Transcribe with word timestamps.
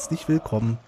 herzlich 0.00 0.28
willkommen 0.28 0.78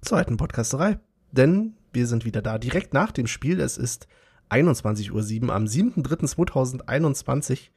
zur 0.00 0.16
alten 0.16 0.38
Podcasterei. 0.38 0.98
Denn 1.32 1.74
wir 1.92 2.06
sind 2.06 2.24
wieder 2.24 2.40
da, 2.40 2.56
direkt 2.56 2.94
nach 2.94 3.12
dem 3.12 3.26
Spiel. 3.26 3.60
Es 3.60 3.76
ist 3.76 4.08
21.07 4.48 5.42
Uhr 5.42 5.54
am 5.54 5.66
7.3.2021 5.66 7.68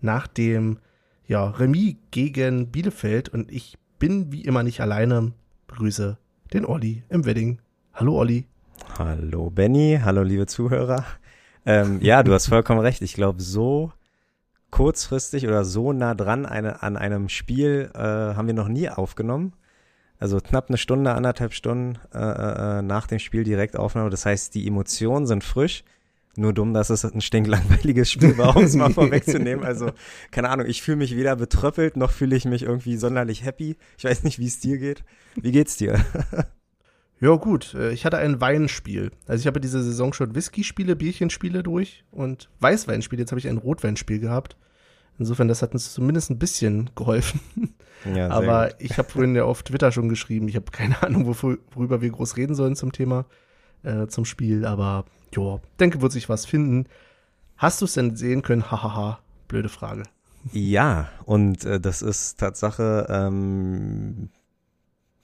nach 0.00 0.26
dem 0.26 0.80
ja, 1.28 1.48
Remis 1.48 1.94
gegen 2.10 2.72
Bielefeld. 2.72 3.28
Und 3.28 3.52
ich 3.52 3.78
bin 4.00 4.32
wie 4.32 4.40
immer 4.40 4.64
nicht 4.64 4.80
alleine. 4.80 5.30
Begrüße 5.68 6.18
den 6.52 6.66
Olli 6.66 7.04
im 7.08 7.24
Wedding. 7.24 7.60
Hallo 7.94 8.18
Olli. 8.18 8.48
Hallo 8.98 9.50
Benny, 9.50 10.00
hallo 10.02 10.24
liebe 10.24 10.46
Zuhörer. 10.46 11.04
Ähm, 11.64 12.00
ja, 12.02 12.24
du 12.24 12.32
hast 12.32 12.48
vollkommen 12.48 12.80
recht. 12.80 13.00
Ich 13.00 13.14
glaube, 13.14 13.40
so 13.40 13.92
kurzfristig 14.72 15.46
oder 15.46 15.64
so 15.64 15.92
nah 15.92 16.16
dran 16.16 16.46
eine, 16.46 16.82
an 16.82 16.96
einem 16.96 17.28
Spiel 17.28 17.92
äh, 17.94 18.00
haben 18.00 18.48
wir 18.48 18.54
noch 18.54 18.66
nie 18.66 18.90
aufgenommen. 18.90 19.52
Also 20.18 20.38
knapp 20.38 20.68
eine 20.68 20.78
Stunde, 20.78 21.12
anderthalb 21.12 21.52
Stunden 21.52 21.98
äh, 22.14 22.18
äh, 22.78 22.82
nach 22.82 23.06
dem 23.06 23.18
Spiel 23.18 23.44
direkt 23.44 23.76
Aufnahme. 23.76 24.10
Das 24.10 24.24
heißt, 24.24 24.54
die 24.54 24.66
Emotionen 24.66 25.26
sind 25.26 25.44
frisch. 25.44 25.84
Nur 26.38 26.52
dumm, 26.52 26.74
dass 26.74 26.90
es 26.90 27.04
ein 27.04 27.22
stinklangweiliges 27.22 28.10
Spiel 28.10 28.36
war, 28.36 28.56
um 28.56 28.64
es 28.64 28.74
mal 28.74 28.90
vorwegzunehmen. 28.92 29.64
Also, 29.64 29.92
keine 30.30 30.50
Ahnung, 30.50 30.66
ich 30.66 30.82
fühle 30.82 30.98
mich 30.98 31.16
weder 31.16 31.34
betröppelt, 31.34 31.96
noch 31.96 32.10
fühle 32.10 32.36
ich 32.36 32.44
mich 32.44 32.62
irgendwie 32.62 32.96
sonderlich 32.98 33.42
happy. 33.42 33.76
Ich 33.96 34.04
weiß 34.04 34.22
nicht, 34.22 34.38
wie 34.38 34.46
es 34.46 34.60
dir 34.60 34.76
geht. 34.76 35.02
Wie 35.36 35.52
geht's 35.52 35.76
dir? 35.76 36.04
Ja, 37.18 37.34
gut. 37.36 37.74
Äh, 37.74 37.92
ich 37.92 38.04
hatte 38.04 38.18
ein 38.18 38.40
Weinspiel. 38.40 39.10
Also 39.26 39.40
ich 39.40 39.46
habe 39.46 39.60
diese 39.60 39.82
Saison 39.82 40.12
schon 40.12 40.34
Whisky-Spiele, 40.34 40.96
Bierchenspiele 40.96 41.62
durch 41.62 42.04
und 42.10 42.50
Weißweinspiele. 42.60 43.22
Jetzt 43.22 43.32
habe 43.32 43.38
ich 43.38 43.48
ein 43.48 43.56
Rotweinspiel 43.56 44.18
gehabt. 44.18 44.56
Insofern, 45.18 45.48
das 45.48 45.62
hat 45.62 45.72
uns 45.72 45.92
zumindest 45.92 46.30
ein 46.30 46.38
bisschen 46.38 46.90
geholfen. 46.94 47.40
Ja, 48.14 48.28
Aber 48.30 48.68
gut. 48.68 48.76
ich 48.78 48.98
habe 48.98 49.08
vorhin 49.08 49.34
ja 49.34 49.44
auf 49.44 49.62
Twitter 49.62 49.90
schon 49.90 50.08
geschrieben, 50.08 50.48
ich 50.48 50.56
habe 50.56 50.70
keine 50.70 51.02
Ahnung, 51.02 51.26
worüber 51.26 52.02
wir 52.02 52.10
groß 52.10 52.36
reden 52.36 52.54
sollen 52.54 52.76
zum 52.76 52.92
Thema, 52.92 53.24
äh, 53.82 54.06
zum 54.06 54.24
Spiel. 54.24 54.64
Aber 54.64 55.06
ja, 55.34 55.60
denke, 55.80 56.02
wird 56.02 56.12
sich 56.12 56.28
was 56.28 56.46
finden. 56.46 56.86
Hast 57.56 57.80
du 57.80 57.86
es 57.86 57.94
denn 57.94 58.16
sehen 58.16 58.42
können? 58.42 58.70
Hahaha, 58.70 59.18
blöde 59.48 59.68
Frage. 59.68 60.02
Ja, 60.52 61.08
und 61.24 61.64
äh, 61.64 61.80
das 61.80 62.02
ist 62.02 62.38
Tatsache 62.38 63.06
ähm, 63.08 64.28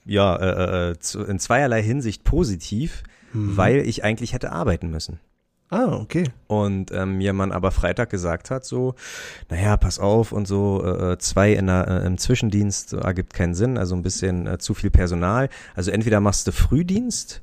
ja, 0.05 0.35
äh, 0.35 0.91
äh, 0.91 0.99
zu, 0.99 1.23
in 1.23 1.39
zweierlei 1.39 1.81
Hinsicht 1.81 2.23
positiv, 2.23 3.03
mhm. 3.31 3.55
weil 3.55 3.77
ich 3.87 4.03
eigentlich 4.03 4.33
hätte 4.33 4.51
arbeiten 4.51 4.89
müssen. 4.89 5.19
Ah, 5.73 5.95
okay. 5.95 6.25
Und 6.45 6.91
ähm, 6.91 7.17
mir 7.17 7.33
man 7.33 7.51
aber 7.51 7.71
Freitag 7.71 8.11
gesagt 8.11 8.51
hat, 8.51 8.63
so, 8.63 8.93
naja, 9.49 9.75
pass 9.75 9.97
auf 9.97 10.31
und 10.31 10.47
so, 10.47 10.83
äh, 10.85 11.13
äh, 11.13 11.17
zwei 11.17 11.53
in 11.53 11.65
der, 11.65 11.87
äh, 11.87 12.05
im 12.05 12.19
Zwischendienst 12.19 12.93
ergibt 12.93 13.33
keinen 13.33 13.55
Sinn, 13.55 13.79
also 13.79 13.95
ein 13.95 14.03
bisschen 14.03 14.45
äh, 14.45 14.59
zu 14.59 14.75
viel 14.75 14.91
Personal. 14.91 15.49
Also 15.73 15.89
entweder 15.89 16.19
machst 16.19 16.45
du 16.45 16.51
Frühdienst 16.51 17.41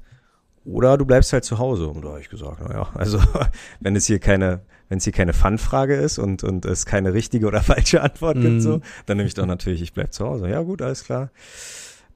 oder 0.64 0.96
du 0.96 1.06
bleibst 1.06 1.32
halt 1.32 1.44
zu 1.44 1.58
Hause. 1.58 1.88
Und 1.88 2.04
da 2.04 2.10
habe 2.10 2.20
ich 2.20 2.28
gesagt, 2.28 2.60
naja, 2.60 2.88
also 2.94 3.18
wenn 3.80 3.96
es 3.96 4.06
hier 4.06 4.20
keine, 4.20 4.60
wenn 4.88 4.98
es 4.98 5.04
hier 5.04 5.12
keine 5.12 5.32
Fun-Frage 5.32 5.96
ist 5.96 6.18
und, 6.18 6.44
und 6.44 6.64
es 6.66 6.86
keine 6.86 7.12
richtige 7.12 7.48
oder 7.48 7.62
falsche 7.64 8.00
Antwort 8.00 8.36
mhm. 8.36 8.42
gibt, 8.42 8.62
so, 8.62 8.80
dann 9.06 9.16
nehme 9.16 9.26
ich 9.26 9.34
doch 9.34 9.46
natürlich, 9.46 9.82
ich 9.82 9.92
bleib 9.92 10.12
zu 10.12 10.24
Hause. 10.24 10.48
Ja, 10.48 10.62
gut, 10.62 10.82
alles 10.82 11.02
klar. 11.02 11.30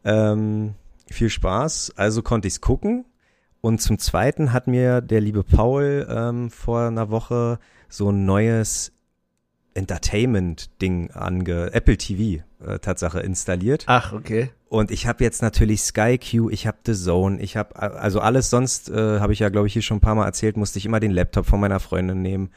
Ähm, 0.05 0.75
viel 1.11 1.31
Spaß. 1.31 1.95
Also 1.97 2.23
konnte 2.23 2.47
ich 2.47 2.55
es 2.55 2.61
gucken. 2.61 3.05
Und 3.65 3.81
zum 3.81 3.99
Zweiten 3.99 4.53
hat 4.53 4.67
mir 4.67 5.01
der 5.01 5.23
liebe 5.23 5.43
Paul 5.43 6.07
ähm, 6.11 6.51
vor 6.51 6.83
einer 6.83 7.09
Woche 7.09 7.59
so 7.89 8.11
ein 8.11 8.27
neues 8.27 8.93
Entertainment-Ding 9.73 11.13
ange 11.13 11.73
Apple 11.73 11.97
TV 11.97 12.45
äh, 12.63 12.79
Tatsache 12.79 13.21
installiert. 13.21 13.85
Ach, 13.87 14.13
okay. 14.13 14.51
Und 14.69 14.91
ich 14.91 15.07
habe 15.07 15.25
jetzt 15.25 15.41
natürlich 15.41 15.81
Sky 15.81 16.19
Q, 16.19 16.51
ich 16.51 16.67
habe 16.67 16.77
The 16.85 16.93
Zone, 16.93 17.41
ich 17.41 17.57
habe 17.57 17.81
also 17.81 18.21
alles 18.21 18.51
sonst 18.51 18.91
äh, 18.91 19.19
habe 19.21 19.33
ich 19.33 19.39
ja 19.39 19.49
glaube 19.49 19.67
ich 19.67 19.73
hier 19.73 19.81
schon 19.81 19.97
ein 19.97 20.03
paar 20.03 20.15
mal 20.15 20.27
erzählt, 20.27 20.59
musste 20.59 20.79
ich 20.79 20.85
immer 20.85 21.01
den 21.01 21.13
Laptop 21.13 21.47
von 21.47 21.59
meiner 21.59 21.81
Freundin 21.81 22.21
nehmen 22.21 22.51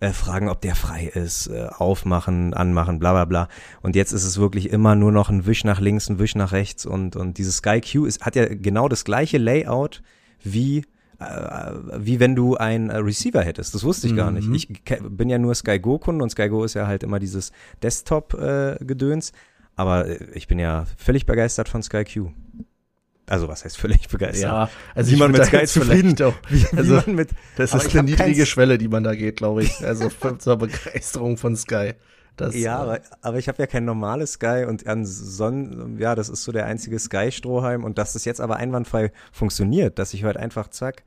äh, 0.00 0.12
fragen, 0.12 0.48
ob 0.48 0.62
der 0.62 0.76
frei 0.76 1.12
ist, 1.12 1.48
äh, 1.48 1.66
aufmachen, 1.76 2.54
anmachen, 2.54 2.98
bla 2.98 3.12
bla 3.12 3.26
bla. 3.26 3.48
Und 3.82 3.96
jetzt 3.96 4.12
ist 4.12 4.24
es 4.24 4.38
wirklich 4.38 4.70
immer 4.70 4.94
nur 4.94 5.12
noch 5.12 5.28
ein 5.28 5.44
Wisch 5.44 5.64
nach 5.64 5.82
links, 5.82 6.08
ein 6.08 6.18
Wisch 6.18 6.36
nach 6.36 6.52
rechts 6.52 6.86
und, 6.86 7.16
und 7.16 7.36
dieses 7.36 7.58
Sky 7.58 7.82
Q 7.82 8.06
ist, 8.06 8.22
hat 8.22 8.34
ja 8.34 8.46
genau 8.48 8.88
das 8.88 9.04
gleiche 9.04 9.36
Layout 9.36 10.00
wie 10.44 10.84
äh, 11.18 11.72
wie 11.98 12.20
wenn 12.20 12.34
du 12.34 12.56
ein 12.56 12.90
äh, 12.90 12.96
Receiver 12.96 13.42
hättest. 13.42 13.74
Das 13.74 13.84
wusste 13.84 14.06
ich 14.06 14.16
gar 14.16 14.30
nicht. 14.30 14.48
Mhm. 14.48 14.54
Ich 14.54 14.68
bin 15.08 15.28
ja 15.28 15.38
nur 15.38 15.54
Sky 15.54 15.78
Go 15.78 15.98
Kunde 15.98 16.22
und 16.22 16.30
Sky 16.30 16.48
Go 16.48 16.64
ist 16.64 16.74
ja 16.74 16.86
halt 16.86 17.02
immer 17.02 17.18
dieses 17.18 17.52
Desktop 17.82 18.34
äh, 18.34 18.76
Gedöns, 18.80 19.32
aber 19.76 20.06
äh, 20.06 20.18
ich 20.34 20.48
bin 20.48 20.58
ja 20.58 20.86
völlig 20.96 21.26
begeistert 21.26 21.68
von 21.68 21.82
Sky 21.82 22.04
Q. 22.04 22.30
Also 23.26 23.48
was 23.48 23.64
heißt 23.64 23.78
völlig 23.78 24.08
begeistert? 24.08 24.50
Ja, 24.50 24.70
also 24.94 25.10
wie 25.10 25.16
man 25.16 25.32
mit 25.32 25.44
Sky 25.46 25.64
zufrieden. 25.66 26.14
Auch, 26.22 26.34
wie, 26.48 26.66
also 26.76 27.06
wie 27.06 27.12
mit, 27.12 27.30
das 27.56 27.72
ist 27.74 27.94
eine 27.94 28.02
niedrige 28.02 28.44
Schwelle, 28.44 28.76
die 28.76 28.88
man 28.88 29.02
da 29.02 29.14
geht, 29.14 29.36
glaube 29.36 29.62
ich. 29.62 29.84
Also 29.84 30.10
zur 30.38 30.56
Begeisterung 30.56 31.36
von 31.36 31.56
Sky. 31.56 31.92
Das, 32.36 32.54
ja, 32.56 32.78
äh, 32.78 32.82
aber, 32.82 33.00
aber 33.22 33.38
ich 33.38 33.48
habe 33.48 33.58
ja 33.62 33.66
kein 33.66 33.84
normales 33.84 34.32
Sky 34.32 34.64
und 34.68 34.86
an 34.86 35.06
Sonnen, 35.06 35.98
ja, 35.98 36.14
das 36.14 36.28
ist 36.28 36.42
so 36.44 36.52
der 36.52 36.66
einzige 36.66 36.98
Sky-Strohhalm 36.98 37.84
und 37.84 37.98
dass 37.98 38.12
das 38.14 38.24
jetzt 38.24 38.40
aber 38.40 38.56
einwandfrei 38.56 39.12
funktioniert, 39.32 39.98
dass 39.98 40.14
ich 40.14 40.24
heute 40.24 40.40
einfach 40.40 40.68
zack, 40.68 41.04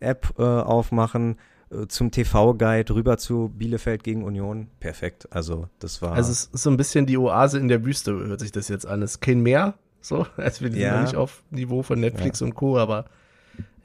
App 0.00 0.34
äh, 0.38 0.42
aufmachen, 0.42 1.36
äh, 1.70 1.86
zum 1.86 2.10
TV-Guide 2.10 2.94
rüber 2.94 3.18
zu 3.18 3.50
Bielefeld 3.54 4.02
gegen 4.02 4.24
Union. 4.24 4.68
Perfekt. 4.80 5.28
Also 5.30 5.68
das 5.78 6.00
war. 6.00 6.12
Also 6.12 6.32
es 6.32 6.44
ist 6.44 6.62
so 6.62 6.70
ein 6.70 6.76
bisschen 6.76 7.06
die 7.06 7.18
Oase 7.18 7.58
in 7.58 7.68
der 7.68 7.84
Wüste, 7.84 8.12
hört 8.12 8.40
sich 8.40 8.52
das 8.52 8.68
jetzt 8.68 8.86
an. 8.86 9.02
Es 9.02 9.12
ist 9.12 9.20
kein 9.20 9.40
Meer, 9.40 9.74
so, 10.00 10.26
also 10.36 10.62
wir 10.62 10.70
sind 10.70 10.80
ja. 10.80 10.96
noch 10.96 11.02
nicht 11.02 11.16
auf 11.16 11.42
Niveau 11.50 11.82
von 11.82 12.00
Netflix 12.00 12.40
ja. 12.40 12.46
und 12.46 12.54
Co., 12.54 12.78
aber 12.78 13.04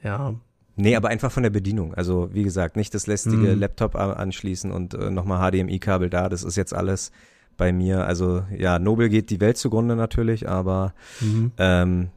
ja. 0.02 0.34
Nee, 0.76 0.94
aber 0.94 1.08
einfach 1.08 1.32
von 1.32 1.42
der 1.42 1.50
Bedienung. 1.50 1.94
Also 1.94 2.28
wie 2.32 2.42
gesagt, 2.42 2.76
nicht 2.76 2.94
das 2.94 3.06
lästige 3.06 3.54
mhm. 3.54 3.60
Laptop 3.60 3.96
anschließen 3.96 4.70
und 4.70 4.94
äh, 4.94 5.10
nochmal 5.10 5.50
HDMI-Kabel 5.50 6.10
da. 6.10 6.28
Das 6.28 6.44
ist 6.44 6.56
jetzt 6.56 6.74
alles 6.74 7.12
bei 7.56 7.72
mir. 7.72 8.06
Also 8.06 8.44
ja, 8.54 8.78
Nobel 8.78 9.08
geht 9.08 9.30
die 9.30 9.40
Welt 9.40 9.56
zugrunde 9.56 9.96
natürlich, 9.96 10.48
aber 10.48 10.92
mhm. 11.20 11.52
ähm, 11.56 12.08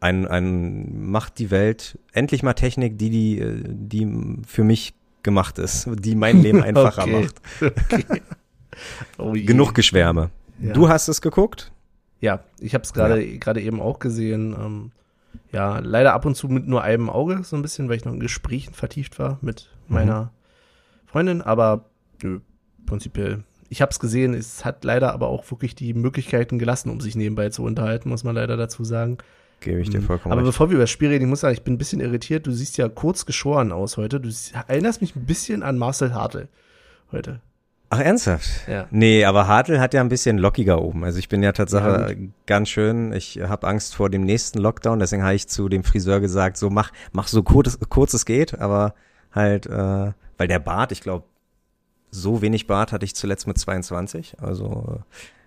ein, 0.00 0.26
ein 0.26 1.10
macht 1.10 1.38
die 1.38 1.50
Welt 1.50 1.98
endlich 2.12 2.42
mal 2.42 2.52
Technik, 2.52 2.98
die 2.98 3.08
die 3.08 3.38
äh, 3.38 3.62
die 3.66 4.40
für 4.46 4.64
mich 4.64 4.94
gemacht 5.22 5.58
ist, 5.58 5.88
die 5.90 6.14
mein 6.14 6.42
Leben 6.42 6.62
einfacher 6.62 7.04
okay. 7.04 7.22
macht. 7.22 7.42
Okay. 7.92 8.22
Oh 9.16 9.32
Genug 9.32 9.74
Geschwärme. 9.74 10.30
Ja. 10.60 10.72
Du 10.72 10.88
hast 10.88 11.08
es 11.08 11.20
geguckt? 11.20 11.72
Ja, 12.20 12.44
ich 12.60 12.74
habe 12.74 12.84
es 12.84 12.92
gerade 12.92 13.22
ja. 13.24 13.38
gerade 13.38 13.60
eben 13.62 13.80
auch 13.80 13.98
gesehen. 13.98 14.54
Ähm, 14.58 14.92
ja, 15.52 15.78
leider 15.78 16.14
ab 16.14 16.24
und 16.24 16.34
zu 16.34 16.48
mit 16.48 16.66
nur 16.66 16.82
einem 16.82 17.10
Auge 17.10 17.44
so 17.44 17.56
ein 17.56 17.62
bisschen, 17.62 17.88
weil 17.88 17.96
ich 17.96 18.04
noch 18.04 18.12
in 18.12 18.20
Gesprächen 18.20 18.74
vertieft 18.74 19.18
war 19.18 19.38
mit 19.42 19.70
mhm. 19.88 19.94
meiner 19.94 20.32
Freundin. 21.06 21.42
Aber 21.42 21.84
nö, 22.22 22.40
prinzipiell. 22.86 23.44
Ich 23.68 23.80
habe 23.80 23.90
es 23.90 24.00
gesehen. 24.00 24.34
Es 24.34 24.64
hat 24.64 24.84
leider 24.84 25.12
aber 25.12 25.28
auch 25.28 25.50
wirklich 25.50 25.74
die 25.74 25.94
Möglichkeiten 25.94 26.58
gelassen, 26.58 26.90
um 26.90 27.00
sich 27.00 27.16
nebenbei 27.16 27.50
zu 27.50 27.62
unterhalten, 27.62 28.08
muss 28.08 28.24
man 28.24 28.34
leider 28.34 28.56
dazu 28.56 28.84
sagen. 28.84 29.18
Gebe 29.60 29.80
ich 29.80 29.90
dir 29.90 30.00
mhm. 30.00 30.04
vollkommen 30.04 30.32
Aber 30.32 30.42
recht. 30.42 30.48
bevor 30.48 30.70
wir 30.70 30.74
über 30.74 30.84
das 30.84 30.90
Spiel 30.90 31.08
reden, 31.08 31.24
ich 31.24 31.30
muss 31.30 31.40
sagen, 31.40 31.54
ich 31.54 31.62
bin 31.62 31.74
ein 31.74 31.78
bisschen 31.78 32.00
irritiert. 32.00 32.46
Du 32.46 32.52
siehst 32.52 32.76
ja 32.78 32.88
kurz 32.88 33.26
geschoren 33.26 33.72
aus 33.72 33.96
heute. 33.96 34.20
Du 34.20 34.30
erinnerst 34.68 35.00
mich 35.00 35.14
ein 35.14 35.24
bisschen 35.24 35.62
an 35.62 35.78
Marcel 35.78 36.14
Hartl 36.14 36.48
heute. 37.12 37.40
Ach, 37.94 38.00
ernsthaft? 38.00 38.48
Ja. 38.68 38.86
Nee, 38.90 39.26
aber 39.26 39.48
Hartl 39.48 39.78
hat 39.78 39.92
ja 39.92 40.00
ein 40.00 40.08
bisschen 40.08 40.38
lockiger 40.38 40.80
oben. 40.80 41.04
Also 41.04 41.18
ich 41.18 41.28
bin 41.28 41.42
ja 41.42 41.52
tatsächlich 41.52 41.92
ja, 41.92 42.26
ganz 42.46 42.70
schön, 42.70 43.12
ich 43.12 43.38
habe 43.42 43.66
Angst 43.66 43.94
vor 43.94 44.08
dem 44.08 44.22
nächsten 44.22 44.60
Lockdown, 44.60 44.98
deswegen 44.98 45.22
habe 45.22 45.34
ich 45.34 45.46
zu 45.46 45.68
dem 45.68 45.84
Friseur 45.84 46.18
gesagt, 46.20 46.56
so 46.56 46.70
mach, 46.70 46.90
mach 47.12 47.28
so 47.28 47.42
kurz, 47.42 47.78
kurz 47.90 48.14
es 48.14 48.24
geht, 48.24 48.58
aber 48.58 48.94
halt, 49.30 49.66
äh, 49.66 50.12
weil 50.38 50.48
der 50.48 50.58
Bart, 50.58 50.90
ich 50.90 51.02
glaube, 51.02 51.26
so 52.10 52.40
wenig 52.40 52.66
Bart 52.66 52.92
hatte 52.92 53.04
ich 53.04 53.14
zuletzt 53.14 53.46
mit 53.46 53.58
22, 53.58 54.36
also 54.40 55.00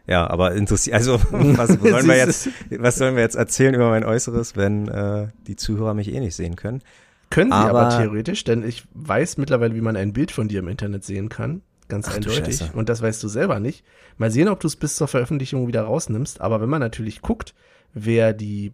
ja, 0.06 0.30
aber 0.30 0.54
interessiert, 0.54 0.98
also 0.98 1.20
was 1.32 1.70
sollen 1.70 2.08
wir 2.08 2.18
jetzt, 2.18 2.50
was 2.78 2.98
sollen 2.98 3.16
wir 3.16 3.24
jetzt 3.24 3.36
erzählen 3.36 3.74
über 3.74 3.90
mein 3.90 4.04
Äußeres, 4.04 4.56
wenn 4.56 4.88
äh, 4.88 5.30
die 5.48 5.56
Zuhörer 5.56 5.96
mich 5.96 6.14
eh 6.14 6.20
nicht 6.20 6.36
sehen 6.36 6.56
können? 6.56 6.84
Können 7.32 7.50
sie 7.50 7.58
aber, 7.58 7.88
aber 7.88 7.98
theoretisch, 7.98 8.44
denn 8.44 8.64
ich 8.64 8.84
weiß 8.94 9.38
mittlerweile, 9.38 9.74
wie 9.74 9.82
man 9.82 9.98
ein 9.98 10.14
Bild 10.14 10.30
von 10.30 10.48
dir 10.48 10.60
im 10.60 10.68
Internet 10.68 11.04
sehen 11.04 11.30
kann. 11.30 11.64
Ganz 11.88 12.08
Ach, 12.08 12.16
eindeutig. 12.16 12.62
Und 12.74 12.90
das 12.90 13.02
weißt 13.02 13.22
du 13.22 13.28
selber 13.28 13.60
nicht. 13.60 13.84
Mal 14.18 14.32
sehen, 14.32 14.48
ob 14.48 14.60
du 14.60 14.68
es 14.68 14.76
bis 14.76 14.96
zur 14.96 15.08
Veröffentlichung 15.08 15.68
wieder 15.68 15.84
rausnimmst. 15.84 16.42
Aber 16.42 16.62
wenn 16.62 16.70
man 16.70 16.80
natürlich 16.80 17.22
guckt, 17.22 17.54
wer 17.94 18.34
die 18.34 18.74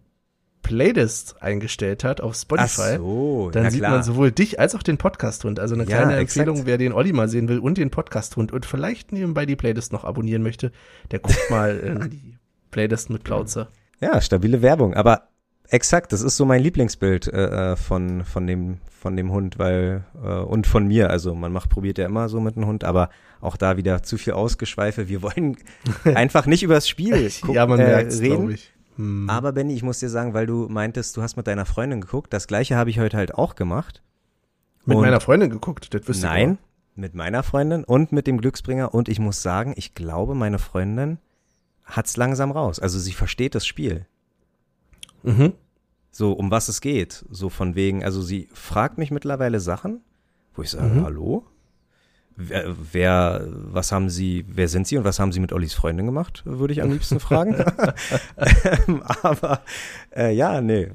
Playlist 0.62 1.42
eingestellt 1.42 2.04
hat 2.04 2.20
auf 2.20 2.36
Spotify, 2.36 2.96
so, 2.96 3.50
dann 3.52 3.70
sieht 3.70 3.80
klar. 3.80 3.90
man 3.90 4.02
sowohl 4.02 4.30
dich 4.30 4.60
als 4.60 4.74
auch 4.74 4.82
den 4.82 4.96
Podcast-Hund. 4.96 5.58
Also 5.60 5.74
eine 5.74 5.84
kleine 5.84 6.12
ja, 6.12 6.18
Empfehlung, 6.18 6.66
wer 6.66 6.78
den 6.78 6.92
Olli 6.92 7.12
mal 7.12 7.28
sehen 7.28 7.48
will 7.48 7.58
und 7.58 7.78
den 7.78 7.90
Podcast-Hund 7.90 8.52
und 8.52 8.64
vielleicht 8.64 9.12
nebenbei 9.12 9.44
die 9.44 9.56
Playlist 9.56 9.92
noch 9.92 10.04
abonnieren 10.04 10.42
möchte, 10.42 10.72
der 11.10 11.18
guckt 11.18 11.38
mal 11.50 11.76
in 11.78 12.10
die 12.10 12.38
Playlist 12.70 13.10
mit 13.10 13.24
Plauze. 13.24 13.68
Ja, 14.00 14.20
stabile 14.20 14.62
Werbung. 14.62 14.94
Aber 14.94 15.28
Exakt, 15.72 16.12
das 16.12 16.20
ist 16.20 16.36
so 16.36 16.44
mein 16.44 16.62
Lieblingsbild 16.62 17.28
äh, 17.28 17.72
äh, 17.72 17.76
von 17.76 18.26
von 18.26 18.46
dem 18.46 18.76
von 18.90 19.16
dem 19.16 19.32
Hund, 19.32 19.58
weil 19.58 20.04
äh, 20.22 20.28
und 20.28 20.66
von 20.66 20.86
mir. 20.86 21.08
Also 21.08 21.34
man 21.34 21.50
macht 21.50 21.70
probiert 21.70 21.96
ja 21.96 22.04
immer 22.04 22.28
so 22.28 22.40
mit 22.40 22.58
einem 22.58 22.66
Hund, 22.66 22.84
aber 22.84 23.08
auch 23.40 23.56
da 23.56 23.78
wieder 23.78 24.02
zu 24.02 24.18
viel 24.18 24.34
Ausgeschweife. 24.34 25.08
Wir 25.08 25.22
wollen 25.22 25.56
einfach 26.04 26.44
nicht 26.44 26.62
über 26.62 26.74
das 26.74 26.90
Spiel 26.90 27.30
gucken, 27.40 27.54
ja, 27.54 27.66
man 27.66 27.80
äh, 27.80 27.94
reden. 27.94 28.50
Ich. 28.50 28.70
Hm. 28.96 29.30
Aber 29.30 29.52
Benny, 29.52 29.72
ich 29.72 29.82
muss 29.82 29.98
dir 29.98 30.10
sagen, 30.10 30.34
weil 30.34 30.44
du 30.44 30.68
meintest, 30.68 31.16
du 31.16 31.22
hast 31.22 31.38
mit 31.38 31.46
deiner 31.46 31.64
Freundin 31.64 32.02
geguckt, 32.02 32.34
das 32.34 32.46
gleiche 32.46 32.76
habe 32.76 32.90
ich 32.90 33.00
heute 33.00 33.16
halt 33.16 33.34
auch 33.34 33.54
gemacht. 33.54 34.02
Mit 34.84 34.98
und 34.98 35.04
meiner 35.04 35.20
Freundin 35.20 35.48
geguckt, 35.48 35.94
das 35.94 36.06
wüsste 36.06 36.26
Nein, 36.26 36.58
mit 36.96 37.14
meiner 37.14 37.42
Freundin 37.42 37.82
und 37.82 38.12
mit 38.12 38.26
dem 38.26 38.36
Glücksbringer 38.36 38.92
und 38.92 39.08
ich 39.08 39.20
muss 39.20 39.40
sagen, 39.40 39.72
ich 39.76 39.94
glaube, 39.94 40.34
meine 40.34 40.58
Freundin 40.58 41.16
hat's 41.86 42.18
langsam 42.18 42.50
raus. 42.50 42.78
Also 42.78 42.98
sie 42.98 43.12
versteht 43.12 43.54
das 43.54 43.66
Spiel. 43.66 44.04
Mhm. 45.22 45.54
So, 46.14 46.32
um 46.32 46.50
was 46.50 46.68
es 46.68 46.80
geht. 46.82 47.24
So 47.30 47.48
von 47.48 47.74
wegen, 47.74 48.04
also 48.04 48.20
sie 48.20 48.48
fragt 48.52 48.98
mich 48.98 49.10
mittlerweile 49.10 49.60
Sachen, 49.60 50.02
wo 50.54 50.62
ich 50.62 50.70
sage, 50.70 50.94
mhm. 50.94 51.04
hallo? 51.04 51.46
Wer, 52.36 52.74
wer, 52.92 53.46
was 53.48 53.92
haben 53.92 54.08
Sie, 54.08 54.44
wer 54.48 54.68
sind 54.68 54.86
Sie 54.86 54.96
und 54.96 55.04
was 55.04 55.18
haben 55.18 55.32
Sie 55.32 55.40
mit 55.40 55.52
Ollis 55.52 55.74
Freundin 55.74 56.06
gemacht, 56.06 56.42
würde 56.46 56.72
ich 56.72 56.82
am 56.82 56.90
liebsten 56.90 57.20
fragen. 57.20 57.56
ähm, 58.86 59.02
aber 59.22 59.62
äh, 60.14 60.34
ja, 60.34 60.60
nee. 60.60 60.90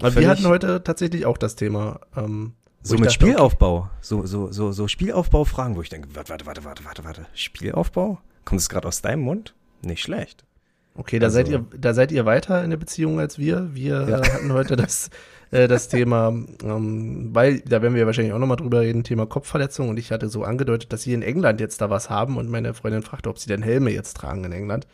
Aber 0.00 0.14
wir 0.14 0.28
hatten 0.28 0.46
heute 0.46 0.82
tatsächlich 0.82 1.26
auch 1.26 1.38
das 1.38 1.56
Thema. 1.56 2.00
Ähm, 2.16 2.54
so 2.82 2.94
mit 2.94 3.06
dachte, 3.06 3.14
Spielaufbau, 3.14 3.76
okay. 3.76 3.88
so, 4.00 4.26
so, 4.26 4.50
so, 4.50 4.72
so 4.72 4.88
Spielaufbau-Fragen, 4.88 5.76
wo 5.76 5.82
ich 5.82 5.88
denke, 5.88 6.08
warte, 6.14 6.30
warte, 6.30 6.46
warte, 6.46 6.64
warte, 6.64 6.84
warte, 6.84 7.04
warte, 7.04 7.26
Spielaufbau? 7.34 8.20
Kommt 8.44 8.60
es 8.60 8.68
gerade 8.68 8.88
aus 8.88 9.02
deinem 9.02 9.22
Mund? 9.22 9.54
Nicht 9.82 10.02
schlecht. 10.02 10.44
Okay, 10.94 11.18
da 11.18 11.26
also, 11.26 11.36
seid 11.36 11.48
ihr, 11.48 11.64
da 11.76 11.94
seid 11.94 12.12
ihr 12.12 12.26
weiter 12.26 12.62
in 12.62 12.70
der 12.70 12.76
Beziehung 12.76 13.18
als 13.18 13.38
wir. 13.38 13.74
Wir 13.74 14.06
ja. 14.08 14.16
hatten 14.18 14.52
heute 14.52 14.76
das, 14.76 15.08
äh, 15.50 15.66
das 15.66 15.88
Thema, 15.88 16.28
ähm, 16.62 17.30
weil, 17.32 17.60
da 17.60 17.80
werden 17.80 17.94
wir 17.94 18.04
wahrscheinlich 18.04 18.34
auch 18.34 18.38
nochmal 18.38 18.58
drüber 18.58 18.80
reden, 18.80 19.02
Thema 19.02 19.26
Kopfverletzung. 19.26 19.88
Und 19.88 19.98
ich 19.98 20.10
hatte 20.12 20.28
so 20.28 20.44
angedeutet, 20.44 20.92
dass 20.92 21.02
sie 21.02 21.14
in 21.14 21.22
England 21.22 21.60
jetzt 21.60 21.80
da 21.80 21.88
was 21.88 22.10
haben 22.10 22.36
und 22.36 22.50
meine 22.50 22.74
Freundin 22.74 23.02
fragte, 23.02 23.30
ob 23.30 23.38
sie 23.38 23.48
denn 23.48 23.62
Helme 23.62 23.90
jetzt 23.90 24.18
tragen 24.18 24.44
in 24.44 24.52
England. 24.52 24.86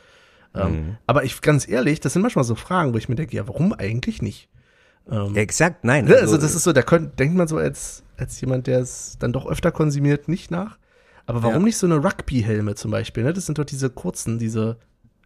Ähm, 0.55 0.71
mhm. 0.71 0.97
Aber 1.07 1.25
ich, 1.25 1.41
ganz 1.41 1.69
ehrlich, 1.69 2.01
das 2.01 2.13
sind 2.13 2.23
manchmal 2.23 2.45
so 2.45 2.55
Fragen, 2.55 2.95
wo 2.95 2.99
ich 2.99 3.09
mir 3.09 3.17
denke, 3.17 3.37
ja, 3.37 3.49
warum 3.49 3.73
eigentlich 3.73 4.23
nicht? 4.23 4.49
Ähm, 5.11 5.35
ja, 5.35 5.43
exakt, 5.43 5.85
nein. 5.85 6.05
Ne, 6.05 6.13
also, 6.15 6.35
also 6.35 6.39
das 6.39 6.55
ist 6.55 6.63
so, 6.63 6.73
da 6.73 6.83
könnt, 6.83 7.19
denkt 7.19 7.37
man 7.37 7.49
so 7.49 7.57
als, 7.57 8.05
als 8.17 8.41
jemand, 8.41 8.67
der 8.67 8.81
es 8.81 9.17
dann 9.19 9.33
doch 9.33 9.47
öfter 9.47 9.73
konsumiert, 9.73 10.29
nicht 10.29 10.51
nach. 10.51 10.79
Aber 11.27 11.43
warum 11.43 11.61
ja. 11.61 11.65
nicht 11.65 11.77
so 11.77 11.87
eine 11.87 11.97
Rugby-Helme 11.97 12.75
zum 12.75 12.91
Beispiel? 12.91 13.25
Ne? 13.25 13.33
Das 13.33 13.47
sind 13.47 13.59
doch 13.59 13.65
diese 13.65 13.91
kurzen, 13.91 14.39
diese, 14.39 14.79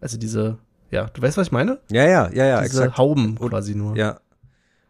also 0.02 0.18
diese, 0.18 0.58
ja, 0.90 1.06
du 1.06 1.22
weißt, 1.22 1.38
was 1.38 1.46
ich 1.46 1.52
meine? 1.52 1.78
Ja, 1.90 2.04
ja, 2.04 2.30
ja, 2.32 2.44
ja, 2.44 2.60
diese 2.60 2.82
exakt. 2.82 2.98
Hauben 2.98 3.38
quasi 3.38 3.74
nur. 3.74 3.96
Ja. 3.96 4.20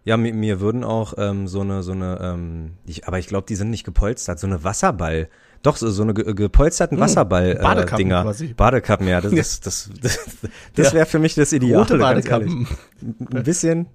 Ja, 0.05 0.17
mir, 0.17 0.35
mir 0.35 0.61
würden 0.61 0.83
auch 0.83 1.15
ähm, 1.17 1.47
so 1.47 1.61
eine, 1.61 1.85
so 1.85 1.93
eine, 1.93 2.19
ähm, 2.21 2.73
ich, 2.85 3.07
aber 3.07 3.21
ich 3.21 3.29
glaube, 3.29 3.47
die 3.49 3.55
sind 3.55 3.71
nicht 3.71 3.85
gepolstert, 3.85 4.41
so 4.41 4.49
eine 4.49 4.65
Wasserball. 4.65 5.29
Doch, 5.63 5.77
so, 5.77 5.91
so 5.91 6.03
eine 6.03 6.13
ge 6.13 6.35
gepolsterten 6.35 6.97
hm, 6.97 7.05
Wasserball 7.05 7.53
äh. 7.53 7.55
Quasi. 7.55 8.53
Badekappen, 8.55 9.07
ja, 9.07 9.21
das, 9.21 9.31
das, 9.61 9.61
das, 9.61 9.91
das, 10.01 10.19
das 10.75 10.93
wäre 10.93 11.07
für 11.07 11.21
mich 11.21 11.37
das 11.37 11.53
Ideal. 11.53 11.79
Rote 11.79 11.99
Badekappen. 11.99 12.67
Ein 13.01 13.43
bisschen, 13.45 13.87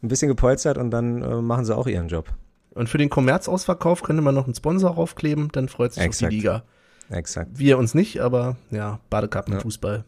ein 0.00 0.08
bisschen 0.08 0.28
gepolstert 0.28 0.78
und 0.78 0.92
dann 0.92 1.22
äh, 1.22 1.42
machen 1.42 1.64
sie 1.64 1.76
auch 1.76 1.88
ihren 1.88 2.06
Job. 2.06 2.32
Und 2.74 2.88
für 2.88 2.98
den 2.98 3.10
Kommerzausverkauf 3.10 4.04
könnte 4.04 4.22
man 4.22 4.36
noch 4.36 4.44
einen 4.44 4.54
Sponsor 4.54 4.92
raufkleben, 4.92 5.48
dann 5.50 5.68
freut 5.68 5.94
sich 5.94 6.04
Exakt. 6.04 6.26
auch 6.26 6.30
die 6.30 6.36
Liga. 6.36 6.62
Exakt. 7.10 7.50
Wir 7.58 7.78
uns 7.78 7.94
nicht, 7.94 8.20
aber 8.20 8.56
ja, 8.70 9.00
Badekappen, 9.10 9.54
ja. 9.54 9.60
Fußball. 9.60 10.04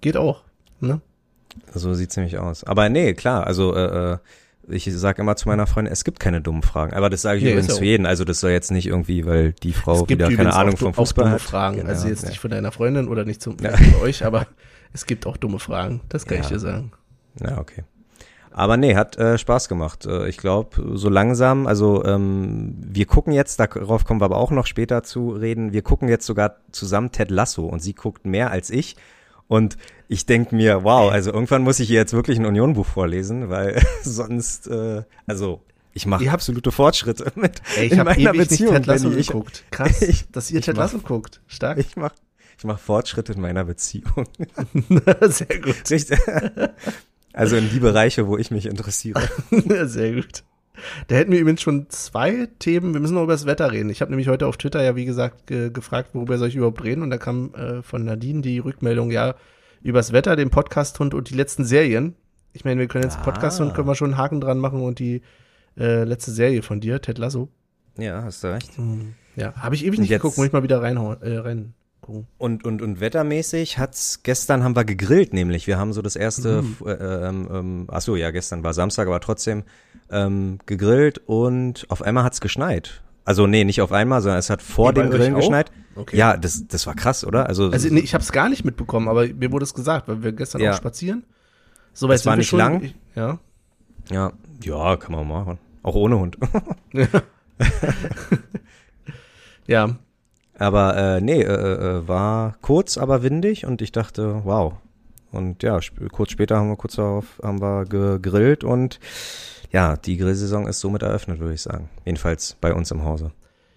Geht 0.00 0.16
auch, 0.16 0.42
ne? 0.80 1.00
So 1.74 1.94
sieht's 1.94 2.16
nämlich 2.16 2.38
aus. 2.38 2.64
Aber 2.64 2.88
nee, 2.88 3.14
klar, 3.14 3.46
also 3.46 3.74
äh, 3.74 4.12
äh 4.12 4.18
ich 4.68 4.84
sage 4.94 5.22
immer 5.22 5.36
zu 5.36 5.48
meiner 5.48 5.66
Freundin, 5.66 5.92
es 5.92 6.04
gibt 6.04 6.20
keine 6.20 6.40
dummen 6.40 6.62
Fragen. 6.62 6.94
Aber 6.94 7.10
das 7.10 7.22
sage 7.22 7.38
ich 7.38 7.44
nee, 7.44 7.52
übrigens 7.52 7.74
zu 7.74 7.82
jedem. 7.82 8.06
Also 8.06 8.24
das 8.24 8.40
soll 8.40 8.52
jetzt 8.52 8.70
nicht 8.70 8.86
irgendwie, 8.86 9.26
weil 9.26 9.52
die 9.52 9.72
Frau 9.72 10.08
wieder 10.08 10.30
keine 10.30 10.54
Ahnung 10.54 10.76
vom 10.76 10.94
Fußball 10.94 11.24
auch 11.24 11.28
dumme. 11.28 11.38
Fragen. 11.40 11.76
Genau, 11.78 11.88
also 11.88 12.08
jetzt 12.08 12.22
ja. 12.22 12.28
nicht 12.28 12.38
von 12.38 12.50
deiner 12.50 12.70
Freundin 12.70 13.08
oder 13.08 13.24
nicht 13.24 13.42
zum, 13.42 13.56
ja. 13.60 13.72
euch, 14.00 14.24
aber 14.24 14.46
es 14.92 15.06
gibt 15.06 15.26
auch 15.26 15.36
dumme 15.36 15.58
Fragen. 15.58 16.02
Das 16.08 16.24
kann 16.26 16.38
ja. 16.38 16.42
ich 16.44 16.48
dir 16.48 16.58
sagen. 16.58 16.92
Ja, 17.42 17.58
okay. 17.58 17.84
Aber 18.52 18.76
nee, 18.76 18.96
hat 18.96 19.16
äh, 19.16 19.38
Spaß 19.38 19.68
gemacht. 19.68 20.06
Äh, 20.06 20.28
ich 20.28 20.36
glaube, 20.36 20.96
so 20.96 21.08
langsam, 21.08 21.66
also 21.66 22.04
ähm, 22.04 22.74
wir 22.80 23.06
gucken 23.06 23.32
jetzt, 23.32 23.60
darauf 23.60 24.04
kommen 24.04 24.20
wir 24.20 24.24
aber 24.24 24.38
auch 24.38 24.50
noch 24.50 24.66
später 24.66 25.02
zu 25.02 25.30
reden, 25.30 25.72
wir 25.72 25.82
gucken 25.82 26.08
jetzt 26.08 26.26
sogar 26.26 26.56
zusammen 26.72 27.12
Ted 27.12 27.30
Lasso 27.30 27.66
und 27.66 27.80
sie 27.80 27.94
guckt 27.94 28.26
mehr 28.26 28.50
als 28.50 28.70
ich. 28.70 28.96
Und 29.50 29.76
ich 30.06 30.26
denk 30.26 30.52
mir, 30.52 30.84
wow, 30.84 31.10
also 31.10 31.32
irgendwann 31.32 31.62
muss 31.62 31.80
ich 31.80 31.90
ihr 31.90 31.96
jetzt 31.96 32.12
wirklich 32.12 32.38
ein 32.38 32.46
Union-Buch 32.46 32.86
vorlesen, 32.86 33.50
weil 33.50 33.82
sonst, 34.04 34.68
äh, 34.68 35.02
also 35.26 35.60
ich 35.92 36.06
mache 36.06 36.30
absolute 36.30 36.70
Fortschritte 36.70 37.32
mit 37.34 37.60
Ey, 37.76 37.86
ich 37.86 37.92
in 37.92 37.98
meiner 37.98 38.16
ewig 38.16 38.48
Beziehung. 38.48 38.74
Nicht 38.74 38.84
Ted 38.84 38.86
Lasso 38.86 39.10
ich, 39.10 39.26
geguckt. 39.26 39.64
Krass, 39.72 40.02
ich, 40.08 40.30
dass 40.30 40.52
ihr 40.52 40.62
Ted 40.62 40.76
Lasso 40.76 41.00
guckt. 41.00 41.40
Stark. 41.48 41.78
Ich 41.78 41.96
mach, 41.96 42.12
ich 42.58 42.62
mach 42.62 42.78
Fortschritte 42.78 43.32
in 43.32 43.40
meiner 43.40 43.64
Beziehung. 43.64 44.28
Sehr 45.22 45.60
gut. 45.60 45.90
Richtig. 45.90 46.16
Also 47.32 47.56
in 47.56 47.70
die 47.70 47.80
Bereiche, 47.80 48.28
wo 48.28 48.36
ich 48.36 48.52
mich 48.52 48.66
interessiere. 48.66 49.20
Sehr 49.82 50.12
gut. 50.14 50.44
Da 51.08 51.16
hätten 51.16 51.32
wir 51.32 51.40
übrigens 51.40 51.62
schon 51.62 51.88
zwei 51.88 52.48
Themen. 52.58 52.92
Wir 52.92 53.00
müssen 53.00 53.14
noch 53.14 53.24
über 53.24 53.32
das 53.32 53.46
Wetter 53.46 53.72
reden. 53.72 53.90
Ich 53.90 54.00
habe 54.00 54.10
nämlich 54.10 54.28
heute 54.28 54.46
auf 54.46 54.56
Twitter 54.56 54.82
ja, 54.82 54.96
wie 54.96 55.04
gesagt, 55.04 55.46
ge 55.46 55.70
gefragt, 55.70 56.10
worüber 56.12 56.38
soll 56.38 56.48
ich 56.48 56.56
überhaupt 56.56 56.82
reden. 56.84 57.02
Und 57.02 57.10
da 57.10 57.18
kam 57.18 57.54
äh, 57.54 57.82
von 57.82 58.04
Nadine 58.04 58.42
die 58.42 58.58
Rückmeldung, 58.58 59.10
ja, 59.10 59.34
übers 59.82 60.12
Wetter, 60.12 60.36
den 60.36 60.50
Podcast-Hund 60.50 61.14
und 61.14 61.30
die 61.30 61.34
letzten 61.34 61.64
Serien. 61.64 62.14
Ich 62.52 62.64
meine, 62.64 62.80
wir 62.80 62.88
können 62.88 63.04
jetzt 63.04 63.18
ah. 63.18 63.22
Podcast-Hund, 63.22 63.74
können 63.74 63.88
wir 63.88 63.94
schon 63.94 64.12
einen 64.12 64.18
Haken 64.18 64.40
dran 64.40 64.58
machen 64.58 64.82
und 64.82 64.98
die 64.98 65.22
äh, 65.78 66.04
letzte 66.04 66.32
Serie 66.32 66.62
von 66.62 66.80
dir, 66.80 67.00
Ted 67.00 67.18
Lasso. 67.18 67.48
Ja, 67.96 68.22
hast 68.22 68.44
du 68.44 68.48
recht. 68.48 68.76
Hm. 68.76 69.14
Ja, 69.36 69.54
habe 69.54 69.74
ich 69.74 69.84
ewig 69.84 70.00
nicht 70.00 70.08
geguckt, 70.08 70.36
muss 70.36 70.46
ich 70.46 70.52
mal 70.52 70.62
wieder 70.62 70.82
reinhauen, 70.82 71.22
äh, 71.22 71.36
rein. 71.36 71.74
Und, 72.38 72.64
und, 72.64 72.82
und 72.82 73.00
wettermäßig 73.00 73.78
hat's, 73.78 74.22
gestern 74.22 74.64
haben 74.64 74.74
wir 74.74 74.84
gegrillt 74.84 75.32
nämlich. 75.32 75.66
Wir 75.66 75.78
haben 75.78 75.92
so 75.92 76.02
das 76.02 76.16
erste, 76.16 76.62
mhm. 76.62 76.76
äh, 76.84 76.92
ähm, 76.92 77.48
ähm, 77.52 77.86
ach 77.88 78.00
so, 78.00 78.16
ja, 78.16 78.30
gestern 78.30 78.64
war 78.64 78.74
Samstag, 78.74 79.06
aber 79.06 79.20
trotzdem 79.20 79.62
ähm, 80.10 80.58
gegrillt 80.66 81.18
und 81.26 81.86
auf 81.88 82.02
einmal 82.02 82.24
hat's 82.24 82.40
geschneit. 82.40 83.02
Also 83.24 83.46
nee, 83.46 83.64
nicht 83.64 83.80
auf 83.80 83.92
einmal, 83.92 84.22
sondern 84.22 84.38
es 84.38 84.50
hat 84.50 84.62
vor 84.62 84.92
dem 84.92 85.10
Grillen 85.10 85.34
geschneit. 85.34 85.70
Okay. 85.94 86.16
Ja, 86.16 86.36
das, 86.36 86.66
das 86.66 86.86
war 86.86 86.94
krass, 86.94 87.24
oder? 87.24 87.46
Also, 87.46 87.70
also 87.70 87.88
nee, 87.92 88.00
ich 88.00 88.14
habe 88.14 88.22
es 88.22 88.32
gar 88.32 88.48
nicht 88.48 88.64
mitbekommen, 88.64 89.08
aber 89.08 89.26
mir 89.26 89.52
wurde 89.52 89.64
es 89.64 89.74
gesagt, 89.74 90.08
weil 90.08 90.22
wir 90.22 90.32
gestern 90.32 90.62
ja. 90.62 90.72
auch 90.72 90.76
spazieren. 90.76 91.24
So 91.92 92.08
weit 92.08 92.16
es 92.16 92.26
war 92.26 92.36
nicht 92.36 92.48
schon, 92.48 92.58
lang. 92.58 92.82
Ich, 92.82 92.94
ja. 93.14 93.38
Ja, 94.10 94.32
ja, 94.62 94.96
kann 94.96 95.12
man 95.12 95.28
machen. 95.28 95.58
Auch 95.82 95.94
ohne 95.94 96.18
Hund. 96.18 96.38
ja. 99.66 99.96
Aber 100.58 100.96
äh, 100.96 101.20
nee, 101.20 101.42
äh, 101.42 101.44
äh, 101.44 102.08
war 102.08 102.56
kurz, 102.60 102.98
aber 102.98 103.22
windig 103.22 103.64
und 103.64 103.80
ich 103.82 103.92
dachte, 103.92 104.42
wow. 104.44 104.74
Und 105.32 105.62
ja, 105.62 105.78
sp 105.80 106.10
kurz 106.10 106.32
später 106.32 106.56
haben 106.56 106.68
wir 106.68 106.76
kurz 106.76 106.96
darauf 106.96 107.40
haben 107.42 107.60
wir 107.60 107.84
gegrillt 107.84 108.64
und 108.64 108.98
ja, 109.70 109.96
die 109.96 110.16
Grillsaison 110.16 110.66
ist 110.66 110.80
somit 110.80 111.02
eröffnet, 111.02 111.38
würde 111.38 111.54
ich 111.54 111.62
sagen. 111.62 111.88
Jedenfalls 112.04 112.56
bei 112.60 112.74
uns 112.74 112.90
im 112.90 113.04
Hause. 113.04 113.32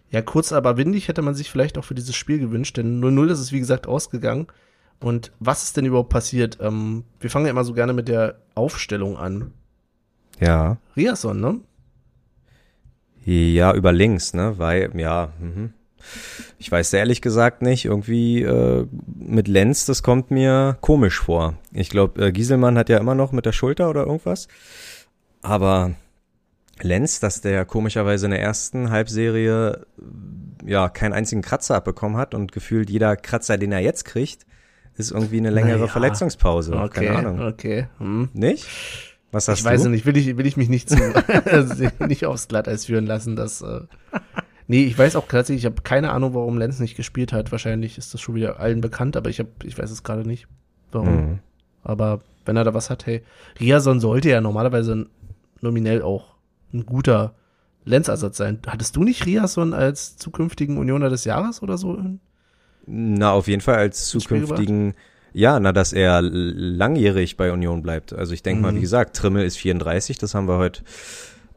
Ja, 0.09 0.21
kurz, 0.21 0.51
aber 0.51 0.77
windig 0.77 1.07
hätte 1.07 1.21
man 1.21 1.33
sich 1.33 1.49
vielleicht 1.49 1.77
auch 1.77 1.85
für 1.85 1.95
dieses 1.95 2.15
Spiel 2.15 2.39
gewünscht, 2.39 2.77
denn 2.77 3.03
0-0 3.03 3.31
ist 3.31 3.39
es 3.39 3.51
wie 3.51 3.59
gesagt 3.59 3.87
ausgegangen. 3.87 4.47
Und 4.99 5.31
was 5.39 5.63
ist 5.63 5.77
denn 5.77 5.85
überhaupt 5.85 6.09
passiert? 6.09 6.59
Ähm, 6.61 7.03
wir 7.19 7.29
fangen 7.29 7.45
ja 7.45 7.51
immer 7.51 7.63
so 7.63 7.73
gerne 7.73 7.93
mit 7.93 8.07
der 8.07 8.35
Aufstellung 8.55 9.17
an. 9.17 9.51
Ja. 10.39 10.77
Riasson, 10.95 11.39
ne? 11.39 11.59
Ja, 13.25 13.73
über 13.73 13.91
links, 13.91 14.33
ne? 14.33 14.57
Weil, 14.57 14.91
ja, 14.99 15.33
mhm. 15.39 15.73
Ich 16.59 16.71
weiß 16.71 16.93
ehrlich 16.93 17.21
gesagt 17.21 17.61
nicht. 17.61 17.85
Irgendwie 17.85 18.41
äh, 18.41 18.85
mit 19.17 19.47
Lenz, 19.47 19.85
das 19.85 20.03
kommt 20.03 20.31
mir 20.31 20.77
komisch 20.81 21.19
vor. 21.19 21.55
Ich 21.71 21.89
glaube, 21.89 22.25
äh, 22.27 22.31
Gieselmann 22.31 22.77
hat 22.77 22.89
ja 22.89 22.97
immer 22.97 23.15
noch 23.15 23.31
mit 23.31 23.45
der 23.45 23.51
Schulter 23.51 23.89
oder 23.89 24.05
irgendwas. 24.05 24.47
Aber 25.43 25.91
Lenz, 26.81 27.19
dass 27.19 27.41
der 27.41 27.65
komischerweise 27.65 28.25
in 28.25 28.31
der 28.31 28.41
ersten 28.41 28.89
Halbserie 28.89 29.85
ja 30.65 30.89
keinen 30.89 31.13
einzigen 31.13 31.41
Kratzer 31.41 31.75
abbekommen 31.75 32.17
hat 32.17 32.33
und 32.33 32.51
gefühlt 32.51 32.89
jeder 32.89 33.15
Kratzer, 33.15 33.57
den 33.57 33.71
er 33.71 33.79
jetzt 33.79 34.05
kriegt, 34.05 34.45
ist 34.95 35.11
irgendwie 35.11 35.37
eine 35.37 35.49
längere 35.49 35.79
naja. 35.79 35.87
Verletzungspause. 35.87 36.75
Okay, 36.75 37.05
Keine 37.05 37.17
Ahnung. 37.17 37.41
Okay. 37.41 37.87
Hm. 37.99 38.29
Nicht? 38.33 38.67
Was 39.31 39.47
hast 39.47 39.59
ich 39.59 39.63
du? 39.63 39.69
Ich 39.69 39.75
weiß 39.75 39.85
nicht, 39.87 40.05
will 40.05 40.17
ich, 40.17 40.37
will 40.37 40.45
ich 40.45 40.57
mich 40.57 40.69
nicht 40.69 40.89
zu, 40.89 40.97
nicht 42.07 42.25
aufs 42.25 42.47
Glatteis 42.47 42.85
führen 42.85 43.05
lassen, 43.05 43.35
dass 43.35 43.61
äh, 43.61 43.81
Nee, 44.67 44.85
ich 44.85 44.97
weiß 44.97 45.15
auch 45.15 45.27
tatsächlich, 45.27 45.63
ich 45.63 45.65
habe 45.65 45.81
keine 45.81 46.11
Ahnung, 46.11 46.33
warum 46.33 46.57
Lenz 46.57 46.79
nicht 46.79 46.95
gespielt 46.95 47.33
hat. 47.33 47.51
Wahrscheinlich 47.51 47.97
ist 47.97 48.13
das 48.13 48.21
schon 48.21 48.35
wieder 48.35 48.59
allen 48.59 48.81
bekannt, 48.81 49.17
aber 49.17 49.29
ich 49.29 49.39
hab, 49.39 49.47
ich 49.63 49.77
weiß 49.77 49.91
es 49.91 50.03
gerade 50.03 50.25
nicht, 50.25 50.47
warum. 50.91 51.15
Mhm. 51.15 51.39
Aber 51.83 52.21
wenn 52.45 52.55
er 52.55 52.63
da 52.63 52.73
was 52.73 52.89
hat, 52.89 53.05
hey, 53.05 53.23
Riason 53.59 53.99
sollte 53.99 54.29
ja 54.29 54.39
normalerweise 54.39 55.07
nominell 55.63 56.01
auch 56.01 56.35
ein 56.73 56.85
guter 56.85 57.33
Lenzersatz 57.85 58.37
sein. 58.37 58.59
Hattest 58.67 58.95
du 58.95 59.03
nicht 59.03 59.25
Riason 59.25 59.73
als 59.73 60.17
zukünftigen 60.17 60.77
Unioner 60.77 61.09
des 61.09 61.25
Jahres 61.25 61.61
oder 61.61 61.77
so? 61.77 61.97
Na, 62.85 63.31
auf 63.31 63.47
jeden 63.47 63.61
Fall 63.61 63.75
als 63.75 64.07
zukünftigen, 64.07 64.93
ja, 65.33 65.59
na, 65.59 65.71
dass 65.71 65.93
er 65.93 66.21
langjährig 66.21 67.37
bei 67.37 67.51
Union 67.51 67.81
bleibt. 67.81 68.13
Also 68.13 68.33
ich 68.33 68.43
denke 68.43 68.57
mhm. 68.57 68.61
mal, 68.61 68.75
wie 68.75 68.81
gesagt, 68.81 69.15
Trimmel 69.15 69.45
ist 69.45 69.57
34, 69.57 70.17
das 70.17 70.35
haben 70.35 70.47
wir 70.47 70.57
heute 70.57 70.83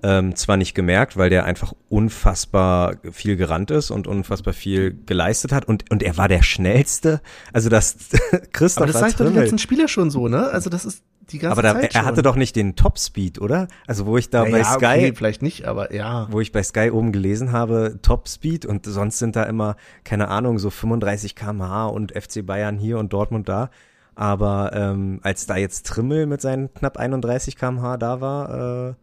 Ähm, 0.03 0.37
zwar 0.37 0.57
nicht 0.57 0.75
gemerkt, 0.75 1.17
weil 1.17 1.31
der 1.31 1.45
einfach 1.45 1.73
unfassbar 1.88 2.97
viel 3.11 3.37
gerannt 3.37 3.71
ist 3.71 3.91
und 3.91 4.07
unfassbar 4.07 4.53
viel 4.53 4.97
geleistet 5.07 5.53
hat 5.53 5.65
und, 5.65 5.91
und 5.91 6.03
er 6.03 6.17
war 6.19 6.29
der 6.29 6.43
schnellste. 6.43 7.23
Also 7.53 7.71
das 7.71 7.97
Christoph 8.53 8.83
Aber 8.83 8.93
das 8.93 9.00
sagt 9.00 9.21
doch 9.21 9.29
die 9.29 9.38
letzten 9.38 9.59
Spiele 9.59 9.88
schon 9.88 10.11
so, 10.11 10.29
ne? 10.29 10.49
Also 10.50 10.69
das 10.69 10.85
ist 10.85 11.03
die 11.31 11.38
ganze 11.38 11.53
aber 11.53 11.62
da, 11.62 11.81
Zeit 11.81 11.95
er 11.95 12.05
hatte 12.05 12.23
doch 12.23 12.37
nicht 12.37 12.55
den 12.57 12.76
Topspeed, 12.76 13.41
oder? 13.41 13.69
Also 13.87 14.07
wo 14.07 14.17
ich 14.17 14.31
da 14.31 14.45
ja, 14.45 14.50
bei 14.50 14.62
Sky, 14.62 14.85
okay, 14.85 15.12
vielleicht 15.15 15.43
nicht, 15.43 15.65
aber 15.65 15.93
ja. 15.93 16.29
wo 16.31 16.41
ich 16.41 16.53
bei 16.53 16.62
Sky 16.62 16.91
oben 16.91 17.11
gelesen 17.11 17.53
habe, 17.53 17.99
Topspeed 18.03 18.65
und 18.67 18.87
sonst 18.87 19.19
sind 19.19 19.35
da 19.35 19.45
immer, 19.45 19.76
keine 20.05 20.29
Ahnung, 20.29 20.59
so 20.59 20.71
35 20.71 21.35
kmh 21.35 21.87
und 21.87 22.12
FC 22.12 22.47
Bayern 22.47 22.79
hier 22.79 22.99
und 22.99 23.12
Dortmund 23.12 23.49
da. 23.49 23.71
Aber 24.15 24.71
ähm, 24.73 25.21
als 25.23 25.47
da 25.47 25.57
jetzt 25.57 25.87
Trimmel 25.87 26.26
mit 26.26 26.41
seinen 26.41 26.73
knapp 26.73 26.97
31 26.97 27.57
kmh 27.57 27.97
da 27.97 28.21
war, 28.21 28.91
äh, 28.91 28.95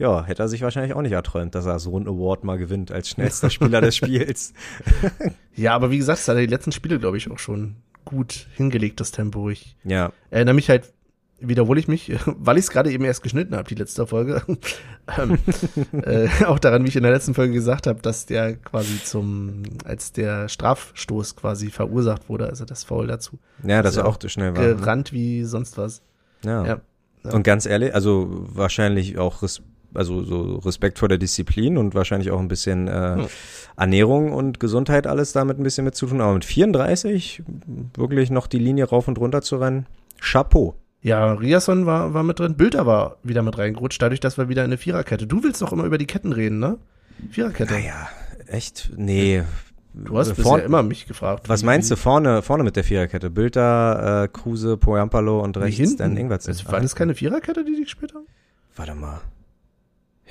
ja, 0.00 0.24
hätte 0.24 0.42
er 0.42 0.48
sich 0.48 0.62
wahrscheinlich 0.62 0.94
auch 0.94 1.02
nicht 1.02 1.12
erträumt, 1.12 1.54
dass 1.54 1.66
er 1.66 1.78
so 1.78 1.94
einen 1.94 2.08
Award 2.08 2.42
mal 2.42 2.56
gewinnt 2.56 2.90
als 2.90 3.10
schnellster 3.10 3.50
Spieler 3.50 3.82
des 3.82 3.96
Spiels. 3.96 4.54
ja, 5.54 5.74
aber 5.74 5.90
wie 5.90 5.98
gesagt, 5.98 6.20
das 6.20 6.28
hat 6.28 6.36
er 6.36 6.40
die 6.40 6.46
letzten 6.46 6.72
Spiele, 6.72 6.98
glaube 6.98 7.18
ich, 7.18 7.30
auch 7.30 7.38
schon 7.38 7.76
gut 8.06 8.48
hingelegt, 8.54 8.98
das 8.98 9.12
Tempo. 9.12 9.50
Ich 9.50 9.76
ja. 9.84 10.10
erinnere 10.30 10.54
mich 10.54 10.70
halt 10.70 10.90
wiederhole 11.40 11.80
ich 11.80 11.88
mich, 11.88 12.12
weil 12.26 12.58
ich 12.58 12.64
es 12.64 12.70
gerade 12.70 12.90
eben 12.90 13.04
erst 13.04 13.22
geschnitten 13.22 13.54
habe, 13.54 13.68
die 13.68 13.74
letzte 13.74 14.06
Folge, 14.06 14.42
ähm, 15.18 15.38
äh, 16.02 16.28
auch 16.44 16.58
daran, 16.58 16.84
wie 16.84 16.88
ich 16.88 16.96
in 16.96 17.02
der 17.02 17.12
letzten 17.12 17.34
Folge 17.34 17.52
gesagt 17.52 17.86
habe, 17.86 18.00
dass 18.00 18.26
der 18.26 18.56
quasi 18.56 19.02
zum, 19.02 19.62
als 19.84 20.12
der 20.12 20.48
Strafstoß 20.48 21.36
quasi 21.36 21.70
verursacht 21.70 22.28
wurde, 22.28 22.46
also 22.46 22.64
das 22.64 22.84
Foul 22.84 23.06
dazu. 23.06 23.38
Ja, 23.62 23.82
dass 23.82 23.96
er 23.96 24.06
auch 24.06 24.16
zu 24.16 24.28
schnell 24.28 24.54
war. 24.56 24.62
Ne? 24.62 24.76
Gerannt 24.76 25.12
wie 25.12 25.44
sonst 25.44 25.78
was. 25.78 26.02
Ja. 26.44 26.64
ja. 26.64 26.80
ja. 27.24 27.30
Und 27.32 27.42
ganz 27.42 27.66
ehrlich, 27.66 27.94
also 27.94 28.28
wahrscheinlich 28.30 29.18
auch 29.18 29.42
Res 29.42 29.62
also 29.94 30.22
so 30.22 30.56
Respekt 30.58 30.98
vor 30.98 31.08
der 31.08 31.18
Disziplin 31.18 31.78
und 31.78 31.94
wahrscheinlich 31.94 32.30
auch 32.30 32.40
ein 32.40 32.48
bisschen 32.48 32.88
äh, 32.88 33.16
hm. 33.16 33.26
Ernährung 33.76 34.32
und 34.32 34.60
Gesundheit 34.60 35.06
alles 35.06 35.32
damit 35.32 35.58
ein 35.58 35.62
bisschen 35.62 35.84
mit 35.84 35.94
zu 35.94 36.06
tun. 36.06 36.20
Aber 36.20 36.34
mit 36.34 36.44
34 36.44 37.42
wirklich 37.94 38.30
noch 38.30 38.46
die 38.46 38.58
Linie 38.58 38.84
rauf 38.84 39.08
und 39.08 39.18
runter 39.18 39.42
zu 39.42 39.56
rennen, 39.56 39.86
Chapeau. 40.20 40.74
Ja, 41.02 41.32
Riasson 41.32 41.86
war, 41.86 42.12
war 42.12 42.22
mit 42.22 42.38
drin. 42.38 42.56
Bilder 42.56 42.84
war 42.86 43.16
wieder 43.22 43.42
mit 43.42 43.56
reingerutscht, 43.56 44.02
dadurch, 44.02 44.20
dass 44.20 44.36
wir 44.36 44.48
wieder 44.48 44.64
eine 44.64 44.76
Viererkette. 44.76 45.26
Du 45.26 45.42
willst 45.42 45.62
doch 45.62 45.72
immer 45.72 45.84
über 45.84 45.96
die 45.96 46.06
Ketten 46.06 46.32
reden, 46.32 46.58
ne? 46.58 46.78
Viererkette. 47.30 47.72
Naja, 47.72 48.08
echt? 48.46 48.90
Nee. 48.96 49.42
Du 49.94 50.18
hast 50.18 50.30
bisher 50.30 50.44
Vorn 50.44 50.60
immer 50.60 50.82
mich 50.82 51.06
gefragt. 51.06 51.48
Was 51.48 51.62
meinst 51.62 51.90
du 51.90 51.96
vorne, 51.96 52.42
vorne 52.42 52.62
mit 52.64 52.76
der 52.76 52.84
Viererkette? 52.84 53.30
Bilder, 53.30 54.24
äh, 54.24 54.28
Kruse, 54.28 54.76
Poyampalo 54.76 55.40
und 55.40 55.56
rechts 55.56 55.96
dann 55.96 56.16
Ingwertsen. 56.16 56.54
War 56.70 56.80
das 56.80 56.94
keine 56.94 57.14
Viererkette, 57.14 57.64
die 57.64 57.74
die 57.74 57.82
gespielt 57.82 58.14
haben? 58.14 58.26
Warte 58.76 58.94
mal. 58.94 59.20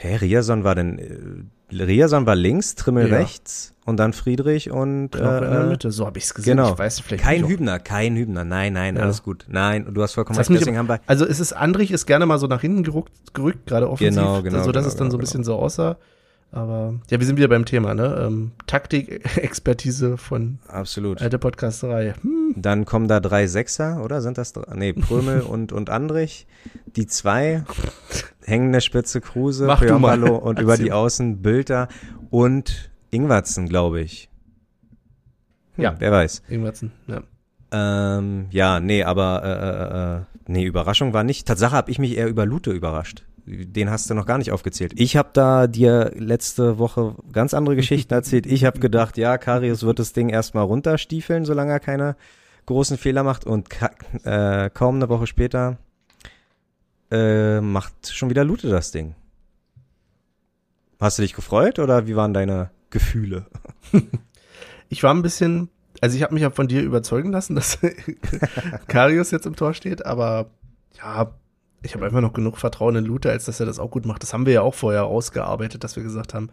Hä, 0.01 0.15
Riason 0.15 0.63
war 0.63 0.75
denn, 0.75 0.97
äh, 0.97 1.83
Riason 1.83 2.25
war 2.25 2.35
links, 2.35 2.75
Trimmel 2.75 3.09
ja. 3.09 3.17
rechts 3.17 3.73
und 3.85 3.97
dann 3.97 4.13
Friedrich 4.13 4.71
und 4.71 5.09
Knoche 5.11 5.43
äh, 5.43 5.47
in 5.47 5.51
der 5.51 5.63
Mitte, 5.65 5.91
so 5.91 6.05
habe 6.05 6.17
ich 6.17 6.23
es 6.23 6.33
gesehen. 6.33 6.55
Genau. 6.55 6.71
Ich 6.71 6.79
weiß 6.79 7.01
vielleicht 7.01 7.21
kein 7.21 7.45
Hübner, 7.45 7.79
kein 7.79 8.15
Hübner. 8.15 8.45
Nein, 8.45 8.71
nein, 8.71 8.95
ja. 8.95 9.01
alles 9.01 9.23
gut. 9.23 9.45
Nein, 9.49 9.93
du 9.93 10.01
hast 10.01 10.13
vollkommen 10.13 10.37
recht. 10.37 10.49
Deswegen 10.49 10.77
haben 10.77 10.87
wir 10.87 11.01
also 11.05 11.25
es 11.25 11.41
ist 11.41 11.51
Andrich 11.51 11.91
ist 11.91 12.05
gerne 12.05 12.25
mal 12.25 12.39
so 12.39 12.47
nach 12.47 12.61
hinten 12.61 12.83
gerückt, 12.83 13.11
gerückt 13.33 13.67
gerade 13.67 13.89
offensiv, 13.89 14.15
genau, 14.15 14.41
genau, 14.41 14.63
so 14.63 14.71
dass 14.71 14.83
genau, 14.83 14.87
es 14.87 14.95
dann 14.95 15.07
genau, 15.07 15.11
so 15.11 15.17
ein 15.17 15.19
bisschen 15.19 15.43
so 15.43 15.55
aussah. 15.55 15.97
Aber 16.51 16.95
ja, 17.11 17.19
wir 17.19 17.27
sind 17.27 17.37
wieder 17.37 17.47
beim 17.47 17.65
Thema, 17.65 17.93
ne? 17.93 18.25
Ähm, 18.25 18.51
Taktik-Expertise 18.65 20.17
von 20.17 20.57
Absolut. 20.67 21.21
alte 21.21 21.37
Podcasterei. 21.37 22.15
Hm. 22.21 22.55
Dann 22.55 22.85
kommen 22.85 23.07
da 23.07 23.19
drei 23.19 23.45
Sechser, 23.45 24.03
oder? 24.03 24.21
Sind 24.21 24.39
das 24.39 24.53
drei? 24.53 24.73
Nee, 24.75 24.93
Prömel 24.93 25.41
und, 25.47 25.71
und 25.71 25.91
Andrich. 25.91 26.47
Die 26.95 27.05
zwei 27.05 27.63
hängende 28.49 28.81
Spitze 28.81 29.21
Kruse, 29.21 29.67
Piambalo 29.79 30.35
und 30.35 30.59
über 30.59 30.77
die 30.77 30.91
Außen 30.91 31.41
Bülter 31.41 31.87
und 32.29 32.91
Ingwatzen, 33.11 33.69
glaube 33.69 34.01
ich. 34.01 34.29
Hm, 35.75 35.83
ja. 35.83 35.95
Wer 35.97 36.11
weiß. 36.11 36.43
Ingwatzen, 36.49 36.91
ja. 37.07 37.23
Ähm, 37.71 38.47
ja, 38.49 38.79
nee, 38.79 39.03
aber 39.03 39.43
äh, 39.43 39.49
äh, 39.51 40.17
äh 40.17 40.51
nee, 40.51 40.65
Überraschung 40.65 41.13
war 41.13 41.23
nicht. 41.23 41.47
Tatsache 41.47 41.75
habe 41.75 41.91
ich 41.91 41.99
mich 41.99 42.17
eher 42.17 42.27
über 42.27 42.45
Lute 42.45 42.71
überrascht 42.71 43.25
den 43.49 43.89
hast 43.89 44.09
du 44.09 44.13
noch 44.13 44.25
gar 44.25 44.37
nicht 44.37 44.51
aufgezählt. 44.51 44.93
Ich 44.95 45.17
habe 45.17 45.29
da 45.33 45.67
dir 45.67 46.11
letzte 46.15 46.77
Woche 46.77 47.15
ganz 47.31 47.53
andere 47.53 47.75
Geschichten 47.75 48.13
erzählt. 48.13 48.45
Ich 48.45 48.65
habe 48.65 48.79
gedacht, 48.79 49.17
ja, 49.17 49.37
Karius 49.37 49.83
wird 49.83 49.99
das 49.99 50.13
Ding 50.13 50.29
erstmal 50.29 50.65
runterstiefeln, 50.65 51.45
solange 51.45 51.71
er 51.71 51.79
keine 51.79 52.15
großen 52.67 52.97
Fehler 52.97 53.23
macht. 53.23 53.45
Und 53.45 53.67
äh, 54.23 54.69
kaum 54.69 54.95
eine 54.95 55.09
Woche 55.09 55.27
später 55.27 55.77
äh, 57.11 57.61
macht 57.61 58.13
schon 58.13 58.29
wieder 58.29 58.43
Lute 58.43 58.69
das 58.69 58.91
Ding. 58.91 59.15
Hast 60.99 61.17
du 61.17 61.21
dich 61.21 61.33
gefreut 61.33 61.79
oder 61.79 62.07
wie 62.07 62.15
waren 62.15 62.33
deine 62.33 62.71
Gefühle? 62.89 63.45
Ich 64.91 65.03
war 65.03 65.13
ein 65.13 65.21
bisschen, 65.21 65.69
also 66.01 66.17
ich 66.17 66.23
habe 66.23 66.33
mich 66.33 66.41
ja 66.41 66.49
von 66.49 66.67
dir 66.67 66.81
überzeugen 66.81 67.31
lassen, 67.31 67.55
dass 67.55 67.77
Karius 68.87 69.29
jetzt 69.29 69.45
im 69.45 69.55
Tor 69.55 69.75
steht, 69.75 70.03
aber 70.03 70.49
ja, 70.97 71.31
ich 71.83 71.93
habe 71.93 72.05
einfach 72.05 72.21
noch 72.21 72.33
genug 72.33 72.57
Vertrauen 72.57 72.95
in 72.95 73.05
Luther, 73.05 73.29
als 73.29 73.45
dass 73.45 73.59
er 73.59 73.65
das 73.65 73.79
auch 73.79 73.91
gut 73.91 74.05
macht. 74.05 74.23
Das 74.23 74.33
haben 74.33 74.45
wir 74.45 74.53
ja 74.53 74.61
auch 74.61 74.73
vorher 74.73 75.05
ausgearbeitet, 75.05 75.83
dass 75.83 75.95
wir 75.95 76.03
gesagt 76.03 76.33
haben, 76.33 76.49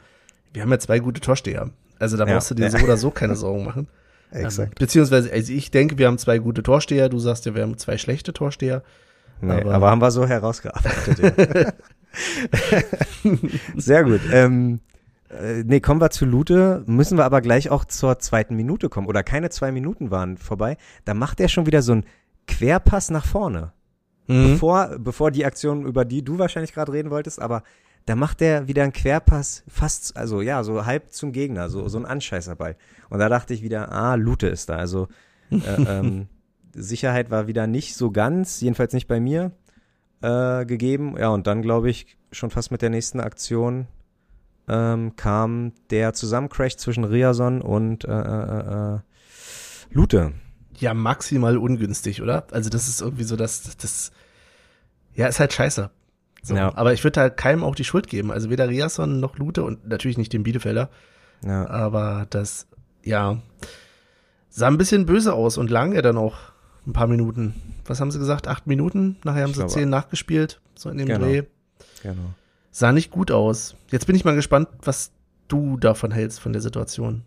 wir 0.53 0.63
haben 0.63 0.71
ja 0.71 0.79
zwei 0.79 0.99
gute 0.99 1.21
Torsteher. 1.21 1.71
Also 1.99 2.17
da 2.17 2.27
brauchst 2.27 2.51
ja. 2.51 2.57
du 2.57 2.63
dir 2.63 2.71
so 2.71 2.85
oder 2.85 2.97
so 2.97 3.11
keine 3.11 3.37
Sorgen 3.37 3.65
machen. 3.65 3.89
Exakt. 4.31 4.73
Ähm, 4.73 4.75
beziehungsweise, 4.79 5.33
also 5.33 5.53
ich 5.53 5.71
denke, 5.71 5.99
wir 5.99 6.07
haben 6.07 6.19
zwei 6.19 6.39
gute 6.39 6.63
Torsteher. 6.63 7.09
Du 7.09 7.19
sagst 7.19 7.47
ja, 7.47 7.55
wir 7.55 7.63
haben 7.63 7.79
zwei 7.79 7.97
schlechte 7.99 8.33
Torsteher. 8.33 8.83
Nee, 9.41 9.53
aber, 9.53 9.75
aber, 9.75 9.91
haben 9.91 10.01
wir 10.01 10.11
so 10.11 10.27
herausgearbeitet. 10.27 11.75
Ja. 13.23 13.31
Sehr 13.77 14.05
gut. 14.05 14.21
Ähm, 14.33 14.81
äh, 15.29 15.63
nee, 15.65 15.81
kommen 15.81 16.01
wir 16.01 16.11
zu 16.11 16.25
Lute, 16.25 16.83
müssen 16.87 17.19
wir 17.19 17.25
aber 17.25 17.41
gleich 17.41 17.71
auch 17.71 17.85
zur 17.85 18.19
zweiten 18.19 18.57
Minute 18.57 18.89
kommen. 18.89 19.07
Oder 19.07 19.23
keine 19.23 19.51
zwei 19.51 19.73
Minuten 19.73 20.11
waren 20.11 20.39
vorbei. 20.39 20.77
Da 21.05 21.15
macht 21.15 21.41
er 21.41 21.49
schon 21.49 21.67
wieder 21.67 21.83
so 21.83 21.93
einen 21.93 22.05
Querpass 22.47 23.11
nach 23.11 23.27
vorne 23.27 23.73
mhm. 24.27 24.53
bevor, 24.53 24.97
bevor 24.99 25.31
die 25.31 25.45
Aktion, 25.45 25.85
über 25.85 26.05
die 26.05 26.23
du 26.23 26.39
wahrscheinlich 26.39 26.73
gerade 26.73 26.93
reden 26.93 27.11
wolltest, 27.11 27.41
aber 27.41 27.63
da 28.07 28.15
macht 28.15 28.41
der 28.41 28.69
wieder 28.69 28.85
einen 28.85 28.93
Querpass 28.93 29.65
fast, 29.67 30.17
also 30.17 30.41
ja, 30.41 30.63
so 30.63 30.87
halb 30.87 31.13
zum 31.13 31.33
Gegner, 31.33 31.69
so, 31.69 31.89
so 31.89 31.99
ein 31.99 32.07
Anscheißerball. 32.07 32.77
Und 33.09 33.19
da 33.19 33.29
dachte 33.29 33.53
ich 33.53 33.63
wieder, 33.63 33.91
ah, 33.91 34.15
Lute 34.15 34.47
ist 34.47 34.69
da. 34.69 34.77
Also 34.77 35.09
äh, 35.51 35.57
ähm, 35.89 36.29
Sicherheit 36.77 37.31
war 37.31 37.47
wieder 37.47 37.67
nicht 37.67 37.95
so 37.97 38.11
ganz, 38.11 38.61
jedenfalls 38.61 38.93
nicht 38.93 39.09
bei 39.09 39.21
mir, 39.21 39.53
äh, 40.23 40.65
gegeben. 40.65 41.17
Ja, 41.19 41.29
und 41.29 41.47
dann 41.47 41.63
glaube 41.63 41.91
ich, 41.91 42.17
schon 42.33 42.51
fast 42.51 42.71
mit 42.71 42.83
der 42.83 42.91
nächsten 42.91 43.21
Aktion 43.21 43.87
ähm, 44.69 45.17
kam 45.17 45.73
der 45.91 46.13
Zusammencrash 46.13 46.77
zwischen 46.77 47.05
Riason 47.05 47.63
und 47.63 48.05
äh, 48.05 48.11
äh, 48.11 48.95
äh, 48.95 48.99
Lute 49.91 50.33
ja 50.81 50.95
maximal 50.95 51.57
ungünstig, 51.57 52.23
oder? 52.23 52.47
Also 52.51 52.71
das 52.71 52.89
ist 52.89 53.01
irgendwie 53.01 53.25
so, 53.25 53.37
dass 53.37 53.77
das 53.77 54.13
ja 55.15 55.27
ist 55.27 55.41
halt 55.41 55.53
scheiße. 55.53 55.91
So. 56.43 56.55
Ja. 56.55 56.77
Aber 56.77 56.93
ich 56.93 57.03
würde 57.03 57.21
halt 57.21 57.37
keinem 57.37 57.65
auch 57.65 57.75
die 57.75 57.85
Schuld 57.85 58.09
geben. 58.09 58.31
Also 58.31 58.51
weder 58.51 58.69
Riasson 58.69 59.21
noch 59.21 59.37
Lute 59.37 59.65
und 59.65 59.89
natürlich 59.89 60.19
nicht 60.19 60.33
dem 60.33 60.43
Bielefelder. 60.43 60.91
Ja. 61.45 61.69
Aber 61.69 62.27
das, 62.31 62.69
ja, 63.03 63.41
sah 64.49 64.69
ein 64.69 64.79
bisschen 64.79 65.07
böse 65.07 65.35
aus 65.35 65.59
und 65.59 65.71
lang 65.71 65.93
er 65.93 66.03
dann 66.03 66.17
auch 66.17 66.37
ein 66.87 66.93
paar 66.93 67.07
Minuten. 67.07 67.55
Was 67.87 68.01
haben 68.01 68.11
sie 68.11 68.19
gesagt? 68.19 68.49
Acht 68.49 68.67
Minuten? 68.67 69.17
Nachher 69.25 69.43
haben 69.43 69.51
ich 69.51 69.57
sie 69.57 69.67
zehn 69.67 69.91
nachgespielt, 69.91 70.61
so 70.75 70.91
in 70.91 70.99
dem 70.99 71.07
genau. 71.07 71.27
Dreh. 71.27 71.43
Genau. 72.03 72.35
Sah 72.71 72.93
nicht 72.93 73.11
gut 73.11 73.31
aus. 73.31 73.75
Jetzt 73.91 74.07
bin 74.07 74.17
ich 74.17 74.25
mal 74.25 74.35
gespannt, 74.35 74.69
was 74.83 75.11
du 75.49 75.77
davon 75.77 76.11
hältst, 76.11 76.41
von 76.41 76.53
der 76.53 76.63
Situation. 76.63 77.23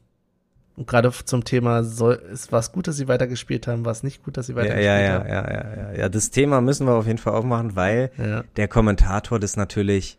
Und 0.76 0.88
gerade 0.88 1.12
zum 1.12 1.44
Thema, 1.44 1.84
soll, 1.84 2.16
ist 2.32 2.54
was 2.54 2.72
gut, 2.72 2.88
dass 2.88 2.96
sie 2.96 3.10
weitergespielt 3.10 3.68
haben, 3.68 3.84
was 3.84 4.02
nicht 4.02 4.24
gut, 4.24 4.38
dass 4.38 4.48
sie 4.48 4.56
weitergespielt 4.56 4.86
ja, 4.86 5.00
ja, 5.00 5.14
haben. 5.14 5.28
Ja, 5.28 5.34
ja, 5.34 5.52
ja, 5.52 5.92
ja, 5.92 6.00
ja. 6.00 6.10
Das 6.10 6.32
Thema 6.32 6.62
müssen 6.62 6.88
wir 6.88 6.94
auf 6.94 7.06
jeden 7.06 7.18
Fall 7.18 7.34
aufmachen, 7.34 7.76
weil 7.76 8.12
ja. 8.18 8.44
der 8.56 8.70
Kommentator 8.70 9.40
das 9.40 9.58
natürlich 9.58 10.18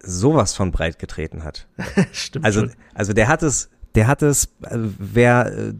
sowas 0.00 0.54
von 0.54 0.72
breit 0.72 0.98
getreten 0.98 1.44
hat. 1.44 1.68
Stimmt. 2.12 2.44
Also, 2.44 2.60
schon. 2.62 2.72
also 2.94 3.12
der 3.12 3.28
hat 3.28 3.44
es, 3.44 3.70
der 3.94 4.08
hat 4.08 4.22
es, 4.22 4.48
also 4.62 4.92
wer, 4.98 5.46
äh, 5.46 5.74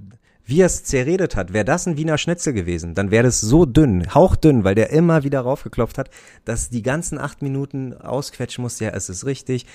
wie 0.49 0.62
er 0.62 0.67
es 0.67 0.83
zerredet 0.83 1.37
hat, 1.37 1.52
wäre 1.52 1.67
das 1.67 1.87
ein 1.87 1.99
Wiener 1.99 2.17
Schnitzel 2.17 2.55
gewesen, 2.55 2.95
dann 2.95 3.11
wäre 3.11 3.25
das 3.25 3.40
so 3.40 3.67
dünn, 3.67 4.14
hauchdünn, 4.14 4.64
weil 4.64 4.75
der 4.75 4.90
immer 4.90 5.23
wieder 5.23 5.40
raufgeklopft 5.40 5.99
hat, 5.99 6.09
dass 6.47 6.71
die 6.71 6.83
ganzen 6.83 7.19
acht 7.19 7.43
Minuten 7.43 7.93
ausquetschen 7.93 8.62
muss, 8.62 8.81
ja, 8.81 8.88
es 8.88 9.11
ist 9.11 9.26
richtig, 9.26 9.67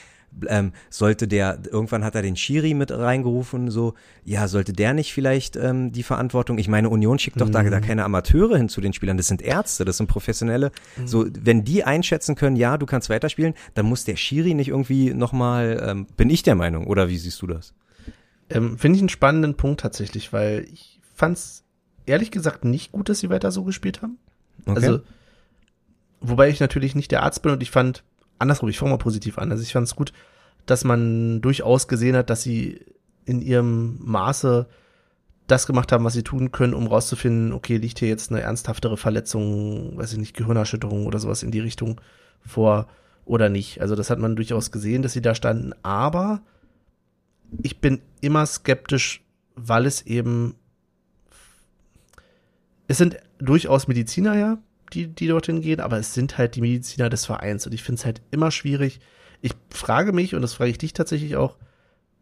ähm, 0.47 0.73
sollte 0.89 1.27
der, 1.27 1.59
irgendwann 1.71 2.03
hat 2.03 2.15
er 2.15 2.23
den 2.23 2.35
Schiri 2.35 2.73
mit 2.73 2.91
reingerufen, 2.91 3.69
so, 3.69 3.93
ja, 4.25 4.47
sollte 4.47 4.73
der 4.73 4.95
nicht 4.95 5.13
vielleicht 5.13 5.55
ähm, 5.57 5.91
die 5.91 6.01
Verantwortung, 6.01 6.57
ich 6.57 6.67
meine, 6.67 6.89
Union 6.89 7.19
schickt 7.19 7.39
doch 7.39 7.49
mhm. 7.49 7.51
da, 7.51 7.61
da 7.61 7.79
keine 7.79 8.03
Amateure 8.03 8.57
hin 8.57 8.67
zu 8.67 8.81
den 8.81 8.93
Spielern, 8.93 9.17
das 9.17 9.27
sind 9.27 9.43
Ärzte, 9.43 9.85
das 9.85 9.97
sind 9.97 10.07
Professionelle, 10.07 10.71
mhm. 10.97 11.07
so, 11.07 11.27
wenn 11.39 11.63
die 11.63 11.83
einschätzen 11.83 12.33
können, 12.33 12.55
ja, 12.55 12.79
du 12.79 12.87
kannst 12.87 13.11
weiterspielen, 13.11 13.53
dann 13.75 13.85
muss 13.85 14.05
der 14.05 14.15
Schiri 14.15 14.55
nicht 14.55 14.69
irgendwie 14.69 15.13
nochmal, 15.13 15.83
ähm, 15.87 16.07
bin 16.17 16.31
ich 16.31 16.41
der 16.41 16.55
Meinung, 16.55 16.87
oder 16.87 17.09
wie 17.09 17.17
siehst 17.17 17.39
du 17.43 17.45
das? 17.45 17.75
Ähm, 18.53 18.77
Finde 18.77 18.97
ich 18.97 19.01
einen 19.01 19.09
spannenden 19.09 19.55
Punkt 19.55 19.81
tatsächlich, 19.81 20.31
weil 20.31 20.65
ich 20.71 21.01
fand's 21.13 21.63
ehrlich 22.05 22.31
gesagt 22.31 22.63
nicht 22.63 22.91
gut, 22.91 23.09
dass 23.09 23.19
sie 23.19 23.29
weiter 23.29 23.51
so 23.51 23.63
gespielt 23.63 24.01
haben. 24.01 24.17
Okay. 24.65 24.75
Also, 24.75 25.01
wobei 26.21 26.49
ich 26.49 26.59
natürlich 26.59 26.95
nicht 26.95 27.11
der 27.11 27.23
Arzt 27.23 27.41
bin 27.41 27.51
und 27.51 27.63
ich 27.63 27.71
fand, 27.71 28.03
andersrum, 28.39 28.69
ich 28.69 28.77
fange 28.77 28.91
mal 28.91 28.97
positiv 28.97 29.37
an. 29.37 29.51
Also 29.51 29.63
ich 29.63 29.73
fand 29.73 29.87
es 29.87 29.95
gut, 29.95 30.13
dass 30.65 30.83
man 30.83 31.41
durchaus 31.41 31.87
gesehen 31.87 32.15
hat, 32.15 32.29
dass 32.29 32.43
sie 32.43 32.85
in 33.25 33.41
ihrem 33.41 33.97
Maße 33.99 34.67
das 35.47 35.67
gemacht 35.67 35.91
haben, 35.91 36.05
was 36.05 36.13
sie 36.13 36.23
tun 36.23 36.51
können, 36.51 36.73
um 36.73 36.87
rauszufinden, 36.87 37.51
okay, 37.51 37.77
liegt 37.77 37.99
hier 37.99 38.07
jetzt 38.07 38.31
eine 38.31 38.41
ernsthaftere 38.41 38.97
Verletzung, 38.97 39.97
weiß 39.97 40.13
ich 40.13 40.19
nicht, 40.19 40.37
Gehirnerschütterung 40.37 41.05
oder 41.05 41.19
sowas 41.19 41.43
in 41.43 41.51
die 41.51 41.59
Richtung 41.59 41.99
vor 42.45 42.87
oder 43.25 43.49
nicht. 43.49 43.81
Also 43.81 43.95
das 43.95 44.09
hat 44.09 44.19
man 44.19 44.35
durchaus 44.35 44.71
gesehen, 44.71 45.01
dass 45.01 45.13
sie 45.13 45.21
da 45.21 45.35
standen, 45.35 45.73
aber 45.83 46.41
ich 47.61 47.79
bin 47.79 48.01
immer 48.21 48.45
skeptisch, 48.45 49.23
weil 49.55 49.85
es 49.85 50.01
eben 50.03 50.55
es 52.87 52.97
sind 52.97 53.17
durchaus 53.39 53.87
Mediziner 53.87 54.37
ja, 54.37 54.57
die, 54.93 55.07
die 55.07 55.27
dorthin 55.27 55.61
gehen, 55.61 55.79
aber 55.79 55.97
es 55.97 56.13
sind 56.13 56.37
halt 56.37 56.55
die 56.55 56.61
Mediziner 56.61 57.09
des 57.09 57.25
Vereins 57.25 57.65
und 57.65 57.73
ich 57.73 57.83
finde 57.83 57.99
es 57.99 58.05
halt 58.05 58.21
immer 58.31 58.51
schwierig. 58.51 58.99
Ich 59.41 59.53
frage 59.69 60.13
mich, 60.13 60.35
und 60.35 60.41
das 60.41 60.53
frage 60.53 60.71
ich 60.71 60.77
dich 60.77 60.93
tatsächlich 60.93 61.35
auch, 61.35 61.57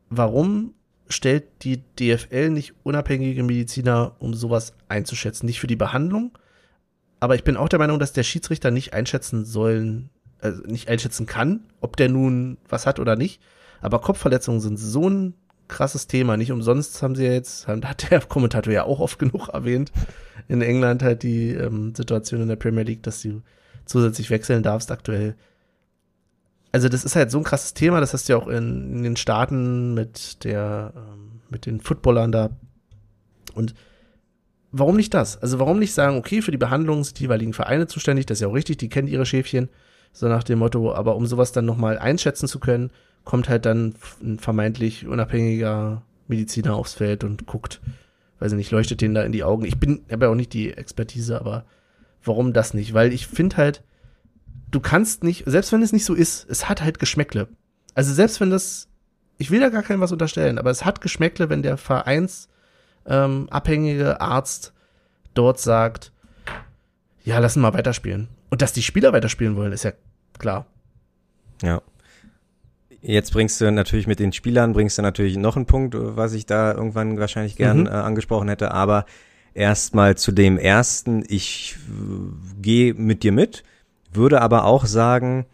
warum 0.09 0.73
stellt 1.09 1.43
die 1.63 1.83
DFL 1.99 2.49
nicht 2.49 2.73
unabhängige 2.83 3.43
Mediziner, 3.43 4.15
um 4.19 4.33
sowas 4.33 4.73
einzuschätzen? 4.87 5.45
Nicht 5.45 5.59
für 5.59 5.67
die 5.67 5.75
Behandlung, 5.75 6.37
aber 7.19 7.35
ich 7.35 7.43
bin 7.43 7.57
auch 7.57 7.69
der 7.69 7.79
Meinung, 7.79 7.99
dass 7.99 8.13
der 8.13 8.23
Schiedsrichter 8.23 8.71
nicht 8.71 8.93
einschätzen 8.93 9.45
sollen, 9.45 10.09
also 10.39 10.63
nicht 10.63 10.89
einschätzen 10.89 11.25
kann, 11.25 11.65
ob 11.79 11.97
der 11.97 12.09
nun 12.09 12.57
was 12.69 12.85
hat 12.85 12.99
oder 12.99 13.15
nicht. 13.15 13.41
Aber 13.81 13.99
Kopfverletzungen 13.99 14.61
sind 14.61 14.77
so 14.77 15.09
ein 15.09 15.33
krasses 15.67 16.07
Thema. 16.07 16.37
Nicht 16.37 16.51
umsonst 16.51 17.01
haben 17.01 17.15
sie 17.15 17.25
ja 17.25 17.31
jetzt, 17.31 17.67
hat 17.67 18.11
der 18.11 18.21
Kommentator 18.21 18.71
ja 18.71 18.83
auch 18.83 18.99
oft 18.99 19.19
genug 19.19 19.49
erwähnt, 19.49 19.91
in 20.47 20.61
England 20.61 21.03
halt 21.03 21.23
die 21.23 21.51
ähm, 21.51 21.95
Situation 21.95 22.41
in 22.41 22.47
der 22.47 22.55
Premier 22.55 22.83
League, 22.83 23.03
dass 23.03 23.21
du 23.21 23.41
zusätzlich 23.85 24.29
wechseln 24.29 24.63
darfst 24.63 24.91
aktuell. 24.91 25.35
Also 26.71 26.87
das 26.87 27.03
ist 27.03 27.15
halt 27.15 27.31
so 27.31 27.37
ein 27.37 27.43
krasses 27.43 27.73
Thema, 27.73 27.99
das 27.99 28.13
hast 28.13 28.29
du 28.29 28.33
ja 28.33 28.39
auch 28.39 28.47
in, 28.47 28.97
in 28.97 29.03
den 29.03 29.17
Staaten 29.17 29.93
mit 29.93 30.43
der, 30.43 30.93
ähm, 30.95 31.41
mit 31.49 31.65
den 31.65 31.81
Footballern 31.81 32.31
da. 32.31 32.51
Und 33.53 33.73
warum 34.71 34.95
nicht 34.95 35.13
das? 35.13 35.41
Also 35.41 35.59
warum 35.59 35.79
nicht 35.79 35.93
sagen, 35.93 36.17
okay, 36.17 36.41
für 36.41 36.51
die 36.51 36.57
Behandlung 36.57 37.03
sind 37.03 37.19
die 37.19 37.23
jeweiligen 37.23 37.53
Vereine 37.53 37.87
zuständig, 37.87 38.25
das 38.25 38.37
ist 38.37 38.41
ja 38.41 38.47
auch 38.47 38.53
richtig, 38.53 38.77
die 38.77 38.87
kennen 38.87 39.09
ihre 39.09 39.25
Schäfchen, 39.25 39.69
so 40.13 40.27
nach 40.27 40.43
dem 40.43 40.59
Motto, 40.59 40.93
aber 40.93 41.15
um 41.15 41.25
sowas 41.25 41.51
dann 41.51 41.65
nochmal 41.65 41.97
einschätzen 41.97 42.47
zu 42.47 42.59
können, 42.59 42.91
kommt 43.23 43.49
halt 43.49 43.65
dann 43.65 43.95
ein 44.21 44.37
vermeintlich 44.39 45.07
unabhängiger 45.07 46.01
Mediziner 46.27 46.75
aufs 46.75 46.95
Feld 46.95 47.23
und 47.23 47.45
guckt, 47.45 47.79
weiß 48.39 48.51
ich 48.53 48.57
nicht, 48.57 48.71
leuchtet 48.71 49.01
den 49.01 49.13
da 49.13 49.21
in 49.23 49.31
die 49.31 49.43
Augen. 49.43 49.63
Ich 49.65 49.79
bin, 49.79 50.01
habe 50.11 50.25
ja 50.25 50.31
auch 50.31 50.35
nicht 50.35 50.53
die 50.53 50.73
Expertise, 50.73 51.39
aber 51.39 51.65
warum 52.23 52.53
das 52.53 52.73
nicht? 52.73 52.93
Weil 52.93 53.13
ich 53.13 53.27
finde 53.27 53.57
halt, 53.57 53.83
du 54.71 54.79
kannst 54.79 55.23
nicht, 55.23 55.43
selbst 55.45 55.71
wenn 55.71 55.83
es 55.83 55.93
nicht 55.93 56.05
so 56.05 56.15
ist, 56.15 56.49
es 56.49 56.67
hat 56.67 56.81
halt 56.81 56.97
Geschmäckle. 56.99 57.47
Also 57.93 58.13
selbst 58.13 58.41
wenn 58.41 58.49
das, 58.49 58.87
ich 59.37 59.51
will 59.51 59.59
da 59.59 59.69
gar 59.69 59.83
keinem 59.83 60.01
was 60.01 60.11
unterstellen, 60.11 60.57
aber 60.57 60.71
es 60.71 60.83
hat 60.85 61.01
Geschmäckle, 61.01 61.49
wenn 61.49 61.61
der 61.61 61.77
vereinsabhängige 61.77 64.09
ähm, 64.09 64.17
Arzt 64.19 64.73
dort 65.33 65.59
sagt, 65.59 66.11
ja, 67.23 67.39
lass 67.39 67.55
ihn 67.55 67.61
mal 67.61 67.73
weiterspielen. 67.73 68.27
Und 68.51 68.61
dass 68.61 68.73
die 68.73 68.83
Spieler 68.83 69.13
weiterspielen 69.13 69.55
wollen, 69.55 69.71
ist 69.71 69.83
ja 69.83 69.93
klar. 70.37 70.67
Ja. 71.63 71.81
Jetzt 73.01 73.31
bringst 73.33 73.59
du 73.59 73.71
natürlich 73.71 74.05
mit 74.05 74.19
den 74.19 74.33
Spielern, 74.33 74.73
bringst 74.73 74.97
du 74.97 75.01
natürlich 75.01 75.37
noch 75.37 75.55
einen 75.55 75.65
Punkt, 75.65 75.95
was 75.97 76.33
ich 76.33 76.45
da 76.45 76.73
irgendwann 76.73 77.17
wahrscheinlich 77.17 77.55
gern 77.55 77.81
mhm. 77.81 77.87
äh, 77.87 77.91
angesprochen 77.91 78.49
hätte, 78.49 78.71
aber 78.71 79.05
erstmal 79.53 80.17
zu 80.17 80.31
dem 80.31 80.57
ersten, 80.57 81.23
ich 81.27 81.77
äh, 81.89 82.61
gehe 82.61 82.93
mit 82.93 83.23
dir 83.23 83.31
mit, 83.31 83.63
würde 84.11 84.41
aber 84.41 84.65
auch 84.65 84.85
sagen, 84.85 85.45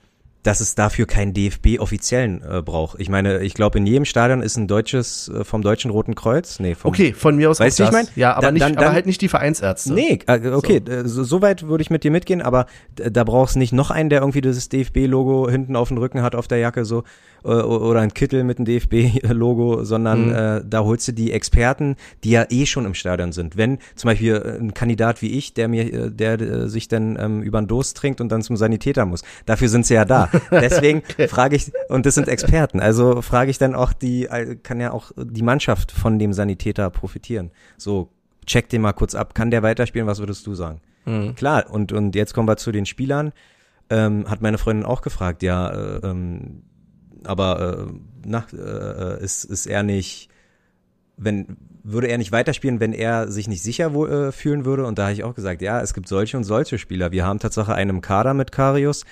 dass 0.48 0.62
es 0.62 0.76
dafür 0.76 1.08
keinen 1.08 1.34
DFB-offiziellen 1.34 2.42
äh, 2.42 2.62
braucht. 2.62 3.02
Ich 3.02 3.10
meine, 3.10 3.44
ich 3.44 3.54
glaube, 3.54 3.80
in 3.80 3.86
jedem 3.86 4.06
Stadion 4.06 4.42
ist 4.42 4.56
ein 4.56 4.66
deutsches 4.66 5.28
äh, 5.28 5.44
vom 5.44 5.62
Deutschen 5.62 5.92
Roten 5.92 6.16
Kreuz. 6.16 6.62
Nee, 6.62 6.74
vom, 6.74 6.88
okay, 6.88 7.12
von 7.12 7.36
mir 7.36 7.50
aus 7.50 7.60
weißt 7.60 7.80
du, 7.80 7.84
ich 7.84 7.92
meine? 7.92 8.08
Ja, 8.16 8.32
aber, 8.32 8.44
dann, 8.44 8.54
nicht, 8.54 8.66
dann, 8.66 8.78
aber 8.78 8.94
halt 8.94 9.08
nicht 9.08 9.20
die 9.20 9.28
Vereinsärzte. 9.28 9.94
Nee, 9.94 10.20
äh, 10.26 10.52
okay, 10.52 10.82
so. 11.04 11.26
so 11.26 11.42
weit 11.42 11.68
würde 11.68 11.82
ich 11.82 11.90
mit 11.90 12.06
dir 12.06 12.12
mitgehen, 12.12 12.42
aber 12.42 12.68
da 12.96 13.26
brauchst 13.26 13.56
du 13.56 13.60
nicht 13.60 13.74
noch 13.74 13.92
einen, 13.92 14.10
der 14.10 14.22
irgendwie 14.22 14.40
dieses 14.40 14.70
DFB-Logo 14.70 15.50
hinten 15.50 15.76
auf 15.76 15.90
dem 15.90 15.98
Rücken 15.98 16.22
hat 16.22 16.34
auf 16.34 16.48
der 16.48 16.60
Jacke 16.60 16.86
so 16.86 17.04
äh, 17.44 17.50
oder 17.50 18.02
ein 18.02 18.14
Kittel 18.14 18.44
mit 18.44 18.58
dem 18.58 18.66
DFB-Logo, 18.66 19.84
sondern 19.84 20.28
mhm. 20.28 20.36
äh, 20.36 20.62
da 20.66 20.84
holst 20.84 21.08
du 21.08 21.12
die 21.12 21.32
Experten, 21.32 21.96
die 22.24 22.32
ja 22.32 22.46
eh 22.50 22.66
schon 22.66 22.86
im 22.86 22.94
Stadion 22.94 23.32
sind. 23.32 23.58
Wenn 23.58 23.80
zum 23.96 24.10
Beispiel 24.10 24.60
ein 24.62 24.74
Kandidat 24.74 25.22
wie 25.22 25.38
ich, 25.38 25.54
der 25.54 25.68
mir, 25.68 25.94
äh, 25.94 26.12
der 26.12 26.40
äh, 26.40 26.70
sich 26.70 26.88
dann 26.88 27.18
ähm, 27.20 27.42
über 27.42 27.62
den 27.62 27.68
Durst 27.68 27.98
trinkt 27.98 28.22
und 28.22 28.30
dann 28.30 28.42
zum 28.42 28.58
Sanitäter 28.58 29.06
muss, 29.06 29.24
dafür 29.46 29.70
sind 29.70 29.86
sie 29.86 29.96
ja 29.96 30.06
da. 30.06 30.30
Deswegen 30.52 31.04
frage 31.28 31.56
ich, 31.56 31.72
und 31.90 32.06
das 32.06 32.16
sind 32.16 32.28
Experten, 32.28 32.80
also 32.80 33.22
frage 33.22 33.52
ich 33.52 33.58
dann 33.58 33.76
auch 33.76 33.94
die, 33.94 34.26
äh, 34.26 34.56
kann 34.56 34.80
ja 34.80 34.92
auch 34.92 35.12
die 35.16 35.44
Mannschaft 35.44 35.92
von 35.92 36.20
dem 36.20 36.34
Sanitäter 36.34 36.90
profitieren. 36.90 37.52
So, 37.78 38.10
check 38.46 38.70
den 38.70 38.82
mal 38.82 38.94
kurz 38.94 39.16
ab, 39.16 39.36
kann 39.36 39.52
der 39.52 39.64
weiterspielen, 39.64 40.08
was 40.08 40.20
würdest 40.20 40.46
du 40.48 40.56
sagen? 40.56 40.82
Mhm. 41.06 41.36
Klar, 41.36 41.70
und, 41.70 41.92
und 41.92 42.16
jetzt 42.16 42.34
kommen 42.34 42.48
wir 42.48 42.58
zu 42.58 42.72
den 42.72 42.86
Spielern. 42.86 43.32
Ähm, 43.90 44.30
hat 44.30 44.42
meine 44.42 44.58
Freundin 44.58 44.86
auch 44.86 45.02
gefragt, 45.02 45.44
ja, 45.44 45.70
äh, 45.70 46.00
ähm, 46.04 46.64
aber 47.24 47.88
äh, 47.90 47.94
na, 48.26 48.46
äh, 48.52 49.24
ist, 49.24 49.46
ist 49.46 49.66
er 49.66 49.84
nicht, 49.84 50.30
wenn, 51.16 51.58
würde 51.84 52.08
er 52.08 52.18
nicht 52.18 52.32
weiterspielen, 52.32 52.80
wenn 52.82 52.94
er 52.94 53.32
sich 53.32 53.48
nicht 53.48 53.64
sicher 53.64 53.94
wo, 53.94 54.06
äh, 54.06 54.32
fühlen 54.34 54.66
würde? 54.66 54.86
Und 54.86 55.00
da 55.00 55.04
habe 55.04 55.14
ich 55.14 55.24
auch 55.24 55.36
gesagt, 55.36 55.62
ja, 55.62 55.82
es 55.82 55.94
gibt 55.94 56.08
solche 56.08 56.36
und 56.36 56.44
solche 56.44 56.78
Spieler. 56.78 57.12
Wir 57.12 57.26
haben 57.26 57.40
tatsächlich 57.40 57.76
einen 57.76 58.02
Kader 58.02 58.34
mit 58.34 58.52
Karius, 58.52 59.06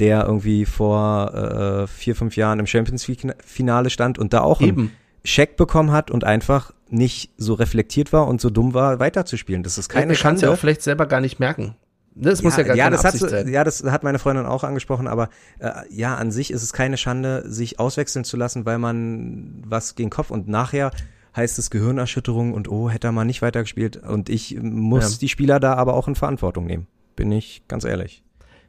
der 0.00 0.24
irgendwie 0.24 0.64
vor 0.64 1.34
äh, 1.34 1.86
vier, 1.86 2.16
fünf 2.16 2.36
Jahren 2.36 2.58
im 2.58 2.66
Champions 2.66 3.06
League-Finale 3.06 3.90
stand 3.90 4.18
und 4.18 4.32
da 4.32 4.40
auch 4.40 4.60
Eben. 4.60 4.80
einen 4.80 4.92
Scheck 5.24 5.56
bekommen 5.56 5.92
hat 5.92 6.10
und 6.10 6.24
einfach 6.24 6.72
nicht 6.88 7.30
so 7.36 7.54
reflektiert 7.54 8.12
war 8.12 8.26
und 8.26 8.40
so 8.40 8.50
dumm 8.50 8.74
war, 8.74 8.98
weiterzuspielen. 8.98 9.62
Das 9.62 9.78
ist 9.78 9.88
keine 9.88 10.14
ja, 10.14 10.18
Chance. 10.18 10.46
ja 10.46 10.52
auch 10.52 10.58
vielleicht 10.58 10.82
selber 10.82 11.06
gar 11.06 11.20
nicht 11.20 11.38
merken. 11.38 11.76
Das 12.14 12.40
ja, 12.40 12.44
muss 12.44 12.56
ja 12.56 12.64
gar 12.64 12.76
ja, 12.76 12.90
das 12.90 13.04
hat, 13.04 13.14
sein. 13.14 13.48
Ja, 13.48 13.62
das 13.62 13.84
hat 13.84 14.02
meine 14.02 14.18
Freundin 14.18 14.44
auch 14.44 14.64
angesprochen, 14.64 15.06
aber 15.06 15.28
äh, 15.58 15.70
ja, 15.90 16.16
an 16.16 16.32
sich 16.32 16.50
ist 16.50 16.62
es 16.62 16.72
keine 16.72 16.96
Schande, 16.96 17.44
sich 17.46 17.78
auswechseln 17.78 18.24
zu 18.24 18.36
lassen, 18.36 18.66
weil 18.66 18.78
man 18.78 19.62
was 19.64 19.94
gegen 19.94 20.10
Kopf 20.10 20.30
und 20.30 20.48
nachher 20.48 20.90
heißt 21.36 21.58
es 21.58 21.70
Gehirnerschütterung 21.70 22.52
und 22.52 22.68
oh, 22.68 22.90
hätte 22.90 23.08
er 23.08 23.12
mal 23.12 23.24
nicht 23.24 23.42
weitergespielt 23.42 23.96
und 23.96 24.28
ich 24.28 24.60
muss 24.60 25.12
ja. 25.12 25.18
die 25.20 25.28
Spieler 25.28 25.60
da 25.60 25.74
aber 25.74 25.94
auch 25.94 26.08
in 26.08 26.16
Verantwortung 26.16 26.66
nehmen. 26.66 26.88
Bin 27.14 27.30
ich 27.30 27.62
ganz 27.68 27.84
ehrlich. 27.84 28.24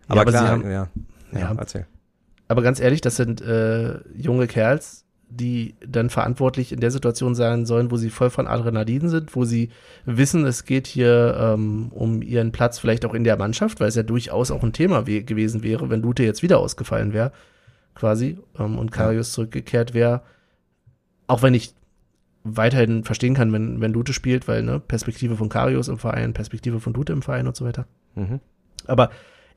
Aber, 0.08 0.18
ja, 0.18 0.22
aber 0.22 0.32
klar, 0.32 0.48
haben, 0.48 0.72
ja. 0.72 0.88
Ja, 1.34 1.54
erzähl. 1.58 1.86
Aber 2.48 2.62
ganz 2.62 2.80
ehrlich, 2.80 3.02
das 3.02 3.16
sind 3.16 3.42
äh, 3.42 4.00
junge 4.16 4.48
Kerls, 4.48 5.06
die 5.30 5.76
dann 5.86 6.10
verantwortlich 6.10 6.74
in 6.74 6.82
der 6.82 6.92
Situation 6.92 7.36
sein 7.36 7.66
sollen, 7.66 7.90
wo 7.90 7.98
sie 7.98 8.10
voll 8.10 8.30
von 8.30 8.48
Adrenalin 8.48 9.08
sind, 9.08 9.36
wo 9.36 9.46
sie 9.46 9.70
wissen, 10.06 10.46
es 10.46 10.66
geht 10.66 10.88
hier 10.88 11.38
ähm, 11.40 11.90
um 11.94 12.22
ihren 12.22 12.52
Platz 12.52 12.80
vielleicht 12.80 13.06
auch 13.06 13.14
in 13.14 13.24
der 13.24 13.38
Mannschaft, 13.38 13.80
weil 13.80 13.88
es 13.88 13.96
ja 13.96 14.04
durchaus 14.04 14.52
auch 14.52 14.64
ein 14.64 14.74
Thema 14.74 15.08
we 15.08 15.24
gewesen 15.24 15.64
wäre, 15.64 15.90
wenn 15.90 16.02
Lute 16.02 16.24
jetzt 16.24 16.44
wieder 16.44 16.60
ausgefallen 16.60 17.14
wäre, 17.14 17.32
quasi, 17.96 18.38
ähm, 18.60 18.78
und 18.78 18.92
Karius 18.92 19.32
zurückgekehrt 19.32 19.94
wäre. 19.94 20.22
Auch 21.28 21.42
wenn 21.42 21.54
ich 21.54 21.74
weiterhin 22.44 23.06
verstehen 23.06 23.36
kann, 23.36 23.54
wenn, 23.54 23.80
wenn 23.80 23.94
Lute 23.94 24.12
spielt, 24.12 24.50
weil, 24.50 24.64
ne, 24.64 24.80
Perspektive 24.80 25.38
von 25.38 25.48
Karius 25.48 25.88
im 25.88 25.98
Verein, 25.98 26.34
Perspektive 26.34 26.82
von 26.82 26.94
Lute 26.94 27.14
im 27.14 27.22
Verein 27.22 27.48
und 27.48 27.56
so 27.56 27.64
weiter. 27.66 27.86
Mhm. 28.16 28.42
Aber 28.88 29.12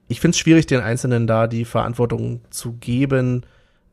ich 0.08 0.20
finde 0.20 0.34
es 0.34 0.38
schwierig, 0.38 0.66
den 0.66 0.80
Einzelnen 0.80 1.26
da 1.26 1.46
die 1.46 1.64
Verantwortung 1.64 2.40
zu 2.50 2.72
geben, 2.74 3.44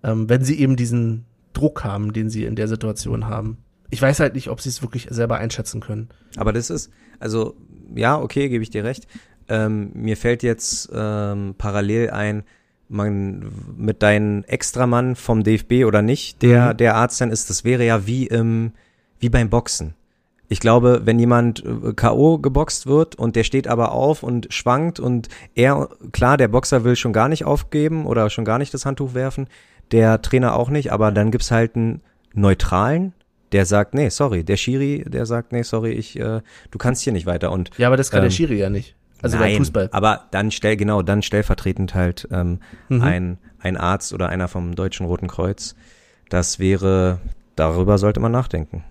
ähm, 0.04 0.30
wenn 0.30 0.44
sie 0.44 0.60
eben 0.60 0.76
diesen 0.76 1.26
Druck 1.54 1.84
haben, 1.84 2.14
den 2.14 2.30
sie 2.30 2.46
in 2.46 2.56
der 2.56 2.68
Situation 2.68 3.28
haben. 3.28 3.58
Ich 3.90 4.02
weiß 4.02 4.20
halt 4.20 4.36
nicht, 4.36 4.50
ob 4.50 4.62
sie 4.62 4.70
es 4.70 4.82
wirklich 4.82 5.08
selber 5.10 5.38
einschätzen 5.38 5.82
können. 5.82 6.10
Aber 6.38 6.54
das 6.54 6.70
ist, 6.70 6.92
also, 7.20 7.56
ja, 7.94 8.18
okay, 8.20 8.50
gebe 8.50 8.64
ich 8.64 8.70
dir 8.70 8.84
recht. 8.84 9.08
Ähm, 9.50 9.92
mir 9.94 10.16
fällt 10.16 10.44
jetzt 10.44 10.90
ähm, 10.94 11.56
parallel 11.58 12.10
ein, 12.12 12.44
man 12.88 13.52
mit 13.78 14.02
deinem 14.02 14.44
Extramann 14.44 15.16
vom 15.16 15.44
DFB 15.44 15.86
oder 15.86 16.02
nicht, 16.02 16.42
der, 16.42 16.74
mhm. 16.74 16.78
der 16.78 16.96
Arzt 16.96 17.20
dann 17.22 17.32
ist, 17.32 17.50
das 17.50 17.64
wäre 17.64 17.86
ja 17.86 18.06
wie 18.06 18.28
im, 18.28 18.74
wie 19.20 19.30
beim 19.30 19.50
Boxen. 19.50 19.94
Ich 20.52 20.60
glaube, 20.60 21.02
wenn 21.06 21.18
jemand 21.18 21.64
äh, 21.66 21.94
K.O. 21.94 22.38
geboxt 22.38 22.86
wird 22.86 23.16
und 23.16 23.36
der 23.36 23.44
steht 23.44 23.68
aber 23.68 23.94
auf 23.94 24.22
und 24.22 24.54
schwankt 24.54 25.00
und 25.00 25.30
er, 25.56 25.90
klar, 26.12 26.38
der 26.38 26.50
Boxer 26.50 26.84
will 26.84 26.96
schon 26.96 27.14
gar 27.14 27.30
nicht 27.30 27.46
aufgeben 27.46 28.06
oder 28.06 28.30
schon 28.30 28.46
gar 28.46 28.58
nicht 28.58 28.74
das 28.74 28.86
Handtuch 28.86 29.14
werfen, 29.14 29.48
der 29.92 30.22
Trainer 30.22 30.56
auch 30.56 30.70
nicht, 30.70 30.92
aber 30.92 31.12
dann 31.12 31.32
gibt's 31.32 31.52
halt 31.52 31.76
einen 31.76 32.02
neutralen, 32.34 33.14
der 33.52 33.66
sagt, 33.66 33.94
nee, 33.94 34.10
sorry, 34.10 34.44
der 34.44 34.58
Schiri, 34.58 35.06
der 35.08 35.26
sagt, 35.26 35.54
nee, 35.54 35.64
sorry, 35.64 35.92
ich, 35.92 36.20
äh, 36.20 36.42
du 36.70 36.78
kannst 36.78 37.02
hier 37.02 37.14
nicht 37.14 37.26
weiter 37.26 37.52
und 37.52 37.72
ja, 37.78 37.88
aber 37.88 37.98
das 37.98 38.12
kann 38.12 38.20
ähm, 38.20 38.26
der 38.26 38.32
Schiri 38.32 38.58
ja 38.58 38.70
nicht. 38.70 38.96
Also 39.22 39.38
nein, 39.38 39.52
beim 39.52 39.58
Fußball. 39.60 39.90
Aber 39.92 40.28
dann 40.32 40.52
stell 40.52 40.76
genau, 40.76 41.02
dann 41.02 41.22
stellvertretend 41.22 41.94
halt 41.94 42.28
ähm, 42.32 42.60
mhm. 42.90 43.02
ein 43.02 43.38
ein 43.62 43.78
Arzt 43.78 44.14
oder 44.14 44.30
einer 44.30 44.48
vom 44.48 44.76
Deutschen 44.76 45.06
Roten 45.06 45.28
Kreuz. 45.28 45.76
Das 46.30 46.60
wäre, 46.60 47.20
darüber 47.56 47.98
sollte 47.98 48.20
man 48.20 48.32
nachdenken. 48.32 48.84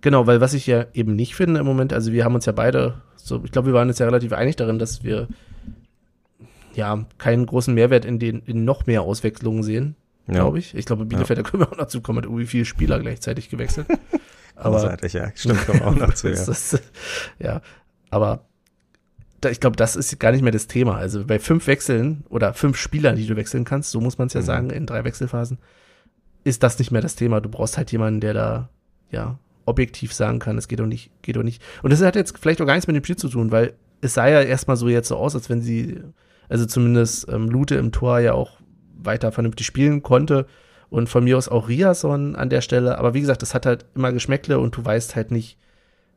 Genau, 0.00 0.26
weil 0.26 0.40
was 0.40 0.54
ich 0.54 0.66
ja 0.66 0.86
eben 0.94 1.14
nicht 1.14 1.34
finde 1.34 1.60
im 1.60 1.66
Moment, 1.66 1.92
also 1.92 2.12
wir 2.12 2.24
haben 2.24 2.34
uns 2.34 2.46
ja 2.46 2.52
beide, 2.52 3.02
so, 3.16 3.42
ich 3.44 3.52
glaube, 3.52 3.68
wir 3.68 3.74
waren 3.74 3.88
uns 3.88 3.98
ja 3.98 4.06
relativ 4.06 4.32
einig 4.32 4.56
darin, 4.56 4.78
dass 4.78 5.04
wir 5.04 5.28
ja, 6.74 7.04
keinen 7.18 7.46
großen 7.46 7.74
Mehrwert 7.74 8.04
in 8.04 8.18
den 8.18 8.40
in 8.46 8.64
noch 8.64 8.86
mehr 8.86 9.02
Auswechslungen 9.02 9.62
sehen, 9.62 9.96
ja. 10.26 10.34
glaube 10.34 10.58
ich. 10.58 10.74
Ich 10.74 10.86
glaube, 10.86 11.04
Bielefeld, 11.04 11.38
ja. 11.38 11.42
da 11.42 11.50
können 11.50 11.62
wir 11.62 11.72
auch 11.72 11.76
noch 11.76 11.88
zu 11.88 12.00
kommen, 12.00 12.18
hat 12.18 12.24
irgendwie 12.24 12.46
viele 12.46 12.64
Spieler 12.64 12.98
gleichzeitig 13.00 13.48
gewechselt. 13.50 13.86
aber 14.56 14.96
ja, 15.06 15.32
stimmt, 15.34 15.66
kommen 15.66 15.82
auch 15.82 15.94
noch 15.94 16.14
zu. 16.14 16.28
Ja. 16.34 16.44
Das, 16.44 16.80
ja, 17.38 17.60
aber 18.10 18.44
da, 19.40 19.50
ich 19.50 19.60
glaube, 19.60 19.76
das 19.76 19.96
ist 19.96 20.18
gar 20.20 20.32
nicht 20.32 20.42
mehr 20.42 20.52
das 20.52 20.66
Thema. 20.66 20.96
Also 20.96 21.24
bei 21.24 21.38
fünf 21.38 21.66
Wechseln 21.66 22.24
oder 22.28 22.54
fünf 22.54 22.76
Spielern, 22.76 23.16
die 23.16 23.26
du 23.26 23.36
wechseln 23.36 23.64
kannst, 23.64 23.90
so 23.90 24.00
muss 24.00 24.18
man 24.18 24.28
es 24.28 24.34
ja 24.34 24.40
mhm. 24.40 24.46
sagen, 24.46 24.70
in 24.70 24.86
drei 24.86 25.04
Wechselphasen, 25.04 25.58
ist 26.44 26.62
das 26.62 26.78
nicht 26.78 26.90
mehr 26.90 27.02
das 27.02 27.16
Thema. 27.16 27.40
Du 27.40 27.48
brauchst 27.48 27.76
halt 27.76 27.92
jemanden, 27.92 28.20
der 28.20 28.34
da, 28.34 28.68
ja, 29.10 29.38
objektiv 29.70 30.12
sagen 30.12 30.38
kann, 30.38 30.58
es 30.58 30.68
geht 30.68 30.80
doch 30.80 30.86
nicht, 30.86 31.10
geht 31.22 31.36
doch 31.36 31.42
nicht. 31.42 31.62
Und 31.82 31.92
das 31.92 32.02
hat 32.02 32.16
jetzt 32.16 32.38
vielleicht 32.38 32.60
auch 32.60 32.66
gar 32.66 32.74
nichts 32.74 32.86
mit 32.86 32.96
dem 32.96 33.04
Spiel 33.04 33.16
zu 33.16 33.28
tun, 33.28 33.50
weil 33.50 33.74
es 34.00 34.14
sah 34.14 34.28
ja 34.28 34.40
erstmal 34.42 34.76
so 34.76 34.88
jetzt 34.88 35.08
so 35.08 35.16
aus, 35.16 35.34
als 35.34 35.48
wenn 35.50 35.62
sie, 35.62 36.00
also 36.48 36.66
zumindest 36.66 37.28
ähm, 37.28 37.48
Lute 37.48 37.76
im 37.76 37.92
Tor 37.92 38.18
ja 38.20 38.32
auch 38.34 38.58
weiter 39.02 39.32
vernünftig 39.32 39.66
spielen 39.66 40.02
konnte 40.02 40.46
und 40.90 41.08
von 41.08 41.24
mir 41.24 41.38
aus 41.38 41.48
auch 41.48 41.68
Riason 41.68 42.36
an 42.36 42.50
der 42.50 42.60
Stelle. 42.60 42.98
Aber 42.98 43.14
wie 43.14 43.20
gesagt, 43.20 43.42
das 43.42 43.54
hat 43.54 43.66
halt 43.66 43.86
immer 43.94 44.12
Geschmäckle 44.12 44.58
und 44.58 44.76
du 44.76 44.84
weißt 44.84 45.16
halt 45.16 45.30
nicht, 45.30 45.58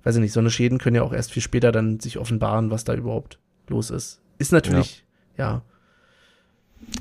weiß 0.03 0.15
ich 0.15 0.21
nicht, 0.21 0.33
so 0.33 0.39
eine 0.39 0.49
Schäden 0.49 0.79
können 0.79 0.95
ja 0.95 1.03
auch 1.03 1.13
erst 1.13 1.31
viel 1.31 1.43
später 1.43 1.71
dann 1.71 1.99
sich 1.99 2.17
offenbaren, 2.17 2.71
was 2.71 2.83
da 2.83 2.93
überhaupt 2.93 3.39
los 3.67 3.89
ist. 3.89 4.21
Ist 4.37 4.51
natürlich, 4.51 5.05
ja. 5.37 5.61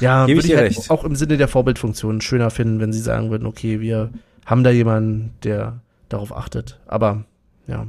Ja, 0.00 0.26
ja 0.26 0.28
würde 0.28 0.46
ich 0.46 0.54
halt 0.54 0.76
recht. 0.76 0.90
auch 0.90 1.04
im 1.04 1.16
Sinne 1.16 1.36
der 1.36 1.48
Vorbildfunktion 1.48 2.20
schöner 2.20 2.50
finden, 2.50 2.78
wenn 2.80 2.92
sie 2.92 3.00
sagen 3.00 3.30
würden, 3.30 3.46
okay, 3.46 3.80
wir 3.80 4.10
haben 4.46 4.64
da 4.64 4.70
jemanden, 4.70 5.34
der 5.42 5.80
darauf 6.12 6.37
achtet. 6.37 6.81
Aber 6.87 7.25
ja. 7.66 7.87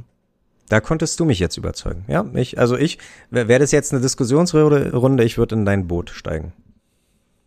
Da 0.68 0.80
konntest 0.80 1.20
du 1.20 1.24
mich 1.24 1.38
jetzt 1.38 1.56
überzeugen. 1.56 2.04
Ja, 2.08 2.24
ich, 2.34 2.58
also 2.58 2.76
ich, 2.76 2.98
wäre 3.30 3.58
das 3.58 3.70
jetzt 3.70 3.92
eine 3.92 4.00
Diskussionsrunde, 4.00 5.24
ich 5.24 5.36
würde 5.36 5.54
in 5.54 5.64
dein 5.66 5.86
Boot 5.86 6.10
steigen. 6.10 6.52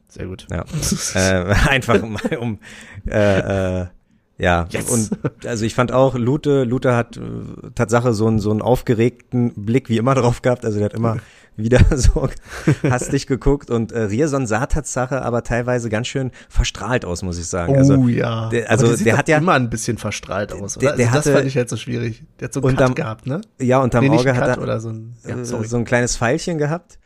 Sehr 0.07 0.27
gut. 0.27 0.47
Ja. 0.51 0.65
äh, 1.15 1.53
einfach 1.69 2.01
mal 2.01 2.37
um 2.37 2.59
äh, 3.07 3.81
äh, 3.81 3.87
ja, 4.39 4.67
yes. 4.69 4.89
und 4.89 5.09
also 5.45 5.65
ich 5.65 5.73
fand 5.73 5.91
auch, 5.91 6.15
Lute, 6.15 6.63
Lute 6.63 6.95
hat 6.95 7.17
äh, 7.17 7.21
Tatsache 7.73 8.13
so 8.13 8.27
einen, 8.27 8.39
so 8.39 8.51
einen 8.51 8.61
aufgeregten 8.61 9.53
Blick 9.55 9.89
wie 9.89 9.97
immer 9.97 10.13
drauf 10.13 10.43
gehabt. 10.43 10.63
Also 10.63 10.77
der 10.77 10.85
hat 10.85 10.93
immer 10.93 11.17
wieder 11.55 11.79
so 11.95 12.29
hastig 12.87 13.25
geguckt 13.25 13.71
und 13.71 13.91
äh, 13.91 14.01
Rierson 14.03 14.45
sah 14.45 14.67
Tatsache 14.67 15.23
aber 15.23 15.41
teilweise 15.43 15.89
ganz 15.89 16.07
schön 16.07 16.31
verstrahlt 16.49 17.03
aus, 17.03 17.23
muss 17.23 17.39
ich 17.39 17.47
sagen. 17.47 17.75
Also, 17.75 17.95
oh 17.95 18.07
ja. 18.07 18.49
Der, 18.49 18.69
also 18.69 18.87
der, 18.87 18.97
der 18.97 19.17
hat 19.17 19.27
ja 19.27 19.39
immer 19.39 19.53
ein 19.53 19.71
bisschen 19.71 19.97
verstrahlt 19.97 20.53
aus. 20.53 20.77
Oder? 20.77 20.89
Der, 20.89 20.95
der 20.97 21.05
also 21.07 21.17
hatte, 21.17 21.29
das 21.29 21.37
fand 21.39 21.47
ich 21.47 21.57
halt 21.57 21.69
so 21.69 21.77
schwierig. 21.77 22.23
Der 22.39 22.45
hat 22.45 22.53
so 22.53 22.61
einen 22.61 22.77
Cut 22.77 22.95
gehabt, 22.95 23.25
ne? 23.25 23.41
Ja, 23.59 23.81
unterm 23.81 24.05
nee, 24.05 24.11
Auge 24.11 24.35
hat 24.35 24.57
er 24.57 24.79
so 24.79 24.89
ein, 24.89 25.15
ja, 25.27 25.35
äh, 25.35 25.45
so 25.45 25.77
ein 25.77 25.85
kleines 25.85 26.15
Pfeilchen 26.15 26.59
gehabt. 26.59 26.99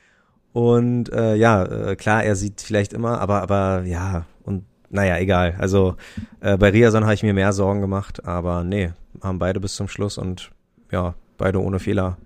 Und 0.52 1.14
äh, 1.14 1.36
ja, 1.36 1.64
äh, 1.64 1.96
klar, 1.96 2.26
er 2.26 2.36
sieht 2.36 2.60
vielleicht 2.60 2.92
immer, 2.92 3.22
aber 3.22 3.42
aber 3.42 3.84
ja, 3.86 4.26
und 4.44 4.66
naja, 4.92 5.18
egal. 5.18 5.56
Also 5.58 5.96
äh, 6.42 6.58
bei 6.58 6.70
Riason 6.70 7.04
habe 7.04 7.14
ich 7.14 7.24
mir 7.24 7.34
mehr 7.34 7.54
Sorgen 7.54 7.82
gemacht, 7.82 8.26
aber 8.26 8.64
nee, 8.64 8.92
haben 9.22 9.40
beide 9.40 9.60
bis 9.60 9.76
zum 9.76 9.88
Schluss 9.88 10.18
und 10.18 10.52
ja, 10.92 11.16
beide 11.38 11.62
ohne 11.62 11.80
Fehler 11.80 12.18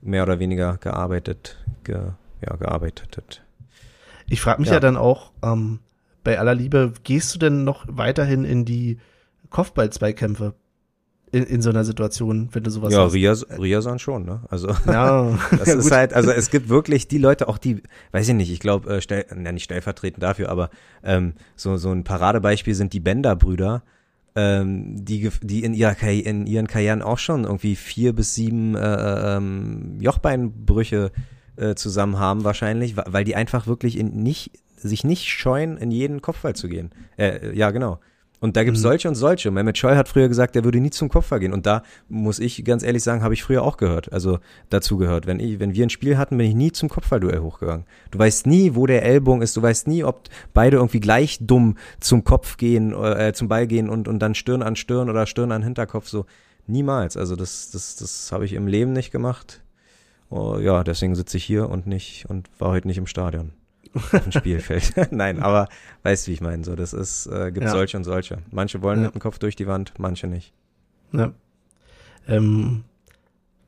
mehr 0.00 0.22
oder 0.22 0.38
weniger 0.38 0.76
gearbeitet, 0.76 1.58
ge, 1.82 2.12
ja, 2.40 2.56
gearbeitet. 2.56 3.42
Ich 4.26 4.40
frage 4.40 4.60
mich 4.60 4.68
ja. 4.68 4.74
ja. 4.74 4.80
dann 4.80 4.96
auch, 4.96 5.32
ähm, 5.42 5.80
bei 6.22 6.38
aller 6.38 6.54
Liebe, 6.54 6.92
gehst 7.02 7.34
du 7.34 7.38
denn 7.38 7.64
noch 7.64 7.84
weiterhin 7.88 8.44
in 8.44 8.64
die 8.64 8.98
Kopfball-Zweikämpfe? 9.50 10.54
In, 11.34 11.42
in 11.44 11.62
so 11.62 11.70
einer 11.70 11.84
Situation, 11.84 12.48
wenn 12.52 12.62
du 12.62 12.70
sowas 12.70 12.92
Ja, 12.92 13.04
Rias, 13.06 13.44
Riasan 13.50 13.98
schon, 13.98 14.24
ne? 14.24 14.42
Also 14.48 14.68
ja, 14.86 15.36
das 15.50 15.66
ja, 15.66 15.74
ist 15.74 15.90
halt, 15.90 16.14
also 16.14 16.30
es 16.30 16.48
gibt 16.48 16.68
wirklich 16.68 17.08
die 17.08 17.18
Leute, 17.18 17.48
auch 17.48 17.58
die, 17.58 17.82
weiß 18.12 18.28
ich 18.28 18.34
nicht, 18.34 18.52
ich 18.52 18.60
glaube, 18.60 18.96
äh, 18.96 19.00
stell, 19.00 19.26
ja, 19.28 19.52
nicht 19.52 19.64
stellvertretend 19.64 20.22
dafür, 20.22 20.48
aber 20.48 20.70
ähm, 21.02 21.34
so, 21.56 21.76
so 21.76 21.90
ein 21.90 22.04
Paradebeispiel 22.04 22.74
sind 22.74 22.92
die 22.92 23.00
Bender-Brüder, 23.00 23.82
ähm, 24.36 25.04
die, 25.04 25.28
die 25.42 25.64
in, 25.64 25.74
ihrer, 25.74 26.00
in 26.02 26.46
ihren 26.46 26.68
Karrieren 26.68 27.02
auch 27.02 27.18
schon 27.18 27.42
irgendwie 27.44 27.74
vier 27.74 28.12
bis 28.12 28.36
sieben 28.36 28.76
äh, 28.76 29.36
ähm, 29.36 29.98
Jochbeinbrüche 30.00 31.10
äh, 31.56 31.74
zusammen 31.74 32.20
haben 32.20 32.44
wahrscheinlich, 32.44 32.96
weil 32.96 33.24
die 33.24 33.34
einfach 33.34 33.66
wirklich 33.66 33.98
in 33.98 34.22
nicht, 34.22 34.52
sich 34.76 35.02
nicht 35.02 35.28
scheuen, 35.28 35.78
in 35.78 35.90
jeden 35.90 36.22
Kopfball 36.22 36.54
zu 36.54 36.68
gehen. 36.68 36.90
Äh, 37.18 37.56
ja, 37.56 37.72
genau. 37.72 37.98
Und 38.44 38.58
da 38.58 38.64
gibt's 38.64 38.80
mhm. 38.80 38.82
solche 38.82 39.08
und 39.08 39.14
solche. 39.14 39.50
Mehmet 39.50 39.78
Scholl 39.78 39.96
hat 39.96 40.06
früher 40.06 40.28
gesagt, 40.28 40.54
er 40.54 40.64
würde 40.64 40.78
nie 40.78 40.90
zum 40.90 41.08
Kopfball 41.08 41.40
gehen. 41.40 41.54
Und 41.54 41.64
da 41.64 41.82
muss 42.10 42.38
ich 42.38 42.62
ganz 42.62 42.82
ehrlich 42.82 43.02
sagen, 43.02 43.22
habe 43.22 43.32
ich 43.32 43.42
früher 43.42 43.62
auch 43.62 43.78
gehört. 43.78 44.12
Also 44.12 44.38
dazu 44.68 44.98
gehört. 44.98 45.26
Wenn, 45.26 45.40
ich, 45.40 45.60
wenn 45.60 45.72
wir 45.72 45.86
ein 45.86 45.88
Spiel 45.88 46.18
hatten, 46.18 46.36
bin 46.36 46.46
ich 46.46 46.54
nie 46.54 46.70
zum 46.70 46.90
Kopfballduell 46.90 47.38
hochgegangen. 47.38 47.86
Du 48.10 48.18
weißt 48.18 48.46
nie, 48.46 48.74
wo 48.74 48.86
der 48.86 49.02
Ellbogen 49.02 49.40
ist. 49.40 49.56
Du 49.56 49.62
weißt 49.62 49.88
nie, 49.88 50.04
ob 50.04 50.28
beide 50.52 50.76
irgendwie 50.76 51.00
gleich 51.00 51.38
dumm 51.40 51.78
zum 52.00 52.24
Kopf 52.24 52.58
gehen, 52.58 52.92
äh, 52.92 53.32
zum 53.34 53.48
Ball 53.48 53.66
gehen 53.66 53.88
und, 53.88 54.08
und 54.08 54.18
dann 54.18 54.34
Stirn 54.34 54.62
an 54.62 54.76
Stirn 54.76 55.08
oder 55.08 55.24
Stirn 55.24 55.50
an 55.50 55.62
Hinterkopf. 55.62 56.10
So 56.10 56.26
niemals. 56.66 57.16
Also 57.16 57.36
das, 57.36 57.70
das, 57.70 57.96
das 57.96 58.30
habe 58.30 58.44
ich 58.44 58.52
im 58.52 58.66
Leben 58.66 58.92
nicht 58.92 59.10
gemacht. 59.10 59.62
Oh, 60.28 60.58
ja, 60.58 60.84
deswegen 60.84 61.14
sitze 61.14 61.38
ich 61.38 61.44
hier 61.44 61.70
und 61.70 61.86
nicht 61.86 62.26
und 62.28 62.50
war 62.58 62.72
heute 62.72 62.88
nicht 62.88 62.98
im 62.98 63.06
Stadion 63.06 63.52
auf 63.94 64.22
dem 64.22 64.32
Spielfeld. 64.32 64.94
Nein, 65.10 65.42
aber 65.42 65.68
weißt 66.02 66.26
du, 66.26 66.30
wie 66.30 66.34
ich 66.34 66.40
meine? 66.40 66.64
So, 66.64 66.76
das 66.76 66.92
ist, 66.92 67.26
äh, 67.26 67.52
gibt 67.52 67.66
ja. 67.66 67.70
solche 67.70 67.96
und 67.96 68.04
solche. 68.04 68.38
Manche 68.50 68.82
wollen 68.82 69.00
ja. 69.00 69.06
mit 69.06 69.14
dem 69.14 69.20
Kopf 69.20 69.38
durch 69.38 69.56
die 69.56 69.66
Wand, 69.66 69.94
manche 69.98 70.26
nicht. 70.26 70.52
Ja. 71.12 71.32
Ähm, 72.28 72.84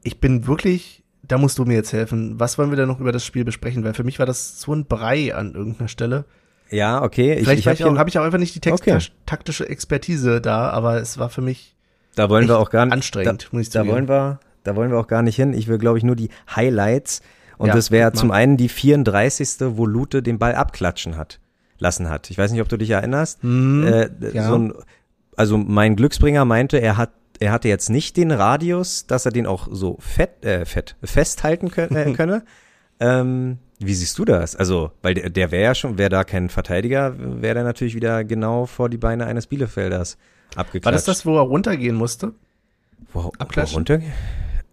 ich 0.02 0.20
bin 0.20 0.46
wirklich, 0.46 1.02
da 1.22 1.38
musst 1.38 1.58
du 1.58 1.64
mir 1.64 1.74
jetzt 1.74 1.92
helfen. 1.92 2.38
Was 2.40 2.58
wollen 2.58 2.70
wir 2.70 2.76
denn 2.76 2.88
noch 2.88 3.00
über 3.00 3.12
das 3.12 3.24
Spiel 3.24 3.44
besprechen? 3.44 3.84
Weil 3.84 3.94
für 3.94 4.04
mich 4.04 4.18
war 4.18 4.26
das 4.26 4.60
so 4.60 4.72
ein 4.72 4.86
Brei 4.86 5.34
an 5.34 5.54
irgendeiner 5.54 5.88
Stelle. 5.88 6.24
Ja, 6.70 7.02
okay. 7.02 7.36
Vielleicht 7.38 7.60
ich, 7.60 7.66
ich 7.66 7.82
habe 7.82 7.98
hab 7.98 8.08
ich 8.08 8.18
auch 8.18 8.24
einfach 8.24 8.38
nicht 8.38 8.54
die 8.54 8.60
Text 8.60 8.82
okay. 8.82 8.98
taktische 9.24 9.68
Expertise 9.68 10.40
da, 10.40 10.70
aber 10.70 11.00
es 11.00 11.18
war 11.18 11.28
für 11.28 11.42
mich 11.42 11.76
da 12.16 12.30
wollen 12.30 12.48
wir 12.48 12.58
auch 12.58 12.70
gar 12.70 12.86
nicht, 12.86 12.94
anstrengend, 12.94 13.44
da, 13.44 13.48
muss 13.52 13.66
ich 13.66 13.70
Da 13.70 13.86
wollen 13.86 14.08
wir, 14.08 14.40
da 14.64 14.74
wollen 14.74 14.90
wir 14.90 14.98
auch 14.98 15.06
gar 15.06 15.22
nicht 15.22 15.36
hin. 15.36 15.52
Ich 15.52 15.68
will, 15.68 15.78
glaube 15.78 15.98
ich, 15.98 16.04
nur 16.04 16.16
die 16.16 16.30
Highlights 16.54 17.20
und 17.58 17.68
ja, 17.68 17.74
das 17.74 17.90
wäre 17.90 18.12
zum 18.12 18.30
einen 18.30 18.56
die 18.56 18.68
34. 18.68 19.76
wo 19.76 19.86
Lute 19.86 20.22
den 20.22 20.38
Ball 20.38 20.54
abklatschen 20.54 21.16
hat, 21.16 21.40
lassen 21.78 22.08
hat. 22.08 22.30
Ich 22.30 22.38
weiß 22.38 22.52
nicht, 22.52 22.60
ob 22.60 22.68
du 22.68 22.76
dich 22.76 22.90
erinnerst. 22.90 23.42
Mhm, 23.42 23.86
äh, 23.86 24.08
ja. 24.32 24.48
so 24.48 24.58
ein, 24.58 24.74
also 25.36 25.56
mein 25.58 25.96
Glücksbringer 25.96 26.44
meinte, 26.44 26.78
er 26.78 26.96
hat 26.96 27.10
er 27.40 27.52
hatte 27.52 27.68
jetzt 27.68 27.90
nicht 27.90 28.16
den 28.16 28.30
Radius, 28.30 29.06
dass 29.06 29.26
er 29.26 29.32
den 29.32 29.46
auch 29.46 29.68
so 29.70 29.98
fett, 30.00 30.44
äh, 30.44 30.64
fett 30.64 30.96
festhalten 31.02 31.70
könne. 31.70 32.04
Äh, 32.04 32.12
könne. 32.14 32.44
ähm, 33.00 33.58
wie 33.78 33.94
siehst 33.94 34.18
du 34.18 34.24
das? 34.24 34.56
Also, 34.56 34.92
weil 35.02 35.14
der, 35.14 35.28
der 35.28 35.50
wäre 35.50 35.64
ja 35.64 35.74
schon, 35.74 35.98
wäre 35.98 36.08
da 36.08 36.24
kein 36.24 36.48
Verteidiger, 36.48 37.14
wäre 37.18 37.54
der 37.54 37.64
natürlich 37.64 37.94
wieder 37.94 38.24
genau 38.24 38.64
vor 38.64 38.88
die 38.88 38.96
Beine 38.96 39.26
eines 39.26 39.46
Bielefelders 39.46 40.16
abgeklatscht. 40.54 40.84
War 40.86 40.92
das 40.92 41.04
das, 41.04 41.26
wo 41.26 41.36
er 41.36 41.42
runtergehen 41.42 41.94
musste? 41.94 42.32
Wo, 43.12 43.24
wo 43.24 43.32
er 43.38 43.64
runtergehen? 43.64 44.12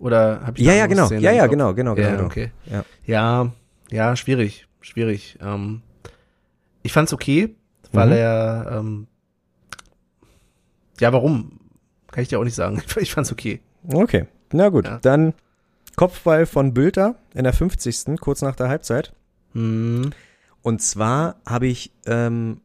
Oder 0.03 0.41
habe 0.45 0.59
ich 0.59 0.65
Ja, 0.65 0.73
ja, 0.73 0.85
genau. 0.85 1.09
Ja, 1.11 1.31
ja, 1.31 1.47
genau, 1.47 1.73
genau, 1.73 1.95
genau. 1.95 2.09
Ja, 2.09 2.25
okay. 2.25 2.51
Ja. 2.65 2.83
ja, 3.05 3.51
ja, 3.89 4.15
schwierig, 4.17 4.67
schwierig. 4.81 5.37
Ähm, 5.41 5.81
ich 6.81 6.91
fand's 6.91 7.13
okay, 7.13 7.55
weil 7.93 8.07
mhm. 8.07 8.13
er 8.13 8.79
ähm, 8.79 9.07
ja, 10.99 11.13
warum? 11.13 11.57
Kann 12.11 12.21
ich 12.21 12.27
dir 12.27 12.37
auch 12.37 12.43
nicht 12.43 12.55
sagen. 12.55 12.83
Ich 12.97 13.13
fand's 13.13 13.31
okay. 13.31 13.61
Okay. 13.87 14.25
Na 14.51 14.67
gut, 14.67 14.87
ja. 14.87 14.99
dann 15.01 15.33
Kopfball 15.95 16.45
von 16.47 16.73
Bülter 16.73 17.15
in 17.33 17.45
der 17.45 17.53
50. 17.53 18.19
kurz 18.19 18.41
nach 18.41 18.57
der 18.57 18.67
Halbzeit. 18.67 19.13
Mhm. 19.53 20.11
Und 20.61 20.81
zwar 20.81 21.37
habe 21.45 21.67
ich 21.67 21.93
ähm, 22.05 22.59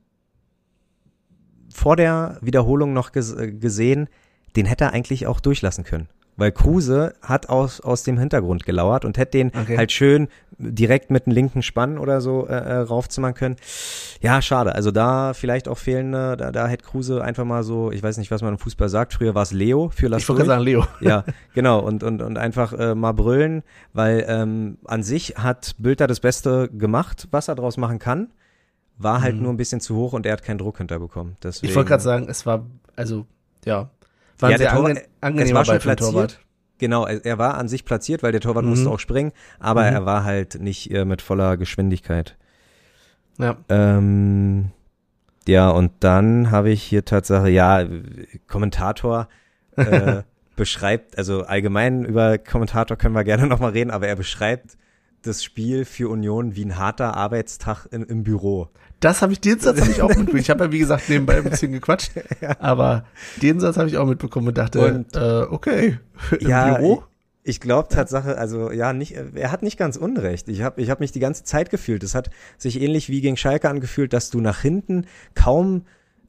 vor 1.73 1.95
der 1.95 2.39
Wiederholung 2.41 2.95
noch 2.95 3.13
ges 3.13 3.37
gesehen, 3.37 4.09
den 4.57 4.67
hätte 4.67 4.87
er 4.87 4.93
eigentlich 4.93 5.29
auch 5.29 5.39
durchlassen 5.39 5.85
können 5.85 6.09
weil 6.39 6.53
Kruse 6.53 7.15
hat 7.21 7.49
aus, 7.49 7.81
aus 7.81 8.05
dem 8.05 8.17
Hintergrund 8.17 8.65
gelauert 8.65 9.05
und 9.05 9.19
hätte 9.19 9.33
den 9.33 9.49
okay. 9.49 9.77
halt 9.77 9.93
schön 9.93 10.29
direkt 10.57 11.11
mit 11.11 11.27
einem 11.27 11.35
linken 11.35 11.63
Spann 11.63 11.99
oder 11.99 12.21
so 12.21 12.47
äh, 12.47 12.53
äh, 12.53 12.77
raufzimmern 12.79 13.35
können. 13.35 13.57
Ja, 14.21 14.41
schade. 14.41 14.75
Also 14.75 14.93
da 14.93 15.35
vielleicht 15.35 15.69
auch 15.69 15.79
fehlende, 15.79 16.37
da, 16.37 16.53
da 16.53 16.69
hätte 16.69 16.85
Kruse 16.85 17.23
einfach 17.23 17.45
mal 17.45 17.65
so, 17.65 17.91
ich 17.91 18.03
weiß 18.03 18.19
nicht, 18.19 18.31
was 18.31 18.43
man 18.43 18.55
im 18.55 18.59
Fußball 18.59 18.89
sagt, 18.89 19.15
früher 19.15 19.35
war 19.35 19.43
es 19.43 19.53
Leo 19.53 19.91
für 19.93 20.07
Las 20.07 20.23
Ich 20.23 20.29
wollte 20.29 20.47
sagen 20.47 20.63
Leo. 20.63 20.87
Ja, 21.01 21.25
genau. 21.55 21.81
Und, 21.81 22.03
und, 22.03 22.23
und 22.23 22.39
einfach 22.39 22.73
äh, 22.73 22.95
mal 22.95 23.13
brüllen, 23.13 23.63
weil 23.93 24.25
ähm, 24.29 24.79
an 24.85 25.03
sich 25.03 25.35
hat 25.37 25.75
Bülter 25.79 26.07
das 26.07 26.21
Beste 26.21 26.69
gemacht, 26.69 27.29
was 27.33 27.49
er 27.49 27.57
draus 27.57 27.77
machen 27.77 27.99
kann. 27.99 28.29
War 28.97 29.23
halt 29.23 29.37
mhm. 29.37 29.43
nur 29.43 29.53
ein 29.53 29.57
bisschen 29.57 29.81
zu 29.81 29.97
hoch 29.97 30.13
und 30.13 30.27
er 30.27 30.33
hat 30.33 30.43
keinen 30.43 30.59
Druck 30.59 30.79
hinterbekommen. 30.79 31.37
Deswegen, 31.43 31.71
ich 31.71 31.77
wollte 31.77 31.89
gerade 31.89 32.03
sagen, 32.03 32.27
es 32.29 32.47
war, 32.47 32.67
also, 32.97 33.27
ja, 33.65 33.91
war 34.39 34.51
ja, 34.51 34.59
sehr 34.59 34.71
Torwart, 34.71 35.09
angenehm 35.21 35.55
war 35.55 35.65
schon 35.65 35.79
platziert. 35.79 36.13
Torwart. 36.13 36.41
Genau, 36.79 37.07
er 37.07 37.39
war 37.39 37.57
an 37.57 37.69
sich 37.69 37.85
platziert, 37.85 38.23
weil 38.23 38.31
der 38.31 38.41
Torwart 38.41 38.65
mhm. 38.65 38.71
musste 38.71 38.89
auch 38.89 39.01
springen, 39.01 39.33
aber 39.59 39.83
mhm. 39.83 39.97
er 39.97 40.07
war 40.07 40.25
halt 40.25 40.61
nicht 40.61 40.93
äh, 40.93 41.05
mit 41.05 41.23
voller 41.23 41.57
Geschwindigkeit. 41.57 42.37
Ja. 43.39 43.57
Ähm, 43.69 44.71
ja, 45.47 45.71
und 45.71 45.93
dann 46.01 46.51
habe 46.51 46.71
ich 46.71 46.83
hier 46.83 47.05
Tatsache, 47.05 47.49
ja, 47.49 47.85
Kommentator 48.47 49.29
äh, 49.77 50.23
beschreibt, 50.57 51.19
also 51.19 51.43
allgemein 51.43 52.05
über 52.05 52.39
Kommentator 52.39 52.97
können 52.97 53.15
wir 53.15 53.25
gerne 53.25 53.47
nochmal 53.47 53.73
reden, 53.73 53.91
aber 53.91 54.07
er 54.07 54.17
beschreibt 54.17 54.77
das 55.23 55.43
Spiel 55.43 55.85
für 55.85 56.09
Union 56.09 56.55
wie 56.57 56.65
ein 56.65 56.79
harter 56.79 57.15
Arbeitstag 57.15 57.87
in, 57.91 58.03
im 58.05 58.23
Büro. 58.23 58.69
Das 59.01 59.23
habe 59.23 59.33
ich, 59.33 59.41
den 59.41 59.61
Satz 59.61 59.81
habe 59.81 59.91
ich 59.91 60.03
auch 60.03 60.09
mitbekommen. 60.09 60.39
Ich 60.39 60.51
habe 60.51 60.65
ja, 60.65 60.73
wie 60.73 60.79
gesagt, 60.79 61.09
nebenbei 61.09 61.39
ein 61.39 61.45
bisschen 61.45 61.73
gequatscht. 61.73 62.13
Aber 62.59 63.05
den 63.43 63.61
Satz 63.61 63.77
habe 63.77 63.89
ich 63.89 63.97
auch 63.97 64.07
mitbekommen 64.07 64.49
und 64.49 64.59
dachte, 64.59 64.95
und, 64.95 65.17
äh, 65.17 65.43
okay, 65.49 65.99
im 66.41 66.49
ja, 66.49 66.75
Büro? 66.75 67.05
Ich 67.45 67.61
glaube 67.61 67.89
Tatsache, 67.89 68.37
also 68.37 68.71
ja, 68.71 68.93
nicht, 68.93 69.15
er 69.35 69.51
hat 69.53 69.63
nicht 69.63 69.79
ganz 69.79 69.97
Unrecht. 69.97 70.49
Ich 70.49 70.63
habe 70.63 70.83
ich 70.83 70.91
hab 70.91 71.01
mich 71.01 71.13
die 71.13 71.21
ganze 71.21 71.45
Zeit 71.45 71.71
gefühlt. 71.71 72.03
Es 72.03 72.15
hat 72.15 72.31
sich 72.59 72.81
ähnlich 72.81 73.09
wie 73.09 73.21
gegen 73.23 73.39
Schalke 73.39 73.71
angefühlt, 73.71 74.13
dass 74.13 74.29
du 74.29 74.41
nach 74.41 74.61
hinten 74.61 75.07
kaum 75.35 75.87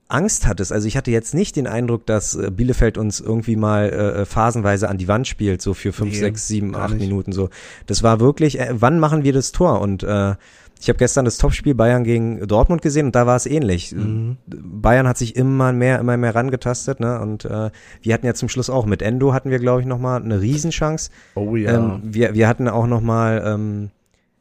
Angst 0.09 0.47
hattest. 0.47 0.73
Also 0.73 0.87
ich 0.87 0.97
hatte 0.97 1.11
jetzt 1.11 1.33
nicht 1.33 1.55
den 1.55 1.67
Eindruck, 1.67 2.05
dass 2.05 2.35
äh, 2.35 2.51
Bielefeld 2.51 2.97
uns 2.97 3.19
irgendwie 3.19 3.55
mal 3.55 3.89
äh, 3.89 4.25
phasenweise 4.25 4.89
an 4.89 4.97
die 4.97 5.07
Wand 5.07 5.27
spielt, 5.27 5.61
so 5.61 5.73
für 5.73 5.93
fünf, 5.93 6.11
nee, 6.11 6.19
sechs, 6.19 6.47
sieben, 6.47 6.75
acht 6.75 6.95
nicht. 6.95 7.01
Minuten 7.01 7.31
so. 7.31 7.49
Das 7.85 8.03
war 8.03 8.19
wirklich, 8.19 8.59
äh, 8.59 8.69
wann 8.71 8.99
machen 8.99 9.23
wir 9.23 9.33
das 9.33 9.51
Tor? 9.51 9.81
Und 9.81 10.03
äh, 10.03 10.35
ich 10.81 10.87
habe 10.87 10.97
gestern 10.97 11.25
das 11.25 11.37
Topspiel 11.37 11.75
Bayern 11.75 12.03
gegen 12.05 12.47
Dortmund 12.47 12.81
gesehen 12.81 13.07
und 13.07 13.15
da 13.15 13.27
war 13.27 13.35
es 13.35 13.45
ähnlich. 13.45 13.91
Mhm. 13.91 14.37
Bayern 14.47 15.07
hat 15.07 15.17
sich 15.17 15.35
immer 15.35 15.73
mehr, 15.73 15.99
immer 15.99 16.15
mehr 16.15 16.33
rangetastet, 16.33 17.01
ne? 17.01 17.19
Und 17.19 17.45
äh, 17.45 17.69
wir 18.01 18.13
hatten 18.13 18.25
ja 18.25 18.33
zum 18.33 18.47
Schluss 18.47 18.69
auch 18.69 18.85
mit 18.85 19.01
Endo 19.01 19.33
hatten 19.33 19.51
wir, 19.51 19.59
glaube 19.59 19.81
ich, 19.81 19.87
nochmal 19.87 20.23
eine 20.23 20.41
Riesenchance. 20.41 21.11
Oh 21.35 21.55
ja. 21.55 21.75
Ähm, 21.75 22.01
wir, 22.03 22.33
wir 22.33 22.47
hatten 22.47 22.69
auch 22.69 22.87
nochmal 22.87 23.43
ähm, 23.45 23.91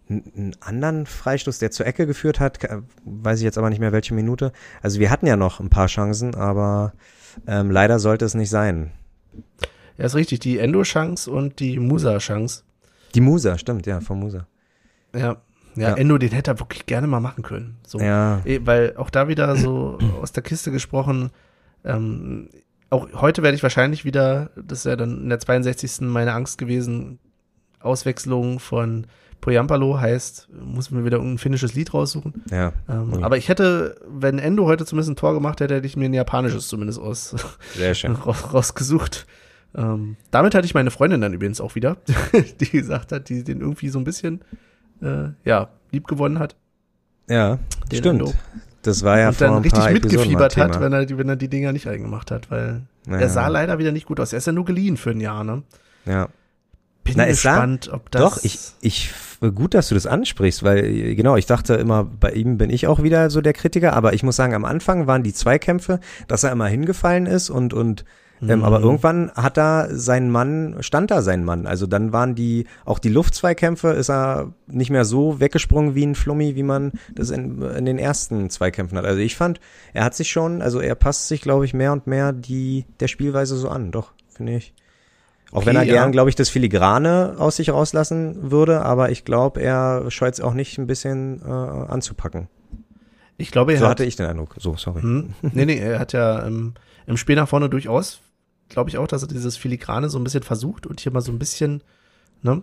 einen 0.09 0.57
anderen 0.61 1.07
Freistoß, 1.07 1.59
der 1.59 1.71
zur 1.71 1.87
Ecke 1.87 2.07
geführt 2.07 2.41
hat, 2.41 2.59
weiß 3.05 3.39
ich 3.39 3.45
jetzt 3.45 3.59
aber 3.59 3.71
nicht 3.71 3.79
mehr 3.79 3.93
welche 3.93 4.15
Minute. 4.15 4.53
Also 4.83 5.01
wir 5.01 5.11
hatten 5.11 5.27
ja 5.27 5.37
noch 5.37 5.61
ein 5.61 5.71
paar 5.71 5.87
Chancen, 5.87 6.35
aber 6.35 6.93
ähm, 7.47 7.71
leider 7.71 7.99
sollte 7.99 8.25
es 8.25 8.35
nicht 8.35 8.51
sein. 8.51 8.93
Ja, 9.99 10.07
ist 10.07 10.15
richtig, 10.15 10.41
die 10.41 10.59
Endo-Chance 10.59 11.31
und 11.31 11.61
die 11.61 11.79
Musa-Chance. 11.79 12.63
Die 13.15 13.21
Musa, 13.21 13.59
stimmt, 13.59 13.87
ja, 13.87 14.01
von 14.01 14.21
Musa. 14.21 14.47
Ja, 15.15 15.37
ja, 15.79 15.91
ja, 15.91 15.95
Endo, 15.95 16.19
den 16.19 16.31
hätte 16.31 16.53
er 16.53 16.61
wirklich 16.61 16.87
gerne 16.87 17.07
mal 17.07 17.21
machen 17.21 17.43
können. 17.43 17.77
So. 17.87 18.01
Ja. 18.01 18.41
Eh, 18.45 18.61
weil 18.65 18.97
auch 18.97 19.11
da 19.11 19.29
wieder 19.29 19.57
so 19.57 19.99
aus 20.23 20.33
der 20.33 20.43
Kiste 20.43 20.73
gesprochen, 20.73 21.31
ähm, 21.85 22.49
auch 22.91 23.09
heute 23.21 23.43
werde 23.43 23.55
ich 23.55 23.63
wahrscheinlich 23.63 24.05
wieder, 24.05 24.51
das 24.57 24.81
ist 24.81 24.87
ja 24.87 24.97
dann 24.97 25.23
in 25.23 25.29
der 25.29 25.39
62. 25.39 26.01
meine 26.01 26.33
Angst 26.33 26.59
gewesen, 26.59 27.19
Auswechslung 27.81 28.59
von 28.59 29.07
Poyampalo 29.41 29.99
heißt, 30.01 30.49
muss 30.53 30.91
mir 30.91 31.05
wieder 31.05 31.21
ein 31.21 31.39
finnisches 31.39 31.75
Lied 31.75 31.95
raussuchen. 31.95 32.43
Ja. 32.51 32.73
Ähm, 32.89 33.13
okay. 33.13 33.23
Aber 33.23 33.37
ich 33.37 33.49
hätte, 33.49 34.01
wenn 34.09 34.39
Endo 34.39 34.67
heute 34.67 34.85
zumindest 34.85 35.11
ein 35.11 35.17
Tor 35.17 35.35
gemacht 35.35 35.61
hätte, 35.61 35.77
hätte 35.77 35.87
ich 35.87 35.97
mir 35.97 36.07
ein 36.07 36.15
japanisches 36.15 36.69
zumindest 36.69 37.01
aus 37.01 37.35
Sehr 37.75 37.95
schön. 37.95 38.13
rausgesucht. 38.17 39.27
Ähm, 39.75 40.17
damit 40.31 40.55
hatte 40.55 40.67
ich 40.67 40.75
meine 40.75 40.91
Freundin 40.91 41.21
dann 41.21 41.35
übrigens 41.35 41.61
auch 41.61 41.75
wieder, 41.75 41.99
die 42.61 42.71
gesagt 42.71 43.13
hat, 43.13 43.29
die 43.29 43.45
den 43.45 43.61
irgendwie 43.61 43.89
so 43.91 43.99
ein 43.99 44.05
bisschen 44.05 44.41
äh, 45.03 45.29
ja, 45.45 45.69
lieb 45.93 46.07
gewonnen 46.07 46.39
hat. 46.39 46.57
Ja, 47.29 47.59
stimmt. 47.87 48.07
Endo. 48.21 48.35
Das 48.83 49.03
war 49.03 49.19
ja 49.19 49.29
und 49.29 49.41
dann 49.41 49.59
richtig 49.59 49.91
mitgefiebert 49.91 50.57
hat, 50.57 50.81
wenn 50.81 50.93
er, 50.93 51.19
wenn 51.19 51.29
er 51.29 51.37
die 51.37 51.49
Dinger 51.49 51.73
nicht 51.73 51.89
eingemacht 51.89 52.31
hat, 52.31 52.51
weil 52.51 52.83
naja. 53.07 53.23
er 53.23 53.29
sah 53.29 53.49
leider 53.49 53.79
wieder 53.79 53.93
nicht 53.93 54.07
gut 54.07 54.21
aus. 54.21 54.33
Er 54.33 54.39
ist 54.39 54.47
ja 54.47 54.53
nur 54.53 54.65
geliehen 54.65 54.97
für 54.97 55.11
ein 55.11 55.21
Jahr, 55.21 55.45
ne? 55.45 55.63
Ja. 56.07 56.29
Bin 57.09 57.17
Na, 57.19 57.27
gespannt, 57.27 57.85
sah, 57.85 57.95
ob 57.95 58.11
das. 58.11 58.23
Doch, 58.23 58.45
ich, 58.45 58.59
ich, 58.81 59.11
gut, 59.41 59.75
dass 59.75 59.89
du 59.89 59.95
das 59.95 60.07
ansprichst, 60.07 60.63
weil, 60.63 61.15
genau, 61.15 61.37
ich 61.37 61.47
dachte 61.47 61.75
immer, 61.75 62.05
bei 62.05 62.31
ihm 62.33 62.59
bin 62.59 62.71
ich 62.71 62.87
auch 62.87 63.03
wieder 63.03 63.31
so 63.31 63.41
der 63.41 63.53
Kritiker, 63.53 63.95
aber 63.95 64.13
ich 64.13 64.23
muss 64.23 64.37
sagen, 64.37 64.55
am 64.55 64.65
Anfang 64.65 65.07
waren 65.07 65.23
die 65.23 65.35
Zweikämpfe, 65.35 66.01
dass 66.27 66.45
er 66.45 66.53
immer 66.53 66.67
hingefallen 66.67 67.27
ist 67.27 67.51
und, 67.51 67.75
und 67.75 68.05
ähm, 68.47 68.63
aber 68.63 68.79
mhm. 68.79 68.85
irgendwann 68.85 69.33
hat 69.33 69.57
da 69.57 69.89
sein 69.91 70.31
Mann, 70.31 70.77
stand 70.81 71.11
da 71.11 71.23
sein 71.23 71.45
Mann. 71.45 71.67
Also 71.67 71.87
dann 71.87 72.13
waren 72.13 72.35
die, 72.35 72.67
auch 72.85 72.99
die 72.99 73.09
Luftzweikämpfe, 73.09 73.89
ist 73.89 74.11
er 74.11 74.53
nicht 74.67 74.91
mehr 74.91 75.05
so 75.05 75.41
weggesprungen 75.41 75.95
wie 75.95 76.07
ein 76.07 76.15
Flummi, 76.15 76.55
wie 76.55 76.63
man 76.63 76.93
das 77.15 77.31
in, 77.31 77.61
in 77.63 77.85
den 77.85 77.99
ersten 77.99 78.51
Zweikämpfen 78.51 78.97
hat. 78.97 79.05
Also 79.05 79.21
ich 79.21 79.37
fand, 79.37 79.61
er 79.93 80.05
hat 80.05 80.15
sich 80.15 80.31
schon, 80.31 80.63
also 80.63 80.81
er 80.81 80.95
passt 80.95 81.29
sich, 81.29 81.41
glaube 81.41 81.65
ich, 81.65 81.75
mehr 81.75 81.93
und 81.93 82.07
mehr 82.07 82.33
die, 82.33 82.87
der 83.01 83.09
Spielweise 83.09 83.57
so 83.57 83.69
an. 83.69 83.91
Doch, 83.91 84.13
finde 84.29 84.57
ich. 84.57 84.73
Auch 85.51 85.59
okay, 85.59 85.67
wenn 85.67 85.77
er 85.77 85.85
ja. 85.85 85.95
gern, 85.95 86.13
glaube 86.13 86.29
ich, 86.29 86.37
das 86.37 86.51
Filigrane 86.51 87.37
aus 87.39 87.57
sich 87.57 87.71
rauslassen 87.71 88.51
würde, 88.51 88.83
aber 88.83 89.11
ich 89.11 89.25
glaube, 89.25 89.63
er 89.63 90.11
scheut 90.11 90.35
es 90.35 90.41
auch 90.41 90.53
nicht 90.53 90.79
ein 90.79 90.87
bisschen 90.87 91.41
äh, 91.43 91.49
anzupacken. 91.49 92.49
Ich 93.39 93.51
glaube, 93.51 93.73
er 93.73 93.79
so 93.79 93.85
hat, 93.85 93.93
hatte 93.93 94.05
ich 94.05 94.17
den 94.17 94.27
Eindruck. 94.27 94.57
So, 94.59 94.77
sorry. 94.77 95.01
Hm, 95.01 95.35
nee, 95.43 95.65
nee, 95.65 95.79
er 95.79 95.99
hat 95.99 96.13
ja 96.13 96.47
ähm, 96.47 96.75
im 97.07 97.17
Spiel 97.17 97.37
nach 97.37 97.49
vorne 97.49 97.71
durchaus 97.71 98.21
glaube 98.69 98.91
ich 98.91 98.99
auch, 98.99 99.07
dass 99.07 99.23
er 99.23 99.29
dieses 99.29 99.57
Filigrane 99.57 100.09
so 100.09 100.19
ein 100.19 100.25
bisschen 100.25 100.43
versucht 100.43 100.87
und 100.87 101.01
hier 101.01 101.13
mal 101.13 101.21
so 101.21 101.33
ein 101.33 101.39
bisschen, 101.39 101.83
ne? 102.43 102.63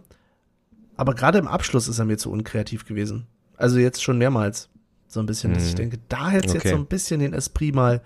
Aber 0.97 1.13
gerade 1.13 1.37
im 1.39 1.47
Abschluss 1.47 1.87
ist 1.87 1.99
er 1.99 2.05
mir 2.05 2.17
zu 2.17 2.31
unkreativ 2.31 2.85
gewesen. 2.85 3.27
Also 3.57 3.79
jetzt 3.79 4.01
schon 4.01 4.17
mehrmals 4.17 4.69
so 5.07 5.19
ein 5.19 5.25
bisschen, 5.25 5.53
dass 5.53 5.65
ich 5.65 5.73
mhm. 5.73 5.77
denke, 5.77 5.99
da 6.07 6.29
hätte 6.29 6.49
okay. 6.49 6.57
jetzt 6.57 6.69
so 6.69 6.75
ein 6.75 6.85
bisschen 6.85 7.19
den 7.19 7.33
Esprit 7.33 7.75
mal 7.75 8.01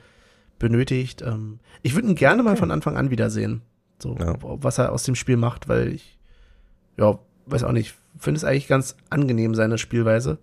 benötigt. 0.57 1.21
Ähm, 1.21 1.59
ich 1.83 1.93
würde 1.93 2.07
ihn 2.07 2.15
gerne 2.15 2.41
okay. 2.41 2.49
mal 2.49 2.57
von 2.57 2.71
Anfang 2.71 2.97
an 2.97 3.11
wiedersehen. 3.11 3.61
So, 4.01 4.15
ja. 4.17 4.35
was 4.41 4.77
er 4.77 4.91
aus 4.91 5.03
dem 5.03 5.15
Spiel 5.15 5.37
macht, 5.37 5.67
weil 5.67 5.89
ich, 5.89 6.17
ja, 6.97 7.19
weiß 7.45 7.63
auch 7.63 7.73
nicht, 7.73 7.95
finde 8.17 8.37
es 8.37 8.43
eigentlich 8.43 8.67
ganz 8.67 8.95
angenehm, 9.09 9.55
seine 9.55 9.77
Spielweise. 9.77 10.39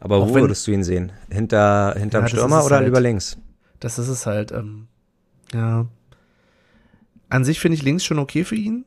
Aber 0.00 0.16
auch 0.16 0.28
wo 0.28 0.34
wenn, 0.34 0.42
würdest 0.42 0.66
du 0.66 0.72
ihn 0.72 0.84
sehen? 0.84 1.12
Hinter, 1.30 1.94
hinterm 1.96 2.24
ja, 2.24 2.28
Stürmer 2.28 2.64
oder 2.64 2.76
halt, 2.76 2.88
über 2.88 3.00
links? 3.00 3.38
Das 3.80 3.98
ist 3.98 4.08
es 4.08 4.26
halt, 4.26 4.52
ähm, 4.52 4.88
ja, 5.52 5.86
an 7.28 7.44
sich 7.44 7.60
finde 7.60 7.76
ich 7.76 7.82
links 7.82 8.04
schon 8.04 8.18
okay 8.18 8.44
für 8.44 8.54
ihn, 8.54 8.84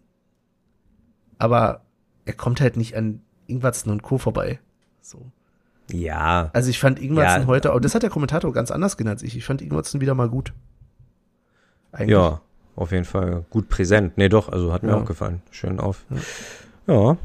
aber 1.38 1.82
er 2.26 2.34
kommt 2.34 2.62
halt 2.62 2.78
nicht 2.78 2.96
an 2.96 3.22
Ingwatzen 3.46 3.92
und 3.92 4.02
Co. 4.02 4.18
vorbei. 4.18 4.60
So. 5.02 5.32
Ja. 5.92 6.50
Also 6.54 6.70
ich 6.70 6.80
fand 6.80 7.00
Ingwatzen 7.00 7.44
ja. 7.44 7.48
heute, 7.48 7.74
oh, 7.74 7.80
das 7.80 7.96
hat 7.96 8.04
der 8.04 8.10
Kommentator 8.10 8.52
ganz 8.52 8.72
anders 8.72 8.98
genannt 8.98 9.18
als 9.18 9.24
ich. 9.24 9.38
Ich 9.38 9.46
fand 9.46 9.62
Ingwatzen 9.62 10.02
wieder 10.02 10.16
mal 10.16 10.30
gut. 10.30 10.54
Eigentlich. 11.92 12.12
Ja, 12.12 12.42
auf 12.78 12.92
jeden 12.92 13.06
Fall 13.06 13.44
gut 13.50 13.68
präsent. 13.70 14.18
Nee, 14.18 14.30
doch, 14.30 14.50
also 14.50 14.72
hat 14.72 14.84
mir 14.84 14.92
ja. 14.92 14.98
auch 14.98 15.06
gefallen. 15.06 15.42
Schön 15.52 15.80
auf. 15.80 16.06
Ja. 16.88 16.94
Ja. 16.94 17.18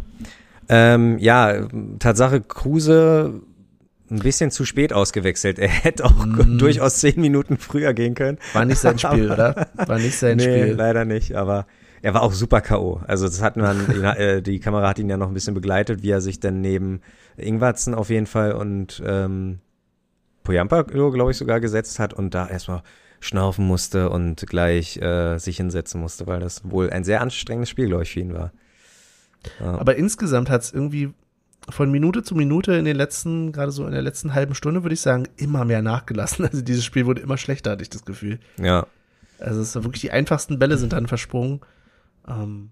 Ähm, 0.69 1.19
ja, 1.19 1.69
Tatsache, 1.99 2.41
Kruse 2.41 3.43
ein 4.11 4.19
bisschen 4.19 4.51
zu 4.51 4.65
spät 4.65 4.93
ausgewechselt. 4.93 5.59
Er 5.59 5.69
hätte 5.69 6.05
auch 6.05 6.27
mm. 6.27 6.59
durchaus 6.59 6.99
zehn 6.99 7.21
Minuten 7.21 7.57
früher 7.57 7.95
gehen 7.95 8.15
können. 8.15 8.38
War 8.53 8.65
nicht 8.65 8.79
sein 8.79 8.99
Spiel, 8.99 9.31
oder? 9.31 9.69
War 9.75 9.99
nicht 9.99 10.19
sein 10.19 10.37
nee, 10.37 10.43
Spiel. 10.45 10.75
leider 10.75 11.05
nicht, 11.05 11.35
aber 11.35 11.67
er 12.03 12.15
war 12.15 12.23
auch 12.23 12.33
super 12.33 12.61
K.O. 12.61 13.01
Also 13.07 13.27
das 13.27 13.41
hat 13.41 13.57
man, 13.57 13.88
äh, 14.17 14.43
die 14.43 14.61
Kamera 14.61 14.88
hat 14.88 14.99
ihn 14.99 15.09
ja 15.09 15.17
noch 15.17 15.29
ein 15.29 15.35
bisschen 15.35 15.55
begleitet, 15.55 16.03
wie 16.03 16.11
er 16.11 16.21
sich 16.21 16.41
dann 16.41 16.61
neben 16.61 17.01
Ingwatzen 17.37 17.95
auf 17.95 18.11
jeden 18.11 18.27
Fall 18.27 18.53
und 18.53 19.03
ähm, 19.07 19.61
Poyampa, 20.43 20.83
glaube 20.83 21.31
ich, 21.31 21.37
sogar 21.37 21.61
gesetzt 21.61 21.99
hat 21.99 22.12
und 22.12 22.35
da 22.35 22.49
erstmal 22.49 22.83
schnaufen 23.23 23.65
musste 23.65 24.11
und 24.11 24.45
gleich 24.49 24.97
äh, 24.97 25.39
sich 25.39 25.57
hinsetzen 25.57 26.01
musste, 26.01 26.27
weil 26.27 26.41
das 26.41 26.69
wohl 26.69 26.91
ein 26.91 27.05
sehr 27.05 27.21
anstrengendes 27.21 27.69
Spiel, 27.69 27.87
glaube 27.87 28.03
ich, 28.03 28.13
für 28.13 28.21
ihn 28.21 28.35
war. 28.35 28.53
Ja. 29.61 29.79
Aber 29.79 29.95
insgesamt 29.97 30.51
hat 30.51 30.63
es 30.63 30.73
irgendwie 30.73 31.13
von 31.69 31.93
Minute 31.93 32.25
zu 32.25 32.35
Minute 32.35 32.73
in 32.73 32.85
den 32.85 32.97
letzten, 32.97 33.53
gerade 33.53 33.71
so 33.71 33.87
in 33.87 33.93
der 33.93 34.03
letzten 34.03 34.35
halben 34.35 34.57
Stunde, 34.57 34.83
würde 34.83 34.95
ich 34.95 35.01
sagen, 35.01 35.29
immer 35.37 35.65
mehr 35.65 35.83
nachgelassen. 35.83 36.45
Also 36.51 36.63
dieses 36.63 36.85
Spiel 36.85 37.07
wurde 37.07 37.23
immer 37.23 37.37
schlechter, 37.37 37.71
hatte 37.71 37.83
ich 37.83 37.91
das 37.91 38.05
Gefühl. 38.05 38.41
Ja. 38.61 38.87
Also 39.39 39.61
es 39.61 39.77
ist 39.77 39.85
wirklich 39.85 40.01
die 40.01 40.11
einfachsten 40.11 40.59
Bälle 40.59 40.77
sind 40.77 40.93
dann 40.93 41.07
versprungen. 41.07 41.61
Ähm, 42.27 42.71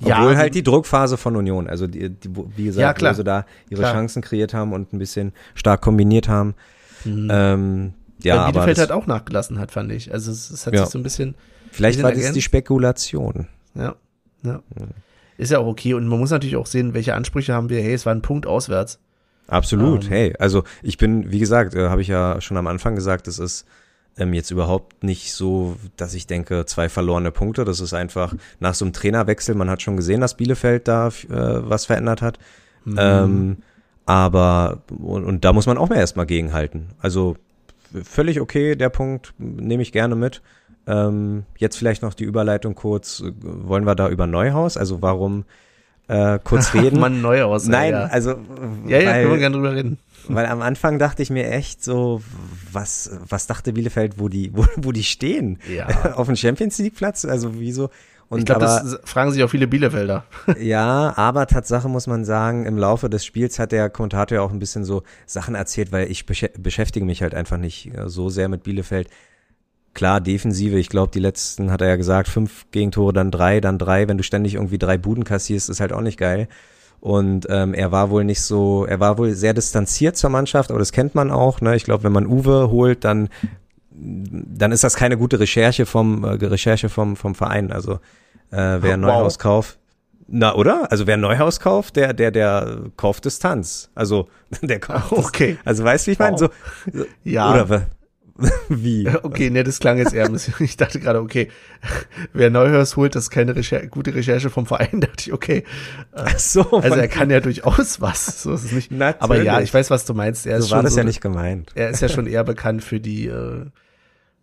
Obwohl 0.00 0.10
ja, 0.10 0.36
halt 0.36 0.56
die 0.56 0.64
Druckphase 0.64 1.16
von 1.16 1.36
Union, 1.36 1.68
also 1.68 1.86
die, 1.86 2.10
die 2.10 2.30
wie 2.56 2.64
gesagt, 2.64 2.80
ja, 2.80 2.92
klar, 2.94 3.10
also 3.10 3.22
da 3.22 3.46
ihre 3.70 3.82
klar. 3.82 3.94
Chancen 3.94 4.22
kreiert 4.22 4.54
haben 4.54 4.72
und 4.72 4.92
ein 4.92 4.98
bisschen 4.98 5.32
stark 5.54 5.80
kombiniert 5.82 6.28
haben. 6.28 6.56
Mhm. 7.04 7.28
Ähm, 7.30 7.94
ja, 8.22 8.44
Weil 8.44 8.52
Bielefeld 8.52 8.78
halt 8.78 8.92
auch 8.92 9.06
nachgelassen 9.06 9.58
hat, 9.58 9.70
fand 9.70 9.92
ich. 9.92 10.12
Also 10.12 10.30
es, 10.30 10.50
es 10.50 10.66
hat 10.66 10.74
ja. 10.74 10.84
sich 10.84 10.90
so 10.90 10.98
ein 10.98 11.02
bisschen. 11.02 11.34
Vielleicht 11.70 12.02
war 12.02 12.12
das 12.12 12.32
die 12.32 12.42
Spekulation. 12.42 13.46
Ja, 13.74 13.96
ja. 14.42 14.62
Mhm. 14.74 14.88
Ist 15.36 15.52
ja 15.52 15.60
auch 15.60 15.66
okay. 15.66 15.94
Und 15.94 16.08
man 16.08 16.18
muss 16.18 16.30
natürlich 16.30 16.56
auch 16.56 16.66
sehen, 16.66 16.94
welche 16.94 17.14
Ansprüche 17.14 17.54
haben 17.54 17.70
wir. 17.70 17.80
Hey, 17.80 17.94
es 17.94 18.06
war 18.06 18.14
ein 18.14 18.22
Punkt 18.22 18.46
auswärts. 18.46 18.98
Absolut. 19.46 20.04
Ähm, 20.04 20.10
hey, 20.10 20.34
also 20.38 20.64
ich 20.82 20.98
bin, 20.98 21.30
wie 21.30 21.38
gesagt, 21.38 21.74
äh, 21.74 21.88
habe 21.88 22.02
ich 22.02 22.08
ja 22.08 22.40
schon 22.40 22.56
am 22.56 22.66
Anfang 22.66 22.96
gesagt, 22.96 23.28
es 23.28 23.38
ist 23.38 23.64
ähm, 24.18 24.34
jetzt 24.34 24.50
überhaupt 24.50 25.04
nicht 25.04 25.32
so, 25.32 25.76
dass 25.96 26.14
ich 26.14 26.26
denke, 26.26 26.66
zwei 26.66 26.88
verlorene 26.88 27.30
Punkte. 27.30 27.64
Das 27.64 27.80
ist 27.80 27.94
einfach 27.94 28.34
nach 28.58 28.74
so 28.74 28.84
einem 28.84 28.92
Trainerwechsel. 28.92 29.54
Man 29.54 29.70
hat 29.70 29.80
schon 29.80 29.96
gesehen, 29.96 30.20
dass 30.20 30.36
Bielefeld 30.36 30.88
da 30.88 31.08
äh, 31.08 31.12
was 31.28 31.86
verändert 31.86 32.20
hat. 32.20 32.38
Mhm. 32.84 32.96
Ähm, 32.98 33.56
aber 34.06 34.82
und, 34.88 35.24
und, 35.24 35.44
da 35.44 35.52
muss 35.52 35.66
man 35.66 35.78
auch 35.78 35.88
mehr 35.88 35.98
erstmal 35.98 36.26
gegenhalten. 36.26 36.88
Also 36.98 37.36
völlig 38.02 38.40
okay, 38.40 38.76
der 38.76 38.88
Punkt 38.88 39.34
nehme 39.38 39.82
ich 39.82 39.92
gerne 39.92 40.16
mit. 40.16 40.42
Ähm, 40.86 41.44
jetzt 41.58 41.76
vielleicht 41.76 42.02
noch 42.02 42.14
die 42.14 42.24
Überleitung 42.24 42.74
kurz. 42.74 43.22
Wollen 43.40 43.84
wir 43.84 43.94
da 43.94 44.08
über 44.08 44.26
Neuhaus? 44.26 44.76
Also 44.76 45.02
warum 45.02 45.44
äh, 46.08 46.38
kurz 46.42 46.74
reden? 46.74 46.98
Mann, 46.98 47.20
Neuhaus. 47.20 47.68
Nein, 47.68 47.92
ja. 47.92 48.04
also. 48.06 48.36
Ja, 48.86 48.98
ja, 48.98 49.10
weil, 49.10 49.22
können 49.22 49.32
wir 49.32 49.38
gerne 49.38 49.56
drüber 49.56 49.74
reden. 49.74 49.98
Weil 50.28 50.46
am 50.46 50.60
Anfang 50.60 50.98
dachte 50.98 51.22
ich 51.22 51.30
mir 51.30 51.48
echt 51.50 51.82
so, 51.82 52.20
was, 52.72 53.10
was 53.28 53.46
dachte 53.46 53.72
Bielefeld, 53.72 54.18
wo 54.18 54.28
die, 54.28 54.50
wo, 54.56 54.66
wo 54.76 54.92
die 54.92 55.04
stehen? 55.04 55.58
Ja. 55.72 56.14
Auf 56.16 56.26
dem 56.26 56.36
Champions 56.36 56.78
League 56.78 56.96
Platz? 56.96 57.24
Also 57.24 57.60
wieso? 57.60 57.90
Und 58.28 58.40
ich 58.40 58.44
glaube, 58.44 58.60
das 58.60 58.98
fragen 59.04 59.32
sich 59.32 59.42
auch 59.42 59.48
viele 59.48 59.66
Bielefelder. 59.66 60.24
ja, 60.60 61.14
aber 61.16 61.46
Tatsache 61.46 61.88
muss 61.88 62.06
man 62.06 62.24
sagen, 62.24 62.66
im 62.66 62.76
Laufe 62.76 63.08
des 63.08 63.24
Spiels 63.24 63.58
hat 63.58 63.72
der 63.72 63.88
Kommentator 63.88 64.36
ja 64.36 64.42
auch 64.42 64.52
ein 64.52 64.58
bisschen 64.58 64.84
so 64.84 65.02
Sachen 65.24 65.54
erzählt, 65.54 65.92
weil 65.92 66.10
ich 66.10 66.26
beschäftige 66.26 67.06
mich 67.06 67.22
halt 67.22 67.34
einfach 67.34 67.56
nicht 67.56 67.94
äh, 67.94 68.08
so 68.08 68.28
sehr 68.28 68.48
mit 68.48 68.64
Bielefeld. 68.64 69.08
Klar, 69.94 70.20
Defensive, 70.20 70.78
ich 70.78 70.90
glaube, 70.90 71.10
die 71.12 71.20
letzten, 71.20 71.70
hat 71.70 71.80
er 71.80 71.88
ja 71.88 71.96
gesagt, 71.96 72.28
fünf 72.28 72.66
Gegentore, 72.70 73.14
dann 73.14 73.30
drei, 73.30 73.60
dann 73.60 73.78
drei. 73.78 74.06
Wenn 74.08 74.18
du 74.18 74.22
ständig 74.22 74.54
irgendwie 74.54 74.78
drei 74.78 74.98
Buden 74.98 75.24
kassierst, 75.24 75.70
ist 75.70 75.80
halt 75.80 75.94
auch 75.94 76.02
nicht 76.02 76.18
geil. 76.18 76.48
Und 77.00 77.46
ähm, 77.48 77.74
er 77.74 77.92
war 77.92 78.10
wohl 78.10 78.24
nicht 78.24 78.42
so, 78.42 78.84
er 78.84 79.00
war 79.00 79.18
wohl 79.18 79.32
sehr 79.32 79.54
distanziert 79.54 80.16
zur 80.16 80.30
Mannschaft, 80.30 80.70
aber 80.70 80.78
das 80.78 80.92
kennt 80.92 81.14
man 81.14 81.30
auch. 81.30 81.60
Ne? 81.60 81.76
Ich 81.76 81.84
glaube, 81.84 82.04
wenn 82.04 82.12
man 82.12 82.26
Uwe 82.26 82.70
holt, 82.70 83.04
dann 83.04 83.28
dann 84.00 84.72
ist 84.72 84.84
das 84.84 84.94
keine 84.94 85.16
gute 85.16 85.40
Recherche 85.40 85.86
vom 85.86 86.24
äh, 86.24 86.28
Recherche 86.44 86.88
vom 86.88 87.16
vom 87.16 87.34
Verein. 87.34 87.72
Also 87.72 87.94
äh, 88.50 88.78
wer 88.80 88.94
oh, 88.94 88.98
Neuhaus 88.98 89.34
wow. 89.34 89.38
kauft, 89.38 89.78
na 90.28 90.54
oder? 90.54 90.90
Also 90.90 91.06
wer 91.06 91.16
Neuhaus 91.16 91.60
kauft, 91.60 91.96
der 91.96 92.12
der 92.12 92.30
der 92.30 92.82
kauft 92.96 93.24
Distanz. 93.24 93.90
Also 93.94 94.28
der 94.62 94.80
kauft. 94.80 95.12
Okay. 95.12 95.58
Also 95.64 95.84
weißt 95.84 96.06
du, 96.06 96.08
wie 96.08 96.12
ich 96.12 96.18
meine? 96.18 96.38
So, 96.38 96.48
ja. 97.24 97.52
Oder 97.52 97.86
Wie? 98.68 99.08
Okay, 99.22 99.50
ne, 99.50 99.64
das 99.64 99.80
klang 99.80 99.98
jetzt 99.98 100.14
eher 100.14 100.26
ein 100.26 100.32
bisschen. 100.32 100.54
Ich 100.60 100.76
dachte 100.76 101.00
gerade, 101.00 101.20
okay, 101.20 101.48
wer 102.32 102.50
Neuhaus 102.50 102.96
holt, 102.96 103.14
das 103.14 103.24
ist 103.24 103.30
keine 103.30 103.56
Recher 103.56 103.86
gute 103.86 104.14
Recherche 104.14 104.50
vom 104.50 104.66
Verein. 104.66 105.00
Da 105.00 105.08
dachte 105.08 105.22
ich, 105.26 105.32
okay. 105.32 105.64
Äh, 106.12 106.24
Ach 106.24 106.38
so. 106.38 106.62
Also 106.70 106.96
er 106.96 107.08
kann 107.08 107.30
ja 107.30 107.40
durchaus 107.40 108.00
was. 108.00 108.42
So 108.42 108.52
ist 108.52 108.64
es 108.64 108.72
nicht. 108.72 108.90
Natürlich. 108.90 109.22
Aber 109.22 109.42
ja, 109.42 109.60
ich 109.60 109.72
weiß, 109.74 109.90
was 109.90 110.04
du 110.04 110.14
meinst. 110.14 110.46
Er 110.46 110.60
so 110.60 110.66
ist 110.66 110.70
war 110.70 110.78
schon 110.78 110.84
das 110.84 110.94
so, 110.94 111.00
ja 111.00 111.04
nicht 111.04 111.20
gemeint. 111.20 111.72
Er 111.74 111.90
ist 111.90 112.00
ja 112.00 112.08
schon 112.08 112.26
eher 112.26 112.44
bekannt 112.44 112.84
für 112.84 113.00
die, 113.00 113.26
äh, 113.26 113.66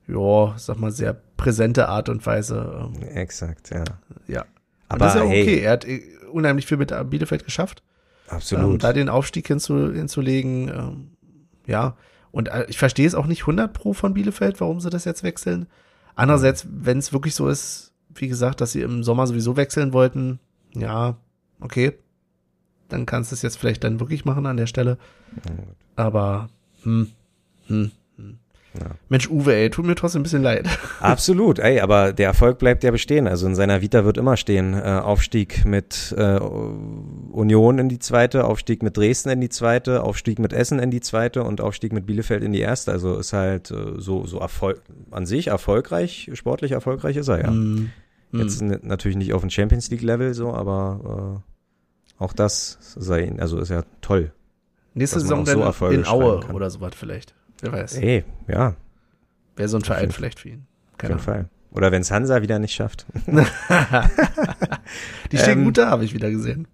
ja, 0.08 0.54
sag 0.58 0.80
mal, 0.80 0.92
sehr 0.92 1.14
präsente 1.38 1.90
Art 1.90 2.10
und 2.10 2.26
Weise. 2.26 2.90
Ähm, 2.96 3.02
Exakt, 3.02 3.70
ja. 3.72 3.84
Ja. 4.28 4.46
Aber 4.88 5.00
das 5.00 5.16
ist 5.16 5.22
ja 5.22 5.26
okay. 5.26 5.46
Hey. 5.46 5.60
Er 5.60 5.72
hat 5.72 5.86
äh, 5.86 6.02
unheimlich 6.32 6.66
viel 6.66 6.78
mit 6.78 6.94
Bielefeld 7.10 7.46
geschafft. 7.46 7.84
Absolut. 8.28 8.74
Ähm, 8.74 8.80
da 8.80 8.94
den 8.94 9.10
Aufstieg 9.10 9.48
hinzu, 9.48 9.92
hinzulegen, 9.94 10.70
ähm, 10.70 11.08
ja. 11.66 11.96
Und 12.32 12.50
äh, 12.50 12.66
ich 12.68 12.78
verstehe 12.78 13.08
es 13.08 13.16
auch 13.16 13.28
nicht 13.28 13.42
100 13.42 13.72
pro 13.74 13.94
von 13.94 14.14
Bielefeld, 14.14 14.60
warum 14.62 14.80
sie 14.80 14.90
das 14.90 15.06
jetzt 15.06 15.24
wechseln. 15.24 15.68
Andererseits, 16.16 16.68
wenn 16.70 16.98
es 16.98 17.14
wirklich 17.14 17.36
so 17.36 17.48
ist, 17.48 17.94
wie 18.14 18.28
gesagt, 18.28 18.62
dass 18.62 18.72
sie 18.72 18.82
im 18.82 19.04
Sommer 19.04 19.28
sowieso 19.28 19.58
wechseln 19.58 19.94
wollten, 19.94 20.40
ja, 20.74 21.18
okay, 21.60 21.94
dann 22.90 23.06
kannst 23.06 23.32
du 23.32 23.36
es 23.36 23.42
jetzt 23.42 23.58
vielleicht 23.58 23.84
dann 23.84 24.00
wirklich 24.00 24.26
machen 24.26 24.46
an 24.46 24.58
der 24.58 24.68
Stelle. 24.68 24.98
Aber, 25.96 26.50
hm, 26.84 27.12
hm, 27.68 27.92
ja. 28.80 28.92
Mensch, 29.10 29.30
Uwe, 29.30 29.54
ey, 29.54 29.70
tut 29.70 29.86
mir 29.86 29.96
trotzdem 29.96 30.22
ein 30.22 30.24
bisschen 30.24 30.44
leid. 30.44 30.68
Absolut, 31.00 31.60
ey, 31.60 31.80
aber 31.80 32.14
der 32.14 32.28
Erfolg 32.28 32.58
bleibt 32.58 32.84
ja 32.84 32.92
bestehen. 32.92 33.28
Also 33.28 33.48
in 33.48 33.56
seiner 33.56 33.82
Vita 33.82 34.06
wird 34.06 34.18
immer 34.18 34.38
stehen. 34.38 34.74
Äh, 34.74 35.02
Aufstieg 35.04 35.66
mit 35.66 36.14
äh, 36.18 36.40
Union 36.40 37.80
in 37.80 37.90
die 37.90 38.00
zweite, 38.00 38.46
Aufstieg 38.46 38.84
mit 38.84 38.98
Dresden 38.98 39.30
in 39.30 39.42
die 39.42 39.50
zweite, 39.50 40.04
Aufstieg 40.04 40.40
mit 40.40 40.54
Essen 40.54 40.80
in 40.80 40.92
die 40.92 41.02
zweite 41.02 41.44
und 41.44 41.62
Aufstieg 41.62 41.94
mit 41.94 42.06
Bielefeld 42.06 42.44
in 42.44 42.54
die 42.54 42.62
erste. 42.62 42.92
Also 42.92 43.18
ist 43.18 43.34
halt 43.34 43.72
äh, 43.72 44.00
so, 44.00 44.26
so 44.26 44.40
Erfolg 44.40 44.82
an 45.12 45.26
sich 45.26 45.48
erfolgreich, 45.48 46.30
sportlich 46.34 46.72
erfolgreich 46.72 47.18
ist 47.18 47.28
er 47.28 47.42
ja. 47.42 47.52
Mm. 47.52 47.92
Jetzt 48.32 48.62
natürlich 48.62 49.18
nicht 49.18 49.34
auf 49.34 49.42
dem 49.42 49.50
Champions 49.50 49.90
League 49.90 50.02
Level 50.02 50.34
so, 50.34 50.54
aber 50.54 51.42
äh, 52.20 52.24
auch 52.24 52.34
das 52.34 52.78
sei, 52.98 53.34
also 53.38 53.60
ist 53.60 53.70
ja 53.70 53.84
toll. 54.02 54.32
Nächste 54.94 55.20
Saison 55.20 55.44
dann 55.44 55.74
so 55.74 55.88
in 55.88 56.06
Aue 56.08 56.40
oder 56.54 56.70
sowas 56.70 56.94
vielleicht. 56.96 57.36
Wer 57.62 57.72
weiß. 57.72 57.98
Ey, 57.98 58.24
ja. 58.48 58.76
Wäre 59.56 59.70
so 59.70 59.78
ein 59.78 59.84
Verein 59.84 60.12
vielleicht 60.12 60.40
für 60.40 60.50
ihn. 60.50 60.66
Keine 60.98 61.16
Auf 61.16 61.22
jeden 61.22 61.34
Fall. 61.34 61.50
Oder 61.72 61.92
wenn 61.92 62.02
es 62.02 62.12
Hansa 62.12 62.42
wieder 62.42 62.60
nicht 62.60 62.74
schafft. 62.74 63.06
die 65.32 65.38
stehen 65.38 65.60
ähm, 65.60 65.66
gut 65.66 65.78
da, 65.78 65.90
habe 65.90 66.06
ich 66.06 66.14
wieder 66.14 66.32
gesehen. 66.32 66.68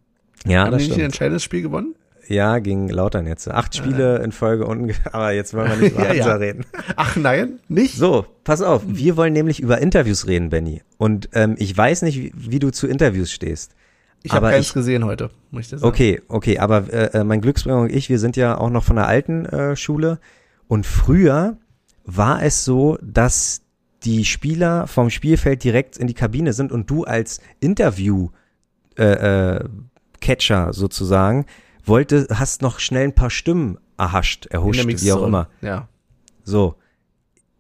Ja, 0.46 0.66
Haben 0.66 0.72
das 0.72 0.84
die 0.84 0.90
nicht 0.90 1.00
ein 1.00 1.06
entscheidendes 1.06 1.44
Spiel 1.44 1.62
gewonnen? 1.62 1.96
Ja, 2.28 2.60
gegen 2.60 2.88
Lautern 2.88 3.28
jetzt. 3.28 3.50
Acht 3.50 3.76
Spiele 3.76 4.20
in 4.24 4.32
Folge 4.32 4.66
unten, 4.66 4.94
aber 5.12 5.32
jetzt 5.32 5.54
wollen 5.54 5.70
wir 5.70 5.78
nicht 5.78 5.94
über 5.94 6.04
ja, 6.04 6.10
Hansa 6.10 6.30
ja. 6.30 6.36
reden. 6.36 6.66
Ach 6.96 7.16
nein, 7.16 7.60
nicht? 7.68 7.96
So, 7.96 8.26
pass 8.44 8.62
auf. 8.62 8.84
Wir 8.86 9.18
wollen 9.18 9.34
nämlich 9.34 9.60
über 9.60 9.80
Interviews 9.80 10.28
reden, 10.28 10.50
Benny. 10.50 10.82
Und 10.98 11.30
ähm, 11.34 11.56
ich 11.58 11.76
weiß 11.76 12.04
nicht, 12.04 12.18
wie, 12.18 12.32
wie, 12.36 12.60
du 12.60 12.72
zu 12.72 12.88
Interviews 12.88 13.32
stehst. 13.32 13.76
Ich 14.24 14.32
habe 14.32 14.50
keins 14.50 14.68
ich, 14.68 14.74
gesehen 14.74 15.04
heute, 15.04 15.32
muss 15.50 15.64
ich 15.64 15.68
sagen. 15.70 15.84
Okay, 15.84 16.22
okay, 16.28 16.60
aber 16.60 16.94
äh, 16.94 17.20
äh, 17.20 17.24
mein 17.24 17.42
Glücksbringer 17.42 17.82
und 17.82 17.92
ich, 17.92 18.10
wir 18.10 18.20
sind 18.20 18.38
ja 18.38 18.58
auch 18.58 18.70
noch 18.70 18.84
von 18.84 18.96
der 18.96 19.08
alten 19.08 19.46
äh, 19.46 19.76
Schule. 19.76 20.20
Und 20.72 20.86
früher 20.86 21.58
war 22.06 22.42
es 22.44 22.64
so, 22.64 22.98
dass 23.02 23.62
die 24.04 24.24
Spieler 24.24 24.88
vom 24.88 25.10
Spielfeld 25.10 25.66
direkt 25.66 25.98
in 25.98 26.08
die 26.08 26.14
Kabine 26.14 26.54
sind 26.54 26.72
und 26.72 26.90
du 26.90 27.04
als 27.04 27.42
Interview 27.60 28.30
äh, 28.98 29.58
äh, 29.58 29.66
sozusagen 30.72 31.46
wollte, 31.84 32.26
hast 32.34 32.62
noch 32.62 32.80
schnell 32.80 33.04
ein 33.04 33.16
paar 33.16 33.30
Stimmen 33.30 33.80
erhascht, 33.98 34.46
erhuscht, 34.46 34.88
wie 34.88 35.12
auch 35.12 35.28
immer. 35.28 35.50
Ja. 35.60 35.90
So. 36.46 36.76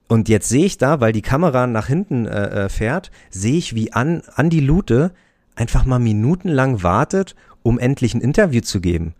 Und 0.07 0.29
jetzt 0.29 0.47
sehe 0.47 0.63
ich 0.63 0.77
da, 0.77 1.01
weil 1.01 1.11
die 1.11 1.21
Kamera 1.21 1.67
nach 1.67 1.87
hinten 1.87 2.25
äh, 2.27 2.67
äh 2.67 2.69
fährt, 2.69 3.11
sehe 3.29 3.57
ich, 3.57 3.75
wie 3.75 3.91
an 3.91 4.21
Andi 4.35 4.61
Lute 4.61 5.11
einfach 5.55 5.83
mal 5.83 5.99
minutenlang 5.99 6.81
wartet, 6.81 7.35
um 7.61 7.77
endlich 7.77 8.13
ein 8.13 8.21
Interview 8.21 8.61
zu 8.61 8.79
geben. 8.79 9.15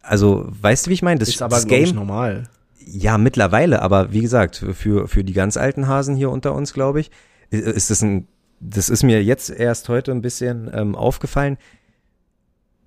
Also, 0.00 0.46
weißt 0.48 0.86
du, 0.86 0.90
wie 0.90 0.94
ich 0.94 1.02
meine? 1.02 1.18
Das 1.18 1.28
ist 1.28 1.42
aber, 1.42 1.56
das 1.56 1.66
Game, 1.66 1.94
normal. 1.94 2.48
Ja, 2.86 3.18
mittlerweile, 3.18 3.82
aber 3.82 4.12
wie 4.12 4.20
gesagt, 4.20 4.64
für, 4.72 5.08
für 5.08 5.24
die 5.24 5.32
ganz 5.32 5.56
alten 5.56 5.86
Hasen 5.88 6.16
hier 6.16 6.30
unter 6.30 6.54
uns, 6.54 6.74
glaube 6.74 7.00
ich, 7.00 7.10
ist 7.50 7.90
das 7.90 8.02
ein, 8.02 8.28
das 8.60 8.88
ist 8.88 9.02
mir 9.02 9.22
jetzt 9.22 9.50
erst 9.50 9.88
heute 9.88 10.12
ein 10.12 10.22
bisschen 10.22 10.70
ähm, 10.72 10.94
aufgefallen. 10.94 11.56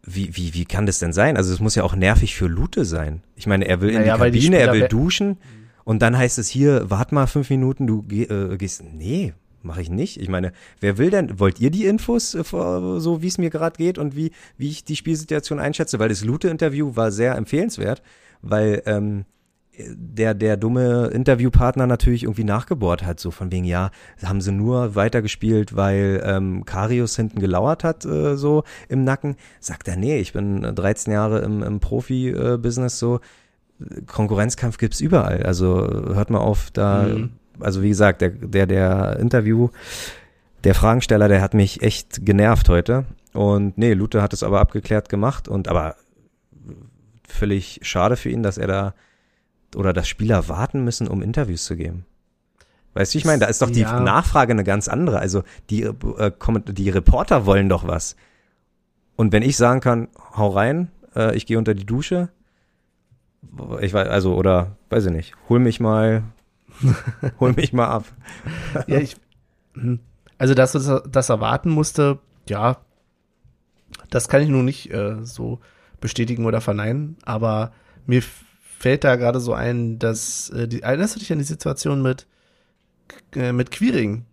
Wie, 0.03 0.35
wie, 0.35 0.53
wie 0.53 0.65
kann 0.65 0.85
das 0.85 0.99
denn 0.99 1.13
sein? 1.13 1.35
Also 1.35 1.53
es 1.53 1.59
muss 1.59 1.75
ja 1.75 1.83
auch 1.83 1.95
nervig 1.95 2.35
für 2.35 2.47
Lute 2.47 2.85
sein. 2.85 3.23
Ich 3.35 3.47
meine, 3.47 3.67
er 3.67 3.81
will 3.81 3.91
naja, 3.91 4.15
in 4.15 4.31
die 4.31 4.39
Kabine, 4.39 4.57
die 4.57 4.63
er 4.63 4.73
will 4.73 4.87
duschen 4.87 5.37
und 5.83 6.01
dann 6.01 6.17
heißt 6.17 6.37
es 6.37 6.49
hier, 6.49 6.89
wart 6.89 7.11
mal 7.11 7.27
fünf 7.27 7.49
Minuten, 7.49 7.87
du 7.87 8.03
geh, 8.03 8.23
äh, 8.23 8.57
gehst. 8.57 8.83
Nee, 8.83 9.33
mache 9.63 9.81
ich 9.81 9.89
nicht. 9.89 10.19
Ich 10.19 10.29
meine, 10.29 10.51
wer 10.79 10.97
will 10.97 11.09
denn, 11.09 11.39
wollt 11.39 11.59
ihr 11.59 11.71
die 11.71 11.85
Infos, 11.85 12.35
äh, 12.35 12.43
so 12.43 13.21
wie 13.21 13.27
es 13.27 13.37
mir 13.37 13.49
gerade 13.49 13.77
geht 13.77 13.97
und 13.97 14.15
wie, 14.15 14.31
wie 14.57 14.69
ich 14.69 14.83
die 14.83 14.95
Spielsituation 14.95 15.59
einschätze? 15.59 15.99
Weil 15.99 16.09
das 16.09 16.23
Lute-Interview 16.23 16.95
war 16.95 17.11
sehr 17.11 17.35
empfehlenswert, 17.35 18.01
weil 18.41 18.81
ähm, 18.85 19.25
der, 19.79 20.33
der 20.33 20.57
dumme 20.57 21.07
Interviewpartner 21.13 21.87
natürlich 21.87 22.23
irgendwie 22.23 22.43
nachgebohrt 22.43 23.05
hat, 23.05 23.19
so 23.19 23.31
von 23.31 23.51
wegen, 23.51 23.65
ja, 23.65 23.91
haben 24.23 24.41
sie 24.41 24.51
nur 24.51 24.95
weitergespielt, 24.95 25.75
weil 25.75 26.21
ähm, 26.25 26.65
Karius 26.65 27.15
hinten 27.15 27.39
gelauert 27.39 27.83
hat, 27.83 28.05
äh, 28.05 28.35
so 28.35 28.63
im 28.89 29.03
Nacken. 29.03 29.35
Sagt 29.59 29.87
er, 29.87 29.95
nee, 29.95 30.19
ich 30.19 30.33
bin 30.33 30.61
13 30.61 31.13
Jahre 31.13 31.39
im, 31.39 31.63
im 31.63 31.79
Profi-Business, 31.79 32.99
so. 32.99 33.19
Konkurrenzkampf 34.07 34.79
gibt's 34.79 34.99
überall. 35.01 35.43
Also 35.43 35.75
hört 35.77 36.31
mal 36.31 36.39
auf, 36.39 36.71
da, 36.71 37.03
mhm. 37.03 37.29
also 37.59 37.83
wie 37.83 37.89
gesagt, 37.89 38.21
der, 38.21 38.31
der, 38.31 38.65
der 38.65 39.17
Interview, 39.19 39.69
der 40.63 40.73
Fragensteller, 40.73 41.27
der 41.27 41.41
hat 41.41 41.53
mich 41.53 41.83
echt 41.83 42.25
genervt 42.25 42.69
heute. 42.69 43.05
Und 43.33 43.77
nee, 43.77 43.93
Lute 43.93 44.23
hat 44.23 44.33
es 44.33 44.41
aber 44.41 44.59
abgeklärt 44.61 45.09
gemacht 45.09 45.47
und 45.47 45.67
aber 45.67 45.95
völlig 47.27 47.79
schade 47.83 48.15
für 48.15 48.29
ihn, 48.29 48.41
dass 48.41 48.57
er 48.57 48.67
da 48.67 48.93
oder 49.75 49.93
dass 49.93 50.07
Spieler 50.07 50.47
warten 50.47 50.83
müssen, 50.83 51.07
um 51.07 51.21
Interviews 51.21 51.65
zu 51.65 51.75
geben. 51.75 52.05
Weißt 52.93 53.13
du, 53.13 53.19
ich 53.19 53.25
meine, 53.25 53.39
da 53.39 53.45
ist 53.45 53.61
doch 53.61 53.69
die 53.69 53.81
ja. 53.81 53.99
Nachfrage 53.99 54.53
eine 54.53 54.63
ganz 54.63 54.87
andere. 54.87 55.19
Also 55.19 55.43
die, 55.69 55.83
äh, 55.83 56.31
die 56.67 56.89
Reporter 56.89 57.45
wollen 57.45 57.69
doch 57.69 57.87
was. 57.87 58.15
Und 59.15 59.31
wenn 59.33 59.43
ich 59.43 59.55
sagen 59.57 59.81
kann, 59.81 60.07
hau 60.35 60.49
rein, 60.49 60.89
äh, 61.15 61.35
ich 61.35 61.45
gehe 61.45 61.57
unter 61.57 61.75
die 61.75 61.85
Dusche, 61.85 62.29
ich 63.81 63.93
weiß, 63.93 64.07
also, 64.07 64.35
oder, 64.35 64.77
weiß 64.89 65.05
ich 65.05 65.11
nicht, 65.11 65.35
hol 65.47 65.59
mich 65.59 65.79
mal, 65.79 66.23
hol 67.39 67.53
mich 67.53 67.71
mal 67.71 67.87
ab. 67.87 68.05
ja, 68.87 68.97
ich, 68.97 69.15
hm. 69.73 69.99
also, 70.37 70.53
dass 70.53 70.71
du 70.71 71.01
das 71.07 71.29
erwarten 71.29 71.69
musste, 71.69 72.19
ja, 72.47 72.77
das 74.09 74.27
kann 74.27 74.41
ich 74.41 74.49
nun 74.49 74.65
nicht 74.65 74.91
äh, 74.91 75.17
so 75.23 75.59
bestätigen 76.01 76.45
oder 76.45 76.61
verneinen, 76.61 77.17
aber 77.25 77.73
mir 78.05 78.23
fällt 78.77 79.03
da 79.03 79.15
gerade 79.15 79.39
so 79.39 79.53
ein, 79.53 79.99
dass 79.99 80.49
äh, 80.51 80.67
die, 80.67 80.81
erinnerst 80.81 81.15
du 81.15 81.19
dich 81.19 81.31
an 81.31 81.39
die 81.39 81.43
Situation 81.43 82.01
mit 82.01 82.27
äh, 83.35 83.51
mit 83.51 83.71
Quiring 83.71 84.25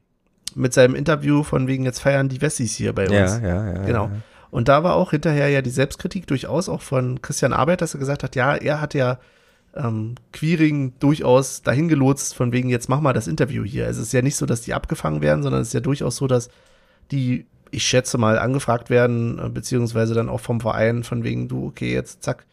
mit 0.55 0.73
seinem 0.73 0.95
Interview 0.95 1.43
von 1.43 1.67
wegen 1.67 1.85
jetzt 1.85 2.01
feiern 2.01 2.29
die 2.29 2.41
Wessis 2.41 2.77
hier 2.77 2.93
bei 2.93 3.05
uns. 3.05 3.13
Ja, 3.13 3.39
ja, 3.41 3.73
ja. 3.73 3.85
Genau. 3.85 4.05
Ja. 4.05 4.13
Und 4.51 4.69
da 4.69 4.85
war 4.85 4.95
auch 4.95 5.11
hinterher 5.11 5.49
ja 5.49 5.63
die 5.63 5.71
Selbstkritik 5.71 6.29
durchaus 6.29 6.69
auch 6.69 6.81
von 6.83 7.21
Christian 7.23 7.53
Arbeit, 7.53 7.81
dass 7.81 7.95
er 7.95 7.99
gesagt 7.99 8.23
hat, 8.23 8.37
ja, 8.37 8.55
er 8.55 8.81
hat 8.81 8.95
ja 8.95 9.19
ähm, 9.75 10.15
Queering 10.33 10.93
durchaus 11.01 11.63
dahin 11.63 11.89
gelotst, 11.89 12.37
von 12.37 12.53
wegen 12.53 12.69
jetzt 12.69 12.89
mach 12.89 13.01
mal 13.01 13.13
das 13.13 13.27
Interview 13.27 13.65
hier. 13.65 13.89
Es 13.89 13.99
ist 13.99 14.13
ja 14.13 14.23
nicht 14.23 14.37
so, 14.37 14.47
dass 14.47 14.61
die 14.61 14.75
abgefangen 14.75 15.23
werden, 15.23 15.43
sondern 15.43 15.63
es 15.63 15.69
ist 15.69 15.75
ja 15.75 15.81
durchaus 15.81 16.15
so, 16.15 16.29
dass 16.29 16.51
die, 17.11 17.47
ich 17.73 17.85
schätze 17.85 18.17
mal, 18.17 18.39
angefragt 18.39 18.91
werden, 18.91 19.41
äh, 19.41 19.49
beziehungsweise 19.49 20.15
dann 20.15 20.29
auch 20.29 20.41
vom 20.41 20.61
Verein, 20.61 21.03
von 21.03 21.25
wegen 21.25 21.49
du, 21.49 21.67
okay, 21.67 21.93
jetzt 21.93 22.23
zack, 22.23 22.47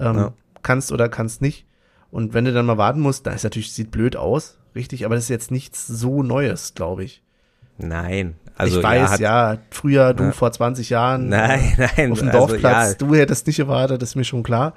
ähm, 0.00 0.16
ja 0.16 0.32
kannst 0.64 0.90
oder 0.90 1.08
kannst 1.08 1.40
nicht. 1.40 1.66
Und 2.10 2.34
wenn 2.34 2.44
du 2.44 2.52
dann 2.52 2.66
mal 2.66 2.78
warten 2.78 3.00
musst, 3.00 3.26
da 3.26 3.32
ist 3.32 3.44
natürlich, 3.44 3.72
sieht 3.72 3.90
blöd 3.90 4.16
aus, 4.16 4.58
richtig, 4.74 5.04
aber 5.04 5.14
das 5.14 5.24
ist 5.24 5.30
jetzt 5.30 5.50
nichts 5.50 5.86
so 5.86 6.22
Neues, 6.22 6.74
glaube 6.74 7.04
ich. 7.04 7.22
Nein, 7.76 8.34
Also, 8.56 8.78
ich 8.78 8.84
weiß, 8.84 9.18
ja, 9.18 9.54
ja 9.54 9.58
früher 9.70 10.14
du 10.14 10.30
vor 10.32 10.52
20 10.52 10.90
Jahren. 10.90 11.28
Nein, 11.28 11.74
nein. 11.76 12.12
Auf 12.12 12.20
dem 12.20 12.28
also, 12.28 12.38
Dorfplatz, 12.38 12.90
ja. 12.90 12.94
du 12.94 13.14
hättest 13.16 13.48
nicht 13.48 13.58
erwartet, 13.58 14.00
das 14.00 14.10
ist 14.10 14.14
mir 14.14 14.24
schon 14.24 14.44
klar. 14.44 14.74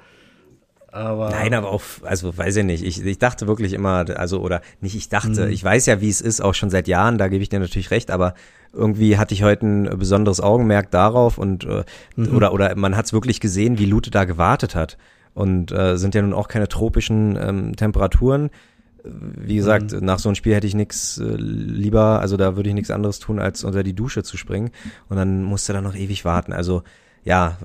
Aber 0.90 1.30
Nein, 1.30 1.54
aber 1.54 1.70
auch, 1.70 1.82
also 2.02 2.36
weiß 2.36 2.56
ich 2.56 2.64
nicht. 2.64 2.82
Ich, 2.82 3.04
ich 3.04 3.18
dachte 3.18 3.46
wirklich 3.46 3.72
immer, 3.72 4.06
also, 4.16 4.40
oder 4.40 4.62
nicht, 4.80 4.96
ich 4.96 5.08
dachte, 5.08 5.46
mhm. 5.46 5.52
ich 5.52 5.62
weiß 5.62 5.86
ja, 5.86 6.00
wie 6.00 6.08
es 6.08 6.20
ist, 6.20 6.40
auch 6.40 6.54
schon 6.54 6.70
seit 6.70 6.88
Jahren, 6.88 7.18
da 7.18 7.28
gebe 7.28 7.42
ich 7.42 7.50
dir 7.50 7.60
natürlich 7.60 7.90
recht, 7.90 8.10
aber 8.10 8.34
irgendwie 8.72 9.16
hatte 9.16 9.34
ich 9.34 9.42
heute 9.42 9.66
ein 9.66 9.98
besonderes 9.98 10.40
Augenmerk 10.40 10.90
darauf 10.90 11.38
und 11.38 11.64
äh, 11.64 11.84
mhm. 12.16 12.34
oder, 12.34 12.52
oder 12.52 12.74
man 12.74 12.96
hat 12.96 13.06
es 13.06 13.12
wirklich 13.12 13.38
gesehen, 13.38 13.78
wie 13.78 13.86
Lute 13.86 14.10
da 14.10 14.24
gewartet 14.24 14.74
hat. 14.74 14.96
Und 15.38 15.70
äh, 15.70 15.96
sind 15.96 16.16
ja 16.16 16.22
nun 16.22 16.32
auch 16.32 16.48
keine 16.48 16.66
tropischen 16.66 17.38
ähm, 17.40 17.76
Temperaturen. 17.76 18.50
Wie 19.04 19.54
gesagt, 19.54 19.92
mhm. 19.92 20.04
nach 20.04 20.18
so 20.18 20.28
einem 20.28 20.34
Spiel 20.34 20.52
hätte 20.52 20.66
ich 20.66 20.74
nichts 20.74 21.18
äh, 21.18 21.36
lieber, 21.36 22.18
also 22.18 22.36
da 22.36 22.56
würde 22.56 22.70
ich 22.70 22.74
nichts 22.74 22.90
anderes 22.90 23.20
tun, 23.20 23.38
als 23.38 23.62
unter 23.62 23.84
die 23.84 23.94
Dusche 23.94 24.24
zu 24.24 24.36
springen. 24.36 24.72
Und 25.08 25.16
dann 25.16 25.44
musste 25.44 25.72
da 25.72 25.80
noch 25.80 25.94
ewig 25.94 26.24
warten. 26.24 26.52
Also 26.52 26.82
ja, 27.22 27.56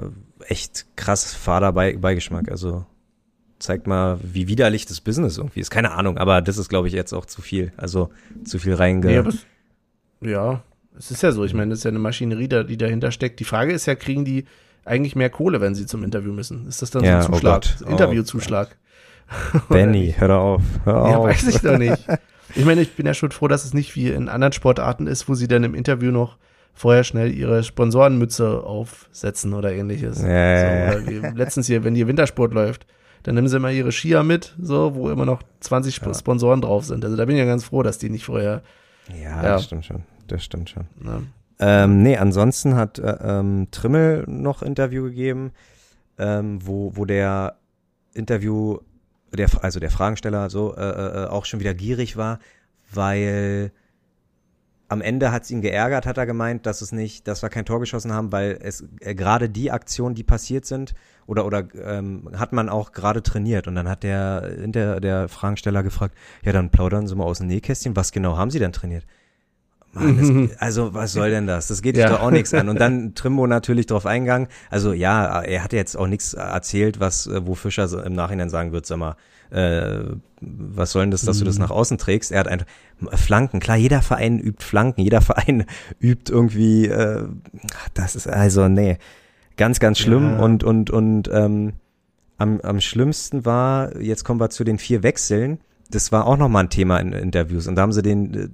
echt 0.47 0.85
krass 0.95 1.33
fader 1.33 1.71
Beigeschmack. 1.73 2.51
Also 2.51 2.85
zeigt 3.57 3.87
mal, 3.87 4.19
wie 4.21 4.47
widerlich 4.47 4.85
das 4.85 5.01
Business 5.01 5.39
irgendwie 5.39 5.61
ist. 5.61 5.71
Keine 5.71 5.93
Ahnung, 5.93 6.19
aber 6.19 6.43
das 6.43 6.59
ist, 6.59 6.69
glaube 6.69 6.89
ich, 6.89 6.93
jetzt 6.93 7.11
auch 7.11 7.25
zu 7.25 7.41
viel. 7.41 7.73
Also 7.75 8.11
zu 8.43 8.59
viel 8.59 8.75
reinge. 8.75 9.07
Nee, 9.07 9.29
es, 9.29 9.47
ja, 10.21 10.61
es 10.95 11.09
ist 11.09 11.23
ja 11.23 11.31
so. 11.31 11.43
Ich 11.43 11.55
meine, 11.55 11.71
das 11.71 11.79
ist 11.79 11.85
ja 11.85 11.89
eine 11.89 11.97
Maschinerie, 11.97 12.49
die 12.49 12.77
dahinter 12.77 13.09
steckt. 13.09 13.39
Die 13.39 13.45
Frage 13.45 13.73
ist 13.73 13.87
ja, 13.87 13.95
kriegen 13.95 14.25
die 14.25 14.45
eigentlich 14.85 15.15
mehr 15.15 15.29
Kohle, 15.29 15.61
wenn 15.61 15.75
sie 15.75 15.85
zum 15.85 16.03
Interview 16.03 16.33
müssen? 16.33 16.67
Ist 16.67 16.81
das 16.81 16.91
dann 16.91 17.03
ja, 17.03 17.21
so 17.21 17.27
ein 17.27 17.33
oh 17.33 17.35
Zuschlag? 17.35 17.63
Oh 17.85 17.89
Interviewzuschlag? 17.89 18.77
Benny, 19.69 20.13
hör 20.17 20.37
auf, 20.37 20.61
hör 20.83 21.01
auf. 21.01 21.09
Ja, 21.09 21.23
weiß 21.23 21.47
ich 21.47 21.61
doch 21.61 21.77
nicht. 21.77 22.07
Ich 22.55 22.65
meine, 22.65 22.81
ich 22.81 22.95
bin 22.95 23.07
ja 23.07 23.15
schon 23.15 23.31
froh, 23.31 23.47
dass 23.47 23.65
es 23.65 23.73
nicht 23.73 23.95
wie 23.95 24.09
in 24.09 24.29
anderen 24.29 24.53
Sportarten 24.53 25.07
ist, 25.07 25.27
wo 25.27 25.33
sie 25.33 25.47
dann 25.47 25.63
im 25.63 25.73
Interview 25.73 26.11
noch 26.11 26.37
vorher 26.73 27.03
schnell 27.03 27.33
ihre 27.33 27.63
Sponsorenmütze 27.63 28.63
aufsetzen 28.63 29.53
oder 29.53 29.71
ähnliches. 29.71 30.21
Ja, 30.21 30.99
so, 30.99 31.09
ja. 31.09 31.29
Letztens 31.31 31.65
hier, 31.65 31.83
wenn 31.83 31.95
hier 31.95 32.07
Wintersport 32.07 32.53
läuft, 32.53 32.85
dann 33.23 33.35
nehmen 33.35 33.47
sie 33.47 33.57
immer 33.57 33.71
ihre 33.71 33.91
Skier 33.91 34.23
mit, 34.23 34.55
so, 34.61 34.93
wo 34.93 35.09
immer 35.09 35.25
noch 35.25 35.41
20 35.61 35.97
ja. 35.97 36.13
Sponsoren 36.13 36.61
drauf 36.61 36.85
sind. 36.85 37.03
Also 37.03 37.17
da 37.17 37.25
bin 37.25 37.35
ich 37.35 37.39
ja 37.39 37.45
ganz 37.45 37.63
froh, 37.63 37.81
dass 37.81 37.97
die 37.97 38.09
nicht 38.09 38.25
vorher. 38.25 38.61
Ja, 39.09 39.41
ja. 39.41 39.41
das 39.41 39.63
stimmt 39.63 39.85
schon. 39.85 40.03
Das 40.27 40.43
stimmt 40.43 40.69
schon. 40.69 40.85
Ähm, 41.59 42.01
nee, 42.01 42.17
ansonsten 42.17 42.75
hat 42.75 42.99
äh, 42.99 43.17
ähm, 43.21 43.67
Trimmel 43.71 44.25
noch 44.27 44.61
Interview 44.63 45.03
gegeben, 45.03 45.51
ähm, 46.17 46.59
wo, 46.65 46.95
wo 46.95 47.05
der 47.05 47.57
Interview, 48.13 48.79
der, 49.31 49.49
also 49.61 49.79
der 49.79 49.91
Fragensteller 49.91 50.49
so, 50.49 50.75
äh, 50.75 50.81
äh, 50.81 51.27
auch 51.27 51.45
schon 51.45 51.59
wieder 51.59 51.73
gierig 51.73 52.17
war, 52.17 52.39
weil 52.91 53.71
am 54.89 55.01
Ende 55.01 55.31
hat 55.31 55.43
es 55.43 55.51
ihn 55.51 55.61
geärgert, 55.61 56.05
hat 56.05 56.17
er 56.17 56.25
gemeint, 56.25 56.65
dass 56.65 56.81
es 56.81 56.91
nicht, 56.91 57.27
dass 57.27 57.41
wir 57.41 57.49
kein 57.49 57.65
Tor 57.65 57.79
geschossen 57.79 58.13
haben, 58.13 58.31
weil 58.31 58.59
es 58.61 58.85
äh, 58.99 59.15
gerade 59.15 59.49
die 59.49 59.71
Aktionen, 59.71 60.15
die 60.15 60.23
passiert 60.23 60.65
sind, 60.65 60.93
oder 61.25 61.45
oder 61.45 61.67
ähm, 61.75 62.29
hat 62.35 62.53
man 62.53 62.69
auch 62.69 62.91
gerade 62.91 63.23
trainiert 63.23 63.67
und 63.67 63.75
dann 63.75 63.87
hat 63.87 64.03
der 64.03 64.67
der 64.67 64.99
der 64.99 65.29
Fragensteller 65.29 65.83
gefragt, 65.83 66.15
ja 66.43 66.51
dann 66.51 66.69
plaudern 66.69 67.07
Sie 67.07 67.15
mal 67.15 67.23
aus 67.23 67.37
dem 67.37 67.47
Nähkästchen, 67.47 67.95
was 67.95 68.11
genau 68.11 68.37
haben 68.37 68.51
Sie 68.51 68.59
denn 68.59 68.73
trainiert? 68.73 69.05
Mann, 69.93 70.47
das, 70.49 70.59
also 70.59 70.93
was 70.93 71.13
soll 71.13 71.29
denn 71.29 71.47
das? 71.47 71.67
Das 71.67 71.81
geht 71.81 71.97
ja. 71.97 72.09
doch 72.09 72.21
auch 72.21 72.31
nichts 72.31 72.53
an. 72.53 72.69
Und 72.69 72.79
dann 72.79 73.13
Trimbo 73.15 73.47
natürlich 73.47 73.85
drauf 73.85 74.05
eingegangen. 74.05 74.47
Also 74.69 74.93
ja, 74.93 75.41
er 75.41 75.63
hat 75.63 75.73
jetzt 75.73 75.95
auch 75.95 76.07
nichts 76.07 76.33
erzählt, 76.33 76.99
was 76.99 77.29
wo 77.31 77.55
Fischer 77.55 78.05
im 78.05 78.13
Nachhinein 78.13 78.49
sagen 78.49 78.71
wird, 78.71 78.85
sag 78.85 78.97
mal, 78.97 79.15
äh, 79.51 80.03
was 80.41 80.91
soll 80.91 81.03
denn 81.03 81.11
das, 81.11 81.21
dass 81.21 81.39
du 81.39 81.45
das 81.45 81.55
mhm. 81.55 81.61
nach 81.61 81.71
außen 81.71 81.97
trägst? 81.97 82.31
Er 82.31 82.39
hat 82.39 82.47
einfach 82.47 82.65
Flanken. 83.13 83.59
Klar, 83.59 83.77
jeder 83.77 84.01
Verein 84.01 84.39
übt 84.39 84.63
Flanken, 84.63 85.01
jeder 85.01 85.21
Verein 85.21 85.65
übt 85.99 86.31
irgendwie, 86.31 86.87
äh, 86.87 87.23
das 87.93 88.15
ist 88.15 88.27
also, 88.27 88.67
nee, 88.67 88.97
ganz, 89.57 89.79
ganz 89.79 89.99
schlimm. 89.99 90.31
Ja. 90.31 90.39
Und, 90.39 90.63
und, 90.63 90.89
und 90.89 91.29
ähm, 91.31 91.73
am, 92.37 92.61
am 92.61 92.81
schlimmsten 92.81 93.45
war, 93.45 93.99
jetzt 94.01 94.23
kommen 94.23 94.39
wir 94.39 94.49
zu 94.49 94.63
den 94.63 94.79
vier 94.79 95.03
Wechseln. 95.03 95.59
Das 95.89 96.11
war 96.11 96.25
auch 96.25 96.37
nochmal 96.37 96.65
ein 96.65 96.69
Thema 96.69 96.99
in 96.99 97.13
Interviews. 97.13 97.67
Und 97.67 97.75
da 97.75 97.83
haben 97.83 97.91
sie 97.91 98.01
den 98.01 98.33
äh, 98.33 98.47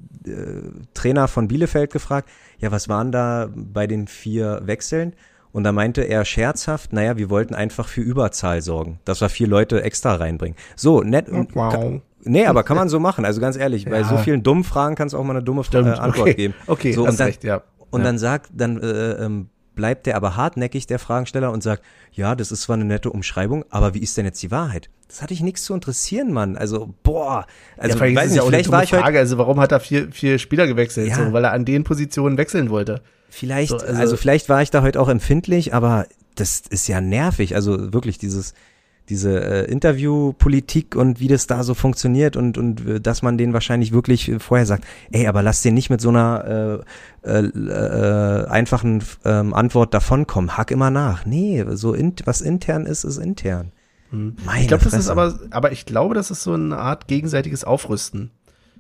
Trainer 0.94 1.28
von 1.28 1.48
Bielefeld 1.48 1.92
gefragt, 1.92 2.30
ja, 2.60 2.72
was 2.72 2.90
waren 2.90 3.12
da 3.12 3.50
bei 3.54 3.88
den 3.88 4.08
vier 4.08 4.62
Wechseln? 4.64 5.14
Und 5.52 5.64
da 5.64 5.72
meinte 5.72 6.02
er 6.02 6.26
scherzhaft, 6.26 6.94
naja, 6.94 7.18
wir 7.18 7.30
wollten 7.30 7.56
einfach 7.56 7.88
für 7.88 8.02
Überzahl 8.02 8.62
sorgen, 8.62 9.00
dass 9.06 9.22
wir 9.22 9.30
vier 9.30 9.48
Leute 9.48 9.84
extra 9.84 10.16
reinbringen. 10.16 10.56
So, 10.76 11.02
nett. 11.02 11.26
Wow. 11.30 12.02
nee, 12.24 12.46
aber 12.46 12.64
kann 12.64 12.78
man 12.78 12.90
so 12.90 13.00
machen. 13.00 13.26
Also 13.26 13.42
ganz 13.42 13.58
ehrlich, 13.58 13.86
ja. 13.86 13.90
bei 13.90 14.04
so 14.04 14.18
vielen 14.18 14.44
dummen 14.44 14.64
Fragen 14.64 14.96
kannst 14.96 15.14
du 15.14 15.18
auch 15.18 15.24
mal 15.24 15.36
eine 15.36 15.44
dumme 15.44 15.64
Stimmt, 15.64 15.88
äh, 15.88 15.92
Antwort 15.92 16.30
okay. 16.30 16.34
geben. 16.36 16.54
Okay, 16.68 16.94
so, 16.94 17.06
und 17.06 17.20
dann, 17.20 17.28
recht, 17.28 17.44
ja. 17.44 17.64
Und 17.90 18.02
ja. 18.02 18.08
dann 18.08 18.18
sagt, 18.20 18.52
dann 18.54 18.80
äh, 18.82 19.14
ähm, 19.26 19.50
bleibt 19.80 20.08
der 20.08 20.18
aber 20.18 20.36
hartnäckig, 20.36 20.88
der 20.88 21.00
Fragensteller, 21.00 21.54
und 21.54 21.64
sagt, 21.64 21.84
ja, 22.12 22.36
das 22.36 22.52
ist 22.52 22.64
zwar 22.64 22.76
eine 22.76 22.84
nette 22.84 23.10
Umschreibung, 23.10 23.64
aber 23.70 23.94
wie 23.94 24.00
ist 24.00 24.18
denn 24.18 24.26
jetzt 24.26 24.44
die 24.44 24.52
Wahrheit? 24.52 24.90
Das 25.08 25.22
hatte 25.22 25.34
ich 25.34 25.40
nichts 25.42 25.64
zu 25.64 25.74
interessieren, 25.74 26.34
Mann. 26.34 26.58
Also, 26.58 26.94
boah. 27.02 27.48
Also, 27.78 27.98
ja, 27.98 28.06
ich 28.06 28.16
weiß 28.16 28.32
nicht, 28.32 28.38
ja 28.38 28.46
vielleicht 28.46 28.72
war 28.72 28.84
ich 28.84 28.90
Frage. 28.90 29.18
Also, 29.18 29.38
warum 29.38 29.62
hat 29.62 29.72
er 29.72 29.80
vier, 29.80 30.12
vier 30.12 30.38
Spieler 30.38 30.68
gewechselt? 30.68 31.08
Ja. 31.08 31.16
So, 31.16 31.32
weil 31.32 31.46
er 31.46 31.54
an 31.54 31.64
den 31.64 31.86
Positionen 31.86 32.38
wechseln 32.38 32.70
wollte. 32.70 33.02
Vielleicht, 33.30 33.70
so, 33.70 33.78
also, 33.78 33.94
also, 33.94 34.18
vielleicht 34.18 34.50
war 34.50 34.62
ich 34.62 34.70
da 34.70 34.82
heute 34.82 35.00
auch 35.00 35.08
empfindlich, 35.08 35.74
aber 35.74 36.08
das 36.36 36.62
ist 36.70 36.88
ja 36.88 37.00
nervig. 37.00 37.56
Also 37.56 37.94
wirklich 37.94 38.18
dieses, 38.18 38.54
diese 39.10 39.44
äh, 39.44 39.72
Interviewpolitik 39.72 40.96
und 40.96 41.20
wie 41.20 41.28
das 41.28 41.48
da 41.48 41.64
so 41.64 41.74
funktioniert 41.74 42.36
und, 42.36 42.58
und 42.58 42.88
äh, 42.88 43.02
dass 43.02 43.22
man 43.22 43.38
den 43.38 43.54
wahrscheinlich 43.54 43.92
wirklich 43.92 44.32
vorher 44.40 44.66
sagt, 44.66 44.86
ey, 45.12 45.28
aber 45.28 45.42
lass 45.42 45.62
den 45.62 45.74
nicht 45.74 45.90
mit 45.90 46.00
so 46.00 46.10
einer 46.10 46.84
äh, 47.24 47.30
äh, 47.30 47.46
äh, 47.46 48.48
einfachen 48.48 49.04
ähm, 49.26 49.54
Antwort 49.54 49.94
davonkommen. 49.94 50.58
Hack 50.58 50.72
immer 50.72 50.92
nach. 50.92 51.26
Nee, 51.26 51.66
so 51.70 51.94
in, 51.94 52.14
was 52.26 52.42
intern 52.42 52.86
ist, 52.86 53.04
ist 53.04 53.18
intern. 53.18 53.72
Hm. 54.12 54.36
ich 54.60 54.68
glaube, 54.68 54.84
das 54.84 54.94
ist 54.94 55.10
aber, 55.10 55.38
aber 55.52 55.72
ich 55.72 55.86
glaube, 55.86 56.16
das 56.16 56.32
ist 56.32 56.44
so 56.44 56.54
eine 56.54 56.78
Art 56.78 57.08
gegenseitiges 57.08 57.64
Aufrüsten. 57.64 58.32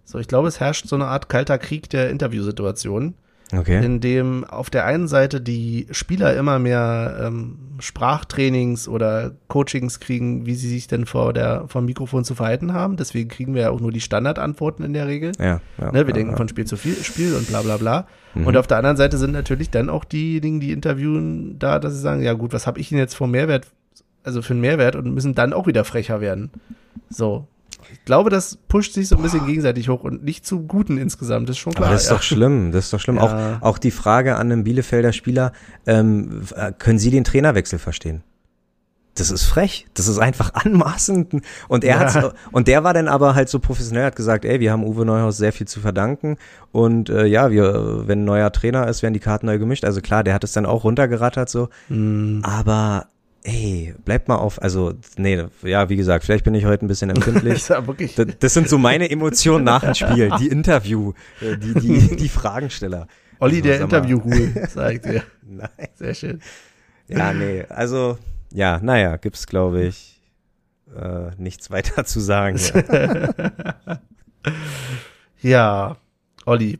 So, 0.06 0.18
ich 0.18 0.28
glaube, 0.28 0.48
es 0.48 0.60
herrscht 0.60 0.88
so 0.88 0.96
eine 0.96 1.06
Art 1.06 1.30
kalter 1.30 1.58
Krieg 1.58 1.90
der 1.90 2.10
Interviewsituation 2.10 3.14
okay. 3.54 3.84
in 3.84 4.00
dem 4.00 4.44
auf 4.44 4.70
der 4.70 4.86
einen 4.86 5.08
Seite 5.08 5.42
die 5.42 5.88
Spieler 5.92 6.36
immer 6.36 6.60
mehr 6.60 7.20
ähm, 7.24 7.58
Sprachtrainings 7.80 8.88
oder 8.88 9.32
Coachings 9.48 10.00
kriegen, 10.00 10.46
wie 10.46 10.56
sie 10.56 10.70
sich 10.70 10.88
denn 10.88 11.06
vor 11.06 11.34
der 11.34 11.66
vom 11.68 11.86
Mikrofon 11.86 12.24
zu 12.24 12.36
verhalten 12.36 12.74
haben. 12.74 12.98
Deswegen 12.98 13.30
kriegen 13.30 13.54
wir 13.54 13.64
ja 13.64 13.70
auch 13.70 13.80
nur 13.80 13.92
die 13.92 14.02
Standardantworten 14.02 14.84
in 14.84 14.94
der 14.94 15.08
Regel. 15.08 15.32
Ja, 15.40 15.62
ja, 15.78 15.92
ne, 15.92 16.08
wir 16.08 16.08
ja, 16.08 16.14
denken 16.14 16.38
von 16.38 16.50
Spiel 16.50 16.66
zu 16.66 16.78
Spiel 16.78 17.36
und 17.36 17.48
bla 17.48 17.62
bla 17.62 17.78
bla. 17.78 18.08
Mhm. 18.34 18.48
Und 18.48 18.58
auf 18.58 18.68
der 18.68 18.78
anderen 18.78 18.98
Seite 18.98 19.18
sind 19.18 19.32
natürlich 19.32 19.70
dann 19.70 19.90
auch 19.90 20.04
diejenigen, 20.04 20.60
die 20.60 20.72
interviewen, 20.72 21.58
da, 21.60 21.80
dass 21.80 21.94
sie 21.94 22.00
sagen, 22.00 22.22
ja 22.22 22.34
gut, 22.34 22.54
was 22.54 22.68
habe 22.68 22.80
ich 22.80 22.90
denn 22.90 22.98
jetzt 22.98 23.16
vom 23.16 23.32
Mehrwert, 23.32 23.68
also 24.24 24.42
für 24.42 24.54
einen 24.54 24.62
Mehrwert 24.62 24.96
und 24.96 25.14
müssen 25.14 25.36
dann 25.36 25.54
auch 25.54 25.68
wieder 25.68 25.86
frecher 25.86 26.22
werden. 26.22 26.52
So, 27.10 27.48
ich 27.92 28.06
glaube, 28.06 28.30
das 28.30 28.58
pusht 28.68 28.94
sich 28.94 29.08
so 29.08 29.16
ein 29.16 29.22
bisschen 29.22 29.46
gegenseitig 29.46 29.90
hoch 29.90 30.04
und 30.04 30.24
nicht 30.24 30.46
zu 30.46 30.62
Guten 30.62 30.98
insgesamt, 30.98 31.50
das 31.50 31.56
ist 31.56 31.60
schon 31.60 31.74
klar. 31.74 31.88
Aber 31.88 31.94
das 31.94 32.04
ist 32.04 32.10
ja. 32.10 32.16
doch 32.16 32.24
schlimm, 32.24 32.72
das 32.72 32.86
ist 32.86 32.94
doch 32.94 33.00
schlimm. 33.00 33.18
Ja. 33.18 33.60
Auch, 33.62 33.62
auch 33.62 33.78
die 33.78 33.92
Frage 33.92 34.36
an 34.36 34.50
den 34.50 34.64
Bielefelder 34.64 35.14
Spieler, 35.14 35.54
ähm, 35.86 36.42
äh, 36.56 36.72
können 36.78 37.00
Sie 37.00 37.12
den 37.12 37.24
Trainerwechsel 37.24 37.80
verstehen? 37.80 38.24
Das 39.16 39.32
ist 39.32 39.44
frech, 39.44 39.88
das 39.96 40.08
ist 40.08 40.18
einfach 40.18 40.54
anmaßend. 40.54 41.42
Und 41.68 41.84
er 41.84 42.02
ja. 42.02 42.14
hat 42.14 42.36
und 42.52 42.68
der 42.68 42.84
war 42.84 42.94
dann 42.94 43.08
aber 43.08 43.36
halt 43.36 43.50
so 43.50 43.60
professionell, 43.60 44.06
hat 44.06 44.16
gesagt, 44.16 44.46
ey, 44.46 44.60
wir 44.60 44.72
haben 44.72 44.84
Uwe 44.84 45.06
Neuhaus 45.06 45.38
sehr 45.38 45.52
viel 45.52 45.68
zu 45.68 45.80
verdanken 45.82 46.38
und 46.72 47.10
äh, 47.10 47.26
ja, 47.26 47.52
wir, 47.52 48.08
wenn 48.08 48.22
ein 48.22 48.26
neuer 48.26 48.52
Trainer 48.52 48.88
ist, 48.88 49.02
werden 49.02 49.14
die 49.14 49.20
Karten 49.20 49.48
neu 49.48 49.60
gemischt. 49.60 49.84
Also 49.84 50.02
klar, 50.02 50.24
der 50.24 50.34
hat 50.34 50.44
es 50.44 50.54
dann 50.54 50.66
auch 50.66 50.84
runtergerattert 50.84 51.50
so. 51.50 51.70
Mm. 51.90 52.42
Aber 52.44 53.08
ey, 53.44 53.94
bleibt 54.04 54.28
mal 54.28 54.36
auf, 54.36 54.62
also, 54.62 54.94
nee, 55.18 55.44
ja, 55.64 55.90
wie 55.90 55.96
gesagt, 55.96 56.26
vielleicht 56.26 56.44
bin 56.44 56.54
ich 56.54 56.66
heute 56.66 56.86
ein 56.86 56.88
bisschen 56.88 57.10
empfindlich. 57.10 57.66
das, 57.68 57.84
das, 58.16 58.28
das, 58.40 58.54
sind 58.54 58.70
so 58.70 58.78
meine 58.78 59.10
Emotionen 59.10 59.64
nach 59.64 59.82
dem 59.82 59.94
Spiel, 59.94 60.32
die 60.40 60.48
Interview, 60.48 61.14
äh, 61.42 61.58
die, 61.58 61.74
die, 61.74 62.16
die 62.18 62.30
Fragensteller. 62.30 63.08
Olli, 63.40 63.58
also, 63.58 63.68
der 63.68 63.82
Interview-Hul, 63.82 64.68
sagt 64.70 65.06
ihr. 65.06 65.24
Nein. 65.48 65.70
Sehr 65.96 66.14
schön. 66.14 66.42
Ja, 67.08 67.34
nee, 67.34 67.66
also, 67.70 68.18
ja, 68.52 68.80
naja, 68.82 69.16
gibt's, 69.18 69.48
glaube 69.48 69.84
ich, 69.84 70.22
äh, 70.96 71.32
nichts 71.38 71.72
weiter 71.72 72.06
zu 72.06 72.20
sagen. 72.20 72.58
Ja. 72.58 74.02
ja, 75.42 75.98
Olli, 76.46 76.80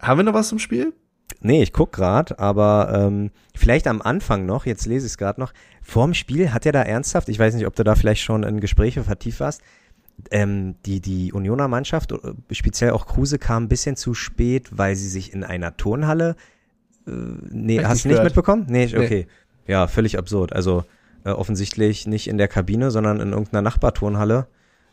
haben 0.00 0.18
wir 0.18 0.24
noch 0.24 0.34
was 0.34 0.48
zum 0.48 0.58
Spiel? 0.58 0.92
Nee, 1.40 1.62
ich 1.62 1.72
guck 1.72 1.92
grad, 1.92 2.38
aber 2.38 2.92
ähm, 2.94 3.30
vielleicht 3.54 3.86
am 3.86 4.02
Anfang 4.02 4.44
noch, 4.44 4.66
jetzt 4.66 4.86
lese 4.86 5.06
ich 5.06 5.12
es 5.12 5.18
gerade 5.18 5.40
noch, 5.40 5.52
vorm 5.90 6.14
Spiel 6.14 6.52
hat 6.52 6.66
er 6.66 6.72
da 6.72 6.82
ernsthaft, 6.82 7.28
ich 7.28 7.38
weiß 7.38 7.54
nicht, 7.54 7.66
ob 7.66 7.74
du 7.74 7.82
da 7.82 7.94
vielleicht 7.96 8.22
schon 8.22 8.44
in 8.44 8.60
Gespräche 8.60 9.02
vertieft 9.02 9.40
warst, 9.40 9.60
ähm, 10.30 10.76
die, 10.86 11.00
die 11.00 11.32
Unioner 11.32 11.66
Mannschaft, 11.66 12.12
äh, 12.12 12.18
speziell 12.52 12.90
auch 12.90 13.06
Kruse, 13.06 13.38
kam 13.38 13.64
ein 13.64 13.68
bisschen 13.68 13.96
zu 13.96 14.14
spät, 14.14 14.68
weil 14.70 14.94
sie 14.94 15.08
sich 15.08 15.32
in 15.32 15.42
einer 15.42 15.76
Turnhalle, 15.76 16.36
äh, 17.06 17.10
nee, 17.10 17.82
hast 17.82 18.04
du 18.04 18.08
nicht 18.08 18.22
mitbekommen? 18.22 18.66
Nee, 18.68 18.86
okay. 18.86 19.26
Nee. 19.26 19.72
Ja, 19.72 19.88
völlig 19.88 20.16
absurd. 20.16 20.52
Also 20.52 20.84
äh, 21.24 21.30
offensichtlich 21.30 22.06
nicht 22.06 22.28
in 22.28 22.38
der 22.38 22.48
Kabine, 22.48 22.90
sondern 22.90 23.20
in 23.20 23.30
irgendeiner 23.32 23.62
Nachbarturnhalle 23.62 24.46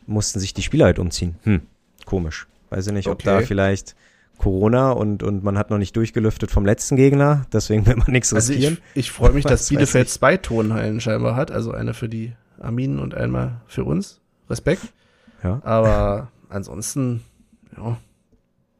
mussten 0.06 0.40
sich 0.40 0.54
die 0.54 0.62
Spieler 0.62 0.86
halt 0.86 0.98
umziehen. 0.98 1.36
Hm, 1.44 1.62
komisch. 2.06 2.48
Weiß 2.70 2.86
ich 2.86 2.92
nicht, 2.92 3.08
ob 3.08 3.20
okay. 3.20 3.24
da 3.24 3.40
vielleicht 3.40 3.94
Corona 4.38 4.92
und, 4.92 5.22
und 5.22 5.44
man 5.44 5.58
hat 5.58 5.70
noch 5.70 5.78
nicht 5.78 5.96
durchgelüftet 5.96 6.50
vom 6.50 6.64
letzten 6.64 6.96
Gegner, 6.96 7.46
deswegen 7.52 7.86
will 7.86 7.96
man 7.96 8.10
nichts 8.10 8.32
also 8.32 8.52
riskieren. 8.52 8.78
Ich, 8.94 9.06
ich 9.06 9.12
freue 9.12 9.32
mich, 9.32 9.44
dass 9.44 9.68
Bielefeld 9.68 10.08
zwei 10.08 10.36
Tonhallen 10.36 11.00
scheinbar 11.00 11.36
hat, 11.36 11.50
also 11.50 11.72
eine 11.72 11.94
für 11.94 12.08
die 12.08 12.32
Arminen 12.60 12.98
und 12.98 13.14
einmal 13.14 13.60
für 13.66 13.84
uns. 13.84 14.20
Respekt. 14.48 14.82
Ja. 15.42 15.60
Aber 15.64 16.28
ansonsten, 16.48 17.22
ja. 17.76 17.98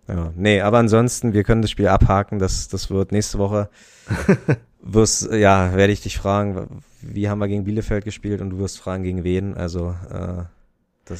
Ja, 0.08 0.32
nee, 0.36 0.60
aber 0.62 0.78
ansonsten, 0.78 1.34
wir 1.34 1.44
können 1.44 1.60
das 1.60 1.70
Spiel 1.70 1.88
abhaken, 1.88 2.38
das, 2.38 2.68
das 2.68 2.88
wird 2.90 3.12
nächste 3.12 3.38
Woche. 3.38 3.68
wirst, 4.82 5.30
ja, 5.32 5.74
werde 5.74 5.92
ich 5.92 6.00
dich 6.00 6.16
fragen, 6.16 6.82
wie 7.02 7.28
haben 7.28 7.38
wir 7.40 7.48
gegen 7.48 7.64
Bielefeld 7.64 8.04
gespielt 8.04 8.40
und 8.40 8.50
du 8.50 8.58
wirst 8.58 8.78
fragen, 8.78 9.02
gegen 9.02 9.22
wen, 9.22 9.54
also, 9.54 9.94
äh, 10.10 10.44
das 10.44 10.48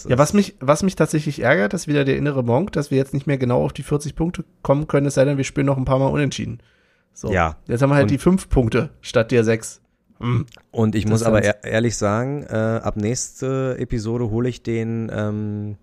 ja, 0.07 0.19
was 0.19 0.33
mich, 0.33 0.57
was 0.61 0.83
mich 0.83 0.97
tatsächlich 0.97 1.41
ärgert, 1.41 1.75
ist 1.75 1.89
wieder 1.89 2.05
der 2.05 2.17
innere 2.17 2.43
Monk, 2.43 2.73
dass 2.73 2.91
wir 2.91 2.99
jetzt 2.99 3.15
nicht 3.15 3.27
mehr 3.27 3.39
genau 3.39 3.65
auf 3.65 3.73
die 3.73 3.83
40 3.83 4.15
Punkte 4.15 4.45
kommen 4.63 4.87
können, 4.87 5.07
es 5.07 5.15
sei 5.15 5.25
denn, 5.25 5.37
wir 5.37 5.45
spielen 5.45 5.67
noch 5.67 5.77
ein 5.77 5.85
paar 5.85 5.99
Mal 5.99 6.09
unentschieden. 6.09 6.61
So. 7.13 7.33
Ja. 7.33 7.57
Jetzt 7.67 7.83
haben 7.83 7.91
wir 7.91 7.97
halt 7.97 8.05
und 8.05 8.11
die 8.13 8.19
fünf 8.19 8.49
Punkte 8.49 8.91
statt 9.01 9.33
der 9.33 9.43
sechs. 9.43 9.81
Hm. 10.21 10.47
Und 10.71 10.95
ich 10.95 11.07
muss 11.07 11.23
aber 11.23 11.43
ehr 11.43 11.65
ehrlich 11.65 11.97
sagen, 11.97 12.45
äh, 12.45 12.55
ab 12.55 12.97
nächste 12.97 13.77
Episode 13.79 14.31
hole 14.31 14.49
ich 14.49 14.63
den, 14.63 15.11
ähm, 15.13 15.77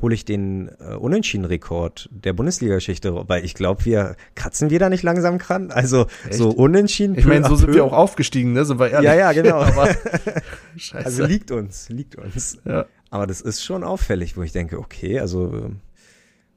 hole 0.00 0.14
ich 0.14 0.24
den 0.24 0.70
äh, 0.80 0.94
Unentschieden-Rekord 0.94 2.08
der 2.10 2.32
Bundesliga-Geschichte, 2.32 3.24
weil 3.28 3.44
ich 3.44 3.54
glaube, 3.54 3.84
wir 3.84 4.16
kratzen 4.34 4.70
wir 4.70 4.78
da 4.78 4.88
nicht 4.88 5.02
langsam 5.02 5.38
dran. 5.38 5.70
Also 5.70 6.06
Echt? 6.28 6.34
so 6.34 6.50
Unentschieden. 6.50 7.16
Ich 7.16 7.24
meine, 7.24 7.46
so 7.46 7.54
sind 7.54 7.72
wir 7.72 7.84
auch 7.84 7.92
aufgestiegen, 7.92 8.52
ne? 8.52 8.64
Sind 8.64 8.78
wir 8.78 8.90
ehrlich. 8.90 9.08
Ja, 9.08 9.14
ja, 9.14 9.32
genau. 9.32 9.56
aber 9.62 9.88
Scheiße. 10.76 11.06
Also 11.06 11.24
liegt 11.24 11.50
uns, 11.50 11.88
liegt 11.88 12.16
uns. 12.16 12.58
Ja. 12.64 12.86
Aber 13.12 13.26
das 13.26 13.42
ist 13.42 13.62
schon 13.62 13.84
auffällig, 13.84 14.38
wo 14.38 14.42
ich 14.42 14.52
denke, 14.52 14.78
okay, 14.78 15.20
also 15.20 15.52
ähm, 15.52 15.80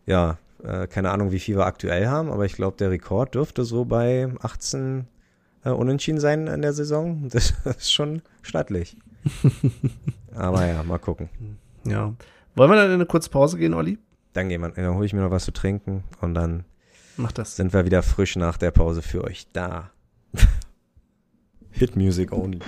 ja, 0.06 0.38
äh, 0.64 0.88
keine 0.88 1.12
Ahnung, 1.12 1.34
wie 1.34 1.40
viel 1.40 1.58
wir 1.58 1.66
aktuell 1.66 2.08
haben, 2.08 2.32
aber 2.32 2.46
ich 2.46 2.54
glaube, 2.54 2.78
der 2.78 2.92
Rekord 2.92 3.36
dürfte 3.36 3.66
so 3.66 3.84
bei 3.84 4.30
18 4.42 5.06
äh, 5.66 5.72
Unentschieden 5.72 6.22
sein 6.22 6.48
in 6.48 6.62
der 6.62 6.72
Saison. 6.72 7.28
Das 7.30 7.54
ist 7.66 7.92
schon 7.92 8.22
stattlich. 8.42 8.96
aber 10.34 10.66
ja, 10.66 10.82
mal 10.84 10.98
gucken. 10.98 11.28
Ja. 11.84 12.14
Wollen 12.56 12.72
wir 12.72 12.78
dann 12.78 12.88
in 12.88 12.94
eine 12.94 13.06
kurze 13.06 13.30
Pause 13.30 13.58
gehen, 13.58 13.74
Olli? 13.74 13.98
Dann 14.32 14.48
gehen 14.48 14.62
wir, 14.62 14.70
dann 14.70 14.96
hole 14.96 15.06
ich 15.06 15.12
mir 15.12 15.24
noch 15.24 15.32
was 15.32 15.44
zu 15.44 15.52
trinken 15.52 16.06
und 16.22 16.36
dann 16.36 16.64
sind 17.44 17.74
wir 17.74 17.84
wieder 17.84 18.02
frisch 18.02 18.38
nach 18.38 18.58
der 18.58 18.72
Pause 18.72 19.02
für 19.02 19.26
euch 19.26 19.48
da. 19.52 19.92
Hit 21.72 21.98
Music 21.98 22.32
only. 22.32 22.60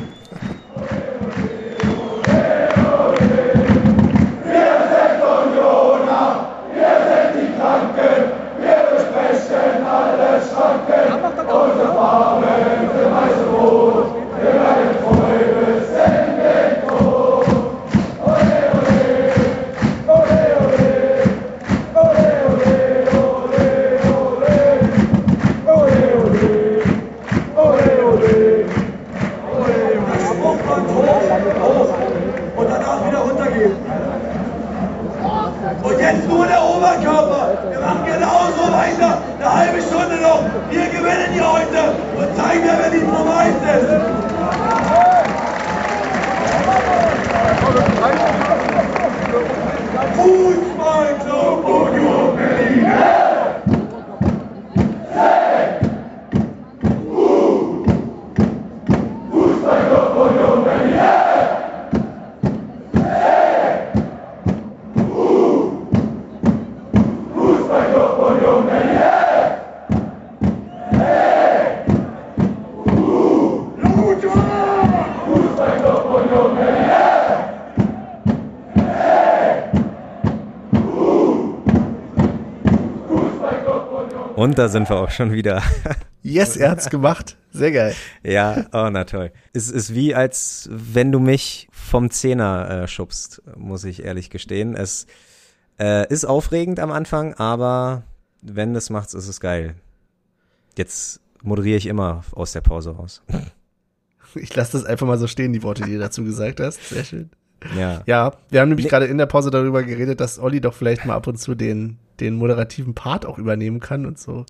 muito 50.25 50.66
Und 84.57 84.63
da 84.63 84.69
sind 84.69 84.89
wir 84.89 84.95
auch 84.95 85.11
schon 85.11 85.31
wieder. 85.31 85.61
Yes, 86.23 86.57
er 86.57 86.71
hat's 86.71 86.89
gemacht. 86.89 87.37
Sehr 87.51 87.71
geil. 87.71 87.95
Ja, 88.21 88.65
oh, 88.73 88.89
na 88.91 89.05
toll. 89.05 89.31
Es 89.53 89.69
ist 89.69 89.93
wie, 89.93 90.13
als 90.13 90.67
wenn 90.71 91.11
du 91.11 91.19
mich 91.19 91.69
vom 91.71 92.09
Zehner 92.09 92.69
äh, 92.69 92.87
schubst, 92.87 93.43
muss 93.55 93.85
ich 93.85 94.03
ehrlich 94.03 94.29
gestehen. 94.29 94.75
Es 94.75 95.05
äh, 95.79 96.11
ist 96.11 96.25
aufregend 96.25 96.79
am 96.79 96.91
Anfang, 96.91 97.35
aber 97.35 98.03
wenn 98.41 98.73
das 98.73 98.89
macht, 98.89 99.13
ist 99.13 99.27
es 99.27 99.39
geil. 99.39 99.75
Jetzt 100.75 101.21
moderiere 101.43 101.77
ich 101.77 101.85
immer 101.85 102.25
aus 102.31 102.51
der 102.51 102.61
Pause 102.61 102.95
raus. 102.95 103.21
Ich 104.35 104.53
lasse 104.53 104.73
das 104.73 104.85
einfach 104.85 105.07
mal 105.07 105.19
so 105.19 105.27
stehen, 105.27 105.53
die 105.53 105.63
Worte, 105.63 105.83
die 105.83 105.93
du 105.93 105.99
dazu 105.99 106.23
gesagt 106.23 106.59
hast. 106.59 106.89
Sehr 106.89 107.05
schön. 107.05 107.29
Ja. 107.75 108.01
Ja, 108.05 108.33
wir 108.49 108.61
haben 108.61 108.69
nämlich 108.69 108.85
nee. 108.85 108.89
gerade 108.89 109.05
in 109.05 109.17
der 109.17 109.25
Pause 109.25 109.49
darüber 109.49 109.83
geredet, 109.83 110.19
dass 110.19 110.39
Olli 110.39 110.61
doch 110.61 110.73
vielleicht 110.73 111.05
mal 111.05 111.15
ab 111.15 111.27
und 111.27 111.37
zu 111.37 111.55
den, 111.55 111.97
den 112.19 112.35
moderativen 112.35 112.93
Part 112.93 113.25
auch 113.25 113.37
übernehmen 113.37 113.79
kann 113.79 114.05
und 114.05 114.19
so. 114.19 114.45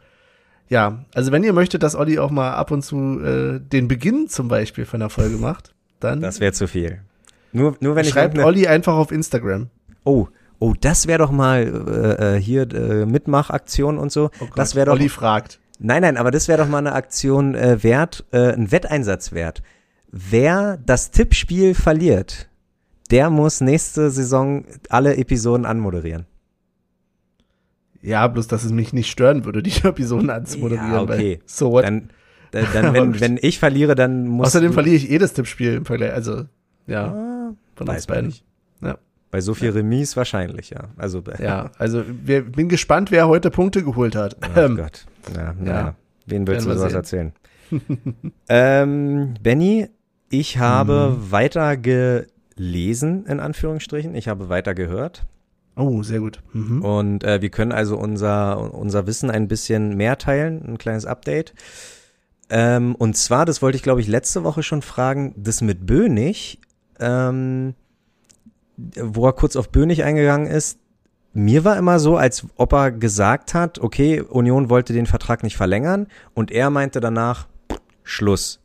Ja, 0.70 1.06
also 1.14 1.32
wenn 1.32 1.44
ihr 1.44 1.54
möchtet, 1.54 1.84
dass 1.84 1.96
Olli 1.96 2.20
auch 2.20 2.32
mal 2.32 2.54
ab 2.54 2.72
und 2.72 2.84
zu 2.84 3.22
äh, 3.22 3.60
den 3.60 3.88
Beginn 3.88 4.28
zum 4.28 4.50
Beispiel 4.50 4.86
von 4.86 5.00
der 5.00 5.10
Folge 5.10 5.38
macht, 5.38 5.74
dann. 6.00 6.22
Das 6.22 6.40
wäre 6.40 6.52
zu 6.52 6.68
viel. 6.68 7.02
Nur, 7.54 7.76
nur 7.80 7.96
wenn 7.96 8.04
ich. 8.04 8.12
Schreibt 8.12 8.38
Olli 8.38 8.68
einfach 8.68 8.94
auf 8.94 9.12
Instagram. 9.12 9.70
Oh, 10.04 10.28
oh, 10.60 10.74
das 10.80 11.08
wäre 11.08 11.20
doch 11.20 11.32
mal 11.32 11.62
äh, 11.64 12.36
äh, 12.36 12.42
hier 12.42 12.72
äh, 12.74 13.06
Mitmachaktion 13.06 13.98
und 13.98 14.12
so. 14.12 14.26
Oh 14.40 14.46
Gott, 14.46 14.52
das 14.56 14.76
wäre 14.76 14.88
doch. 14.88 14.94
Olli 14.94 15.10
fragt. 15.10 15.60
Nein, 15.80 16.02
nein, 16.02 16.18
aber 16.18 16.32
das 16.32 16.48
wäre 16.48 16.58
doch 16.58 16.68
mal 16.68 16.80
eine 16.80 16.94
Aktion 16.94 17.56
äh, 17.56 17.84
wert, 17.84 18.26
äh, 18.32 18.52
ein 18.54 18.72
Wetteinsatz 18.72 19.32
wert. 19.32 19.62
Wer 20.12 20.80
das 20.86 21.12
Tippspiel 21.12 21.76
verliert, 21.76 22.47
der 23.12 23.30
muss 23.30 23.62
nächste 23.62 24.10
Saison 24.10 24.66
alle 24.90 25.18
Episoden 25.18 25.66
anmoderieren. 25.66 26.26
Ja, 28.02 28.28
bloß, 28.28 28.48
dass 28.48 28.64
es 28.64 28.72
mich 28.72 28.94
nicht 28.94 29.10
stören 29.10 29.46
würde, 29.46 29.64
die 29.64 29.84
Episoden 29.84 30.30
anzumoderieren. 30.30 30.92
Ja, 30.94 31.02
okay. 31.02 31.40
so 31.46 31.72
what? 31.72 31.84
Dann, 31.84 32.10
dann, 32.52 32.68
dann 32.74 32.94
wenn, 32.94 33.20
wenn 33.20 33.40
ich 33.42 33.60
verliere, 33.60 33.96
dann 33.96 34.28
muss 34.28 34.48
Außerdem 34.48 34.74
verliere 34.74 34.96
ich 34.96 35.12
eh 35.12 35.18
das 35.18 35.34
Tippspiel 35.34 35.74
im 35.74 35.86
Vergleich. 35.86 36.14
Also, 36.14 36.46
ja. 36.86 37.08
Ah, 37.08 37.54
von 37.76 37.90
uns 37.90 38.08
beiden. 38.08 38.34
Ja. 38.82 38.98
Bei 39.30 39.42
so 39.42 39.54
viel 39.54 39.72
Remis 39.72 40.16
wahrscheinlich, 40.16 40.70
ja. 40.70 40.86
Also, 40.96 41.22
ja, 41.40 41.72
also 41.78 42.04
wir, 42.24 42.44
bin 42.44 42.70
gespannt, 42.70 43.12
wer 43.12 43.28
heute 43.28 43.52
Punkte 43.52 43.84
geholt 43.84 44.16
hat. 44.16 44.38
Oh 44.56 44.60
ähm, 44.60 44.78
Gott. 44.78 45.06
Ja, 45.36 45.54
na, 45.60 45.72
ja. 45.72 45.96
Wen 46.26 46.48
willst 46.48 46.66
du 46.66 46.74
sowas 46.74 46.94
erzählen? 46.94 47.34
ähm, 48.50 49.34
Benny, 49.42 49.90
ich 50.30 50.58
habe 50.60 51.16
hm. 51.16 51.32
weiter 51.32 51.76
gelesen, 52.58 53.26
in 53.26 53.40
Anführungsstrichen. 53.40 54.14
Ich 54.16 54.28
habe 54.28 54.50
weiter 54.50 54.74
gehört. 54.76 55.26
Oh, 55.78 56.04
sehr 56.04 56.20
gut. 56.20 56.42
Mhm. 56.54 56.84
Und 56.84 57.24
äh, 57.24 57.42
wir 57.42 57.50
können 57.50 57.72
also 57.72 57.98
unser, 57.98 58.74
unser 58.74 59.08
Wissen 59.08 59.30
ein 59.30 59.48
bisschen 59.48 59.96
mehr 59.96 60.18
teilen, 60.18 60.64
ein 60.68 60.78
kleines 60.78 61.06
Update. 61.06 61.54
Ähm, 62.50 62.96
und 62.96 63.16
zwar, 63.16 63.46
das 63.46 63.62
wollte 63.62 63.76
ich 63.76 63.84
glaube 63.84 64.02
ich 64.02 64.08
letzte 64.08 64.44
Woche 64.44 64.64
schon 64.64 64.82
fragen, 64.82 65.34
das 65.38 65.62
mit 65.62 65.86
Bönig, 65.86 66.60
ähm, 67.00 67.76
wo 68.76 69.26
er 69.26 69.34
kurz 69.34 69.56
auf 69.56 69.70
Bönig 69.70 70.04
eingegangen 70.04 70.48
ist, 70.48 70.80
mir 71.34 71.64
war 71.64 71.78
immer 71.78 72.00
so, 72.00 72.18
als 72.18 72.48
ob 72.56 72.74
er 72.74 72.92
gesagt 72.92 73.54
hat, 73.54 73.78
okay, 73.80 74.22
Union 74.22 74.72
wollte 74.72 74.94
den 74.94 75.06
Vertrag 75.06 75.44
nicht 75.44 75.56
verlängern 75.56 76.08
und 76.34 76.52
er 76.52 76.72
meinte 76.72 77.00
danach, 77.00 77.48
Schluss. 78.04 78.60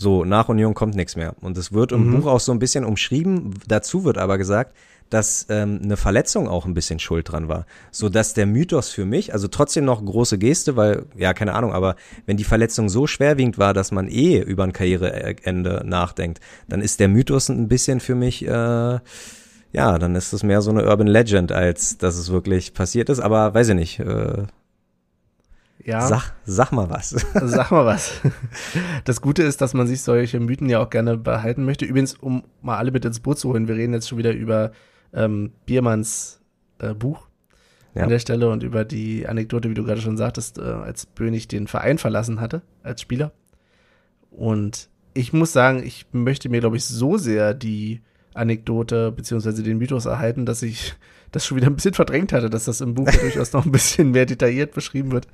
So, 0.00 0.24
nach 0.24 0.48
Union 0.48 0.74
kommt 0.74 0.94
nichts 0.94 1.16
mehr. 1.16 1.34
Und 1.40 1.58
es 1.58 1.72
wird 1.72 1.90
im 1.90 2.06
mhm. 2.06 2.20
Buch 2.20 2.26
auch 2.30 2.40
so 2.40 2.52
ein 2.52 2.60
bisschen 2.60 2.84
umschrieben. 2.84 3.54
Dazu 3.66 4.04
wird 4.04 4.16
aber 4.16 4.38
gesagt, 4.38 4.76
dass 5.10 5.46
ähm, 5.48 5.80
eine 5.82 5.96
Verletzung 5.96 6.46
auch 6.46 6.66
ein 6.66 6.74
bisschen 6.74 7.00
schuld 7.00 7.32
dran 7.32 7.48
war. 7.48 7.66
So 7.90 8.08
dass 8.08 8.32
der 8.32 8.46
Mythos 8.46 8.90
für 8.90 9.04
mich, 9.04 9.32
also 9.32 9.48
trotzdem 9.48 9.84
noch 9.84 10.04
große 10.04 10.38
Geste, 10.38 10.76
weil, 10.76 11.06
ja, 11.16 11.34
keine 11.34 11.54
Ahnung, 11.54 11.72
aber 11.72 11.96
wenn 12.26 12.36
die 12.36 12.44
Verletzung 12.44 12.88
so 12.88 13.08
schwerwiegend 13.08 13.58
war, 13.58 13.74
dass 13.74 13.90
man 13.90 14.06
eh 14.08 14.38
über 14.38 14.62
ein 14.62 14.72
Karriereende 14.72 15.82
nachdenkt, 15.84 16.40
dann 16.68 16.80
ist 16.80 17.00
der 17.00 17.08
Mythos 17.08 17.48
ein 17.48 17.66
bisschen 17.66 17.98
für 17.98 18.14
mich, 18.14 18.46
äh, 18.46 18.98
ja, 19.72 19.98
dann 19.98 20.14
ist 20.14 20.32
es 20.32 20.44
mehr 20.44 20.62
so 20.62 20.70
eine 20.70 20.86
Urban 20.86 21.08
Legend, 21.08 21.50
als 21.50 21.98
dass 21.98 22.16
es 22.16 22.30
wirklich 22.30 22.72
passiert 22.72 23.08
ist. 23.08 23.18
Aber 23.18 23.52
weiß 23.52 23.70
ich 23.70 23.74
nicht, 23.74 23.98
äh, 23.98 24.44
ja. 25.88 26.06
Sag, 26.06 26.34
sag 26.44 26.70
mal 26.70 26.90
was. 26.90 27.10
Sag 27.34 27.70
mal 27.70 27.86
was. 27.86 28.20
Das 29.04 29.22
Gute 29.22 29.42
ist, 29.42 29.62
dass 29.62 29.72
man 29.72 29.86
sich 29.86 30.02
solche 30.02 30.38
Mythen 30.38 30.68
ja 30.68 30.80
auch 30.80 30.90
gerne 30.90 31.16
behalten 31.16 31.64
möchte. 31.64 31.86
Übrigens, 31.86 32.14
um 32.14 32.44
mal 32.60 32.76
alle 32.76 32.90
mit 32.90 33.06
ins 33.06 33.20
Boot 33.20 33.38
zu 33.38 33.48
holen, 33.48 33.68
wir 33.68 33.76
reden 33.76 33.94
jetzt 33.94 34.06
schon 34.06 34.18
wieder 34.18 34.32
über 34.32 34.72
ähm, 35.14 35.52
Biermanns 35.64 36.42
äh, 36.78 36.92
Buch 36.92 37.26
ja. 37.94 38.02
an 38.02 38.10
der 38.10 38.18
Stelle 38.18 38.50
und 38.50 38.62
über 38.62 38.84
die 38.84 39.26
Anekdote, 39.26 39.70
wie 39.70 39.74
du 39.74 39.82
gerade 39.82 40.02
schon 40.02 40.18
sagtest, 40.18 40.58
äh, 40.58 40.62
als 40.62 41.06
Bönig 41.06 41.48
den 41.48 41.66
Verein 41.66 41.96
verlassen 41.96 42.42
hatte 42.42 42.60
als 42.82 43.00
Spieler. 43.00 43.32
Und 44.30 44.90
ich 45.14 45.32
muss 45.32 45.54
sagen, 45.54 45.82
ich 45.82 46.04
möchte 46.12 46.50
mir, 46.50 46.60
glaube 46.60 46.76
ich, 46.76 46.84
so 46.84 47.16
sehr 47.16 47.54
die 47.54 48.02
Anekdote 48.34 49.10
beziehungsweise 49.10 49.62
den 49.62 49.78
Mythos 49.78 50.04
erhalten, 50.04 50.44
dass 50.44 50.60
ich 50.60 50.96
das 51.32 51.46
schon 51.46 51.56
wieder 51.56 51.66
ein 51.66 51.74
bisschen 51.74 51.94
verdrängt 51.94 52.32
hatte, 52.32 52.50
dass 52.50 52.64
das 52.64 52.80
im 52.80 52.94
Buch 52.94 53.10
durchaus 53.10 53.52
noch 53.52 53.64
ein 53.64 53.72
bisschen 53.72 54.10
mehr 54.10 54.26
detailliert 54.26 54.72
beschrieben 54.72 55.12
wird, 55.12 55.28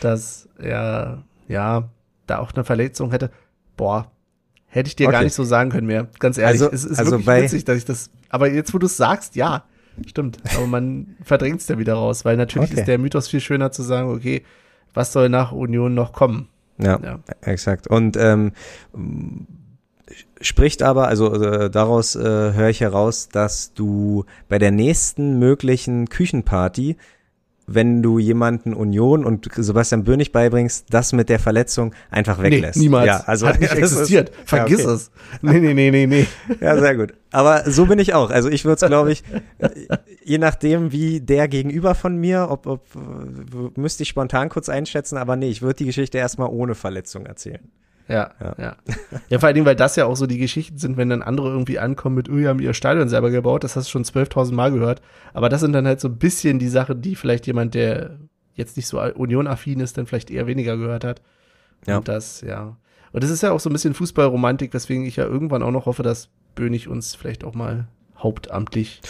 dass 0.00 0.48
er 0.58 1.22
ja 1.48 1.88
da 2.26 2.38
auch 2.38 2.52
eine 2.52 2.64
Verletzung 2.64 3.10
hätte. 3.10 3.30
Boah, 3.76 4.10
hätte 4.66 4.88
ich 4.88 4.96
dir 4.96 5.08
okay. 5.08 5.16
gar 5.16 5.24
nicht 5.24 5.34
so 5.34 5.44
sagen 5.44 5.70
können 5.70 5.86
mehr. 5.86 6.08
Ganz 6.18 6.38
ehrlich, 6.38 6.62
also, 6.62 6.72
es 6.72 6.84
ist 6.84 6.98
also 6.98 7.12
wirklich 7.12 7.26
bei, 7.26 7.42
witzig, 7.42 7.64
dass 7.64 7.76
ich 7.76 7.84
das. 7.84 8.10
Aber 8.28 8.50
jetzt, 8.50 8.72
wo 8.72 8.78
du 8.78 8.86
es 8.86 8.96
sagst, 8.96 9.36
ja, 9.36 9.64
stimmt. 10.06 10.38
Aber 10.56 10.66
man 10.66 11.16
verdrängt 11.22 11.60
es 11.60 11.68
ja 11.68 11.78
wieder 11.78 11.94
raus, 11.94 12.24
weil 12.24 12.36
natürlich 12.36 12.70
okay. 12.70 12.80
ist 12.80 12.86
der 12.86 12.98
Mythos 12.98 13.28
viel 13.28 13.40
schöner 13.40 13.72
zu 13.72 13.82
sagen, 13.82 14.10
okay, 14.10 14.42
was 14.94 15.12
soll 15.12 15.28
nach 15.28 15.52
Union 15.52 15.94
noch 15.94 16.12
kommen? 16.12 16.48
Ja, 16.78 16.98
ja. 17.02 17.20
exakt. 17.42 17.86
Und 17.86 18.16
ähm, 18.16 18.52
spricht 20.42 20.82
aber, 20.82 21.08
also 21.08 21.32
äh, 21.34 21.70
daraus 21.70 22.14
äh, 22.16 22.20
höre 22.20 22.68
ich 22.68 22.80
heraus, 22.80 23.28
dass 23.28 23.72
du 23.74 24.24
bei 24.48 24.58
der 24.58 24.70
nächsten 24.70 25.38
möglichen 25.38 26.08
Küchenparty, 26.08 26.96
wenn 27.66 28.02
du 28.02 28.18
jemanden 28.18 28.74
Union 28.74 29.24
und 29.24 29.48
Sebastian 29.54 30.04
Bönig 30.04 30.32
beibringst, 30.32 30.86
das 30.90 31.12
mit 31.12 31.28
der 31.28 31.38
Verletzung 31.38 31.94
einfach 32.10 32.42
weglässt. 32.42 32.76
Nee, 32.76 32.84
niemals. 32.84 33.06
Ja, 33.06 33.22
also 33.26 33.46
hat 33.46 33.60
nicht 33.60 33.72
existiert. 33.76 34.30
Ist, 34.30 34.38
Vergiss 34.44 34.80
ja, 34.80 34.86
okay. 34.86 34.94
es. 34.94 35.10
Nee, 35.42 35.60
nee, 35.60 35.74
nee, 35.74 35.90
nee, 35.90 36.06
nee. 36.06 36.26
Ja, 36.60 36.76
sehr 36.78 36.96
gut. 36.96 37.14
Aber 37.30 37.70
so 37.70 37.86
bin 37.86 37.98
ich 37.98 38.14
auch. 38.14 38.30
Also 38.30 38.48
ich 38.48 38.64
würde 38.64 38.84
es, 38.84 38.88
glaube 38.88 39.12
ich, 39.12 39.22
je 40.24 40.38
nachdem, 40.38 40.92
wie 40.92 41.20
der 41.20 41.48
gegenüber 41.48 41.94
von 41.94 42.16
mir, 42.16 42.48
ob, 42.50 42.66
ob 42.66 42.86
müsste 43.76 44.02
ich 44.02 44.08
spontan 44.08 44.48
kurz 44.48 44.68
einschätzen, 44.68 45.16
aber 45.16 45.36
nee, 45.36 45.48
ich 45.48 45.62
würde 45.62 45.76
die 45.76 45.86
Geschichte 45.86 46.18
erstmal 46.18 46.48
ohne 46.48 46.74
Verletzung 46.74 47.26
erzählen. 47.26 47.70
Ja, 48.12 48.30
ja, 48.40 48.54
ja. 48.58 48.76
Ja, 49.30 49.38
vor 49.38 49.46
allen 49.46 49.54
Dingen, 49.54 49.64
weil 49.64 49.74
das 49.74 49.96
ja 49.96 50.04
auch 50.04 50.16
so 50.16 50.26
die 50.26 50.36
Geschichten 50.36 50.76
sind, 50.76 50.98
wenn 50.98 51.08
dann 51.08 51.22
andere 51.22 51.48
irgendwie 51.48 51.78
ankommen 51.78 52.16
mit, 52.16 52.28
oh, 52.28 52.36
wir 52.36 52.50
haben 52.50 52.60
ihr 52.60 52.74
Stadion 52.74 53.08
selber 53.08 53.30
gebaut, 53.30 53.64
das 53.64 53.74
hast 53.74 53.86
du 53.86 53.92
schon 53.92 54.04
12.000 54.04 54.52
Mal 54.52 54.70
gehört. 54.70 55.00
Aber 55.32 55.48
das 55.48 55.62
sind 55.62 55.72
dann 55.72 55.86
halt 55.86 55.98
so 55.98 56.08
ein 56.08 56.18
bisschen 56.18 56.58
die 56.58 56.68
Sachen, 56.68 57.00
die 57.00 57.16
vielleicht 57.16 57.46
jemand, 57.46 57.72
der 57.74 58.18
jetzt 58.54 58.76
nicht 58.76 58.86
so 58.86 59.00
Union-affin 59.00 59.80
ist, 59.80 59.96
dann 59.96 60.06
vielleicht 60.06 60.30
eher 60.30 60.46
weniger 60.46 60.76
gehört 60.76 61.04
hat. 61.04 61.22
Ja. 61.86 61.96
Und 61.96 62.08
das, 62.08 62.42
ja. 62.42 62.76
Und 63.12 63.24
das 63.24 63.30
ist 63.30 63.42
ja 63.42 63.52
auch 63.52 63.60
so 63.60 63.70
ein 63.70 63.72
bisschen 63.72 63.94
Fußballromantik, 63.94 64.74
weswegen 64.74 65.06
ich 65.06 65.16
ja 65.16 65.24
irgendwann 65.24 65.62
auch 65.62 65.70
noch 65.70 65.86
hoffe, 65.86 66.02
dass 66.02 66.28
Bönig 66.54 66.88
uns 66.88 67.14
vielleicht 67.14 67.44
auch 67.44 67.54
mal 67.54 67.88
hauptamtlich 68.18 69.00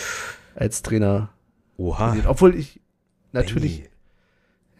als 0.55 0.83
Trainer. 0.83 1.31
Oha. 1.77 2.17
Obwohl 2.29 2.55
ich 2.55 2.81
natürlich. 3.33 3.79
Benny. 3.79 3.92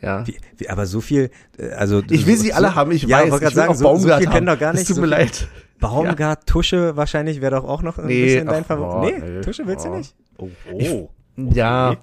Ja. 0.03 0.27
Wie, 0.27 0.37
wie, 0.57 0.69
aber 0.69 0.87
so 0.87 1.01
viel, 1.01 1.31
äh, 1.59 1.71
also. 1.71 2.03
Ich 2.11 2.27
will 2.27 2.37
sie 2.37 2.49
so, 2.49 2.55
alle 2.55 2.75
haben, 2.75 2.91
ich 2.91 3.05
ja, 3.05 3.19
weiß. 3.31 3.41
Ich 3.41 3.55
sagen, 3.55 3.75
so, 3.75 3.97
so 3.97 4.17
viel 4.17 4.27
können 4.27 4.47
doch 4.47 4.59
gar 4.59 4.73
nicht. 4.73 4.83
Es 4.83 4.89
tut 4.89 4.97
so 4.97 5.03
mir 5.03 5.09
leid. 5.09 5.49
Baumgart, 5.79 6.21
ja. 6.21 6.37
Tusche 6.47 6.97
wahrscheinlich 6.97 7.41
wäre 7.41 7.57
doch 7.57 7.65
auch 7.65 7.83
noch 7.83 7.99
ein 7.99 8.07
nee, 8.07 8.25
bisschen 8.25 8.47
dein 8.47 8.65
Favorit. 8.65 9.19
Nee, 9.19 9.31
nee, 9.31 9.41
Tusche 9.41 9.67
willst 9.67 9.87
oh. 9.87 9.91
du 9.91 9.97
nicht? 9.97 10.15
Oh, 10.39 10.49
oh. 10.73 10.79
Ich, 10.79 10.91
okay. 10.91 11.09
Ja, 11.55 11.97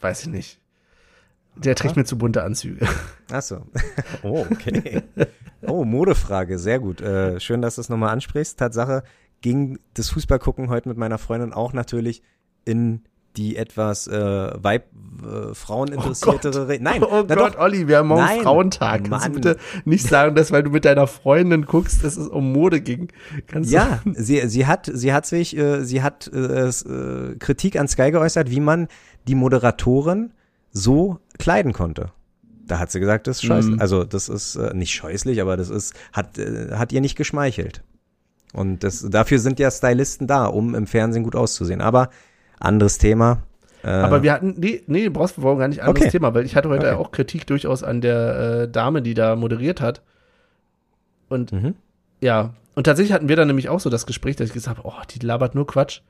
weiß 0.00 0.22
ich 0.22 0.28
nicht. 0.28 0.60
Der 1.56 1.74
trägt 1.74 1.96
mir 1.96 2.04
zu 2.04 2.16
bunte 2.16 2.44
Anzüge. 2.44 2.86
Ach 3.32 3.42
so. 3.42 3.66
Oh, 4.22 4.46
okay. 4.50 5.02
Oh, 5.66 5.84
Modefrage, 5.84 6.56
sehr 6.56 6.78
gut. 6.78 7.00
Äh, 7.00 7.40
schön, 7.40 7.60
dass 7.62 7.74
du 7.74 7.80
es 7.80 7.88
nochmal 7.88 8.10
ansprichst. 8.10 8.60
Tatsache 8.60 9.02
ging 9.40 9.80
das 9.94 10.08
Fußballgucken 10.10 10.70
heute 10.70 10.88
mit 10.88 10.96
meiner 10.96 11.18
Freundin 11.18 11.52
auch 11.52 11.72
natürlich 11.72 12.22
in 12.64 13.02
die 13.38 13.56
etwas 13.56 14.08
äh, 14.08 14.50
Weib, 14.62 14.86
äh, 15.22 15.54
Fraueninteressiertere. 15.54 16.66
Oh 16.68 16.78
Nein, 16.80 17.04
oh 17.04 17.24
Gott, 17.24 17.54
doch. 17.54 17.58
Olli, 17.58 17.86
wir 17.86 17.98
haben 17.98 18.08
morgen 18.08 18.20
Nein, 18.20 18.42
Frauentag. 18.42 19.04
Kannst 19.04 19.10
Mann. 19.10 19.32
du 19.32 19.40
bitte 19.40 19.56
nicht 19.84 20.06
sagen, 20.06 20.34
dass 20.34 20.50
weil 20.50 20.64
du 20.64 20.70
mit 20.70 20.84
deiner 20.84 21.06
Freundin 21.06 21.64
guckst, 21.64 22.02
dass 22.02 22.16
es 22.16 22.26
um 22.26 22.52
Mode 22.52 22.80
ging? 22.80 23.08
Kannst 23.46 23.70
ja, 23.70 24.00
sie, 24.12 24.46
sie 24.48 24.66
hat, 24.66 24.90
sie 24.92 25.12
hat 25.12 25.24
sich, 25.24 25.56
äh, 25.56 25.84
sie 25.84 26.02
hat 26.02 26.28
äh, 26.34 26.68
äh, 26.68 27.36
Kritik 27.38 27.78
an 27.78 27.86
Sky 27.86 28.10
geäußert, 28.10 28.50
wie 28.50 28.60
man 28.60 28.88
die 29.28 29.36
Moderatorin 29.36 30.32
so 30.72 31.20
kleiden 31.38 31.72
konnte. 31.72 32.10
Da 32.66 32.80
hat 32.80 32.90
sie 32.90 32.98
gesagt, 32.98 33.28
das 33.28 33.36
ist 33.36 33.44
scheiße. 33.44 33.70
Mhm. 33.70 33.80
Also 33.80 34.04
das 34.04 34.28
ist 34.28 34.56
äh, 34.56 34.74
nicht 34.74 34.92
scheußlich, 34.92 35.40
aber 35.40 35.56
das 35.56 35.70
ist 35.70 35.94
hat 36.12 36.38
äh, 36.38 36.72
hat 36.72 36.92
ihr 36.92 37.00
nicht 37.00 37.16
geschmeichelt. 37.16 37.84
Und 38.52 38.82
das, 38.82 39.06
dafür 39.08 39.38
sind 39.38 39.60
ja 39.60 39.70
Stylisten 39.70 40.26
da, 40.26 40.46
um 40.46 40.74
im 40.74 40.86
Fernsehen 40.86 41.22
gut 41.22 41.36
auszusehen. 41.36 41.80
Aber 41.80 42.08
anderes 42.60 42.98
Thema. 42.98 43.42
Äh, 43.82 43.88
Aber 43.88 44.22
wir 44.22 44.32
hatten, 44.32 44.54
nee, 44.58 44.82
nee, 44.86 45.08
brauchst 45.08 45.36
du 45.36 45.42
gar 45.42 45.68
nicht 45.68 45.82
anderes 45.82 46.02
okay. 46.02 46.10
Thema, 46.10 46.34
weil 46.34 46.44
ich 46.44 46.56
hatte 46.56 46.68
heute 46.68 46.88
okay. 46.88 46.96
auch 46.96 47.12
Kritik 47.12 47.46
durchaus 47.46 47.82
an 47.82 48.00
der 48.00 48.62
äh, 48.62 48.68
Dame, 48.68 49.02
die 49.02 49.14
da 49.14 49.36
moderiert 49.36 49.80
hat. 49.80 50.02
Und 51.28 51.52
mhm. 51.52 51.74
ja, 52.20 52.54
und 52.74 52.84
tatsächlich 52.84 53.12
hatten 53.12 53.28
wir 53.28 53.36
dann 53.36 53.48
nämlich 53.48 53.68
auch 53.68 53.80
so 53.80 53.90
das 53.90 54.06
Gespräch, 54.06 54.36
dass 54.36 54.48
ich 54.48 54.54
gesagt 54.54 54.78
habe, 54.78 54.88
oh, 54.88 55.02
die 55.10 55.24
labert 55.24 55.54
nur 55.54 55.66
Quatsch. 55.66 56.00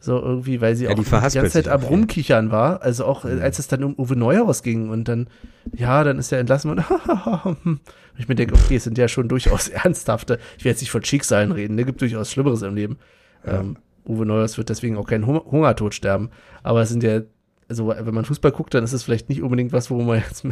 So 0.00 0.20
irgendwie, 0.20 0.60
weil 0.60 0.76
sie 0.76 0.84
ja, 0.84 0.90
auch 0.90 0.96
die, 0.96 1.02
die 1.02 1.10
ganze 1.10 1.48
Zeit 1.48 1.68
am 1.68 1.82
Rumkichern 1.82 2.50
war. 2.50 2.82
Also 2.82 3.06
auch, 3.06 3.24
mhm. 3.24 3.40
als 3.40 3.58
es 3.58 3.68
dann 3.68 3.82
um 3.82 3.94
Uwe 3.98 4.16
Neuhaus 4.16 4.62
ging 4.62 4.90
und 4.90 5.08
dann, 5.08 5.28
ja, 5.74 6.04
dann 6.04 6.18
ist 6.18 6.30
er 6.30 6.40
entlassen 6.40 6.70
und 6.70 6.84
ich 8.18 8.28
mir 8.28 8.34
denke, 8.34 8.54
okay, 8.54 8.76
es 8.76 8.84
sind 8.84 8.98
ja 8.98 9.08
schon 9.08 9.28
durchaus 9.28 9.68
ernsthafte, 9.84 10.38
ich 10.58 10.64
will 10.64 10.72
jetzt 10.72 10.82
nicht 10.82 10.90
von 10.90 11.02
Schicksalen 11.02 11.52
reden, 11.52 11.74
ne, 11.74 11.84
gibt 11.84 12.02
durchaus 12.02 12.30
Schlimmeres 12.30 12.60
im 12.62 12.74
Leben. 12.74 12.98
Ja. 13.46 13.60
Ähm, 13.60 13.76
Uwe 14.06 14.26
Neuers 14.26 14.58
wird 14.58 14.68
deswegen 14.68 14.96
auch 14.96 15.06
keinen 15.06 15.26
Hungertod 15.26 15.94
sterben. 15.94 16.30
Aber 16.62 16.82
es 16.82 16.90
sind 16.90 17.02
ja, 17.02 17.22
also 17.68 17.88
wenn 17.88 18.14
man 18.14 18.24
Fußball 18.24 18.52
guckt, 18.52 18.74
dann 18.74 18.84
ist 18.84 18.92
es 18.92 19.02
vielleicht 19.02 19.28
nicht 19.28 19.42
unbedingt 19.42 19.72
was, 19.72 19.90
wo 19.90 20.00
man 20.00 20.18
jetzt 20.18 20.44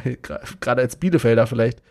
gerade 0.60 0.82
als 0.82 0.96
Bielefelder 0.96 1.46
vielleicht 1.46 1.82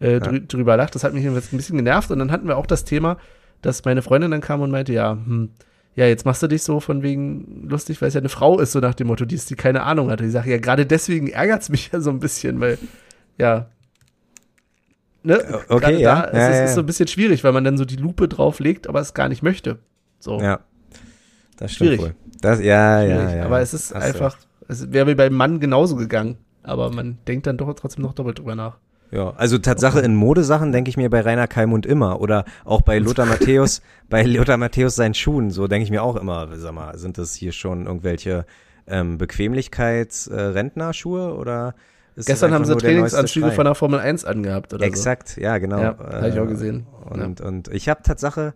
äh, 0.00 0.20
drü 0.20 0.36
ja. 0.36 0.42
drüber 0.46 0.76
lacht. 0.76 0.94
Das 0.94 1.04
hat 1.04 1.14
mich 1.14 1.24
jetzt 1.24 1.52
ein 1.52 1.56
bisschen 1.56 1.76
genervt. 1.76 2.10
Und 2.10 2.18
dann 2.18 2.30
hatten 2.30 2.46
wir 2.46 2.56
auch 2.56 2.66
das 2.66 2.84
Thema, 2.84 3.18
dass 3.62 3.84
meine 3.84 4.02
Freundin 4.02 4.30
dann 4.30 4.40
kam 4.40 4.60
und 4.60 4.70
meinte, 4.70 4.92
ja, 4.92 5.12
hm, 5.12 5.50
ja, 5.96 6.06
jetzt 6.06 6.24
machst 6.24 6.42
du 6.44 6.46
dich 6.46 6.62
so 6.62 6.78
von 6.78 7.02
wegen 7.02 7.66
lustig, 7.68 8.00
weil 8.00 8.08
es 8.08 8.14
ja 8.14 8.20
eine 8.20 8.28
Frau 8.28 8.60
ist, 8.60 8.70
so 8.70 8.78
nach 8.78 8.94
dem 8.94 9.08
Motto, 9.08 9.24
die, 9.24 9.34
ist, 9.34 9.50
die 9.50 9.56
keine 9.56 9.82
Ahnung 9.82 10.10
hatte. 10.10 10.24
Ich 10.24 10.30
sage, 10.30 10.50
ja, 10.52 10.58
gerade 10.58 10.86
deswegen 10.86 11.26
ärgert 11.26 11.62
es 11.62 11.70
mich 11.70 11.90
ja 11.92 12.00
so 12.00 12.10
ein 12.10 12.20
bisschen, 12.20 12.60
weil, 12.60 12.78
ja, 13.36 13.68
ne, 15.24 15.64
okay, 15.68 16.00
ja. 16.00 16.22
da, 16.22 16.24
ja, 16.24 16.28
es 16.28 16.38
ja, 16.38 16.48
ist, 16.50 16.70
ist 16.70 16.74
so 16.76 16.80
ein 16.82 16.86
bisschen 16.86 17.08
schwierig, 17.08 17.42
weil 17.42 17.52
man 17.52 17.64
dann 17.64 17.76
so 17.76 17.84
die 17.84 17.96
Lupe 17.96 18.28
drauf 18.28 18.60
legt, 18.60 18.88
aber 18.88 19.00
es 19.00 19.12
gar 19.12 19.28
nicht 19.28 19.42
möchte. 19.42 19.80
So. 20.20 20.40
Ja. 20.40 20.60
Das 21.58 21.72
stimmt 21.72 21.90
Schwierig. 21.90 22.00
wohl. 22.00 22.14
Das, 22.40 22.60
ja, 22.60 23.02
ja, 23.02 23.36
ja. 23.36 23.44
Aber 23.44 23.60
es 23.60 23.74
ist 23.74 23.94
Hast 23.94 24.02
einfach, 24.02 24.38
es 24.68 24.90
wäre 24.92 25.06
wie 25.08 25.14
beim 25.14 25.34
Mann 25.34 25.60
genauso 25.60 25.96
gegangen. 25.96 26.38
Aber 26.62 26.90
man 26.90 27.18
denkt 27.26 27.46
dann 27.46 27.56
doch 27.56 27.72
trotzdem 27.74 28.02
noch 28.02 28.12
doppelt 28.14 28.38
drüber 28.38 28.54
nach. 28.54 28.76
Ja, 29.10 29.32
also 29.36 29.56
Tatsache 29.56 30.00
in 30.00 30.14
Modesachen 30.14 30.70
denke 30.70 30.90
ich 30.90 30.98
mir 30.98 31.08
bei 31.08 31.22
Rainer 31.22 31.46
Kalmund 31.46 31.86
immer 31.86 32.20
oder 32.20 32.44
auch 32.64 32.82
bei 32.82 32.98
Lothar 32.98 33.24
Matthäus, 33.26 33.80
bei 34.10 34.22
Lothar 34.22 34.58
Matthäus 34.58 34.96
seinen 34.96 35.14
Schuhen, 35.14 35.50
so 35.50 35.66
denke 35.66 35.84
ich 35.84 35.90
mir 35.90 36.02
auch 36.02 36.16
immer, 36.16 36.48
sag 36.56 36.74
mal, 36.74 36.98
sind 36.98 37.16
das 37.16 37.34
hier 37.34 37.52
schon 37.52 37.86
irgendwelche 37.86 38.44
ähm, 38.86 39.16
Bequemlichkeits-Rentnerschuhe 39.16 41.30
äh, 41.30 41.32
oder 41.32 41.74
Gestern 42.16 42.52
haben 42.52 42.64
sie 42.64 42.76
Trainingsanzüge 42.76 43.52
von 43.52 43.64
der 43.64 43.76
Formel 43.76 44.00
1 44.00 44.24
angehabt 44.24 44.74
oder 44.74 44.84
Exakt, 44.84 45.28
so. 45.28 45.40
ja, 45.40 45.58
genau. 45.58 45.80
Ja, 45.80 45.96
habe 45.98 46.28
ich 46.28 46.40
auch 46.40 46.48
gesehen. 46.48 46.88
Und, 47.08 47.38
ja. 47.38 47.46
und 47.46 47.68
ich 47.68 47.88
habe 47.88 48.02
Tatsache 48.02 48.54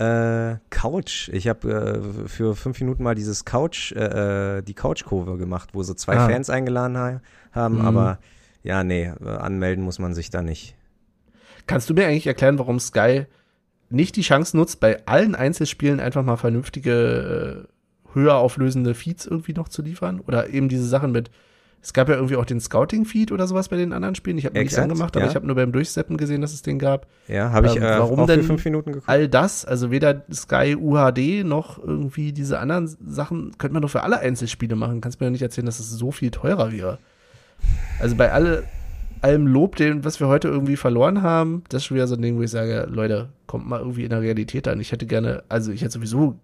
äh, 0.00 0.56
Couch. 0.70 1.28
Ich 1.28 1.46
habe 1.46 2.22
äh, 2.24 2.28
für 2.28 2.56
fünf 2.56 2.80
Minuten 2.80 3.02
mal 3.02 3.14
dieses 3.14 3.44
Couch, 3.44 3.92
äh, 3.92 4.58
äh 4.58 4.62
die 4.62 4.74
Couchkurve 4.74 5.36
gemacht, 5.36 5.70
wo 5.74 5.82
sie 5.82 5.94
zwei 5.94 6.16
ah. 6.16 6.26
Fans 6.26 6.48
eingeladen 6.48 6.96
ha 6.96 7.20
haben, 7.52 7.78
mhm. 7.78 7.84
aber 7.84 8.18
ja, 8.62 8.82
nee, 8.82 9.12
äh, 9.22 9.28
anmelden 9.28 9.84
muss 9.84 9.98
man 9.98 10.14
sich 10.14 10.30
da 10.30 10.40
nicht. 10.40 10.74
Kannst 11.66 11.90
du 11.90 11.94
mir 11.94 12.06
eigentlich 12.06 12.26
erklären, 12.26 12.58
warum 12.58 12.80
Sky 12.80 13.26
nicht 13.90 14.16
die 14.16 14.22
Chance 14.22 14.56
nutzt, 14.56 14.80
bei 14.80 15.04
allen 15.06 15.34
Einzelspielen 15.34 16.00
einfach 16.00 16.22
mal 16.22 16.36
vernünftige, 16.36 17.66
äh, 17.66 18.14
höher 18.14 18.36
auflösende 18.36 18.94
Feeds 18.94 19.26
irgendwie 19.26 19.52
noch 19.52 19.68
zu 19.68 19.82
liefern? 19.82 20.20
Oder 20.20 20.48
eben 20.48 20.68
diese 20.68 20.86
Sachen 20.86 21.12
mit 21.12 21.30
es 21.82 21.94
gab 21.94 22.08
ja 22.10 22.16
irgendwie 22.16 22.36
auch 22.36 22.44
den 22.44 22.60
Scouting-Feed 22.60 23.32
oder 23.32 23.46
sowas 23.46 23.68
bei 23.68 23.76
den 23.76 23.94
anderen 23.94 24.14
Spielen. 24.14 24.36
Ich 24.36 24.44
habe 24.44 24.58
nicht 24.58 24.78
angemacht, 24.78 25.16
aber 25.16 25.24
ja. 25.24 25.30
ich 25.30 25.34
habe 25.34 25.46
nur 25.46 25.56
beim 25.56 25.72
Durchseppen 25.72 26.18
gesehen, 26.18 26.42
dass 26.42 26.52
es 26.52 26.60
den 26.60 26.78
gab. 26.78 27.06
Ja, 27.26 27.52
habe 27.52 27.68
ich 27.68 27.76
ähm, 27.76 27.82
äh, 27.82 27.98
warum 27.98 28.26
denn 28.26 28.42
fünf 28.42 28.64
Minuten 28.64 28.92
geguckt. 28.92 29.08
All 29.08 29.28
das, 29.28 29.64
also 29.64 29.90
weder 29.90 30.22
Sky 30.30 30.76
UHD 30.76 31.44
noch 31.44 31.82
irgendwie 31.82 32.32
diese 32.32 32.58
anderen 32.58 32.86
Sachen, 32.86 33.56
könnte 33.56 33.72
man 33.72 33.82
doch 33.82 33.88
für 33.88 34.02
alle 34.02 34.18
Einzelspiele 34.18 34.76
machen. 34.76 35.00
Kannst 35.00 35.20
mir 35.20 35.26
doch 35.26 35.32
nicht 35.32 35.42
erzählen, 35.42 35.66
dass 35.66 35.80
es 35.80 35.90
so 35.90 36.10
viel 36.10 36.30
teurer 36.30 36.70
wäre. 36.70 36.98
Also 37.98 38.14
bei 38.14 38.30
alle, 38.30 38.64
allem 39.22 39.46
Lob, 39.46 39.76
den, 39.76 40.04
was 40.04 40.20
wir 40.20 40.28
heute 40.28 40.48
irgendwie 40.48 40.76
verloren 40.76 41.22
haben, 41.22 41.64
das 41.70 41.82
ist 41.82 41.86
schon 41.86 41.94
wieder 41.94 42.08
so 42.08 42.14
ein 42.14 42.22
Ding, 42.22 42.36
wo 42.36 42.42
ich 42.42 42.50
sage, 42.50 42.88
Leute, 42.90 43.30
kommt 43.46 43.66
mal 43.66 43.80
irgendwie 43.80 44.04
in 44.04 44.10
der 44.10 44.20
Realität 44.20 44.68
an. 44.68 44.80
Ich 44.80 44.92
hätte 44.92 45.06
gerne, 45.06 45.44
also 45.48 45.72
ich 45.72 45.80
hätte 45.80 45.92
sowieso 45.92 46.38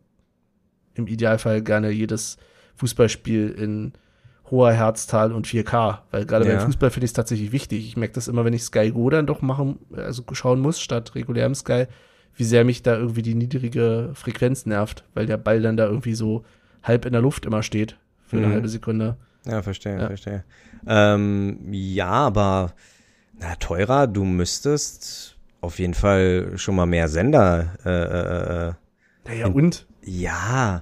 im 0.95 1.07
Idealfall 1.07 1.61
gerne 1.61 1.91
jedes 1.91 2.39
Fußballspiel 2.77 3.51
in 3.51 3.93
hoher 4.51 4.73
Herztal 4.73 5.33
und 5.33 5.47
4K. 5.47 5.99
Weil 6.11 6.27
gerade 6.27 6.47
ja. 6.47 6.57
beim 6.57 6.67
Fußball 6.67 6.91
finde 6.91 7.05
ich 7.05 7.11
es 7.11 7.15
tatsächlich 7.15 7.53
wichtig. 7.53 7.87
Ich 7.87 7.97
merke 7.97 8.15
das 8.15 8.29
immer, 8.29 8.45
wenn 8.45 8.53
ich 8.53 8.63
Sky 8.63 8.91
Go 8.91 9.11
dann 9.11 9.27
doch 9.27 9.43
machen, 9.43 9.79
also 9.95 10.23
schauen 10.33 10.61
muss, 10.61 10.81
statt 10.81 11.15
regulärem 11.15 11.55
Sky, 11.55 11.87
wie 12.35 12.45
sehr 12.45 12.65
mich 12.65 12.83
da 12.83 12.97
irgendwie 12.97 13.23
die 13.23 13.35
niedrige 13.35 14.11
Frequenz 14.15 14.67
nervt, 14.67 15.05
weil 15.15 15.27
der 15.27 15.39
Ball 15.39 15.63
dann 15.63 15.77
da 15.77 15.87
irgendwie 15.87 16.15
so 16.15 16.45
halb 16.83 17.07
in 17.07 17.13
der 17.13 17.23
Luft 17.23 17.47
immer 17.47 17.63
steht 17.63 17.97
für 18.27 18.37
eine 18.37 18.49
mhm. 18.49 18.53
halbe 18.53 18.69
Sekunde. 18.69 19.17
Ja, 19.47 19.63
verstehe, 19.63 19.99
ja. 19.99 20.07
verstehe. 20.07 20.45
Ähm, 20.87 21.59
ja, 21.71 22.11
aber 22.11 22.73
na, 23.39 23.55
teurer, 23.57 24.07
du 24.07 24.25
müsstest 24.25 25.37
auf 25.61 25.79
jeden 25.79 25.95
Fall 25.95 26.53
schon 26.57 26.77
mal 26.77 26.87
mehr 26.87 27.09
Sender. 27.09 27.75
Äh, 27.85 27.91
äh, 27.91 28.69
äh 28.69 28.73
naja, 29.27 29.47
und? 29.49 29.87
Ja, 30.03 30.81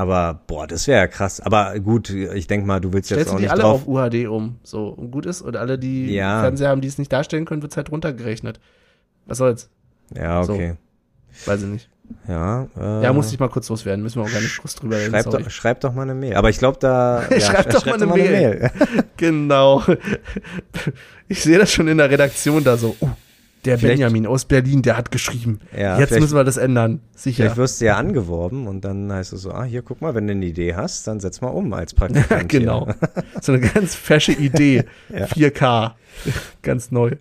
aber 0.00 0.40
boah, 0.46 0.66
das 0.66 0.86
wäre 0.86 1.00
ja 1.00 1.06
krass. 1.06 1.40
Aber 1.40 1.78
gut, 1.78 2.08
ich 2.08 2.46
denke 2.46 2.66
mal, 2.66 2.80
du 2.80 2.94
willst 2.94 3.08
Stellst 3.08 3.26
jetzt 3.26 3.28
auch 3.28 3.36
du 3.36 3.40
die 3.40 3.42
nicht 3.42 3.52
alle 3.52 3.62
drauf. 3.62 3.82
auf 3.82 3.86
UHD 3.86 4.28
um, 4.28 4.56
so 4.62 4.88
und 4.88 5.10
gut 5.10 5.26
ist. 5.26 5.42
Und 5.42 5.56
alle, 5.56 5.78
die 5.78 6.14
ja. 6.14 6.40
Fernseher 6.40 6.70
haben, 6.70 6.80
die 6.80 6.88
es 6.88 6.96
nicht 6.96 7.12
darstellen 7.12 7.44
können, 7.44 7.60
wird 7.60 7.72
es 7.72 7.76
halt 7.76 7.92
runtergerechnet. 7.92 8.60
Was 9.26 9.36
soll's? 9.36 9.68
Ja, 10.16 10.40
okay. 10.40 10.76
So. 11.32 11.50
Weiß 11.50 11.62
ich 11.62 11.68
nicht. 11.68 11.90
Ja, 12.26 12.66
äh, 12.78 13.04
ja, 13.04 13.12
muss 13.12 13.30
ich 13.30 13.38
mal 13.38 13.48
kurz 13.48 13.68
loswerden. 13.68 14.02
Müssen 14.02 14.20
wir 14.20 14.24
auch 14.24 14.32
gar 14.32 14.40
nicht 14.40 14.56
groß 14.58 14.74
drüber 14.74 14.96
reden. 14.96 15.10
Schreib, 15.10 15.24
doch, 15.26 15.50
schreib 15.50 15.80
doch 15.80 15.92
mal 15.92 16.02
eine 16.02 16.14
Mail. 16.14 16.34
Aber 16.34 16.48
ich 16.48 16.58
glaube, 16.58 16.78
da. 16.80 17.22
ja, 17.30 17.40
schreib 17.40 17.68
doch 17.68 17.82
schreib 17.82 18.00
mal, 18.00 18.02
eine, 18.02 18.22
Mail. 18.22 18.58
Mail. 18.58 18.70
genau. 19.16 19.82
Ich 21.28 21.44
sehe 21.44 21.58
das 21.58 21.70
schon 21.70 21.86
in 21.86 21.98
der 21.98 22.10
Redaktion 22.10 22.64
da 22.64 22.76
so. 22.76 22.96
Uh, 23.00 23.10
der 23.64 23.78
vielleicht, 23.78 23.98
Benjamin 23.98 24.26
aus 24.26 24.44
Berlin, 24.44 24.82
der 24.82 24.96
hat 24.96 25.10
geschrieben. 25.10 25.60
Ja, 25.76 25.98
Jetzt 25.98 26.18
müssen 26.18 26.34
wir 26.34 26.44
das 26.44 26.56
ändern. 26.56 27.00
Sicher. 27.14 27.44
Vielleicht 27.44 27.56
wirst 27.56 27.80
du 27.80 27.86
ja 27.86 27.96
angeworben 27.96 28.66
und 28.66 28.84
dann 28.84 29.12
heißt 29.12 29.32
es 29.32 29.42
so, 29.42 29.52
ah, 29.52 29.64
hier, 29.64 29.82
guck 29.82 30.00
mal, 30.00 30.14
wenn 30.14 30.26
du 30.26 30.32
eine 30.32 30.46
Idee 30.46 30.74
hast, 30.74 31.06
dann 31.06 31.20
setz 31.20 31.40
mal 31.40 31.48
um 31.48 31.72
als 31.72 31.94
Praktikant. 31.94 32.48
genau. 32.48 32.88
so 33.40 33.52
eine 33.52 33.60
ganz 33.60 33.94
fesche 33.94 34.32
Idee. 34.32 34.84
ja. 35.10 35.26
4K. 35.26 35.92
ganz 36.62 36.90
neu. 36.90 37.16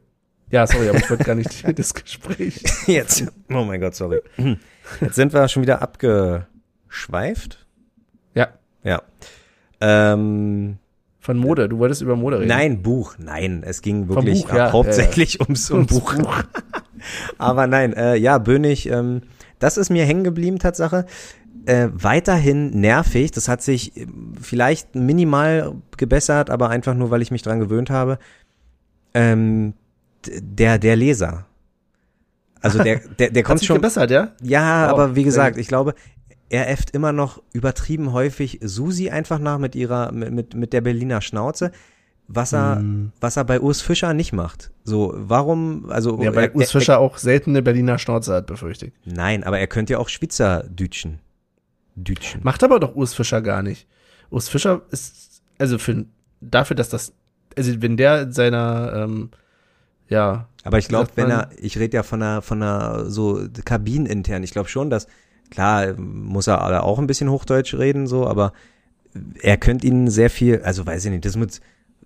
Ja, 0.51 0.65
sorry, 0.65 0.89
aber 0.89 0.97
ich 0.97 1.09
wollte 1.09 1.25
gar 1.25 1.35
nicht 1.35 1.63
das 1.77 1.93
Gespräch. 1.93 2.63
Jetzt, 2.87 3.25
oh 3.49 3.63
mein 3.65 3.79
Gott, 3.79 3.93
sorry. 3.93 4.21
Jetzt 4.99 5.15
sind 5.15 5.31
wir 5.31 5.47
schon 5.47 5.61
wieder 5.61 5.81
abgeschweift. 5.83 7.67
Ja. 8.33 8.47
Ja. 8.83 9.03
Ähm, 9.79 10.79
Von 11.19 11.37
Mode, 11.37 11.67
du 11.67 11.79
wolltest 11.79 12.01
über 12.01 12.15
Mode 12.15 12.39
reden. 12.39 12.47
Nein, 12.47 12.81
Buch. 12.81 13.15
Nein, 13.17 13.61
es 13.65 13.81
ging 13.81 14.07
wirklich 14.07 14.43
Buch, 14.43 14.53
ja, 14.53 14.71
hauptsächlich 14.71 15.35
ja, 15.35 15.45
ums, 15.45 15.69
ums 15.69 15.87
Buch. 15.87 16.15
Buch. 16.15 16.43
Aber 17.37 17.67
nein, 17.67 17.93
äh, 17.93 18.15
ja, 18.15 18.37
Bönig, 18.37 18.89
ähm, 18.89 19.21
das 19.59 19.77
ist 19.77 19.89
mir 19.89 20.05
hängen 20.05 20.23
geblieben, 20.23 20.59
Tatsache. 20.59 21.05
Äh, 21.65 21.89
weiterhin 21.91 22.69
nervig. 22.71 23.31
Das 23.31 23.49
hat 23.49 23.61
sich 23.61 23.97
äh, 23.97 24.07
vielleicht 24.41 24.95
minimal 24.95 25.75
gebessert, 25.97 26.49
aber 26.49 26.69
einfach 26.69 26.95
nur, 26.95 27.11
weil 27.11 27.21
ich 27.21 27.31
mich 27.31 27.41
dran 27.41 27.59
gewöhnt 27.59 27.89
habe. 27.89 28.17
Ähm, 29.13 29.73
der, 30.25 30.79
der 30.79 30.95
Leser. 30.95 31.45
Also 32.61 32.81
der, 32.81 32.99
der, 33.19 33.31
der 33.31 33.43
kommt 33.43 33.63
schon. 33.63 33.75
gebessert, 33.75 34.11
ja? 34.11 34.31
Ja, 34.41 34.85
wow. 34.85 34.93
aber 34.93 35.15
wie 35.15 35.23
gesagt, 35.23 35.57
ich 35.57 35.67
glaube, 35.67 35.93
er 36.49 36.69
äfft 36.69 36.91
immer 36.91 37.11
noch 37.11 37.41
übertrieben 37.53 38.11
häufig 38.11 38.59
Susi 38.61 39.09
einfach 39.09 39.39
nach 39.39 39.59
mit 39.59 39.75
ihrer, 39.75 40.11
mit, 40.11 40.55
mit 40.55 40.73
der 40.73 40.81
Berliner 40.81 41.21
Schnauze. 41.21 41.71
Was 42.31 42.53
er, 42.53 42.75
mm. 42.75 43.11
was 43.19 43.37
er 43.37 43.43
bei 43.43 43.59
Urs 43.59 43.81
Fischer 43.81 44.13
nicht 44.13 44.33
macht. 44.33 44.69
So, 44.83 45.13
warum, 45.15 45.89
also. 45.89 46.21
Ja, 46.21 46.35
weil 46.35 46.51
Urs 46.51 46.71
Fischer 46.71 46.93
er, 46.93 46.99
auch 46.99 47.17
selten 47.17 47.51
eine 47.51 47.63
Berliner 47.63 47.97
Schnauze 47.97 48.35
hat, 48.35 48.45
befürchte 48.45 48.87
ich. 48.87 48.93
Nein, 49.03 49.43
aber 49.43 49.57
er 49.57 49.65
könnte 49.65 49.93
ja 49.93 49.99
auch 49.99 50.09
Schwitzer 50.09 50.63
dütschen. 50.69 51.17
Dütschen. 51.95 52.41
Macht 52.43 52.63
aber 52.63 52.79
doch 52.79 52.95
Urs 52.95 53.15
Fischer 53.15 53.41
gar 53.41 53.63
nicht. 53.63 53.87
Urs 54.29 54.47
Fischer 54.47 54.83
ist, 54.91 55.41
also 55.57 55.79
für, 55.79 56.05
dafür, 56.39 56.75
dass 56.75 56.89
das, 56.89 57.13
also 57.57 57.81
wenn 57.81 57.97
der 57.97 58.21
in 58.21 58.31
seiner, 58.31 58.93
ähm, 58.93 59.31
ja. 60.07 60.47
Aber 60.63 60.77
ich 60.77 60.87
glaube, 60.87 61.09
wenn 61.15 61.31
er, 61.31 61.49
ich 61.59 61.79
rede 61.79 61.97
ja 61.97 62.03
von 62.03 62.21
einer, 62.21 62.43
von 62.43 62.61
einer 62.61 63.09
so 63.09 63.43
kabinenintern, 63.65 64.43
ich 64.43 64.51
glaube 64.51 64.69
schon, 64.69 64.91
dass, 64.91 65.07
klar, 65.49 65.93
muss 65.97 66.47
er 66.47 66.83
auch 66.83 66.99
ein 66.99 67.07
bisschen 67.07 67.29
Hochdeutsch 67.29 67.73
reden, 67.73 68.07
so, 68.07 68.27
aber 68.27 68.53
er 69.41 69.57
könnte 69.57 69.87
ihnen 69.87 70.09
sehr 70.09 70.29
viel, 70.29 70.61
also 70.61 70.85
weiß 70.85 71.05
ich 71.05 71.11
nicht, 71.11 71.25
das 71.25 71.35
mit 71.35 71.61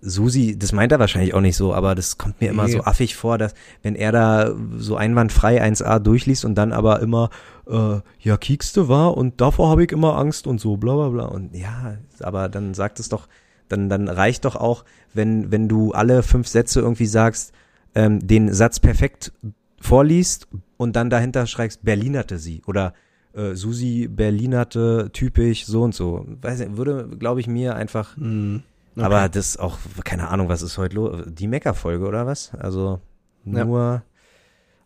Susi, 0.06 0.58
das 0.58 0.72
meint 0.72 0.92
er 0.92 0.98
wahrscheinlich 0.98 1.34
auch 1.34 1.40
nicht 1.40 1.56
so, 1.56 1.72
aber 1.72 1.94
das 1.94 2.18
kommt 2.18 2.40
mir 2.40 2.50
immer 2.50 2.66
nee. 2.66 2.72
so 2.72 2.84
affig 2.84 3.16
vor, 3.16 3.38
dass 3.38 3.54
wenn 3.82 3.94
er 3.94 4.12
da 4.12 4.54
so 4.76 4.96
einwandfrei 4.96 5.62
1a 5.62 5.98
durchliest 5.98 6.44
und 6.44 6.56
dann 6.56 6.72
aber 6.72 7.00
immer, 7.00 7.30
äh, 7.66 8.00
ja, 8.20 8.36
kiekste 8.36 8.88
war 8.88 9.16
und 9.16 9.40
davor 9.40 9.70
habe 9.70 9.84
ich 9.84 9.92
immer 9.92 10.18
Angst 10.18 10.46
und 10.46 10.60
so, 10.60 10.76
bla 10.76 10.94
bla 10.94 11.08
bla. 11.08 11.24
Und 11.24 11.54
ja, 11.54 11.96
aber 12.20 12.50
dann 12.50 12.74
sagt 12.74 13.00
es 13.00 13.08
doch, 13.08 13.28
dann, 13.68 13.88
dann 13.88 14.08
reicht 14.08 14.44
doch 14.44 14.56
auch, 14.56 14.84
wenn, 15.14 15.50
wenn 15.50 15.68
du 15.68 15.92
alle 15.92 16.22
fünf 16.22 16.48
Sätze 16.48 16.80
irgendwie 16.80 17.06
sagst, 17.06 17.52
ähm, 17.94 18.26
den 18.26 18.52
Satz 18.52 18.80
perfekt 18.80 19.32
vorliest 19.80 20.48
und 20.76 20.96
dann 20.96 21.08
dahinter 21.08 21.46
schreibst, 21.46 21.82
Berlinerte 21.82 22.38
sie 22.38 22.62
oder 22.66 22.92
äh, 23.34 23.54
Susi 23.54 24.08
Berlinerte 24.08 25.10
typisch 25.12 25.66
so 25.66 25.82
und 25.82 25.94
so. 25.94 26.24
Weiß 26.40 26.60
nicht, 26.60 26.76
würde, 26.76 27.08
glaube 27.18 27.40
ich, 27.40 27.46
mir 27.46 27.74
einfach. 27.74 28.16
Mm, 28.16 28.56
okay. 28.96 29.04
Aber 29.04 29.28
das 29.28 29.56
auch, 29.56 29.78
keine 30.04 30.28
Ahnung, 30.28 30.48
was 30.48 30.62
ist 30.62 30.78
heute 30.78 30.96
los? 30.96 31.24
Die 31.26 31.48
Mecker-Folge 31.48 32.06
oder 32.06 32.26
was? 32.26 32.52
Also 32.54 33.00
nur 33.44 33.80
ja. 33.80 34.02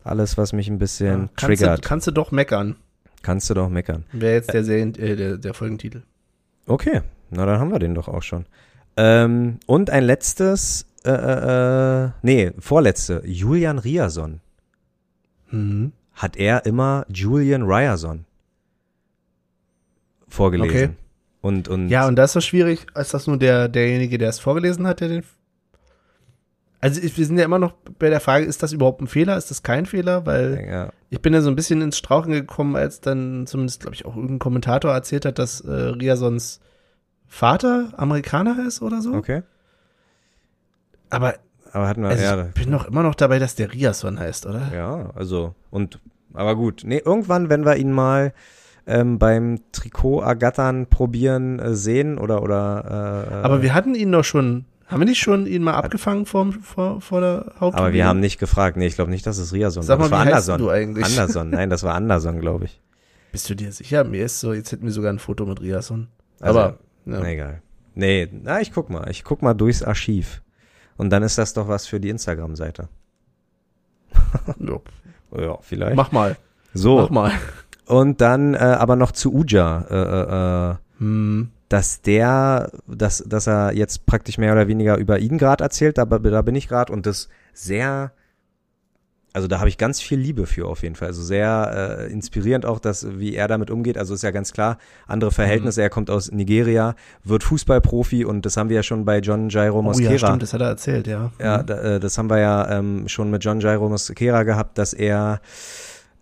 alles, 0.03 0.37
was 0.37 0.53
mich 0.53 0.69
ein 0.69 0.79
bisschen 0.79 1.21
ja, 1.21 1.29
kannst 1.35 1.61
triggert. 1.61 1.85
Du, 1.85 1.87
kannst 1.87 2.07
du 2.07 2.11
doch 2.11 2.31
meckern. 2.31 2.75
Kannst 3.21 3.49
du 3.49 3.53
doch 3.53 3.69
meckern. 3.69 4.05
Wäre 4.11 4.35
jetzt 4.35 4.53
der, 4.53 4.63
Serien, 4.63 4.95
äh, 4.95 5.15
der, 5.15 5.37
der 5.37 5.53
Folgentitel. 5.53 6.03
Okay, 6.65 7.01
na 7.29 7.45
dann 7.45 7.59
haben 7.59 7.71
wir 7.71 7.79
den 7.79 7.95
doch 7.95 8.07
auch 8.07 8.23
schon. 8.23 8.45
Ähm, 8.95 9.59
und 9.65 9.89
ein 9.89 10.03
letztes 10.03 10.85
äh, 11.05 11.11
äh, 11.11 12.05
äh, 12.05 12.09
nee, 12.21 12.51
vorletzte, 12.59 13.21
Julian 13.25 13.79
Riason. 13.79 14.41
Mhm. 15.49 15.93
Hat 16.13 16.35
er 16.35 16.65
immer 16.65 17.05
Julian 17.09 17.63
Ryerson 17.63 18.25
vorgelesen. 20.29 20.69
Okay. 20.69 20.89
Und, 21.41 21.67
und 21.67 21.89
ja, 21.89 22.07
und 22.07 22.15
das 22.15 22.31
ist 22.31 22.33
so 22.33 22.41
schwierig, 22.41 22.87
ist 22.95 23.13
das 23.13 23.27
nur 23.27 23.37
der, 23.37 23.69
derjenige, 23.69 24.17
der 24.17 24.29
es 24.29 24.39
vorgelesen 24.39 24.87
hat, 24.87 24.99
der 24.99 25.07
den. 25.07 25.23
Also 26.81 27.01
wir 27.01 27.25
sind 27.25 27.37
ja 27.37 27.43
immer 27.43 27.59
noch 27.59 27.73
bei 27.97 28.09
der 28.09 28.21
Frage, 28.21 28.45
ist 28.45 28.63
das 28.63 28.71
überhaupt 28.71 29.01
ein 29.01 29.07
Fehler? 29.07 29.37
Ist 29.37 29.51
das 29.51 29.63
kein 29.63 29.85
Fehler? 29.85 30.25
Weil 30.25 30.65
ja. 30.69 30.89
ich 31.09 31.21
bin 31.21 31.33
ja 31.33 31.41
so 31.41 31.49
ein 31.49 31.55
bisschen 31.55 31.81
ins 31.81 31.97
Strauchen 31.97 32.31
gekommen, 32.31 32.77
als 32.77 33.01
dann 33.01 33.47
zumindest, 33.47 33.81
glaube 33.81 33.95
ich, 33.95 34.05
auch 34.05 34.15
irgendein 34.15 34.39
Kommentator 34.39 34.93
erzählt 34.93 35.25
hat, 35.25 35.39
dass 35.39 35.59
äh, 35.61 35.71
Riasons 35.71 36.61
Vater 37.27 37.93
Amerikaner 37.97 38.65
ist 38.65 38.81
oder 38.81 39.01
so. 39.01 39.13
Okay. 39.13 39.43
Aber, 41.09 41.35
aber 41.71 41.87
hatten 41.87 42.01
wir, 42.01 42.09
also 42.09 42.23
ja, 42.23 42.47
ich 42.47 42.53
bin 42.53 42.69
noch 42.69 42.85
immer 42.85 43.03
noch 43.03 43.15
dabei, 43.15 43.39
dass 43.39 43.55
der 43.55 43.73
Riason 43.73 44.19
heißt, 44.19 44.45
oder? 44.45 44.71
Ja, 44.73 45.11
also, 45.15 45.55
und, 45.69 45.99
aber 46.33 46.55
gut. 46.55 46.83
Nee, 46.85 47.01
irgendwann, 47.03 47.49
wenn 47.49 47.65
wir 47.65 47.75
ihn 47.75 47.91
mal 47.91 48.33
ähm, 48.89 49.19
beim 49.19 49.59
Trikot 49.71 50.21
ergattern 50.21 50.87
probieren 50.87 51.59
äh, 51.59 51.75
sehen 51.75 52.17
oder, 52.17 52.41
oder, 52.41 53.27
äh, 53.29 53.33
Aber 53.45 53.61
wir 53.61 53.73
hatten 53.73 53.93
ihn 53.93 54.11
doch 54.11 54.23
schon, 54.23 54.65
haben 54.87 55.01
wir 55.01 55.05
nicht 55.05 55.19
schon 55.19 55.45
ihn 55.45 55.61
mal 55.61 55.75
abgefangen 55.75 56.25
vor, 56.25 56.51
vor, 56.63 56.99
vor 56.99 57.21
der 57.21 57.37
Haupttribüne? 57.59 57.77
Aber 57.77 57.93
wir 57.93 58.05
haben 58.07 58.19
nicht 58.19 58.39
gefragt. 58.39 58.77
Nee, 58.77 58.87
ich 58.87 58.95
glaube 58.95 59.11
nicht, 59.11 59.25
dass 59.27 59.37
es 59.37 59.53
Riason 59.53 59.83
Sag. 59.83 59.99
Mal, 59.99 60.05
das 60.05 60.11
war 60.11 60.25
wie 60.25 60.27
Anderson. 60.29 60.57
Du 60.59 60.69
eigentlich? 60.69 61.05
Anderson, 61.05 61.49
nein, 61.51 61.69
das 61.69 61.83
war 61.83 61.93
Anderson, 61.93 62.39
glaube 62.39 62.65
ich. 62.65 62.81
Bist 63.31 63.47
du 63.49 63.55
dir 63.55 63.71
sicher? 63.71 64.03
Mir 64.03 64.25
ist 64.25 64.39
so, 64.39 64.53
jetzt 64.53 64.71
hätten 64.71 64.85
wir 64.85 64.91
sogar 64.91 65.13
ein 65.13 65.19
Foto 65.19 65.45
mit 65.45 65.61
Riason. 65.61 66.07
Also, 66.39 66.59
aber, 66.59 66.79
ja. 67.05 67.19
na 67.19 67.29
egal. 67.29 67.61
Nee, 67.93 68.27
na, 68.31 68.59
ich 68.59 68.73
guck 68.73 68.89
mal. 68.89 69.07
Ich 69.11 69.23
guck 69.23 69.43
mal 69.43 69.53
durchs 69.53 69.83
Archiv. 69.83 70.41
Und 70.97 71.11
dann 71.11 71.21
ist 71.21 71.37
das 71.37 71.53
doch 71.53 71.67
was 71.67 71.85
für 71.85 71.99
die 71.99 72.09
Instagram-Seite. 72.09 72.89
ja. 74.59 74.79
ja, 75.39 75.57
vielleicht. 75.61 75.95
Mach 75.95 76.11
mal. 76.11 76.35
So. 76.73 76.97
Mach 76.97 77.09
mal. 77.09 77.31
Und 77.89 78.21
dann 78.21 78.53
äh, 78.53 78.57
aber 78.57 78.95
noch 78.95 79.11
zu 79.11 79.33
Uja, 79.33 79.85
äh, 79.89 79.95
äh, 79.95 80.71
äh, 80.71 80.75
hm. 80.99 81.49
dass 81.69 82.01
der, 82.01 82.71
dass, 82.87 83.23
dass 83.25 83.47
er 83.47 83.73
jetzt 83.73 84.05
praktisch 84.05 84.37
mehr 84.37 84.53
oder 84.53 84.67
weniger 84.67 84.97
über 84.97 85.17
ihn 85.17 85.39
gerade 85.39 85.63
erzählt, 85.63 85.97
aber 85.97 86.19
da 86.19 86.43
bin 86.43 86.53
ich 86.53 86.67
gerade 86.67 86.93
und 86.93 87.07
das 87.07 87.29
sehr 87.51 88.11
also 89.33 89.47
da 89.47 89.59
habe 89.59 89.69
ich 89.69 89.77
ganz 89.77 90.01
viel 90.01 90.19
Liebe 90.19 90.45
für 90.45 90.67
auf 90.67 90.83
jeden 90.83 90.95
Fall. 90.95 91.09
Also 91.09 91.21
sehr 91.21 91.99
äh, 91.99 92.11
inspirierend 92.11 92.65
auch, 92.65 92.79
dass 92.79 93.19
wie 93.19 93.35
er 93.35 93.47
damit 93.47 93.69
umgeht. 93.69 93.97
Also 93.97 94.13
ist 94.13 94.23
ja 94.23 94.31
ganz 94.31 94.53
klar, 94.53 94.77
andere 95.07 95.31
Verhältnisse. 95.31 95.81
Mhm. 95.81 95.83
Er 95.83 95.89
kommt 95.89 96.09
aus 96.09 96.31
Nigeria, 96.31 96.95
wird 97.23 97.43
Fußballprofi 97.43 98.25
und 98.25 98.45
das 98.45 98.57
haben 98.57 98.69
wir 98.69 98.77
ja 98.77 98.83
schon 98.83 99.05
bei 99.05 99.19
John 99.19 99.49
Jairo 99.49 99.81
Mosquera. 99.81 100.09
Oh 100.09 100.13
ja, 100.13 100.19
stimmt, 100.19 100.41
das 100.41 100.53
hat 100.53 100.61
er 100.61 100.67
erzählt, 100.67 101.07
ja. 101.07 101.31
Ja, 101.39 101.59
mhm. 101.59 101.65
da, 101.67 101.81
äh, 101.81 101.99
das 101.99 102.17
haben 102.17 102.29
wir 102.29 102.39
ja 102.39 102.69
ähm, 102.79 103.07
schon 103.07 103.29
mit 103.29 103.43
John 103.43 103.59
Jairo 103.59 103.87
Mosquera 103.87 104.43
gehabt, 104.43 104.77
dass 104.77 104.93
er 104.93 105.41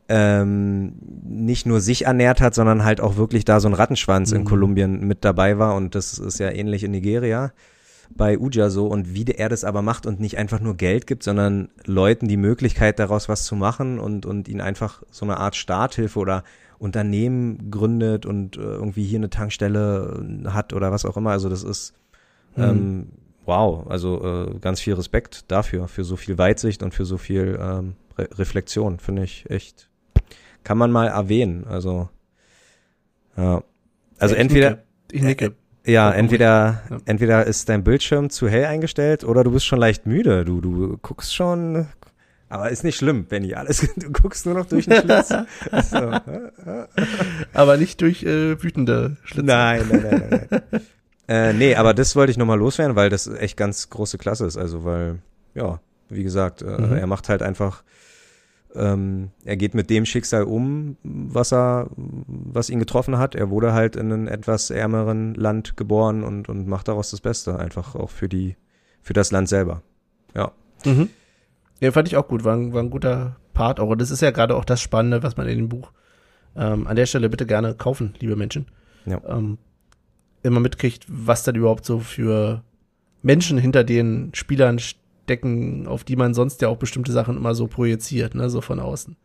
ähm, 0.09 0.93
nicht 1.23 1.65
nur 1.65 1.81
sich 1.81 2.05
ernährt 2.05 2.41
hat, 2.41 2.55
sondern 2.55 2.83
halt 2.83 3.01
auch 3.01 3.17
wirklich 3.17 3.45
da 3.45 3.59
so 3.59 3.67
ein 3.67 3.73
Rattenschwanz 3.73 4.31
mhm. 4.31 4.37
in 4.37 4.45
Kolumbien 4.45 5.07
mit 5.07 5.25
dabei 5.25 5.57
war 5.57 5.75
und 5.75 5.95
das 5.95 6.17
ist 6.17 6.39
ja 6.39 6.49
ähnlich 6.49 6.83
in 6.83 6.91
Nigeria 6.91 7.51
bei 8.09 8.39
Uja 8.39 8.69
so 8.69 8.87
und 8.87 9.13
wie 9.13 9.25
er 9.25 9.49
das 9.49 9.65
aber 9.65 9.81
macht 9.81 10.05
und 10.05 10.21
nicht 10.21 10.37
einfach 10.37 10.61
nur 10.61 10.77
Geld 10.77 11.07
gibt, 11.07 11.23
sondern 11.23 11.69
Leuten 11.85 12.29
die 12.29 12.37
Möglichkeit 12.37 12.99
daraus 12.99 13.27
was 13.27 13.43
zu 13.43 13.55
machen 13.55 13.99
und, 13.99 14.25
und 14.25 14.47
ihnen 14.47 14.61
einfach 14.61 15.03
so 15.11 15.25
eine 15.25 15.37
Art 15.37 15.57
Starthilfe 15.57 16.17
oder 16.17 16.43
Unternehmen 16.79 17.69
gründet 17.69 18.25
und 18.25 18.55
äh, 18.55 18.61
irgendwie 18.61 19.03
hier 19.03 19.19
eine 19.19 19.29
Tankstelle 19.29 20.25
hat 20.45 20.71
oder 20.71 20.91
was 20.91 21.03
auch 21.03 21.17
immer. 21.17 21.31
Also 21.31 21.49
das 21.49 21.63
ist 21.63 21.95
Mhm. 22.57 22.63
Ähm, 22.63 23.07
wow, 23.45 23.87
also 23.87 24.23
äh, 24.23 24.59
ganz 24.59 24.81
viel 24.81 24.95
Respekt 24.95 25.49
dafür, 25.51 25.87
für 25.87 26.03
so 26.03 26.15
viel 26.15 26.37
Weitsicht 26.37 26.83
und 26.83 26.93
für 26.93 27.05
so 27.05 27.17
viel 27.17 27.57
ähm, 27.61 27.95
Re 28.17 28.27
Reflexion, 28.33 28.99
finde 28.99 29.23
ich 29.23 29.49
echt, 29.49 29.89
kann 30.67 30.77
man 30.77 30.91
mal 30.91 31.07
erwähnen. 31.07 31.65
Also, 31.65 32.09
ja. 33.37 33.63
Also 34.19 34.35
ich 34.35 34.41
entweder. 34.41 34.71
Nicke. 34.71 34.83
Ich 35.13 35.21
nicke. 35.21 35.55
Ja, 35.85 36.11
entweder, 36.11 36.83
ja. 36.89 36.97
entweder 37.05 37.47
ist 37.47 37.69
dein 37.69 37.85
Bildschirm 37.85 38.29
zu 38.29 38.49
hell 38.49 38.65
eingestellt 38.65 39.23
oder 39.23 39.45
du 39.45 39.51
bist 39.51 39.65
schon 39.65 39.79
leicht 39.79 40.05
müde. 40.05 40.43
Du, 40.43 40.59
du 40.59 40.97
guckst 41.01 41.33
schon, 41.33 41.87
aber 42.49 42.69
ist 42.69 42.83
nicht 42.83 42.97
schlimm, 42.97 43.23
Benny. 43.23 43.53
Alles, 43.53 43.87
du 43.95 44.11
guckst 44.11 44.45
nur 44.45 44.55
noch 44.55 44.65
durch 44.65 44.87
den 44.87 45.03
Schlitz. 45.03 45.29
so. 45.89 46.11
aber 47.53 47.77
nicht 47.77 48.01
durch 48.01 48.23
äh, 48.23 48.61
wütende 48.61 49.15
Schlitze. 49.23 49.45
Nein, 49.45 49.85
nein, 49.89 50.01
nein, 50.01 50.27
nein. 50.29 50.63
nein. 50.69 50.81
äh, 51.29 51.53
nee, 51.53 51.75
aber 51.75 51.93
das 51.93 52.17
wollte 52.17 52.31
ich 52.31 52.37
nochmal 52.37 52.59
loswerden, 52.59 52.97
weil 52.97 53.09
das 53.09 53.27
echt 53.27 53.55
ganz 53.55 53.89
große 53.89 54.17
Klasse 54.17 54.45
ist. 54.45 54.57
Also, 54.57 54.83
weil, 54.83 55.19
ja, 55.55 55.79
wie 56.09 56.23
gesagt, 56.23 56.61
äh, 56.61 56.65
mhm. 56.65 56.97
er 56.97 57.07
macht 57.07 57.29
halt 57.29 57.41
einfach 57.41 57.83
ähm, 58.77 59.31
er 59.43 59.57
geht 59.57 59.73
mit 59.73 59.89
dem 59.89 60.05
Schicksal 60.05 60.43
um, 60.43 60.97
was 61.03 61.51
er, 61.51 61.89
was 61.95 62.69
ihn 62.69 62.79
getroffen 62.79 63.17
hat. 63.17 63.35
Er 63.35 63.49
wurde 63.49 63.73
halt 63.73 63.95
in 63.95 64.11
einem 64.11 64.27
etwas 64.27 64.69
ärmeren 64.69 65.33
Land 65.33 65.77
geboren 65.77 66.23
und, 66.23 66.49
und 66.49 66.67
macht 66.67 66.87
daraus 66.87 67.11
das 67.11 67.21
Beste, 67.21 67.59
einfach 67.59 67.95
auch 67.95 68.09
für 68.09 68.29
die, 68.29 68.55
für 69.01 69.13
das 69.13 69.31
Land 69.31 69.49
selber. 69.49 69.81
Ja. 70.35 70.51
Mhm. 70.85 71.09
Ja, 71.79 71.91
fand 71.91 72.07
ich 72.07 72.17
auch 72.17 72.27
gut, 72.27 72.43
war 72.43 72.55
ein, 72.55 72.73
war 72.73 72.81
ein 72.81 72.89
guter 72.89 73.37
Part 73.53 73.79
auch. 73.79 73.89
Und 73.89 74.01
das 74.01 74.11
ist 74.11 74.21
ja 74.21 74.31
gerade 74.31 74.55
auch 74.55 74.65
das 74.65 74.81
Spannende, 74.81 75.23
was 75.23 75.37
man 75.37 75.47
in 75.47 75.57
dem 75.57 75.69
Buch 75.69 75.91
ähm, 76.55 76.87
an 76.87 76.95
der 76.95 77.05
Stelle 77.05 77.29
bitte 77.29 77.45
gerne 77.45 77.75
kaufen, 77.75 78.13
liebe 78.19 78.35
Menschen. 78.35 78.67
Ja. 79.05 79.21
Ähm, 79.27 79.57
immer 80.43 80.59
mitkriegt, 80.59 81.05
was 81.07 81.43
dann 81.43 81.55
überhaupt 81.55 81.85
so 81.85 81.99
für 81.99 82.63
Menschen 83.21 83.57
hinter 83.57 83.83
den 83.83 84.31
Spielern 84.33 84.79
decken, 85.29 85.87
auf 85.87 86.03
die 86.03 86.15
man 86.15 86.33
sonst 86.33 86.61
ja 86.61 86.67
auch 86.67 86.77
bestimmte 86.77 87.11
Sachen 87.11 87.37
immer 87.37 87.55
so 87.55 87.67
projiziert, 87.67 88.35
ne, 88.35 88.49
so 88.49 88.61
von 88.61 88.79
außen. 88.79 89.15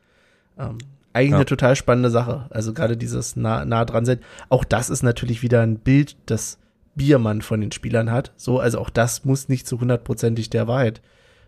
Ähm, 0.58 0.78
eigentlich 1.12 1.30
ja. 1.30 1.36
eine 1.36 1.46
total 1.46 1.76
spannende 1.76 2.10
Sache. 2.10 2.46
Also 2.50 2.72
gerade 2.72 2.96
dieses 2.96 3.36
nah, 3.36 3.64
nah 3.64 3.84
dran 3.84 4.04
sein. 4.04 4.20
Auch 4.48 4.64
das 4.64 4.90
ist 4.90 5.02
natürlich 5.02 5.42
wieder 5.42 5.60
ein 5.60 5.78
Bild, 5.78 6.16
das 6.26 6.58
Biermann 6.94 7.42
von 7.42 7.60
den 7.60 7.72
Spielern 7.72 8.10
hat. 8.10 8.32
So, 8.36 8.60
also 8.60 8.78
auch 8.78 8.90
das 8.90 9.24
muss 9.24 9.48
nicht 9.48 9.66
zu 9.66 9.80
hundertprozentig 9.80 10.50
der 10.50 10.68
Wahrheit 10.68 11.02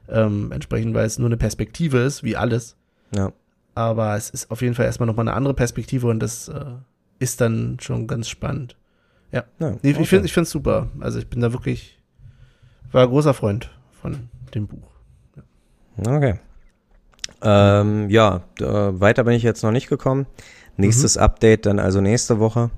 ähm, 0.09 0.52
entsprechen, 0.52 0.94
weil 0.94 1.07
es 1.07 1.18
nur 1.18 1.28
eine 1.28 1.36
Perspektive 1.36 1.98
ist, 1.98 2.22
wie 2.22 2.36
alles. 2.36 2.76
Ja. 3.14 3.32
Aber 3.74 4.16
es 4.16 4.30
ist 4.30 4.50
auf 4.50 4.62
jeden 4.62 4.74
Fall 4.74 4.86
erstmal 4.86 5.07
nochmal 5.07 5.28
eine 5.28 5.36
andere 5.36 5.55
Perspektive 5.55 6.07
und 6.09 6.20
das 6.20 6.48
äh, 6.48 6.64
ist 7.18 7.40
dann 7.40 7.78
schon 7.80 8.07
ganz 8.07 8.28
spannend. 8.28 8.76
Ja. 9.32 9.44
ja 9.59 9.72
okay. 9.72 9.96
Ich 10.00 10.09
finde 10.09 10.26
ich 10.26 10.32
finde 10.32 10.48
super. 10.48 10.90
Also 11.00 11.18
ich 11.18 11.28
bin 11.28 11.40
da 11.40 11.52
wirklich, 11.52 11.98
war 12.92 13.07
großer 13.07 13.34
Freund 13.34 13.70
von 14.00 14.28
dem 14.55 14.66
Buch. 14.66 14.90
Ja. 15.36 16.16
Okay. 16.16 16.34
Ähm, 17.42 18.09
ja, 18.11 18.42
weiter 18.59 19.24
bin 19.24 19.34
ich 19.34 19.42
jetzt 19.42 19.62
noch 19.62 19.70
nicht 19.70 19.88
gekommen. 19.88 20.26
Nächstes 20.76 21.16
mhm. 21.16 21.22
Update 21.22 21.66
dann 21.66 21.78
also 21.78 22.00
nächste 22.00 22.38
Woche. 22.38 22.70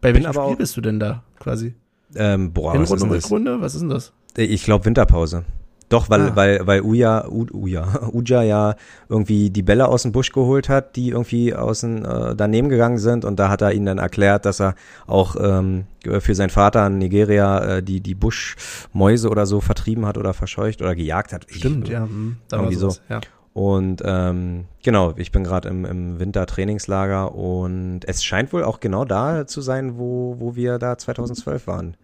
Bei 0.00 0.14
welchem 0.14 0.32
Spiel 0.32 0.40
auch, 0.40 0.56
bist 0.56 0.76
du 0.76 0.80
denn 0.80 1.00
da 1.00 1.22
quasi? 1.38 1.74
Ähm, 2.14 2.52
boah, 2.52 2.72
Hinrunde, 2.72 2.90
was 2.90 2.92
ist 2.92 3.02
denn 3.02 3.10
das? 3.10 3.24
Rückrunde? 3.24 3.60
Was 3.60 3.74
ist 3.74 3.80
denn 3.80 3.88
das? 3.88 4.12
Ich 4.36 4.64
glaube 4.64 4.84
Winterpause. 4.84 5.44
Doch, 5.88 6.10
weil, 6.10 6.30
ah. 6.30 6.36
weil, 6.36 6.66
weil 6.66 6.82
Uja, 6.82 7.26
Uja, 7.28 8.08
Uja 8.12 8.42
ja 8.42 8.74
irgendwie 9.08 9.50
die 9.50 9.62
Bälle 9.62 9.88
aus 9.88 10.02
dem 10.02 10.12
Busch 10.12 10.32
geholt 10.32 10.68
hat, 10.68 10.96
die 10.96 11.10
irgendwie 11.10 11.54
außen 11.54 12.04
äh, 12.04 12.36
daneben 12.36 12.68
gegangen 12.68 12.98
sind 12.98 13.24
und 13.24 13.38
da 13.38 13.48
hat 13.48 13.62
er 13.62 13.72
ihnen 13.72 13.86
dann 13.86 13.98
erklärt, 13.98 14.46
dass 14.46 14.60
er 14.60 14.74
auch 15.06 15.36
ähm, 15.38 15.84
für 16.02 16.34
seinen 16.34 16.50
Vater 16.50 16.86
in 16.86 16.98
Nigeria 16.98 17.76
äh, 17.76 17.82
die, 17.82 18.00
die 18.00 18.14
Buschmäuse 18.14 19.28
oder 19.28 19.46
so 19.46 19.60
vertrieben 19.60 20.06
hat 20.06 20.18
oder 20.18 20.34
verscheucht 20.34 20.82
oder 20.82 20.94
gejagt 20.94 21.32
hat. 21.32 21.46
Stimmt, 21.48 21.88
ich, 21.88 21.92
ja. 21.92 22.04
Hm, 22.04 22.36
irgendwie 22.50 22.74
so. 22.74 22.94
Ja. 23.08 23.20
Und 23.54 24.02
ähm, 24.04 24.64
genau, 24.82 25.14
ich 25.16 25.30
bin 25.30 25.44
gerade 25.44 25.68
im, 25.68 25.84
im 25.84 26.18
Wintertrainingslager 26.18 27.32
und 27.36 28.00
es 28.04 28.24
scheint 28.24 28.52
wohl 28.52 28.64
auch 28.64 28.80
genau 28.80 29.04
da 29.04 29.46
zu 29.46 29.60
sein, 29.60 29.96
wo, 29.96 30.36
wo 30.40 30.56
wir 30.56 30.78
da 30.78 30.98
2012 30.98 31.68
waren. 31.68 31.96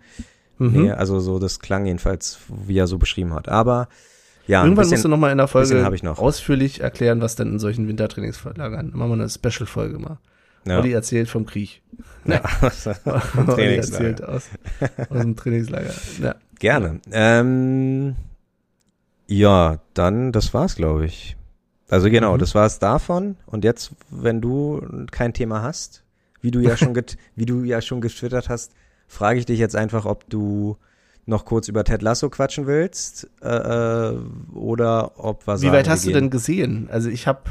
Mhm. 0.61 0.83
Nee, 0.83 0.91
also 0.93 1.21
so, 1.21 1.39
das 1.39 1.59
klang 1.59 1.87
jedenfalls, 1.87 2.39
wie 2.67 2.79
er 2.79 2.87
so 2.87 2.99
beschrieben 2.99 3.33
hat. 3.33 3.49
Aber 3.49 3.89
ja, 4.47 4.63
Irgendwann 4.63 4.83
bisschen, 4.83 4.97
musst 4.97 5.05
du 5.05 5.09
nochmal 5.09 5.33
in 5.33 5.39
der 5.39 5.49
Folge 5.49 5.87
ausführlich 6.17 6.81
erklären, 6.81 7.21
was 7.21 7.35
denn 7.37 7.49
in 7.49 7.59
solchen 7.59 7.89
Wintertrainingslagern. 7.89 8.91
Machen 8.95 9.11
wir 9.11 9.15
eine 9.15 9.29
Special-Folge 9.29 9.99
mal. 9.99 10.19
Ja. 10.67 10.79
Olli 10.79 10.93
erzählt 10.93 11.29
vom 11.29 11.47
Krieg. 11.47 11.83
Ja, 12.27 12.43
Olli 13.47 13.77
erzählt 13.77 14.23
aus, 14.23 14.51
aus 15.09 15.21
dem 15.23 15.35
Trainingslager. 15.35 15.95
Ja. 16.21 16.35
Gerne. 16.59 17.01
Ähm, 17.11 18.15
ja, 19.27 19.79
dann, 19.95 20.31
das 20.31 20.53
war's, 20.53 20.77
glaube 20.77 21.07
ich. 21.07 21.39
Also 21.89 22.11
genau, 22.11 22.35
mhm. 22.35 22.39
das 22.39 22.55
war's 22.55 22.79
davon. 22.79 23.37
Und 23.47 23.65
jetzt, 23.65 23.93
wenn 24.11 24.43
du 24.43 24.83
kein 25.11 25.33
Thema 25.33 25.63
hast, 25.63 26.05
wie 26.43 26.51
du 26.51 26.61
ja 26.61 26.77
schon, 26.77 26.95
wie 27.37 27.47
du 27.47 27.65
ja 27.65 27.81
schon 27.81 28.03
getwittert 28.03 28.51
hast, 28.51 28.73
frage 29.11 29.41
ich 29.41 29.47
dich 29.47 29.59
jetzt 29.59 29.77
einfach, 29.77 30.07
ob 30.07 30.31
du 30.31 30.77
noch 31.27 31.45
kurz 31.45 31.69
über 31.69 31.85
Ted 31.85 32.01
Lasso 32.01 32.31
quatschen 32.31 32.67
willst 32.67 33.29
äh, 33.43 33.49
äh 33.49 34.19
oder 34.55 35.19
ob 35.19 35.47
was. 35.47 35.63
Wie 35.63 35.73
weit 35.73 35.89
hast 35.89 36.05
gehen. 36.05 36.13
du 36.13 36.21
denn 36.21 36.31
gesehen? 36.31 36.89
Also 36.91 37.11
ich 37.11 37.27
habe 37.27 37.43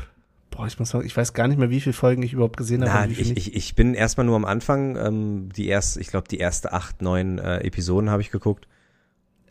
Boah, 0.51 0.67
ich 0.67 0.79
muss 0.79 0.89
sagen, 0.89 1.05
ich 1.05 1.15
weiß 1.15 1.33
gar 1.33 1.47
nicht 1.47 1.57
mehr, 1.57 1.69
wie 1.69 1.79
viele 1.79 1.93
Folgen 1.93 2.21
ich 2.21 2.33
überhaupt 2.33 2.57
gesehen 2.57 2.81
habe. 2.81 3.07
Na, 3.07 3.11
ich, 3.11 3.37
ich, 3.37 3.55
ich 3.55 3.75
bin 3.75 3.93
erstmal 3.93 4.25
nur 4.25 4.35
am 4.35 4.45
Anfang, 4.45 4.97
ähm, 4.97 5.49
die 5.55 5.67
erste, 5.67 6.01
ich 6.01 6.07
glaube, 6.07 6.27
die 6.27 6.37
erste 6.37 6.73
acht, 6.73 7.01
neun 7.01 7.37
äh, 7.37 7.59
Episoden 7.59 8.09
habe 8.09 8.21
ich 8.21 8.31
geguckt. 8.31 8.67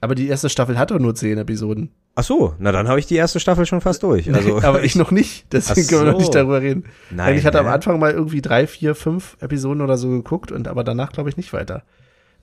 Aber 0.01 0.15
die 0.15 0.29
erste 0.29 0.51
Staffel 0.51 0.79
hat 0.79 0.91
doch 0.91 0.99
nur 0.99 1.15
zehn 1.15 1.39
Episoden. 1.39 1.91
Ach 2.19 2.25
so, 2.25 2.53
na 2.59 2.73
dann 2.73 2.89
habe 2.89 2.99
ich 2.99 3.07
die 3.07 3.15
erste 3.15 3.39
Staffel 3.39 3.65
schon 3.65 3.81
fast 3.81 4.03
durch. 4.03 4.35
Also, 4.35 4.61
aber 4.61 4.83
ich 4.83 4.97
noch 4.97 5.13
nicht, 5.13 5.47
deswegen 5.53 5.87
können 5.87 6.05
wir 6.05 6.13
noch 6.15 6.19
nicht 6.19 6.35
darüber 6.35 6.61
reden. 6.61 6.83
Nein, 7.13 7.39
ich 7.39 7.47
hatte 7.47 7.59
ne? 7.59 7.61
am 7.61 7.73
Anfang 7.73 8.01
mal 8.01 8.11
irgendwie 8.11 8.43
drei, 8.43 8.67
vier, 8.67 8.97
fünf 8.97 9.37
Episoden 9.39 9.83
oder 9.83 9.97
so 9.97 10.09
geguckt 10.09 10.51
und 10.51 10.67
aber 10.67 10.83
danach 10.83 11.13
glaube 11.13 11.31
ich 11.31 11.37
nicht 11.37 11.53
weiter. 11.53 11.85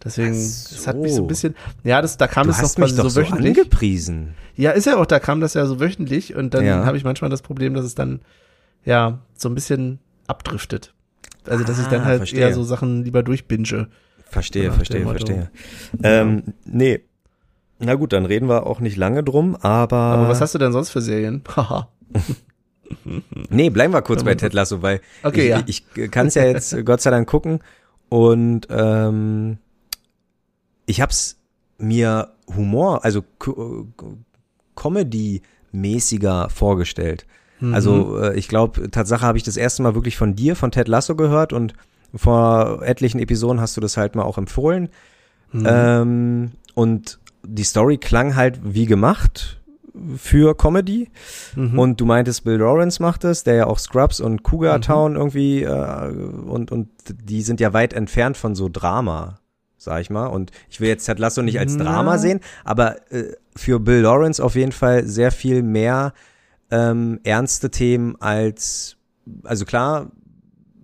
Deswegen, 0.02 0.34
so. 0.34 0.76
das 0.76 0.88
hat 0.88 0.96
mich 0.96 1.14
so 1.14 1.24
ein 1.24 1.28
bisschen, 1.28 1.56
ja, 1.84 2.02
das, 2.02 2.16
da 2.16 2.28
kam 2.28 2.48
du 2.48 2.52
es 2.52 2.62
noch 2.62 2.74
quasi 2.74 2.96
so 2.96 3.16
wöchentlich. 3.18 3.54
So 3.54 3.62
angepriesen. 3.64 4.36
Ja, 4.56 4.72
ist 4.72 4.86
ja 4.86 4.96
auch, 4.96 5.06
da 5.06 5.20
kam 5.20 5.42
das 5.42 5.56
ja 5.56 5.66
so 5.66 5.82
wöchentlich 5.82 6.34
und 6.36 6.54
dann 6.54 6.66
ja. 6.66 6.86
habe 6.86 6.96
ich 6.96 7.04
manchmal 7.04 7.30
das 7.30 7.42
Problem, 7.42 7.74
dass 7.74 7.84
es 7.84 7.96
dann, 7.96 8.22
ja, 8.86 9.20
so 9.36 9.50
ein 9.50 9.56
bisschen 9.56 10.00
abdriftet. 10.26 10.94
Also, 11.46 11.66
dass 11.66 11.80
ah, 11.80 11.82
ich 11.82 11.88
dann 11.90 12.04
ah, 12.04 12.06
halt 12.06 12.18
verstehe. 12.20 12.40
eher 12.40 12.54
so 12.54 12.64
Sachen 12.64 13.04
lieber 13.04 13.24
durchbinge. 13.24 13.90
Verstehe, 14.30 14.72
verstehe, 14.72 15.06
verstehe. 15.06 15.52
Ähm, 16.02 16.44
nee. 16.64 17.02
Na 17.80 17.96
gut, 17.96 18.14
dann 18.14 18.26
reden 18.26 18.48
wir 18.48 18.66
auch 18.66 18.80
nicht 18.80 18.98
lange 18.98 19.24
drum, 19.24 19.56
aber. 19.56 19.98
Aber 19.98 20.30
was 20.30 20.42
hast 20.42 20.54
du 20.56 20.60
denn 20.60 20.72
sonst 20.72 20.90
für 20.90 21.02
Serien? 21.02 21.44
Haha. 21.56 21.90
nee, 23.50 23.70
bleiben 23.70 23.94
wir 23.94 24.02
kurz 24.02 24.24
bei 24.24 24.36
Ted 24.36 24.54
Lasso, 24.54 24.82
weil 24.82 25.02
okay, 25.24 25.44
ich, 25.44 25.50
ja. 25.50 25.64
ich, 25.66 25.86
ich 25.96 26.12
kann 26.12 26.28
es 26.28 26.36
ja 26.36 26.46
jetzt 26.46 26.76
Gott 26.86 27.02
sei 27.02 27.10
Dank 27.12 27.28
gucken 27.28 27.60
und 28.10 28.68
ähm, 28.70 29.58
ich 30.86 31.02
hab's 31.02 31.38
mir 31.78 32.30
Humor, 32.56 33.04
also 33.04 33.24
Comedy-mäßiger 34.76 36.50
vorgestellt. 36.50 37.26
Mhm. 37.60 37.74
Also 37.74 38.20
äh, 38.20 38.38
ich 38.38 38.48
glaube, 38.48 38.90
Tatsache 38.92 39.26
habe 39.26 39.38
ich 39.38 39.44
das 39.44 39.58
erste 39.58 39.84
Mal 39.84 39.96
wirklich 39.96 40.16
von 40.16 40.36
dir, 40.36 40.56
von 40.56 40.72
Ted 40.72 40.88
Lasso 40.88 41.16
gehört 41.16 41.54
und 41.54 41.74
vor 42.14 42.82
etlichen 42.84 43.20
Episoden 43.20 43.60
hast 43.60 43.76
du 43.76 43.82
das 43.82 43.98
halt 43.98 44.16
mal 44.16 44.24
auch 44.24 44.38
empfohlen. 44.38 44.90
Mhm. 45.52 45.68
Ähm, 45.68 46.52
und 46.76 47.20
die 47.48 47.64
Story 47.64 47.98
klang 47.98 48.36
halt 48.36 48.60
wie 48.64 48.86
gemacht 48.86 49.62
für 50.18 50.56
Comedy. 50.56 51.10
Mhm. 51.56 51.80
Und 51.80 52.02
du 52.02 52.06
meintest, 52.06 52.44
Bill 52.44 52.58
Lawrence 52.58 53.02
macht 53.02 53.24
es, 53.24 53.44
der 53.44 53.56
ja 53.56 53.68
auch 53.68 53.80
Scrubs 53.80 54.20
und 54.20 54.44
Cougar 54.44 54.78
mhm. 54.78 54.82
Town 54.82 55.12
mhm. 55.12 55.18
irgendwie 55.18 55.64
äh, 55.64 56.08
und, 56.48 56.72
und 56.72 56.90
die 57.08 57.42
sind 57.42 57.60
ja 57.60 57.74
weit 57.74 57.94
entfernt 57.94 58.38
von 58.38 58.56
so 58.56 58.70
Drama 58.70 59.40
sag 59.86 60.02
ich 60.02 60.10
mal. 60.10 60.28
Und 60.28 60.52
ich 60.70 60.82
will 60.82 60.90
jetzt 60.90 61.06
Ted 61.06 61.20
Lasso 61.20 61.42
nicht 61.42 61.60
als 61.60 61.78
Drama 61.78 62.18
sehen, 62.18 62.42
aber 62.66 63.12
äh, 63.14 63.34
für 63.56 63.80
Bill 63.80 64.02
Lawrence 64.02 64.44
auf 64.44 64.56
jeden 64.56 64.74
Fall 64.74 65.08
sehr 65.08 65.32
viel 65.32 65.64
mehr 65.64 66.14
ähm, 66.72 67.20
ernste 67.24 67.70
Themen 67.70 68.16
als, 68.20 68.98
also 69.44 69.64
klar, 69.64 70.12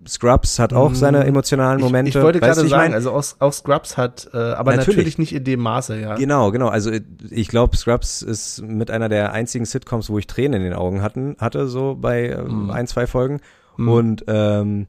Scrubs 0.08 0.58
hat 0.60 0.74
auch 0.74 0.96
seine 0.96 1.20
mm, 1.20 1.28
emotionalen 1.28 1.80
Momente. 1.80 2.10
Ich, 2.10 2.16
ich 2.16 2.22
wollte 2.22 2.40
gerade 2.40 2.56
sagen, 2.68 2.70
mein? 2.70 2.94
also 2.94 3.12
auch, 3.12 3.24
auch, 3.40 3.54
Scrubs 3.54 3.98
hat, 3.98 4.30
äh, 4.34 4.38
aber 4.38 4.76
natürlich. 4.76 4.98
natürlich. 4.98 5.18
nicht 5.18 5.34
in 5.34 5.44
dem 5.44 5.60
Maße, 5.60 6.00
ja. 6.00 6.16
Genau, 6.16 6.52
genau. 6.52 6.70
Also 6.70 6.92
ich 7.30 7.48
glaube, 7.48 7.78
Scrubs 7.78 8.22
ist 8.22 8.62
mit 8.62 8.90
einer 8.90 9.10
der 9.10 9.34
einzigen 9.34 9.66
Sitcoms, 9.66 10.10
wo 10.10 10.18
ich 10.18 10.28
Tränen 10.28 10.62
in 10.62 10.64
den 10.64 10.74
Augen 10.74 11.02
hatten, 11.02 11.36
hatte, 11.40 11.68
so 11.68 11.96
bei 11.96 12.30
äh, 12.30 12.42
mm. 12.42 12.72
ein, 12.72 12.88
zwei 12.88 13.06
Folgen. 13.06 13.42
Mm. 13.78 13.88
Und 13.90 14.24
ähm, 14.28 14.88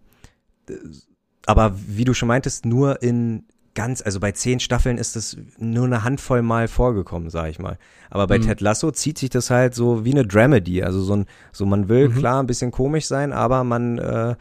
aber 1.46 1.74
wie 1.86 2.04
du 2.04 2.14
schon 2.14 2.28
meintest, 2.28 2.64
nur 2.64 3.02
in 3.02 3.44
ganz, 3.74 4.02
also 4.02 4.20
bei 4.20 4.32
zehn 4.32 4.60
Staffeln 4.60 4.98
ist 4.98 5.16
das 5.16 5.36
nur 5.58 5.86
eine 5.86 6.04
Handvoll 6.04 6.42
Mal 6.42 6.68
vorgekommen, 6.68 7.30
sag 7.30 7.48
ich 7.50 7.58
mal. 7.58 7.78
Aber 8.10 8.26
bei 8.26 8.38
mhm. 8.38 8.42
Ted 8.42 8.60
Lasso 8.60 8.90
zieht 8.90 9.18
sich 9.18 9.30
das 9.30 9.50
halt 9.50 9.74
so 9.74 10.04
wie 10.04 10.12
eine 10.12 10.26
Dramedy. 10.26 10.82
Also 10.82 11.00
so 11.02 11.16
ein, 11.16 11.26
so 11.52 11.64
man 11.66 11.88
will 11.88 12.08
mhm. 12.08 12.14
klar 12.14 12.42
ein 12.42 12.46
bisschen 12.46 12.70
komisch 12.70 13.06
sein, 13.06 13.32
aber 13.32 13.64
man 13.64 13.98
äh, 13.98 14.36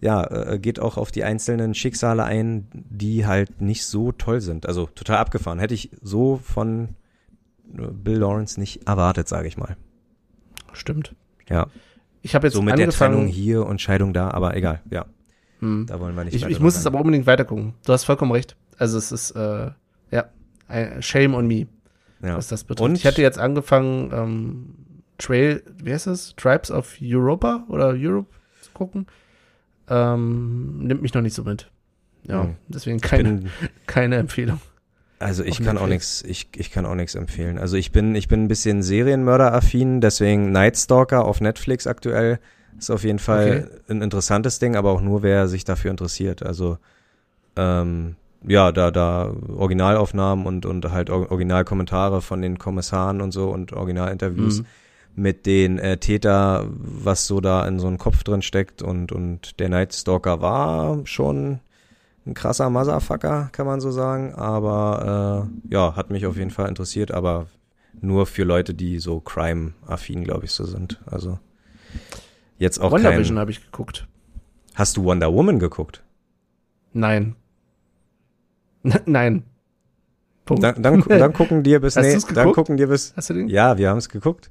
ja, 0.00 0.24
äh, 0.24 0.58
geht 0.58 0.80
auch 0.80 0.96
auf 0.96 1.10
die 1.10 1.24
einzelnen 1.24 1.74
Schicksale 1.74 2.24
ein, 2.24 2.68
die 2.72 3.26
halt 3.26 3.60
nicht 3.60 3.86
so 3.86 4.12
toll 4.12 4.40
sind. 4.40 4.66
Also 4.66 4.86
total 4.86 5.18
abgefahren. 5.18 5.58
Hätte 5.58 5.74
ich 5.74 5.90
so 6.02 6.36
von 6.36 6.90
äh, 7.76 7.86
Bill 7.88 8.18
Lawrence 8.18 8.60
nicht 8.60 8.86
erwartet, 8.86 9.28
sage 9.28 9.48
ich 9.48 9.56
mal. 9.56 9.76
Stimmt. 10.72 11.14
Ja. 11.48 11.68
Ich 12.22 12.34
habe 12.34 12.46
jetzt 12.46 12.54
so 12.54 12.62
mit 12.62 12.74
angefangen, 12.74 13.12
der 13.12 13.20
Trennung 13.20 13.26
hier 13.26 13.66
und 13.66 13.80
Scheidung 13.80 14.12
da, 14.12 14.30
aber 14.30 14.56
egal, 14.56 14.80
ja. 14.90 15.06
Hm. 15.60 15.86
Da 15.88 16.00
wollen 16.00 16.14
wir 16.14 16.24
nicht 16.24 16.34
Ich, 16.34 16.44
ich 16.44 16.60
muss 16.60 16.76
es 16.76 16.86
aber 16.86 16.98
unbedingt 16.98 17.26
weitergucken. 17.26 17.74
Du 17.84 17.92
hast 17.92 18.04
vollkommen 18.04 18.32
recht. 18.32 18.56
Also 18.78 18.98
es 18.98 19.12
ist, 19.12 19.30
äh, 19.30 19.70
ja, 20.10 20.26
shame 21.00 21.34
on 21.34 21.46
me, 21.46 21.66
ja. 22.22 22.36
was 22.36 22.48
das 22.48 22.64
betrifft. 22.64 22.84
Und? 22.84 22.96
Ich 22.96 23.06
hatte 23.06 23.22
jetzt 23.22 23.38
angefangen, 23.38 24.10
ähm, 24.12 24.74
Trail, 25.18 25.62
wie 25.82 25.92
heißt 25.92 26.08
es? 26.08 26.34
Tribes 26.36 26.70
of 26.70 26.96
Europa 27.00 27.64
oder 27.68 27.94
Europe 27.96 28.28
zu 28.60 28.70
gucken. 28.72 29.06
Ähm, 29.88 30.78
nimmt 30.78 31.02
mich 31.02 31.14
noch 31.14 31.22
nicht 31.22 31.34
so 31.34 31.44
mit. 31.44 31.70
Ja, 32.24 32.44
Hm. 32.44 32.54
deswegen 32.68 33.00
keine, 33.00 33.22
bin, 33.34 33.50
keine 33.86 34.16
Empfehlung. 34.16 34.60
also 35.20 35.44
ich 35.44 35.60
Auf 35.60 35.66
kann 35.66 35.78
auch 35.78 35.86
nichts, 35.86 36.22
ich, 36.26 36.48
ich 36.56 36.70
kann 36.72 36.84
auch 36.86 36.94
nichts 36.96 37.14
empfehlen. 37.14 37.56
Also 37.58 37.76
ich 37.76 37.92
bin, 37.92 38.14
ich 38.16 38.26
bin 38.28 38.44
ein 38.44 38.48
bisschen 38.48 38.82
Serienmörder-affin, 38.82 40.00
deswegen 40.00 40.50
Night 40.50 40.76
Stalker 40.76 41.24
auf 41.24 41.40
Netflix 41.40 41.86
aktuell 41.86 42.38
ist 42.78 42.90
auf 42.90 43.04
jeden 43.04 43.18
Fall 43.20 43.70
ein 43.88 44.02
interessantes 44.02 44.58
Ding, 44.58 44.76
aber 44.76 44.90
auch 44.90 45.00
nur, 45.00 45.22
wer 45.22 45.48
sich 45.48 45.64
dafür 45.64 45.90
interessiert. 45.90 46.42
Also 46.42 46.76
ähm, 47.56 48.16
ja, 48.46 48.70
da, 48.70 48.90
da 48.90 49.32
Originalaufnahmen 49.56 50.44
und, 50.46 50.66
und 50.66 50.90
halt 50.92 51.08
Or- 51.08 51.30
Originalkommentare 51.30 52.20
von 52.20 52.42
den 52.42 52.58
Kommissaren 52.58 53.20
und 53.22 53.32
so 53.32 53.48
und 53.50 53.72
Originalinterviews 53.72 54.60
Mhm. 54.60 54.66
Mit 55.16 55.46
den 55.46 55.78
äh, 55.78 55.96
Täter, 55.96 56.66
was 56.68 57.26
so 57.26 57.40
da 57.40 57.66
in 57.66 57.78
so 57.78 57.86
einem 57.86 57.98
Kopf 57.98 58.22
drin 58.22 58.42
steckt 58.42 58.82
und, 58.82 59.12
und 59.12 59.58
der 59.58 59.70
Night 59.70 59.94
Stalker 59.94 60.42
war 60.42 61.06
schon 61.06 61.60
ein 62.26 62.34
krasser 62.34 62.68
Motherfucker, 62.68 63.48
kann 63.52 63.66
man 63.66 63.80
so 63.80 63.90
sagen, 63.90 64.34
aber 64.34 65.48
äh, 65.48 65.72
ja, 65.72 65.96
hat 65.96 66.10
mich 66.10 66.26
auf 66.26 66.36
jeden 66.36 66.50
Fall 66.50 66.68
interessiert, 66.68 67.12
aber 67.12 67.46
nur 68.00 68.26
für 68.26 68.44
Leute, 68.44 68.74
die 68.74 68.98
so 68.98 69.20
Crime-affin, 69.20 70.22
glaube 70.22 70.44
ich, 70.44 70.52
so 70.52 70.64
sind. 70.64 71.00
Also 71.06 71.38
jetzt 72.58 72.78
auch 72.78 72.92
Wonder 72.92 73.10
kein... 73.10 73.20
Vision 73.20 73.38
habe 73.38 73.50
ich 73.50 73.64
geguckt. 73.64 74.06
Hast 74.74 74.98
du 74.98 75.04
Wonder 75.04 75.32
Woman 75.32 75.58
geguckt? 75.58 76.02
Nein. 76.92 77.36
Nein. 79.06 79.44
Punkt. 80.44 80.62
Dann, 80.62 80.82
dann, 80.82 81.02
dann 81.08 81.32
gucken 81.32 81.62
dir 81.62 81.80
bis, 81.80 81.96
Hast 81.96 82.28
nee, 82.28 82.34
dann 82.34 82.52
gucken 82.52 82.76
dir 82.76 82.88
bis, 82.88 83.14
Hast 83.16 83.30
du 83.30 83.34
den? 83.34 83.48
ja, 83.48 83.78
wir 83.78 83.88
haben 83.88 83.98
es 83.98 84.10
geguckt. 84.10 84.50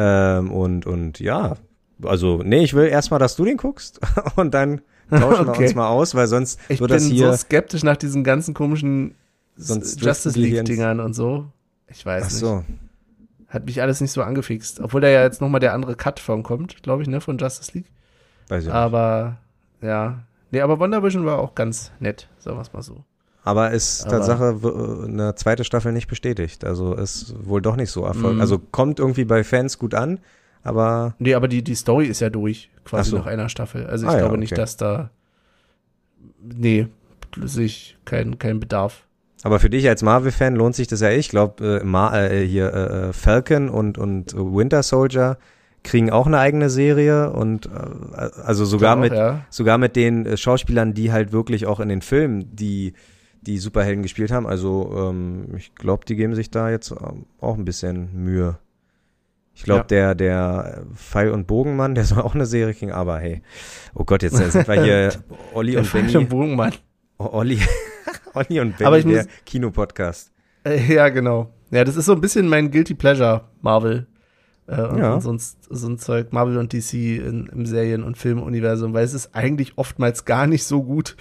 Ähm, 0.00 0.52
und, 0.52 0.86
und 0.86 1.18
ja, 1.18 1.56
also, 2.04 2.42
nee, 2.44 2.62
ich 2.62 2.74
will 2.74 2.86
erstmal, 2.86 3.18
dass 3.18 3.34
du 3.34 3.44
den 3.44 3.56
guckst 3.56 3.98
und 4.36 4.54
dann 4.54 4.80
tauschen 5.10 5.46
wir 5.46 5.52
Okay. 5.52 5.64
uns 5.64 5.74
mal 5.74 5.88
aus, 5.88 6.14
weil 6.14 6.28
sonst 6.28 6.60
Ich 6.68 6.78
wird 6.80 6.90
bin 6.90 6.98
das 6.98 7.06
hier, 7.06 7.32
so 7.32 7.36
skeptisch 7.36 7.82
nach 7.82 7.96
diesen 7.96 8.22
ganzen 8.22 8.54
komischen 8.54 9.16
Sonst 9.56 10.00
Justice 10.00 10.36
wir 10.36 10.46
hier 10.46 10.62
League 10.62 10.66
Dingern 10.66 11.00
und 11.00 11.14
so. 11.14 11.46
Ich 11.88 12.06
weiß 12.06 12.22
ach 12.24 12.30
nicht. 12.30 12.38
so, 12.38 12.64
Hat 13.48 13.64
mich 13.66 13.82
alles 13.82 14.00
nicht 14.00 14.12
so 14.12 14.22
angefixt. 14.22 14.78
Obwohl 14.78 15.00
da 15.00 15.08
ja 15.08 15.24
jetzt 15.24 15.40
nochmal 15.40 15.58
der 15.58 15.72
andere 15.74 15.96
Cut 15.96 16.20
von 16.20 16.44
kommt, 16.44 16.80
glaube 16.84 17.02
ich, 17.02 17.08
ne, 17.08 17.20
von 17.20 17.38
Justice 17.38 17.72
League. 17.74 17.90
weiß 18.48 18.60
ich 18.60 18.66
nicht. 18.66 18.74
Aber, 18.74 19.38
ja. 19.82 20.20
Nee, 20.52 20.60
aber 20.60 20.78
Wonder 20.78 21.02
Vision 21.02 21.26
war 21.26 21.40
auch 21.40 21.56
ganz 21.56 21.90
nett, 21.98 22.28
sagen 22.38 22.56
wir 22.56 22.62
es 22.62 22.72
mal 22.72 22.82
so. 22.82 23.02
Aber 23.48 23.70
ist 23.70 24.02
Aber- 24.06 24.18
Tatsache 24.18 25.04
eine 25.06 25.34
zweite 25.34 25.64
Staffel 25.64 25.92
nicht 25.92 26.06
bestätigt. 26.08 26.64
Also 26.64 26.94
ist 26.94 27.34
wohl 27.48 27.62
doch 27.62 27.76
nicht 27.76 27.90
so 27.90 28.04
erfolgreich. 28.04 28.34
Mhm. 28.34 28.40
Also 28.40 28.58
kommt 28.58 28.98
irgendwie 28.98 29.24
bei 29.24 29.42
Fans 29.44 29.78
gut 29.78 29.94
an, 29.94 30.18
aber 30.62 31.14
Nee, 31.18 31.34
aber 31.34 31.48
die, 31.48 31.62
die 31.62 31.74
Story 31.74 32.06
ist 32.06 32.20
ja 32.20 32.28
durch, 32.30 32.68
quasi 32.84 33.10
so. 33.10 33.18
nach 33.18 33.26
einer 33.26 33.48
Staffel. 33.48 33.86
Also 33.86 34.06
ich 34.06 34.10
Ah, 34.12 34.14
ja, 34.16 34.20
glaube 34.20 34.38
nicht, 34.38 34.52
okay. 34.52 34.60
dass 34.60 34.76
da. 34.76 35.10
Nee, 36.42 36.88
sehe 37.44 37.64
ich 37.66 37.96
keinen 38.04 38.38
kein 38.38 38.60
Bedarf. 38.60 39.04
aber 39.42 39.60
für 39.60 39.70
dich 39.70 39.88
als 39.88 40.02
Marvel-Fan 40.02 40.54
lohnt 40.56 40.74
sich 40.74 40.86
das 40.88 41.00
ja. 41.00 41.10
Ich 41.10 41.28
glaube, 41.28 41.80
äh, 41.82 42.40
äh, 42.42 42.46
hier 42.46 42.72
äh, 42.74 43.08
äh, 43.08 43.12
Falcon 43.12 43.68
und 43.68 43.98
und 43.98 44.34
Winter 44.34 44.82
Soldier 44.82 45.38
kriegen 45.84 46.10
auch 46.10 46.26
eine 46.26 46.38
eigene 46.38 46.70
Serie 46.70 47.30
und 47.32 47.66
äh, 47.66 48.30
also 48.44 48.64
sogar 48.64 48.96
Auch, 48.96 49.00
mit 49.00 49.12
ja. 49.12 49.40
sogar 49.48 49.78
mit 49.78 49.96
den 49.96 50.26
äh, 50.26 50.36
Schauspielern, 50.36 50.92
die 50.92 51.12
halt 51.12 51.32
wirklich 51.32 51.66
auch 51.66 51.80
in 51.80 51.88
den 51.88 52.02
Filmen 52.02 52.54
die 52.56 52.94
die 53.48 53.58
Superhelden 53.58 54.02
gespielt 54.02 54.30
haben. 54.30 54.46
Also 54.46 54.94
ähm, 54.96 55.54
ich 55.56 55.74
glaube, 55.74 56.04
die 56.04 56.16
geben 56.16 56.34
sich 56.34 56.50
da 56.50 56.70
jetzt 56.70 56.90
ähm, 56.90 57.24
auch 57.40 57.56
ein 57.56 57.64
bisschen 57.64 58.10
Mühe. 58.14 58.58
Ich 59.54 59.64
glaube, 59.64 59.86
der 59.86 60.14
der 60.14 60.84
Pfeil 60.94 61.30
und 61.30 61.46
Bogenmann, 61.46 61.94
der 61.94 62.04
soll 62.10 62.20
auch 62.22 62.34
eine 62.34 62.46
Serie 62.46 62.74
kriegen. 62.74 62.92
Aber 62.92 63.18
hey, 63.18 63.42
oh 63.94 64.04
Gott, 64.04 64.22
jetzt 64.22 64.36
sind 64.36 64.68
wir 64.68 64.82
hier 64.82 65.12
Olli 65.54 65.76
und 65.76 65.90
Benny. 65.92 66.24
Bogenmann. 66.26 66.74
Oh, 67.18 67.28
Olli, 67.32 67.58
Olli 68.34 68.60
und 68.60 68.76
Benny, 68.76 68.86
Aber 68.86 68.98
ich 68.98 69.04
der 69.06 69.26
Kinopodcast. 69.46 70.30
Äh, 70.64 70.94
ja, 70.94 71.08
genau. 71.08 71.52
Ja, 71.70 71.84
das 71.84 71.96
ist 71.96 72.04
so 72.04 72.12
ein 72.12 72.20
bisschen 72.20 72.48
mein 72.48 72.70
Guilty 72.70 72.94
Pleasure, 72.94 73.48
Marvel. 73.60 74.06
Äh, 74.68 74.82
und 74.82 74.98
Ja. 74.98 75.20
sonst 75.20 75.56
so 75.70 75.88
ein 75.88 75.98
Zeug, 75.98 76.32
Marvel 76.32 76.58
und 76.58 76.72
DC 76.72 76.92
in, 77.18 77.46
im 77.52 77.66
Serien- 77.66 78.04
und 78.04 78.16
Filmuniversum, 78.18 78.92
weil 78.92 79.04
es 79.04 79.14
ist 79.14 79.34
eigentlich 79.34 79.72
oftmals 79.76 80.24
gar 80.26 80.46
nicht 80.46 80.64
so 80.64 80.82
gut. 80.84 81.16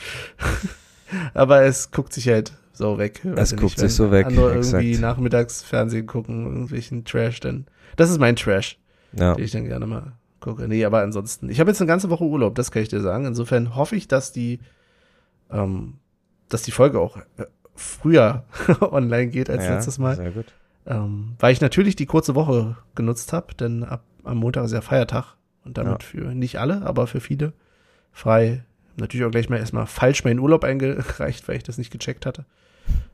Aber 1.34 1.64
es 1.64 1.91
guckt 1.91 2.14
sich 2.14 2.28
halt 2.28 2.53
so 2.74 2.97
weg. 2.97 3.22
Ich 3.24 3.55
guckt 3.55 3.78
wenn 3.78 3.88
sich 3.88 3.95
so 3.95 4.12
weg, 4.12 4.28
Andere 4.28 4.55
irgendwie 4.55 4.89
exakt. 4.91 5.01
nachmittags 5.01 5.64
Fernsehen 5.64 6.05
gucken, 6.05 6.45
irgendwelchen 6.45 7.05
Trash, 7.05 7.39
dann. 7.39 7.66
Das 7.95 8.10
ist 8.10 8.20
mein 8.20 8.36
Trash, 8.36 8.78
Ja. 9.14 9.34
den 9.34 9.43
ich 9.43 9.51
dann 9.51 9.66
gerne 9.66 9.88
mal 9.88 10.14
gucke. 10.39 10.68
Nee, 10.68 10.86
aber 10.86 11.01
ansonsten. 11.01 11.49
Ich 11.49 11.60
habe 11.60 11.72
jetzt 11.72 11.82
eine 11.82 11.88
ganze 11.88 12.10
Woche 12.10 12.24
Urlaub, 12.24 12.55
das 12.55 12.72
kann 12.72 12.84
ich 12.84 12.89
dir 12.89 13.01
sagen. 13.01 13.26
Insofern 13.26 13.76
hoffe 13.76 13.95
ich, 13.95 14.08
dass 14.08 14.32
die, 14.32 14.60
ähm, 15.51 15.95
dass 16.49 16.62
die 16.62 16.72
Folge 16.72 16.99
auch 16.99 17.18
äh, 17.18 17.45
früher 17.76 18.43
online 18.82 19.28
geht 19.28 19.49
als 19.49 19.66
ja, 19.66 19.76
letztes 19.76 19.97
Mal. 19.97 20.16
Sehr 20.16 20.32
gut. 20.32 20.45
Ähm, 20.86 21.34
weil 21.39 21.53
ich 21.53 21.62
natürlich 21.62 21.95
die 21.95 22.05
kurze 22.05 22.36
Woche 22.36 22.78
genutzt 22.95 23.34
habe, 23.34 23.53
denn 23.55 23.84
ab 23.84 24.03
am 24.24 24.38
Montag 24.38 24.66
ist 24.66 24.74
ja 24.74 24.82
Feiertag 24.82 25.36
und 25.64 25.78
damit 25.78 26.03
für 26.03 26.34
nicht 26.34 26.60
alle, 26.60 26.82
aber 26.84 27.08
für 27.08 27.20
viele 27.22 27.53
frei. 28.12 28.64
Natürlich 28.98 29.26
auch 29.26 29.32
gleich 29.32 29.50
mal 29.50 29.58
erstmal 29.58 29.86
falsch 29.86 30.24
meinen 30.24 30.39
Urlaub 30.39 30.64
eingereicht, 30.64 31.48
weil 31.48 31.58
ich 31.58 31.64
das 31.64 31.78
nicht 31.78 31.91
gecheckt 31.91 32.26
hatte. 32.26 32.45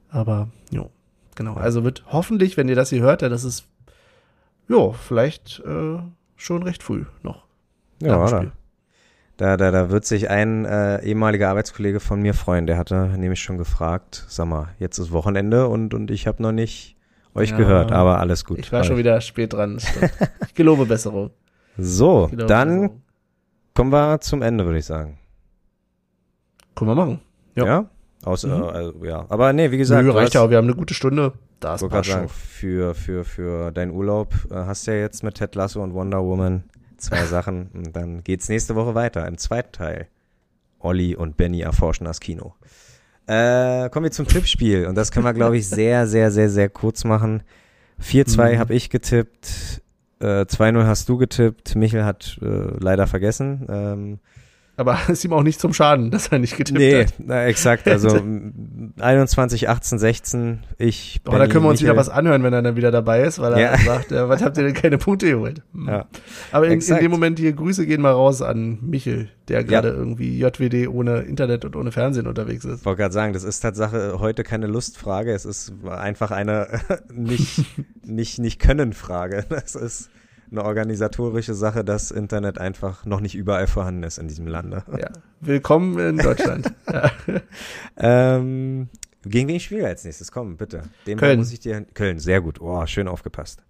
Aber 0.10 0.50
jo, 0.72 0.90
genau. 1.36 1.56
Also 1.56 1.84
wird 1.84 2.04
hoffentlich, 2.08 2.56
wenn 2.58 2.70
ihr 2.70 2.76
das 2.76 2.90
hier 2.90 3.02
hört, 3.02 3.22
dann 3.22 3.32
ist 3.32 3.44
es 3.44 3.66
jo, 4.70 4.94
vielleicht 4.94 5.60
äh, 5.66 5.98
schon 6.38 6.64
recht 6.64 6.84
früh 6.84 7.06
noch. 7.22 7.46
Ja, 8.02 8.28
da, 8.30 8.46
da, 9.38 9.58
da, 9.58 9.72
da 9.72 9.90
wird 9.90 10.06
sich 10.06 10.30
ein 10.30 10.66
äh, 10.66 11.04
ehemaliger 11.04 11.50
Arbeitskollege 11.50 12.00
von 12.00 12.22
mir 12.22 12.34
freuen. 12.34 12.68
Der 12.68 12.78
hatte 12.78 13.08
nämlich 13.18 13.42
schon 13.42 13.58
gefragt, 13.58 14.26
sag 14.28 14.48
mal, 14.48 14.70
jetzt 14.80 14.98
ist 15.00 15.12
Wochenende 15.12 15.68
und, 15.68 15.94
und 15.94 16.12
ich 16.12 16.28
habe 16.28 16.42
noch 16.42 16.52
nicht 16.52 16.96
euch 17.34 17.50
Ja. 17.52 17.58
gehört, 17.58 17.92
aber 17.92 18.20
alles 18.20 18.46
gut. 18.46 18.60
Ich 18.60 18.72
war 18.72 18.84
schon 18.84 18.98
wieder 18.98 19.20
spät 19.22 19.54
dran. 19.54 19.80
ich 20.48 20.54
gelobe 20.54 20.86
Besserung. 20.86 21.32
So, 21.78 22.28
gelobe 22.28 22.46
dann 22.46 22.70
Besserung. 22.70 23.02
kommen 23.74 23.92
wir 23.92 24.22
zum 24.22 24.42
Ende, 24.44 24.66
würde 24.66 24.80
ich 24.80 24.86
sagen. 24.86 25.18
Können 26.76 26.91
wir 26.91 26.95
machen. 26.95 27.19
Ja? 27.55 27.65
Ja. 27.65 27.86
Aus, 28.24 28.43
Mhm. 28.45 28.51
äh, 28.51 28.55
also, 28.55 29.05
ja. 29.05 29.26
Aber 29.30 29.51
nee, 29.53 29.69
wie 29.71 29.78
gesagt, 29.78 30.05
Nö, 30.05 30.11
reicht 30.11 30.34
ja, 30.34 30.41
auch, 30.41 30.49
wir 30.49 30.57
haben 30.57 30.65
eine 30.67 30.76
gute 30.76 30.93
Stunde. 30.93 31.34
Das 31.59 31.82
wollte 31.82 31.95
passt 31.95 32.09
sagen, 32.09 32.28
schon. 32.28 32.36
für, 32.38 32.95
für, 32.95 33.24
für 33.26 33.71
deinen 33.71 33.91
Urlaub 33.91 34.34
äh, 34.49 34.55
hast 34.55 34.88
du 34.88 34.91
ja 34.91 34.97
jetzt 34.97 35.24
mit 35.24 35.36
Ted 35.36 35.55
Lasso 35.55 35.82
und 35.84 35.93
Wonder 35.93 36.24
Woman 36.24 36.63
zwei 36.97 37.24
Sachen. 37.26 37.67
Und 37.74 37.95
dann 37.95 38.24
geht's 38.24 38.49
nächste 38.49 38.76
Woche 38.76 38.95
weiter 38.95 39.28
im 39.28 39.38
zweiten 39.38 39.71
Teil. 39.71 40.07
Olli 40.80 41.15
und 41.15 41.38
Benny 41.38 41.61
erforschen 41.61 42.05
das 42.05 42.19
Kino. 42.19 42.55
Äh, 43.28 43.89
kommen 43.89 44.03
wir 44.05 44.11
zum 44.11 44.28
Tippspiel. 44.28 44.86
Und 44.88 44.95
das 44.95 45.11
können 45.11 45.26
wir, 45.26 45.34
glaube 45.34 45.57
ich, 45.57 45.67
sehr, 45.69 46.07
sehr, 46.07 46.32
sehr, 46.32 46.49
sehr 46.49 46.69
kurz 46.69 47.03
machen. 47.05 47.43
4-2 48.01 48.53
Mhm. 48.55 48.59
habe 48.59 48.74
ich 48.74 48.89
getippt. 48.89 49.82
Äh, 50.19 50.45
2-0 50.45 50.86
hast 50.86 51.07
du 51.07 51.17
getippt. 51.17 51.76
Michel 51.76 52.03
hat 52.03 52.38
äh, 52.41 52.45
leider 52.80 53.07
vergessen. 53.07 53.65
Ähm, 53.69 54.19
Aber 54.76 54.97
es 55.03 55.09
ist 55.09 55.26
ihm 55.26 55.34
auch 55.34 55.43
nicht 55.43 55.59
zum 55.59 55.71
Schaden, 55.74 56.09
dass 56.09 56.30
er 56.30 56.39
nicht 56.39 56.57
getippt 56.57 56.80
nee, 56.80 57.03
hat. 57.05 57.13
na, 57.19 57.45
exakt. 57.45 57.88
Also 57.88 58.17
m, 58.17 58.93
21, 58.99 59.69
18, 59.69 59.99
16. 59.99 60.59
Ich. 60.80 61.21
Aber 61.26 61.34
da 61.38 61.43
Benny, 61.43 61.53
können 61.53 61.65
wir 61.65 61.69
uns 61.69 61.82
wieder 61.82 61.93
Michael. 61.93 62.07
was 62.07 62.09
anhören, 62.09 62.43
wenn 62.43 62.53
er 62.53 62.61
dann 62.63 62.76
wieder 62.76 62.89
dabei 62.89 63.21
ist, 63.21 63.38
weil 63.39 63.53
er 63.53 63.59
Ja. 63.59 63.78
sagt, 63.78 64.09
ja, 64.11 64.30
was 64.30 64.41
habt 64.41 64.57
ihr 64.57 64.63
denn 64.63 64.74
keine 64.74 64.97
Punkte 64.97 65.28
geholt? 65.30 65.61
Hm. 65.74 65.88
Ja. 65.88 66.05
Aber 66.51 66.67
in, 66.67 66.80
in 66.80 66.95
dem 66.97 67.11
Moment 67.11 67.39
hier 67.39 67.53
Grüße 67.53 67.86
gehen 67.86 68.01
mal 68.01 68.11
raus 68.11 68.41
an 68.41 68.80
Michel, 68.82 69.30
der 69.47 69.63
gerade 69.63 69.89
irgendwie 69.89 70.39
JWD 70.39 70.88
ohne 70.88 71.19
Internet 71.21 71.65
und 71.65 71.76
ohne 71.76 71.91
Fernsehen 71.91 72.28
unterwegs 72.28 72.63
ist. 72.65 72.80
Ich 72.82 72.86
wollte 72.86 73.01
gerade 73.01 73.13
sagen, 73.13 73.34
das 73.34 73.43
ist 73.43 73.59
Tatsache 73.59 74.19
heute 74.19 74.43
keine 74.43 74.67
Lustfrage, 74.67 75.32
es 75.34 75.45
ist 75.45 75.74
einfach 75.88 76.32
eine 76.32 76.67
nicht, 77.13 77.63
nicht, 78.05 78.39
nicht 78.39 78.59
Können-Frage. 78.59 79.45
Das 79.49 79.76
ist 79.76 80.09
eine 80.54 80.64
organisatorische 80.64 81.54
Sache, 81.54 81.84
dass 81.84 82.12
Internet 82.12 82.60
einfach 82.60 83.06
noch 83.06 83.20
nicht 83.20 83.36
überall 83.36 83.68
vorhanden 83.68 84.04
ist 84.04 84.20
in 84.20 84.28
diesem 84.28 84.47
Lande. 84.47 84.84
Ja. 84.97 85.10
Willkommen 85.41 85.97
in 85.99 86.18
Deutschland. 86.18 86.74
ja. 86.91 87.12
Ähm, 87.97 88.88
gegen 89.26 89.47
wen 89.47 89.60
spielen 89.60 89.82
wir 89.82 89.88
als 89.88 90.04
nächstes? 90.04 90.32
Komm, 90.32 90.58
bitte. 90.58 90.84
Ball 91.06 91.16
Köln. 91.16 91.39
muss 91.39 91.51
ich 91.51 91.60
dir. 91.60 91.82
Köln, 91.93 92.20
sehr 92.20 92.39
gut. 92.41 92.62
Oh, 92.62 92.86
schön 92.86 93.08
aufgepasst. 93.08 93.64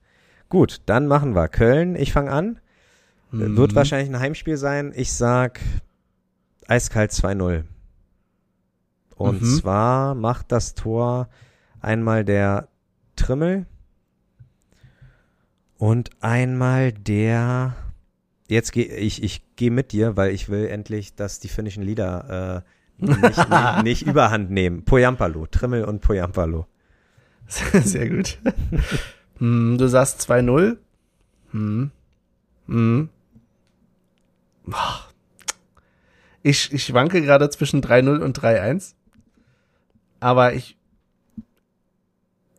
Gut, 0.50 0.82
dann 0.86 1.08
machen 1.08 1.36
wir 1.36 1.48
Köln. 1.48 1.96
Ich 1.96 2.12
fange 2.12 2.32
an. 2.32 2.60
Wird 3.32 3.72
Mhm. 3.72 3.76
wahrscheinlich 3.76 4.10
ein 4.10 4.20
Heimspiel 4.20 4.58
sein. 4.58 4.92
Ich 4.96 5.14
sag 5.14 5.60
Eiskalt 6.68 7.12
2-0. 7.12 7.64
Und 9.16 9.42
mhm. 9.42 9.46
zwar 9.46 10.16
macht 10.16 10.52
das 10.52 10.76
Tor 10.76 11.30
einmal 11.80 12.26
der 12.26 12.68
Trimmel 13.16 13.68
und 15.84 16.12
einmal 16.22 16.94
der 16.94 17.76
jetzt 18.48 18.72
gehe 18.72 18.86
ich, 18.86 19.22
ich 19.22 19.44
gehe 19.58 19.70
mit 19.70 19.92
dir, 19.92 20.16
weil 20.16 20.32
ich 20.32 20.48
will 20.48 20.68
endlich, 20.68 21.14
dass 21.16 21.42
die 21.42 21.50
finnischen 21.50 21.84
Lieder 21.84 22.64
äh, 23.00 23.06
nicht, 23.06 23.22
nicht, 23.22 23.48
nicht, 23.84 24.02
überhand 24.04 24.50
nehmen. 24.50 24.86
Poyampalo, 24.86 25.46
Trimmel 25.46 25.84
und 25.84 26.00
Poyampalo. 26.00 26.68
Sehr 27.48 28.08
gut. 28.08 28.38
hm, 29.40 29.78
du 29.78 29.90
sagst 29.90 30.22
2-0. 30.22 30.78
Hm. 31.52 31.92
Hm. 32.68 33.10
Ich, 36.44 36.72
ich 36.72 36.86
schwanke 36.86 37.22
gerade 37.22 37.50
zwischen 37.50 37.82
3-0 37.82 38.20
und 38.20 38.40
3-1. 38.40 38.94
Aber 40.22 40.54
ich. 40.54 40.78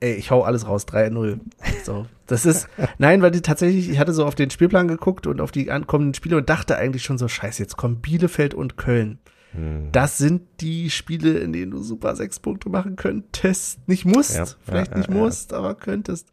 Ey, 0.00 0.12
ich 0.12 0.30
hau 0.30 0.42
alles 0.42 0.66
raus, 0.66 0.86
3-0. 0.86 1.40
So. 1.84 2.04
Das 2.26 2.46
ist, 2.46 2.68
nein, 2.98 3.22
weil 3.22 3.30
die 3.30 3.42
tatsächlich, 3.42 3.90
ich 3.90 3.98
hatte 3.98 4.12
so 4.12 4.24
auf 4.24 4.34
den 4.34 4.50
Spielplan 4.50 4.88
geguckt 4.88 5.26
und 5.26 5.40
auf 5.40 5.52
die 5.52 5.70
ankommenden 5.70 6.14
Spiele 6.14 6.36
und 6.36 6.48
dachte 6.48 6.76
eigentlich 6.76 7.04
schon 7.04 7.18
so, 7.18 7.28
scheiße, 7.28 7.62
jetzt 7.62 7.76
kommen 7.76 8.00
Bielefeld 8.00 8.54
und 8.54 8.76
Köln. 8.76 9.18
Hm. 9.52 9.90
Das 9.92 10.18
sind 10.18 10.42
die 10.60 10.90
Spiele, 10.90 11.38
in 11.38 11.52
denen 11.52 11.70
du 11.70 11.82
super 11.82 12.16
sechs 12.16 12.40
Punkte 12.40 12.68
machen 12.68 12.96
könntest. 12.96 13.86
Nicht 13.88 14.04
musst, 14.04 14.36
ja, 14.36 14.46
vielleicht 14.64 14.92
ja, 14.92 14.98
nicht 14.98 15.10
ja, 15.10 15.14
musst, 15.14 15.52
aber 15.52 15.74
könntest. 15.74 16.32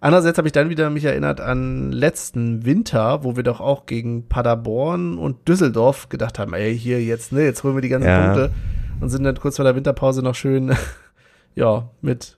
Andererseits 0.00 0.36
habe 0.36 0.48
ich 0.48 0.52
dann 0.52 0.68
wieder 0.68 0.90
mich 0.90 1.04
erinnert 1.04 1.40
an 1.40 1.90
letzten 1.90 2.66
Winter, 2.66 3.24
wo 3.24 3.36
wir 3.36 3.42
doch 3.42 3.60
auch 3.60 3.86
gegen 3.86 4.28
Paderborn 4.28 5.16
und 5.16 5.48
Düsseldorf 5.48 6.08
gedacht 6.10 6.38
haben, 6.38 6.52
ey, 6.52 6.78
hier 6.78 7.02
jetzt, 7.02 7.32
ne, 7.32 7.44
jetzt 7.44 7.64
holen 7.64 7.76
wir 7.76 7.80
die 7.80 7.88
ganzen 7.88 8.08
Punkte 8.08 8.52
und 9.00 9.08
sind 9.08 9.24
dann 9.24 9.36
kurz 9.36 9.56
vor 9.56 9.64
der 9.64 9.74
Winterpause 9.74 10.22
noch 10.22 10.34
schön, 10.34 10.74
ja, 11.54 11.90
mit 12.02 12.35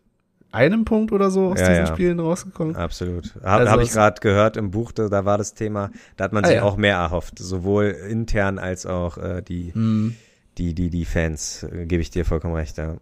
einem 0.51 0.85
Punkt 0.85 1.13
oder 1.13 1.31
so 1.31 1.49
aus 1.49 1.61
ja, 1.61 1.69
diesen 1.69 1.85
ja. 1.85 1.87
Spielen 1.87 2.21
rausgekommen. 2.21 2.77
Absolut. 2.77 3.35
Habe 3.43 3.61
also 3.61 3.73
hab 3.73 3.81
ich 3.81 3.91
gerade 3.91 4.21
gehört 4.21 4.57
im 4.57 4.71
Buch, 4.71 4.93
da, 4.93 5.09
da, 5.09 5.25
war 5.25 5.39
das 5.39 5.55
Thema, 5.55 5.91
da 6.17 6.25
hat 6.25 6.33
man 6.33 6.45
ah, 6.45 6.49
sich 6.49 6.57
ja. 6.57 6.63
auch 6.63 6.77
mehr 6.77 6.97
erhofft, 6.97 7.39
sowohl 7.39 7.87
intern 7.87 8.59
als 8.59 8.87
auch 8.87 9.19
äh, 9.19 9.43
die, 9.43 9.75
hm. 9.75 10.15
die, 10.57 10.75
die, 10.75 10.91
die 10.91 11.05
Fans, 11.05 11.65
äh, 11.65 11.87
gebe 11.87 12.03
ich 12.03 12.11
dir 12.11 12.25
vollkommen 12.25 12.55
recht, 12.55 12.79
ja. 12.79 12.97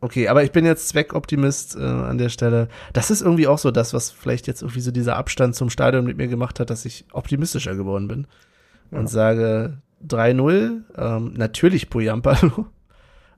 Okay, 0.00 0.28
aber 0.28 0.44
ich 0.44 0.52
bin 0.52 0.66
jetzt 0.66 0.88
Zweckoptimist 0.90 1.76
äh, 1.76 1.82
an 1.82 2.18
der 2.18 2.28
Stelle. 2.28 2.68
Das 2.92 3.10
ist 3.10 3.22
irgendwie 3.22 3.46
auch 3.46 3.56
so 3.56 3.70
das, 3.70 3.94
was 3.94 4.10
vielleicht 4.10 4.46
jetzt 4.46 4.60
irgendwie 4.60 4.82
so 4.82 4.90
dieser 4.90 5.16
Abstand 5.16 5.54
zum 5.54 5.70
Stadion 5.70 6.04
mit 6.04 6.18
mir 6.18 6.28
gemacht 6.28 6.60
hat, 6.60 6.68
dass 6.68 6.84
ich 6.84 7.06
optimistischer 7.12 7.74
geworden 7.74 8.06
bin. 8.06 8.26
Und 8.90 9.08
sage 9.08 9.78
3-0, 10.06 10.82
ähm, 10.96 11.32
natürlich 11.34 11.88
Puyampalo. 11.88 12.66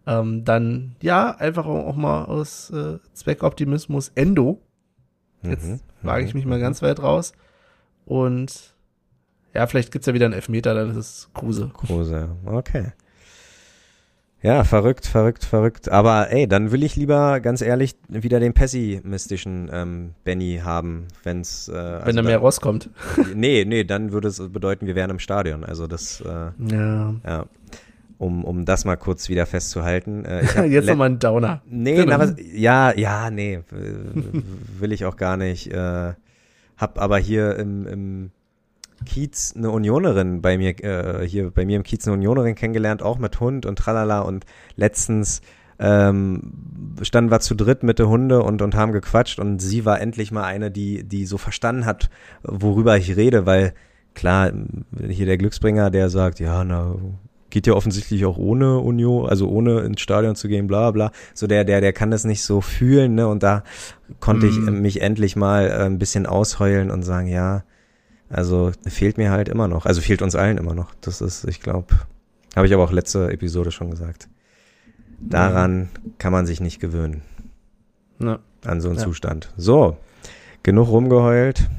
Ähm, 0.07 0.45
dann, 0.45 0.95
ja, 1.03 1.33
einfach 1.33 1.67
auch 1.67 1.97
mal 1.97 2.25
aus 2.25 2.71
äh, 2.71 2.99
Zweckoptimismus 3.13 4.13
Endo. 4.15 4.61
Jetzt 5.43 5.67
mhm, 5.67 5.81
wage 6.03 6.25
ich 6.25 6.35
mhm, 6.35 6.39
mich 6.39 6.47
mal 6.47 6.59
mhm. 6.59 6.63
ganz 6.63 6.83
weit 6.83 7.03
raus. 7.03 7.33
Und 8.05 8.75
ja, 9.53 9.67
vielleicht 9.67 9.91
gibt's 9.91 10.07
ja 10.07 10.15
wieder 10.15 10.27
einen 10.27 10.35
Elfmeter, 10.35 10.75
dann 10.75 10.91
ist 10.91 10.97
es 10.97 11.31
Kruse. 11.35 11.71
Kruse, 11.75 12.29
okay. 12.45 12.93
Ja, 14.43 14.63
verrückt, 14.63 15.07
verrückt, 15.07 15.45
verrückt. 15.45 15.89
Aber 15.89 16.31
ey, 16.31 16.47
dann 16.47 16.71
will 16.71 16.85
ich 16.85 16.95
lieber 16.95 17.41
ganz 17.41 17.63
ehrlich 17.63 17.97
wieder 18.09 18.39
den 18.39 18.53
pessimistischen 18.53 19.69
ähm, 19.73 20.15
Benny 20.23 20.61
haben, 20.63 21.09
wenn's 21.25 21.69
äh, 21.69 21.73
also 21.73 22.07
wenn 22.07 22.17
er 22.19 22.23
mehr 22.23 22.39
rauskommt. 22.39 22.91
nee, 23.35 23.65
nee, 23.67 23.83
dann 23.83 24.13
würde 24.13 24.29
es 24.29 24.39
bedeuten, 24.53 24.87
wir 24.87 24.95
wären 24.95 25.11
im 25.11 25.19
Stadion. 25.19 25.65
Also 25.65 25.87
das 25.89 26.21
äh, 26.21 26.51
ja. 26.71 27.15
ja 27.27 27.47
um, 28.19 28.45
um 28.45 28.65
das 28.65 28.85
mal 28.85 28.97
kurz 28.97 29.29
wieder 29.29 29.47
festzuhalten. 29.47 30.25
Äh, 30.25 30.67
Jetzt 30.67 30.89
nochmal 30.89 31.11
ein 31.11 31.19
Downer. 31.19 31.63
Nee, 31.67 32.05
na, 32.05 32.19
was, 32.19 32.35
ja, 32.39 32.93
ja, 32.95 33.31
nee, 33.31 33.61
will 34.79 34.93
ich 34.93 35.05
auch 35.05 35.17
gar 35.17 35.37
nicht. 35.37 35.73
Äh, 35.73 36.15
hab 36.77 37.01
aber 37.01 37.19
hier 37.19 37.57
im, 37.57 37.87
im 37.87 38.31
Kiez 39.05 39.55
eine 39.57 39.71
Unionerin 39.71 40.43
bei 40.43 40.59
mir, 40.59 40.83
äh, 40.83 41.27
hier 41.27 41.51
bei 41.51 41.67
mir 41.67 41.77
im 41.77 41.83
Kiez 41.83 42.07
eine 42.07 42.15
Unionerin 42.15 42.55
kennengelernt, 42.55 43.03
auch 43.03 43.19
mit 43.19 43.39
Hund 43.41 43.67
und 43.67 43.79
tralala 43.79 44.21
und 44.21 44.45
letztens 44.77 45.43
ähm, 45.79 46.95
standen 47.03 47.31
wir 47.31 47.41
zu 47.41 47.55
dritt 47.55 47.83
mit 47.83 47.99
der 47.99 48.09
Hunde 48.09 48.43
und, 48.43 48.63
und 48.63 48.75
haben 48.75 48.93
gequatscht 48.93 49.39
und 49.39 49.61
sie 49.61 49.85
war 49.85 50.01
endlich 50.01 50.33
mal 50.33 50.45
eine, 50.45 50.71
die, 50.71 51.05
die 51.05 51.27
so 51.27 51.37
verstanden 51.37 51.85
hat, 51.85 52.09
worüber 52.43 52.97
ich 52.97 53.17
rede, 53.17 53.45
weil 53.45 53.75
klar, 54.15 54.51
hier 55.07 55.27
der 55.27 55.37
Glücksbringer, 55.37 55.91
der 55.91 56.09
sagt, 56.09 56.41
ja, 56.41 56.65
na, 56.65 56.95
geht 57.57 57.67
ja 57.67 57.73
offensichtlich 57.73 58.27
auch 58.27 58.37
ohne 58.37 58.81
Union, 58.81 59.27
also 59.27 59.49
ohne 59.49 59.81
ins 59.81 60.03
Stadion 60.03 60.37
zu 60.37 60.47
gehen, 60.47 60.67
bla 60.67 60.91
bla. 60.91 61.11
So 61.33 61.47
der, 61.47 61.65
der, 61.65 61.81
der 61.81 61.95
kann 61.95 62.11
das 62.11 62.25
nicht 62.25 62.43
so 62.43 62.61
fühlen, 62.61 63.15
ne? 63.15 63.29
Und 63.29 63.43
da 63.43 63.65
konnte 64.21 64.45
mm. 64.45 64.49
ich 64.51 64.59
mhm. 64.59 64.83
mich 64.83 65.01
endlich 65.01 65.37
mal 65.37 65.69
äh, 65.69 65.87
ein 65.87 65.99
bisschen 65.99 66.27
ausheulen 66.27 66.91
und 66.91 67.03
sagen, 67.03 67.29
ja, 67.29 67.65
also 68.29 68.73
fehlt 68.87 69.17
mir 69.17 69.31
halt 69.31 69.49
immer 69.49 69.69
noch. 69.69 69.87
Also 69.87 70.03
fehlt 70.03 70.21
uns 70.21 70.35
allen 70.35 70.59
immer 70.59 70.75
noch. 70.75 70.93
Das 71.01 71.23
ist, 71.23 71.45
ich 71.49 71.63
glaube, 71.63 71.87
habe 72.55 72.67
ich 72.67 72.75
aber 72.75 72.85
auch 72.85 72.93
letzte 72.93 73.31
Episode 73.33 73.71
schon 73.71 73.91
gesagt. 73.91 74.29
Daran 75.19 75.85
mm. 75.85 75.89
kann 76.19 76.33
man 76.35 76.45
sich 76.45 76.61
nicht 76.61 76.79
gewöhnen. 76.79 77.23
Ja. 78.19 78.41
An 78.67 78.83
so 78.83 78.91
einen 78.91 78.99
ja. 78.99 79.05
Zustand. 79.05 79.51
So, 79.57 79.97
genug 80.63 80.91
rumgeheult. 80.91 81.71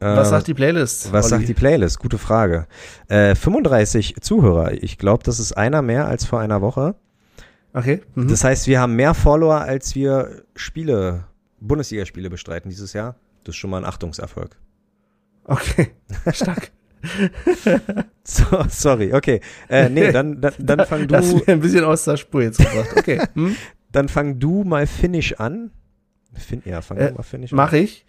Was 0.00 0.28
äh, 0.28 0.30
sagt 0.30 0.46
die 0.46 0.54
Playlist? 0.54 1.12
Was 1.12 1.26
Olli? 1.26 1.30
sagt 1.30 1.48
die 1.48 1.54
Playlist? 1.54 1.98
Gute 1.98 2.18
Frage. 2.18 2.66
Äh, 3.08 3.34
35 3.34 4.16
Zuhörer. 4.20 4.72
Ich 4.72 4.98
glaube, 4.98 5.24
das 5.24 5.38
ist 5.38 5.56
einer 5.56 5.82
mehr 5.82 6.06
als 6.06 6.24
vor 6.24 6.40
einer 6.40 6.60
Woche. 6.60 6.94
Okay. 7.72 8.02
Mhm. 8.14 8.28
Das 8.28 8.44
heißt, 8.44 8.66
wir 8.66 8.80
haben 8.80 8.96
mehr 8.96 9.14
Follower, 9.14 9.60
als 9.60 9.94
wir 9.94 10.42
Spiele, 10.54 11.24
Bundesligaspiele 11.60 12.30
bestreiten 12.30 12.68
dieses 12.70 12.92
Jahr. 12.92 13.16
Das 13.44 13.54
ist 13.54 13.56
schon 13.56 13.70
mal 13.70 13.78
ein 13.78 13.84
Achtungserfolg. 13.84 14.56
Okay. 15.44 15.90
Stark. 16.32 16.72
so, 18.24 18.44
sorry, 18.68 19.14
okay. 19.14 19.40
Äh, 19.68 19.88
nee, 19.88 20.10
dann, 20.10 20.40
dann, 20.40 20.54
dann 20.58 20.86
fang 20.86 21.02
du. 21.02 21.06
Das 21.08 21.32
mir 21.32 21.46
ein 21.48 21.60
bisschen 21.60 21.84
aus 21.84 22.04
der 22.04 22.16
Spur 22.16 22.42
jetzt 22.42 22.58
gebracht. 22.58 22.90
Okay. 22.96 23.20
Hm? 23.34 23.54
dann 23.92 24.08
fang 24.08 24.38
du 24.38 24.64
mal 24.64 24.86
Finish 24.86 25.34
an. 25.34 25.70
Fin 26.34 26.62
ja, 26.66 26.82
fang 26.82 26.98
äh, 26.98 27.08
du 27.08 27.14
mal 27.14 27.22
Finish 27.22 27.52
an. 27.52 27.56
Mach 27.56 27.72
ich. 27.72 28.04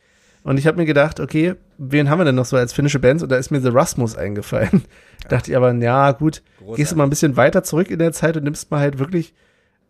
Und 0.47 0.57
ich 0.57 0.65
habe 0.65 0.77
mir 0.77 0.85
gedacht, 0.85 1.19
okay, 1.19 1.55
wen 1.77 2.09
haben 2.09 2.21
wir 2.21 2.23
denn 2.23 2.35
noch 2.35 2.45
so 2.45 2.55
als 2.55 2.71
finnische 2.71 2.99
Bands? 2.99 3.21
Und 3.21 3.29
da 3.29 3.35
ist 3.35 3.51
mir 3.51 3.59
The 3.59 3.67
Rasmus 3.67 4.15
eingefallen. 4.15 4.83
Ja. 5.23 5.29
Dachte 5.29 5.49
ich 5.49 5.57
aber, 5.57 5.73
ja, 5.73 6.11
gut, 6.11 6.43
Großartig. 6.59 6.75
gehst 6.75 6.91
du 6.91 6.95
mal 6.95 7.03
ein 7.03 7.09
bisschen 7.09 7.35
weiter 7.35 7.63
zurück 7.63 7.89
in 7.89 7.97
der 7.97 8.13
Zeit 8.13 8.37
und 8.37 8.43
nimmst 8.43 8.69
mal 8.69 8.79
halt 8.79 8.99
wirklich, 8.99 9.33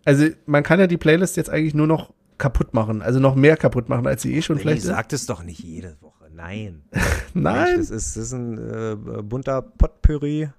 also 0.05 0.25
man 0.45 0.63
kann 0.63 0.79
ja 0.79 0.87
die 0.87 0.95
Playlist 0.95 1.35
jetzt 1.35 1.49
eigentlich 1.49 1.73
nur 1.73 1.85
noch 1.85 2.13
kaputt 2.37 2.73
machen, 2.73 3.01
also 3.01 3.19
noch 3.19 3.35
mehr 3.35 3.57
kaputt 3.57 3.89
machen, 3.89 4.07
als 4.07 4.21
sie 4.21 4.33
eh 4.33 4.41
schon 4.41 4.55
nee, 4.55 4.61
vielleicht 4.61 4.83
sagt 4.83 5.11
es 5.11 5.25
doch 5.25 5.43
nicht 5.43 5.59
jede 5.59 5.97
Woche, 5.99 6.29
nein. 6.33 6.83
nein. 7.33 7.75
Mensch, 7.75 7.89
das, 7.89 7.89
ist, 7.89 8.15
das 8.15 8.23
ist 8.23 8.31
ein 8.31 8.57
äh, 8.57 9.21
bunter 9.21 9.61
Potpourri 9.61 10.49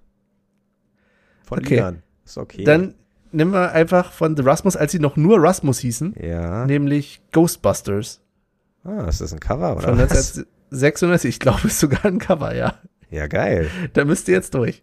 von 1.44 1.58
okay. 1.60 1.76
Liedern. 1.76 2.02
Ist 2.26 2.36
okay. 2.36 2.62
Dann 2.62 2.94
nehmen 3.32 3.52
wir 3.52 3.72
einfach 3.72 4.12
von 4.12 4.36
The 4.36 4.42
Rasmus, 4.42 4.76
als 4.76 4.92
sie 4.92 5.00
noch 5.00 5.16
nur 5.16 5.42
Rasmus 5.42 5.78
hießen, 5.78 6.14
ja. 6.20 6.66
nämlich 6.66 7.22
Ghostbusters. 7.32 8.20
Ah, 8.84 9.04
ist 9.08 9.20
das 9.20 9.32
ein 9.32 9.40
Cover 9.40 9.76
oder 9.76 9.88
Von 9.88 10.00
1996, 10.00 11.28
ich 11.28 11.40
glaube, 11.40 11.66
ist 11.66 11.80
sogar 11.80 12.04
ein 12.04 12.18
Cover, 12.18 12.54
ja. 12.54 12.74
Ja, 13.10 13.26
geil. 13.26 13.70
Da 13.94 14.04
müsst 14.04 14.28
ihr 14.28 14.34
jetzt 14.34 14.54
durch. 14.54 14.82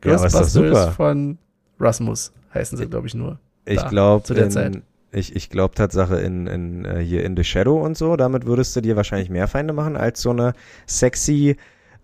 Ghostbusters 0.00 0.54
ja, 0.54 0.90
von 0.92 1.38
Rasmus 1.80 2.32
heißen 2.54 2.78
sie, 2.78 2.86
glaube 2.86 3.06
ich, 3.06 3.14
nur. 3.14 3.38
Ich 3.64 3.86
glaube, 3.88 4.24
zu 4.24 4.34
der 4.34 4.44
in, 4.44 4.50
Zeit. 4.50 4.82
Ich, 5.12 5.34
ich 5.34 5.50
glaube 5.50 5.74
Tatsache 5.74 6.20
in, 6.20 6.46
in 6.46 6.86
uh, 6.86 6.98
hier 6.98 7.24
in 7.24 7.36
The 7.36 7.44
Shadow 7.44 7.82
und 7.82 7.96
so, 7.96 8.16
damit 8.16 8.46
würdest 8.46 8.76
du 8.76 8.80
dir 8.80 8.96
wahrscheinlich 8.96 9.30
mehr 9.30 9.48
Feinde 9.48 9.72
machen 9.72 9.96
als 9.96 10.20
so 10.20 10.30
eine 10.30 10.52
sexy 10.86 11.56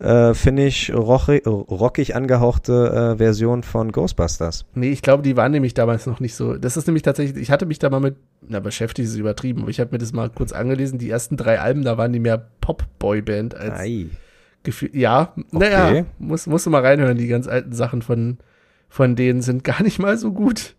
äh, 0.02 0.34
finde 0.34 0.66
ich, 0.66 0.92
rockig, 0.92 1.46
rockig 1.46 2.16
angehauchte 2.16 3.12
äh, 3.12 3.18
Version 3.18 3.62
von 3.62 3.92
Ghostbusters. 3.92 4.66
Nee, 4.74 4.90
ich 4.90 5.00
glaube, 5.00 5.22
die 5.22 5.36
waren 5.36 5.52
nämlich 5.52 5.74
damals 5.74 6.06
noch 6.06 6.18
nicht 6.18 6.34
so. 6.34 6.56
Das 6.56 6.76
ist 6.76 6.86
nämlich 6.88 7.04
tatsächlich, 7.04 7.40
ich 7.40 7.50
hatte 7.52 7.66
mich 7.66 7.78
da 7.78 7.88
mal 7.88 8.00
mit, 8.00 8.16
na, 8.40 8.58
beschäftigt 8.58 9.08
ist 9.08 9.16
übertrieben, 9.16 9.62
aber 9.62 9.70
ich 9.70 9.78
habe 9.78 9.90
mir 9.92 9.98
das 9.98 10.12
mal 10.12 10.28
kurz 10.28 10.52
angelesen. 10.52 10.98
Die 10.98 11.08
ersten 11.08 11.36
drei 11.36 11.60
Alben, 11.60 11.84
da 11.84 11.98
waren 11.98 12.12
die 12.12 12.18
mehr 12.18 12.48
Pop-Boy-Band 12.60 13.54
als 13.54 13.78
Ei. 13.78 14.06
Gefühl. 14.64 14.90
Ja, 14.92 15.32
okay. 15.36 15.46
naja, 15.52 16.04
muss, 16.18 16.48
musst 16.48 16.66
du 16.66 16.70
mal 16.70 16.82
reinhören. 16.82 17.16
Die 17.16 17.28
ganz 17.28 17.46
alten 17.46 17.72
Sachen 17.72 18.02
von, 18.02 18.38
von 18.88 19.14
denen 19.14 19.40
sind 19.40 19.62
gar 19.62 19.82
nicht 19.82 20.00
mal 20.00 20.18
so 20.18 20.32
gut. 20.32 20.74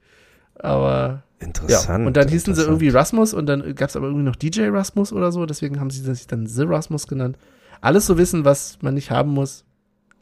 Aber. 0.55 1.23
Interessant. 1.39 2.01
Ja. 2.01 2.07
Und 2.07 2.15
dann 2.17 2.27
hießen 2.27 2.55
sie 2.55 2.61
irgendwie 2.61 2.89
Rasmus 2.89 3.33
und 3.33 3.45
dann 3.47 3.75
gab 3.75 3.89
es 3.89 3.95
aber 3.97 4.07
irgendwie 4.07 4.25
noch 4.25 4.35
DJ 4.37 4.69
Rasmus 4.69 5.11
oder 5.11 5.31
so, 5.33 5.45
deswegen 5.45 5.79
haben 5.79 5.89
sie 5.89 6.01
sich 6.01 6.25
dann 6.25 6.47
The 6.47 6.63
Rasmus 6.63 7.07
genannt 7.07 7.37
alles 7.83 8.05
so 8.05 8.17
wissen, 8.17 8.45
was 8.45 8.77
man 8.81 8.93
nicht 8.93 9.11
haben 9.11 9.31
muss. 9.31 9.65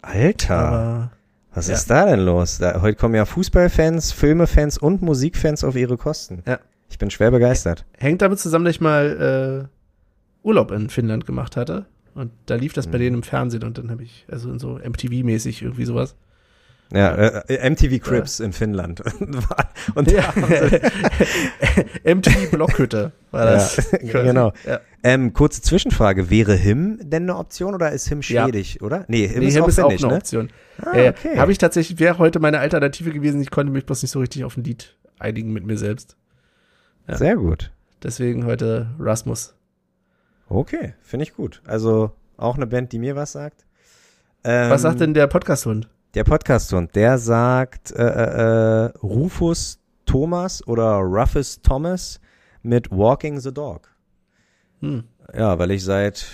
Alter. 0.02 0.58
Aber, 0.58 1.12
was 1.54 1.68
ja. 1.68 1.76
ist 1.76 1.90
da 1.90 2.06
denn 2.06 2.22
los? 2.22 2.58
Da, 2.58 2.82
heute 2.82 2.98
kommen 2.98 3.14
ja 3.14 3.26
Fußballfans, 3.26 4.12
Filmefans 4.12 4.78
und 4.78 5.02
Musikfans 5.02 5.64
auf 5.64 5.76
ihre 5.76 5.98
Kosten. 5.98 6.44
Ja. 6.48 6.60
Ich 6.90 6.98
bin 6.98 7.12
schwer 7.12 7.32
begeistert. 7.32 7.86
Hängt 7.98 8.22
damit 8.22 8.40
zusammen, 8.40 8.66
dass 8.66 8.76
ich 8.76 8.82
mal 8.82 9.70
äh, 10.44 10.46
Urlaub 10.46 10.72
in 10.72 10.90
Finnland 10.90 11.26
gemacht 11.26 11.56
hatte. 11.56 11.86
Und 12.16 12.32
da 12.48 12.56
lief 12.56 12.74
das 12.74 12.88
bei 12.88 12.98
mhm. 12.98 13.02
denen 13.02 13.16
im 13.18 13.24
Fernsehen 13.24 13.64
und 13.64 13.78
dann 13.78 13.92
habe 13.92 14.04
ich, 14.04 14.26
also 14.30 14.52
in 14.52 14.60
so 14.60 14.78
MTV-mäßig 14.78 15.62
irgendwie 15.62 15.86
sowas. 15.86 16.16
Ja, 16.94 17.16
äh, 17.16 17.70
MTV 17.70 18.04
Crips 18.04 18.40
ja. 18.40 18.46
in 18.46 18.54
Finnland. 18.54 19.02
Und 19.96 20.12
ja. 20.12 20.34
MTV 22.04 22.52
Blockhütte 22.52 23.12
war 23.32 23.46
das. 23.46 23.92
Ja, 24.02 24.24
genau. 24.24 24.54
Ja. 24.66 24.80
Ähm, 25.04 25.34
kurze 25.34 25.62
Zwischenfrage, 25.62 26.30
wäre 26.30 26.56
Him 26.56 27.00
denn 27.02 27.24
eine 27.24 27.38
Option 27.38 27.74
oder 27.74 27.92
ist 27.92 28.08
Him 28.08 28.22
schwedisch, 28.22 28.76
ja. 28.76 28.82
oder? 28.82 29.06
Nee, 29.08 29.28
Him 29.28 29.40
nee, 29.40 29.48
ist, 29.48 29.56
Him 29.56 29.64
auch, 29.64 29.68
ist 29.68 29.80
auch 29.80 29.90
eine 29.90 30.00
ne? 30.00 30.16
Option. 30.16 30.50
Ah, 30.78 30.92
okay. 30.92 31.38
Habe 31.38 31.52
ich 31.52 31.58
tatsächlich, 31.58 32.00
wäre 32.00 32.18
heute 32.18 32.40
meine 32.40 32.60
Alternative 32.60 33.12
gewesen, 33.12 33.42
ich 33.42 33.52
konnte 33.52 33.72
mich 33.72 33.86
bloß 33.86 34.02
nicht 34.02 34.12
so 34.12 34.20
richtig 34.20 34.44
auf 34.44 34.58
ein 34.58 34.64
Lied 34.64 34.96
einigen 35.20 35.54
mit 35.54 35.66
mir 35.66 35.78
selbst. 35.78 36.18
Sehr 37.08 37.36
gut. 37.36 37.72
Deswegen 38.04 38.46
heute 38.46 38.88
Rasmus. 39.00 39.54
Okay, 40.50 40.94
finde 41.02 41.24
ich 41.24 41.34
gut. 41.34 41.62
Also 41.66 42.12
auch 42.38 42.56
eine 42.56 42.68
Band, 42.68 42.92
die 42.92 43.00
mir 43.00 43.16
was 43.16 43.32
sagt. 43.34 43.66
Ähm, 44.44 44.70
was 44.70 44.82
sagt 44.82 45.00
denn 45.00 45.14
der 45.14 45.28
Podcast-Hund? 45.28 45.88
Der 46.14 46.24
Podcast-Hund, 46.24 46.96
der 46.96 47.18
sagt 47.18 47.92
äh, 47.92 48.04
äh, 48.04 48.86
äh, 48.86 48.92
Rufus 49.04 49.81
Thomas 50.12 50.68
oder 50.68 50.98
Rufus 50.98 51.62
Thomas 51.62 52.20
mit 52.64 52.92
Walking 52.92 53.40
the 53.40 53.54
Dog. 53.54 53.88
Hm. 54.82 55.06
Ja, 55.34 55.58
weil 55.58 55.72
ich 55.72 55.86
seit, 55.86 56.26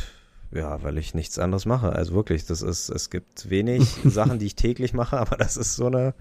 ja, 0.51 0.81
weil 0.81 0.97
ich 0.97 1.13
nichts 1.13 1.37
anderes 1.37 1.67
mache. 1.67 1.91
Also 1.91 2.15
wirklich, 2.15 2.45
das 2.47 2.63
ist, 2.63 2.89
es 2.89 3.11
gibt 3.11 3.51
wenig 3.51 3.83
Sachen, 4.03 4.39
die 4.39 4.47
ich 4.47 4.55
täglich 4.55 4.93
mache, 4.93 5.19
aber 5.19 5.37
das 5.37 5.57
ist 5.57 5.75
so 5.75 5.85
eine, 5.85 6.15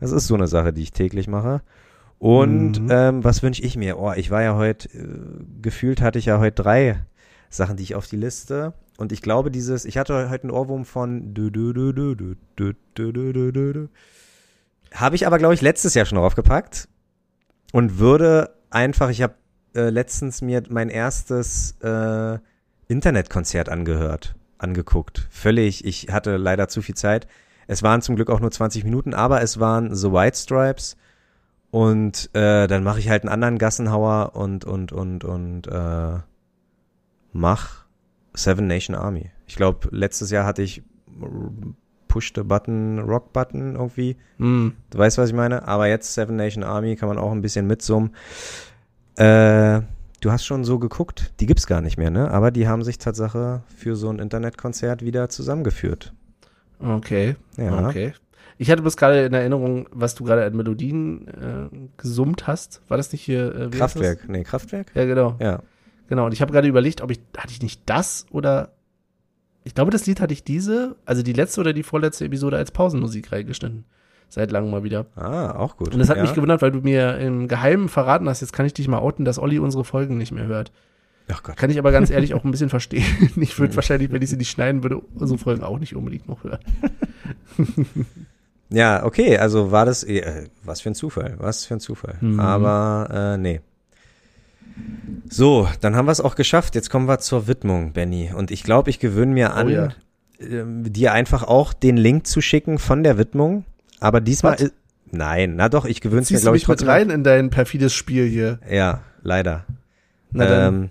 das 0.00 0.10
ist 0.10 0.26
so 0.26 0.34
eine 0.34 0.48
Sache, 0.48 0.72
die 0.72 0.82
ich 0.82 0.90
täglich 0.90 1.28
mache. 1.28 1.62
Und 2.18 2.82
mhm. 2.82 2.88
ähm, 2.90 3.22
was 3.22 3.44
wünsche 3.44 3.62
ich 3.62 3.76
mir? 3.76 3.96
Oh, 3.96 4.12
ich 4.12 4.32
war 4.32 4.42
ja 4.42 4.56
heute, 4.56 4.88
äh, 4.88 5.06
gefühlt 5.62 6.02
hatte 6.02 6.18
ich 6.18 6.26
ja 6.26 6.40
heute 6.40 6.62
drei 6.62 7.06
Sachen, 7.48 7.76
die 7.76 7.84
ich 7.84 7.94
auf 7.94 8.08
die 8.08 8.16
Liste. 8.16 8.74
Und 8.96 9.12
ich 9.12 9.22
glaube, 9.22 9.52
dieses, 9.52 9.84
ich 9.84 9.98
hatte 9.98 10.28
heute 10.30 10.42
einen 10.42 10.50
Ohrwurm 10.50 10.84
von 10.84 11.32
Habe 14.94 15.16
ich 15.16 15.26
aber, 15.26 15.38
glaube 15.38 15.54
ich, 15.54 15.60
letztes 15.60 15.94
Jahr 15.94 16.06
schon 16.06 16.18
draufgepackt. 16.18 16.88
Und 17.72 17.98
würde 17.98 18.54
einfach, 18.70 19.10
ich 19.10 19.22
habe 19.22 19.34
äh, 19.74 19.90
letztens 19.90 20.40
mir 20.40 20.62
mein 20.70 20.88
erstes 20.88 21.76
äh, 21.82 22.38
Internetkonzert 22.88 23.68
angehört, 23.68 24.34
angeguckt. 24.56 25.28
Völlig, 25.30 25.84
ich 25.84 26.08
hatte 26.10 26.36
leider 26.36 26.68
zu 26.68 26.80
viel 26.80 26.94
Zeit. 26.94 27.26
Es 27.66 27.82
waren 27.82 28.00
zum 28.00 28.16
Glück 28.16 28.30
auch 28.30 28.40
nur 28.40 28.50
20 28.50 28.84
Minuten, 28.84 29.12
aber 29.12 29.42
es 29.42 29.60
waren 29.60 29.94
The 29.94 30.10
White 30.10 30.38
Stripes. 30.38 30.96
Und 31.70 32.30
äh, 32.34 32.66
dann 32.66 32.82
mache 32.82 32.98
ich 32.98 33.10
halt 33.10 33.24
einen 33.24 33.32
anderen 33.32 33.58
Gassenhauer 33.58 34.34
und 34.34 34.64
und 34.64 34.90
und 34.90 35.22
und 35.24 35.66
äh, 35.66 36.18
mach 37.32 37.84
Seven 38.32 38.66
Nation 38.66 38.96
Army. 38.96 39.30
Ich 39.46 39.56
glaube, 39.56 39.88
letztes 39.90 40.30
Jahr 40.30 40.46
hatte 40.46 40.62
ich 40.62 40.82
Push 42.08 42.32
the 42.34 42.42
Button, 42.42 42.98
Rock 42.98 43.32
Button 43.32 43.76
irgendwie. 43.76 44.16
Mm. 44.38 44.68
Du 44.90 44.98
weißt, 44.98 45.18
was 45.18 45.28
ich 45.28 45.34
meine? 45.34 45.68
Aber 45.68 45.86
jetzt 45.86 46.14
Seven 46.14 46.36
Nation 46.36 46.64
Army 46.64 46.96
kann 46.96 47.08
man 47.08 47.18
auch 47.18 47.32
ein 47.32 47.42
bisschen 47.42 47.66
mitsummen. 47.66 48.14
Äh, 49.16 49.82
du 50.20 50.32
hast 50.32 50.44
schon 50.44 50.64
so 50.64 50.78
geguckt, 50.78 51.32
die 51.40 51.46
gibt's 51.46 51.66
gar 51.66 51.80
nicht 51.80 51.98
mehr, 51.98 52.10
ne? 52.10 52.30
Aber 52.30 52.50
die 52.50 52.66
haben 52.66 52.82
sich 52.82 52.98
Tatsache 52.98 53.62
für 53.76 53.96
so 53.96 54.08
ein 54.08 54.18
Internetkonzert 54.18 55.04
wieder 55.04 55.28
zusammengeführt. 55.28 56.12
Okay. 56.80 57.36
Ja. 57.56 57.88
Okay. 57.88 58.14
Ich 58.58 58.70
hatte 58.70 58.82
bloß 58.82 58.96
gerade 58.96 59.24
in 59.24 59.32
Erinnerung, 59.32 59.88
was 59.92 60.16
du 60.16 60.24
gerade 60.24 60.44
an 60.44 60.56
Melodien 60.56 61.28
äh, 61.28 61.88
gesummt 61.96 62.48
hast. 62.48 62.82
War 62.88 62.96
das 62.96 63.12
nicht 63.12 63.22
hier? 63.22 63.54
Äh, 63.54 63.68
Kraftwerk. 63.70 64.28
Nee, 64.28 64.42
Kraftwerk? 64.42 64.90
Ja, 64.94 65.04
genau. 65.04 65.36
Ja. 65.40 65.62
Genau, 66.08 66.26
und 66.26 66.32
ich 66.32 66.40
habe 66.40 66.52
gerade 66.52 66.66
überlegt, 66.66 67.00
ob 67.02 67.10
ich, 67.10 67.20
hatte 67.36 67.52
ich 67.52 67.62
nicht 67.62 67.82
das 67.86 68.26
oder 68.30 68.72
ich 69.68 69.74
glaube, 69.74 69.90
das 69.90 70.06
Lied 70.06 70.22
hatte 70.22 70.32
ich 70.32 70.42
diese, 70.44 70.96
also 71.04 71.22
die 71.22 71.34
letzte 71.34 71.60
oder 71.60 71.74
die 71.74 71.82
vorletzte 71.82 72.24
Episode 72.24 72.56
als 72.56 72.70
Pausenmusik 72.70 73.30
reingeschnitten. 73.30 73.84
Seit 74.30 74.50
langem 74.50 74.70
mal 74.70 74.82
wieder. 74.82 75.04
Ah, 75.14 75.56
auch 75.56 75.76
gut. 75.76 75.92
Und 75.92 75.98
das 75.98 76.08
hat 76.08 76.16
ja. 76.16 76.22
mich 76.22 76.32
gewundert, 76.32 76.62
weil 76.62 76.72
du 76.72 76.80
mir 76.80 77.18
im 77.18 77.48
Geheimen 77.48 77.90
verraten 77.90 78.30
hast, 78.30 78.40
jetzt 78.40 78.54
kann 78.54 78.64
ich 78.64 78.72
dich 78.72 78.88
mal 78.88 78.96
outen, 78.96 79.26
dass 79.26 79.38
Olli 79.38 79.58
unsere 79.58 79.84
Folgen 79.84 80.16
nicht 80.16 80.32
mehr 80.32 80.46
hört. 80.46 80.72
Ach 81.30 81.42
Gott. 81.42 81.58
Kann 81.58 81.68
ich 81.68 81.78
aber 81.78 81.92
ganz 81.92 82.08
ehrlich 82.08 82.32
auch 82.32 82.44
ein 82.44 82.50
bisschen 82.50 82.70
verstehen. 82.70 83.04
Ich 83.36 83.58
würde 83.58 83.76
wahrscheinlich, 83.76 84.10
wenn 84.10 84.22
ich 84.22 84.30
sie 84.30 84.38
nicht 84.38 84.50
schneiden 84.50 84.82
würde, 84.82 85.00
unsere 85.00 85.38
Folgen 85.38 85.62
auch 85.62 85.78
nicht 85.78 85.94
unbedingt 85.94 86.26
noch 86.28 86.44
hören. 86.44 86.60
ja, 88.70 89.04
okay, 89.04 89.36
also 89.36 89.70
war 89.70 89.84
das, 89.84 90.02
äh, 90.02 90.48
was 90.64 90.80
für 90.80 90.88
ein 90.88 90.94
Zufall, 90.94 91.34
was 91.36 91.66
für 91.66 91.74
ein 91.74 91.80
Zufall. 91.80 92.16
Mhm. 92.22 92.40
Aber 92.40 93.08
äh, 93.12 93.36
nee, 93.36 93.60
so, 95.28 95.68
dann 95.80 95.96
haben 95.96 96.06
wir 96.06 96.12
es 96.12 96.20
auch 96.20 96.34
geschafft. 96.34 96.74
Jetzt 96.74 96.90
kommen 96.90 97.06
wir 97.06 97.18
zur 97.18 97.46
Widmung, 97.46 97.92
Benny. 97.92 98.32
Und 98.34 98.50
ich 98.50 98.62
glaube, 98.62 98.90
ich 98.90 98.98
gewöhne 98.98 99.32
mir 99.32 99.54
an, 99.54 99.66
oh 99.66 99.70
ja. 99.70 99.88
äh, 100.38 100.64
dir 100.66 101.12
einfach 101.12 101.42
auch 101.42 101.72
den 101.72 101.96
Link 101.96 102.26
zu 102.26 102.40
schicken 102.40 102.78
von 102.78 103.02
der 103.02 103.18
Widmung. 103.18 103.64
Aber 104.00 104.20
diesmal 104.20 104.54
ist, 104.54 104.72
nein, 105.10 105.56
na 105.56 105.68
doch, 105.68 105.84
ich 105.84 106.00
gewöhne 106.00 106.22
es 106.22 106.30
mir, 106.30 106.40
glaube 106.40 106.56
ich, 106.56 106.64
trotzdem. 106.64 106.86
mit 106.86 106.94
rein 106.94 107.10
in 107.10 107.24
dein 107.24 107.50
perfides 107.50 107.92
Spiel 107.92 108.26
hier. 108.26 108.58
Ja, 108.70 109.02
leider. 109.22 109.64
Na 110.30 110.46
dann. 110.46 110.74
Ähm, 110.74 110.90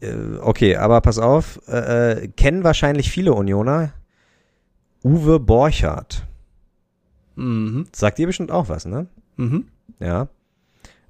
äh, 0.00 0.38
okay, 0.40 0.76
aber 0.76 1.00
pass 1.00 1.18
auf, 1.18 1.60
äh, 1.68 2.24
äh, 2.24 2.28
kennen 2.28 2.64
wahrscheinlich 2.64 3.10
viele 3.10 3.32
Unioner 3.32 3.92
Uwe 5.02 5.40
Borchardt. 5.40 6.26
Mhm. 7.36 7.86
Sagt 7.92 8.18
dir 8.18 8.26
bestimmt 8.26 8.50
auch 8.50 8.68
was, 8.68 8.86
ne? 8.86 9.06
Mhm. 9.36 9.66
Ja. 10.00 10.28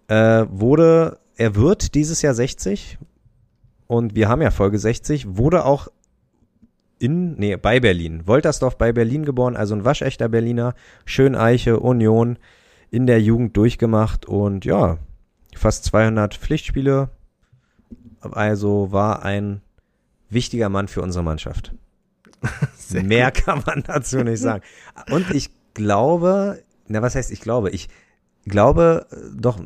Äh, 0.09 0.47
wurde 0.51 1.19
er 1.37 1.55
wird 1.55 1.95
dieses 1.95 2.23
Jahr 2.23 2.35
60 2.35 2.99
und 3.87 4.15
wir 4.15 4.29
haben 4.29 4.43
ja 4.43 4.51
Folge 4.51 4.79
60, 4.79 5.37
wurde 5.37 5.65
auch 5.65 5.89
in, 6.99 7.35
nee, 7.35 7.57
bei 7.57 7.79
Berlin, 7.79 8.27
Woltersdorf 8.27 8.79
bei 8.79 8.93
Berlin 8.93 9.25
geboren, 9.25 9.57
also 9.57 9.75
ein 9.75 9.85
waschechter 9.85 10.29
Berliner, 10.29 10.75
Schöneiche, 11.05 11.79
Union, 11.81 12.39
in 12.91 13.07
der 13.07 13.21
Jugend 13.21 13.57
durchgemacht 13.57 14.27
und 14.27 14.65
ja, 14.65 14.99
fast 15.55 15.85
200 15.85 16.35
Pflichtspiele, 16.35 17.11
also 18.21 18.93
war 18.93 19.25
ein 19.25 19.61
wichtiger 20.31 20.69
Mann 20.69 20.89
für 20.89 21.03
unsere 21.03 21.25
Mannschaft. 21.25 21.75
Mehr 22.91 23.31
gut. 23.31 23.45
kann 23.45 23.63
man 23.67 23.83
dazu 23.87 24.19
nicht 24.19 24.41
sagen. 24.41 24.63
Und 25.11 25.31
ich 25.33 25.51
glaube, 25.75 26.63
na 26.87 27.03
was 27.03 27.15
heißt 27.15 27.31
ich 27.31 27.41
glaube, 27.41 27.71
ich 27.71 27.89
glaube 28.47 29.07
äh, 29.11 29.17
doch, 29.35 29.61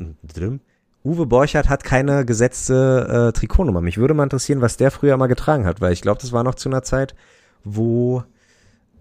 Uwe 1.03 1.25
Borchardt 1.25 1.69
hat 1.69 1.83
keine 1.83 2.25
gesetzte 2.25 3.29
äh, 3.29 3.31
Trikotnummer. 3.31 3.81
Mich 3.81 3.97
würde 3.97 4.13
mal 4.13 4.23
interessieren, 4.23 4.61
was 4.61 4.77
der 4.77 4.91
früher 4.91 5.17
mal 5.17 5.27
getragen 5.27 5.65
hat, 5.65 5.81
weil 5.81 5.93
ich 5.93 6.01
glaube, 6.01 6.21
das 6.21 6.31
war 6.31 6.43
noch 6.43 6.55
zu 6.55 6.69
einer 6.69 6.83
Zeit, 6.83 7.15
wo 7.63 8.23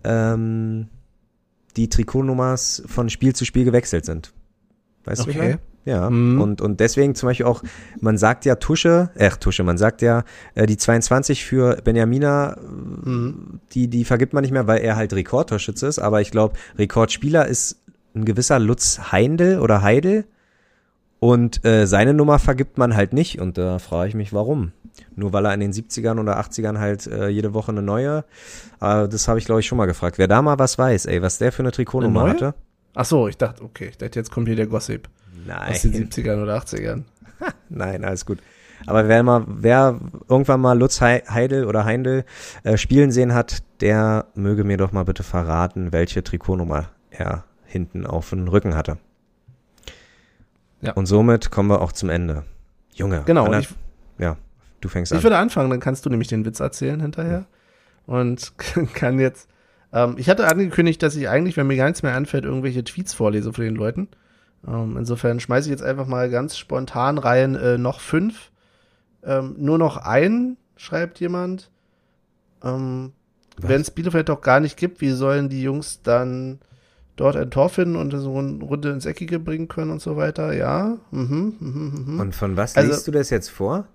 ähm, 0.05 0.89
die 1.77 1.89
Trikotnummers 1.89 2.83
von 2.87 3.11
Spiel 3.11 3.35
zu 3.35 3.45
Spiel 3.45 3.65
gewechselt 3.65 4.05
sind. 4.07 4.33
Weißt 5.05 5.23
okay. 5.23 5.33
du, 5.33 5.51
ich 5.51 5.59
Ja, 5.85 6.09
mhm. 6.09 6.41
und, 6.41 6.61
und 6.61 6.81
deswegen 6.81 7.15
zum 7.15 7.29
Beispiel 7.29 7.47
auch, 7.47 7.63
man 8.01 8.17
sagt 8.17 8.45
ja 8.45 8.57
Tusche, 8.57 9.11
äh, 9.15 9.31
Tusche, 9.31 9.63
man 9.63 9.79
sagt 9.79 10.03
ja, 10.03 10.25
äh, 10.55 10.67
die 10.67 10.77
22 10.77 11.45
für 11.45 11.77
Benjamina, 11.83 12.57
mhm. 12.61 13.61
die, 13.73 13.89
die 13.89 14.05
vergibt 14.05 14.33
man 14.33 14.43
nicht 14.43 14.53
mehr, 14.53 14.67
weil 14.67 14.81
er 14.81 14.97
halt 14.97 15.13
Rekordtorschütze 15.13 15.87
ist, 15.87 15.99
aber 15.99 16.21
ich 16.21 16.31
glaube, 16.31 16.55
Rekordspieler 16.79 17.47
ist 17.47 17.83
ein 18.15 18.25
gewisser 18.25 18.59
Lutz 18.59 19.13
Heindel 19.13 19.61
oder 19.61 19.83
Heidel, 19.83 20.25
und 21.21 21.65
äh, 21.67 21.87
seine 21.87 22.15
Nummer 22.15 22.39
vergibt 22.39 22.79
man 22.79 22.97
halt 22.97 23.13
nicht. 23.13 23.41
Und 23.41 23.59
da 23.59 23.79
frage 23.79 24.09
ich 24.09 24.15
mich, 24.15 24.33
warum. 24.33 24.73
Nur 25.15 25.33
weil 25.35 25.45
er 25.45 25.55
in 25.55 25.61
den 25.61 25.73
70ern 25.73 26.19
oder 26.19 26.41
80ern 26.41 26.79
halt 26.79 27.07
äh, 27.07 27.29
jede 27.29 27.53
Woche 27.53 27.71
eine 27.71 27.83
neue. 27.83 28.25
Äh, 28.81 29.07
das 29.07 29.29
habe 29.29 29.39
ich, 29.39 29.45
glaube 29.45 29.61
ich, 29.61 29.67
schon 29.67 29.77
mal 29.77 29.87
gefragt. 29.87 30.17
Wer 30.17 30.29
da 30.29 30.41
mal 30.41 30.59
was 30.59 30.79
weiß, 30.79 31.07
ey, 31.07 31.21
was 31.21 31.37
der 31.37 31.53
für 31.53 31.63
eine 31.63 31.73
Trikotnummer 31.73 32.23
eine 32.23 32.31
hatte. 32.31 32.55
Ach 32.95 33.05
so, 33.05 33.29
ich 33.29 33.37
dachte, 33.37 33.63
okay, 33.63 33.89
ich 33.91 33.99
dachte, 33.99 34.19
jetzt 34.19 34.31
kommt 34.31 34.49
hier 34.49 34.57
der 34.57 34.67
Gossip. 34.67 35.09
Nein. 35.47 35.71
Aus 35.71 35.83
den 35.83 35.93
70ern 35.93 36.43
oder 36.43 36.57
80ern. 36.57 37.03
Nein, 37.69 38.03
alles 38.03 38.25
gut. 38.25 38.39
Aber 38.87 39.07
wer 39.07 39.23
mal, 39.23 39.45
wer 39.47 40.01
irgendwann 40.27 40.61
mal 40.63 40.79
Lutz 40.79 41.03
Heidel 41.03 41.67
oder 41.67 41.85
Heindel 41.85 42.25
äh, 42.63 42.79
spielen 42.79 43.13
sehen 43.13 43.35
hat, 43.35 43.59
der 43.83 44.27
möge 44.35 44.65
mir 44.65 44.79
doch 44.79 44.93
mal 44.93 45.05
bitte 45.05 45.23
verraten, 45.23 45.93
welche 45.93 46.25
Trikotnummer 46.25 46.89
er 47.11 47.45
hinten 47.67 48.07
auf 48.07 48.31
dem 48.31 48.49
Rücken 48.49 48.75
hatte. 48.75 48.97
Ja. 50.81 50.93
Und 50.93 51.07
somit 51.07 51.51
kommen 51.51 51.69
wir 51.69 51.81
auch 51.81 51.93
zum 51.93 52.09
Ende. 52.09 52.45
Junge. 52.95 53.23
Genau. 53.27 53.47
Anna, 53.47 53.61
ich, 53.61 53.69
ja, 54.19 54.37
du 54.81 54.89
fängst 54.89 55.13
an. 55.13 55.19
Ich 55.19 55.25
würde 55.25 55.39
anfangen, 55.39 55.71
dann 55.71 55.81
kannst 55.81 56.07
du 56.07 56.11
nämlich 56.11 56.29
den 56.29 56.45
Witz 56.45 56.61
erzählen 56.61 57.01
hinterher. 57.01 57.47
Ja. 58.07 58.15
Und 58.15 58.53
kann 58.95 59.19
jetzt. 59.19 59.49
Ähm, 59.93 60.15
ich 60.19 60.29
hatte 60.29 60.47
angekündigt, 60.47 61.03
dass 61.03 61.17
ich 61.17 61.29
eigentlich, 61.29 61.57
wenn 61.57 61.67
mir 61.67 61.77
gar 61.77 61.87
nichts 61.87 62.03
mehr 62.03 62.15
anfällt, 62.15 62.45
irgendwelche 62.45 62.85
Tweets 62.85 63.15
vorlese 63.15 63.53
von 63.53 63.65
den 63.65 63.77
Leuten. 63.77 64.09
Ähm, 64.67 64.97
insofern 64.97 65.41
schmeiße 65.41 65.69
ich 65.69 65.71
jetzt 65.71 65.83
einfach 65.83 66.07
mal 66.07 66.31
ganz 66.31 66.57
spontan 66.57 67.19
rein 67.19 67.55
äh, 67.55 67.79
noch 67.79 68.01
fünf. 68.01 68.51
Ähm, 69.23 69.57
nur 69.59 69.79
noch 69.79 69.97
einen, 69.97 70.57
schreibt 70.77 71.21
jemand. 71.21 71.71
Ähm, 72.63 73.13
Wenn 73.57 73.81
es 73.81 73.91
Bielefeld 73.91 74.29
doch 74.29 74.41
gar 74.41 74.61
nicht 74.61 74.77
gibt, 74.77 75.01
wie 75.01 75.11
sollen 75.11 75.49
die 75.49 75.63
Jungs 75.63 76.03
dann 76.03 76.61
dort 77.21 77.37
ein 77.37 77.51
Tor 77.51 77.69
finden 77.69 77.97
und 77.97 78.11
so 78.13 78.37
eine 78.37 78.65
Runde 78.65 78.91
ins 78.91 79.07
Eckige 79.07 79.39
bringen 79.39 79.69
können 79.69 79.91
und 79.91 80.01
so 80.01 80.17
weiter. 80.17 80.53
Ja. 80.55 80.97
Mhm, 81.11 81.55
mhm, 81.61 82.05
mhm. 82.07 82.21
Und 82.21 82.35
von 82.35 82.57
was 82.57 82.77
also, 82.77 82.91
liest 82.91 83.07
du 83.07 83.13
das 83.13 83.31
jetzt 83.31 83.51
vor? 83.51 83.87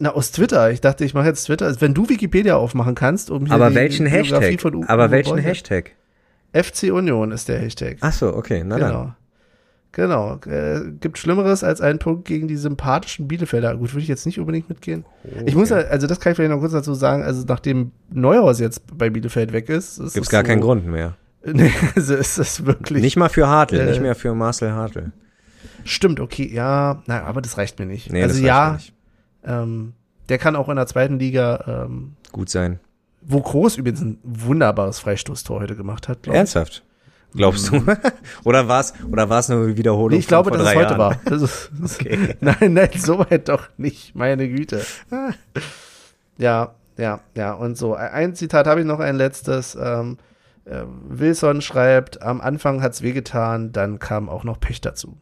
Na, 0.00 0.10
aus 0.10 0.32
Twitter. 0.32 0.70
Ich 0.70 0.80
dachte, 0.80 1.04
ich 1.04 1.14
mache 1.14 1.26
jetzt 1.26 1.44
Twitter. 1.44 1.66
Also, 1.66 1.80
wenn 1.80 1.94
du 1.94 2.08
Wikipedia 2.08 2.56
aufmachen 2.56 2.94
kannst, 2.94 3.30
um 3.30 3.46
hier 3.46 3.54
Aber 3.54 3.74
welchen 3.74 4.06
Hashtag? 4.06 4.60
Von 4.60 4.74
U 4.74 4.84
Aber 4.86 5.10
welchen 5.10 5.38
Hashtag? 5.38 5.92
FC 6.52 6.92
Union 6.92 7.30
ist 7.32 7.48
der 7.48 7.58
Hashtag. 7.58 7.98
Ach 8.00 8.12
so, 8.12 8.34
okay, 8.34 8.62
na 8.64 8.76
genau. 8.76 8.92
dann. 8.92 9.14
Genau. 9.92 10.38
Äh, 10.46 10.92
gibt 11.00 11.18
Schlimmeres 11.18 11.64
als 11.64 11.80
einen 11.80 11.98
Punkt 11.98 12.26
gegen 12.26 12.46
die 12.48 12.56
sympathischen 12.56 13.26
Bielefelder. 13.26 13.76
Gut, 13.76 13.92
würde 13.92 14.02
ich 14.02 14.08
jetzt 14.08 14.26
nicht 14.26 14.38
unbedingt 14.38 14.68
mitgehen. 14.68 15.04
Okay. 15.24 15.44
Ich 15.46 15.54
muss, 15.54 15.72
also 15.72 16.06
das 16.06 16.20
kann 16.20 16.32
ich 16.32 16.36
vielleicht 16.36 16.52
noch 16.52 16.60
kurz 16.60 16.72
dazu 16.72 16.94
sagen, 16.94 17.22
also 17.22 17.44
nachdem 17.46 17.92
Neuhaus 18.10 18.60
jetzt 18.60 18.82
bei 18.96 19.10
Bielefeld 19.10 19.52
weg 19.52 19.68
ist, 19.68 19.98
ist 19.98 20.14
gibt's 20.14 20.28
gar 20.28 20.42
so, 20.42 20.48
keinen 20.48 20.60
Grund 20.60 20.86
mehr. 20.86 21.16
Nee, 21.52 21.72
also 21.94 22.14
ist 22.14 22.38
das 22.38 22.66
wirklich. 22.66 23.00
Nicht 23.00 23.16
mal 23.16 23.28
für 23.28 23.46
Hartl, 23.46 23.76
äh, 23.76 23.86
nicht 23.86 24.00
mehr 24.00 24.14
für 24.14 24.34
Marcel 24.34 24.72
Hartl. 24.72 25.12
Stimmt, 25.84 26.20
okay, 26.20 26.50
ja, 26.52 27.02
na, 27.06 27.22
aber 27.22 27.40
das 27.40 27.56
reicht 27.56 27.78
mir 27.78 27.86
nicht. 27.86 28.12
Nee, 28.12 28.22
also 28.22 28.44
ja. 28.44 28.78
Ähm, 29.44 29.94
der 30.28 30.38
kann 30.38 30.56
auch 30.56 30.68
in 30.68 30.76
der 30.76 30.86
zweiten 30.86 31.18
Liga 31.18 31.86
ähm, 31.86 32.16
gut 32.32 32.50
sein. 32.50 32.80
Wo 33.22 33.40
Groß 33.40 33.76
übrigens 33.76 34.00
ein 34.00 34.18
wunderbares 34.22 34.98
Freistoßtor 34.98 35.60
heute 35.60 35.76
gemacht 35.76 36.08
hat. 36.08 36.26
Ernsthaft? 36.26 36.84
Glaubst 37.34 37.70
du? 37.70 37.82
oder 38.44 38.68
war 38.68 38.80
es 38.80 38.94
oder 39.10 39.28
war's 39.28 39.48
nur 39.48 39.64
eine 39.64 39.76
Wiederholung? 39.76 40.10
Nee, 40.10 40.18
ich 40.18 40.26
glaube, 40.26 40.50
dass 40.50 40.62
es 40.62 40.68
heute 40.68 40.80
Jahren? 40.80 40.98
war. 40.98 41.20
Das 41.24 41.42
ist, 41.42 41.70
okay. 41.82 42.36
nein, 42.40 42.72
nein, 42.72 42.90
so 42.96 43.18
weit 43.18 43.48
doch 43.48 43.68
nicht. 43.76 44.14
Meine 44.14 44.48
Güte. 44.48 44.84
ja, 46.38 46.74
ja, 46.96 47.20
ja. 47.34 47.52
Und 47.52 47.76
so. 47.76 47.94
Ein 47.94 48.34
Zitat 48.34 48.66
habe 48.66 48.80
ich 48.80 48.86
noch, 48.86 49.00
ein 49.00 49.16
letztes. 49.16 49.76
Ähm, 49.80 50.16
äh, 50.16 50.27
Wilson 51.08 51.60
schreibt, 51.60 52.22
am 52.22 52.40
Anfang 52.40 52.82
hat's 52.82 53.02
wehgetan, 53.02 53.72
dann 53.72 53.98
kam 53.98 54.28
auch 54.28 54.44
noch 54.44 54.60
Pech 54.60 54.80
dazu. 54.80 55.16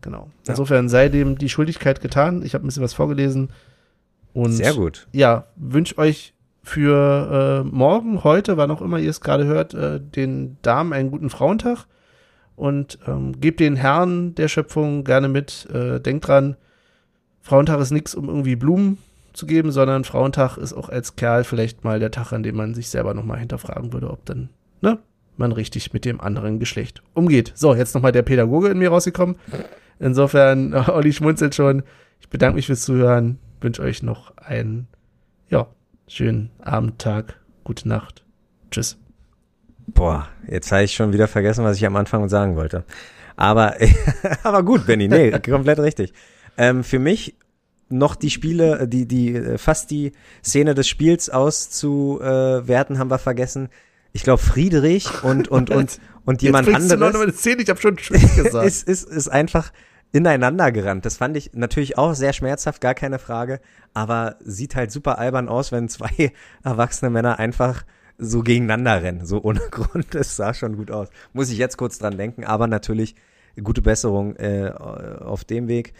Genau. 0.00 0.30
Insofern 0.46 0.88
sei 0.88 1.08
dem 1.08 1.38
die 1.38 1.48
Schuldigkeit 1.48 2.00
getan. 2.00 2.42
Ich 2.42 2.54
habe 2.54 2.64
ein 2.64 2.66
bisschen 2.66 2.82
was 2.82 2.94
vorgelesen. 2.94 3.50
Und 4.32 4.52
Sehr 4.52 4.74
gut. 4.74 5.06
Ja, 5.12 5.46
wünsche 5.56 5.98
euch 5.98 6.34
für 6.62 7.64
äh, 7.64 7.68
morgen, 7.68 8.24
heute, 8.24 8.56
wann 8.56 8.70
auch 8.70 8.82
immer 8.82 8.98
ihr 8.98 9.10
es 9.10 9.20
gerade 9.20 9.44
hört, 9.46 9.74
äh, 9.74 10.00
den 10.00 10.58
Damen 10.62 10.92
einen 10.92 11.10
guten 11.10 11.30
Frauentag 11.30 11.86
und 12.56 12.98
ähm, 13.06 13.40
gebt 13.40 13.60
den 13.60 13.76
Herren 13.76 14.34
der 14.34 14.48
Schöpfung 14.48 15.04
gerne 15.04 15.28
mit. 15.28 15.68
Äh, 15.72 16.00
denkt 16.00 16.28
dran, 16.28 16.56
Frauentag 17.40 17.80
ist 17.80 17.90
nichts, 17.90 18.14
um 18.14 18.28
irgendwie 18.28 18.56
Blumen 18.56 18.98
zu 19.32 19.46
geben, 19.46 19.72
sondern 19.72 20.04
Frauentag 20.04 20.56
ist 20.56 20.72
auch 20.72 20.88
als 20.88 21.16
Kerl 21.16 21.44
vielleicht 21.44 21.84
mal 21.84 21.98
der 21.98 22.10
Tag, 22.10 22.32
an 22.32 22.42
dem 22.42 22.56
man 22.56 22.74
sich 22.74 22.88
selber 22.88 23.14
nochmal 23.14 23.38
hinterfragen 23.38 23.92
würde, 23.92 24.10
ob 24.10 24.24
dann, 24.26 24.50
ne, 24.80 24.98
man 25.36 25.52
richtig 25.52 25.92
mit 25.92 26.04
dem 26.04 26.20
anderen 26.20 26.58
Geschlecht 26.58 27.02
umgeht. 27.14 27.52
So, 27.54 27.74
jetzt 27.74 27.94
nochmal 27.94 28.12
der 28.12 28.22
Pädagoge 28.22 28.68
in 28.68 28.78
mir 28.78 28.90
rausgekommen. 28.90 29.36
Insofern, 29.98 30.74
Olli 30.88 31.12
schmunzelt 31.12 31.54
schon. 31.54 31.82
Ich 32.20 32.28
bedanke 32.28 32.56
mich 32.56 32.66
fürs 32.66 32.84
Zuhören, 32.84 33.38
wünsche 33.60 33.82
euch 33.82 34.02
noch 34.02 34.36
einen, 34.36 34.88
ja, 35.48 35.66
schönen 36.06 36.50
Abend, 36.60 36.98
Tag, 36.98 37.40
gute 37.64 37.88
Nacht. 37.88 38.24
Tschüss. 38.70 38.98
Boah, 39.86 40.28
jetzt 40.48 40.70
habe 40.72 40.84
ich 40.84 40.94
schon 40.94 41.12
wieder 41.12 41.28
vergessen, 41.28 41.64
was 41.64 41.76
ich 41.76 41.86
am 41.86 41.96
Anfang 41.96 42.28
sagen 42.28 42.56
wollte. 42.56 42.84
Aber, 43.36 43.74
aber 44.42 44.62
gut, 44.62 44.86
Benny, 44.86 45.08
nee, 45.08 45.30
komplett 45.38 45.78
richtig. 45.78 46.12
Ähm, 46.56 46.84
für 46.84 46.98
mich 46.98 47.34
noch 47.92 48.16
die 48.16 48.30
Spiele, 48.30 48.88
die, 48.88 49.06
die, 49.06 49.58
fast 49.58 49.90
die 49.90 50.12
Szene 50.44 50.74
des 50.74 50.88
Spiels 50.88 51.30
auszuwerten, 51.30 52.98
haben 52.98 53.10
wir 53.10 53.18
vergessen. 53.18 53.68
Ich 54.12 54.22
glaube, 54.22 54.42
Friedrich 54.42 55.22
und, 55.24 55.48
und, 55.48 55.70
und, 55.70 56.00
und 56.24 56.42
jemand 56.42 56.66
Jetzt 56.66 56.76
anderes. 56.76 57.12
Du 57.12 57.18
noch 57.18 57.22
eine 57.22 57.32
Szene, 57.32 57.62
ich 57.62 57.68
habe 57.68 57.80
schon 57.80 57.96
Tschüss 57.96 58.36
gesagt. 58.36 58.66
ist, 58.66 58.88
ist, 58.88 59.08
ist 59.08 59.28
einfach 59.28 59.72
ineinander 60.12 60.70
gerannt. 60.72 61.06
Das 61.06 61.16
fand 61.16 61.36
ich 61.36 61.52
natürlich 61.54 61.98
auch 61.98 62.14
sehr 62.14 62.32
schmerzhaft, 62.32 62.80
gar 62.80 62.94
keine 62.94 63.18
Frage, 63.18 63.60
aber 63.94 64.36
sieht 64.40 64.76
halt 64.76 64.92
super 64.92 65.18
albern 65.18 65.48
aus, 65.48 65.72
wenn 65.72 65.88
zwei 65.88 66.32
erwachsene 66.62 67.10
Männer 67.10 67.38
einfach 67.38 67.84
so 68.18 68.42
gegeneinander 68.42 69.02
rennen, 69.02 69.26
so 69.26 69.42
ohne 69.42 69.60
Grund. 69.70 70.14
Das 70.14 70.36
sah 70.36 70.54
schon 70.54 70.76
gut 70.76 70.90
aus. 70.90 71.08
Muss 71.32 71.50
ich 71.50 71.58
jetzt 71.58 71.76
kurz 71.76 71.98
dran 71.98 72.16
denken, 72.18 72.44
aber 72.44 72.66
natürlich 72.66 73.16
gute 73.62 73.82
Besserung 73.82 74.36
äh, 74.36 74.70
auf 74.70 75.44
dem 75.44 75.68
Weg. 75.68 75.94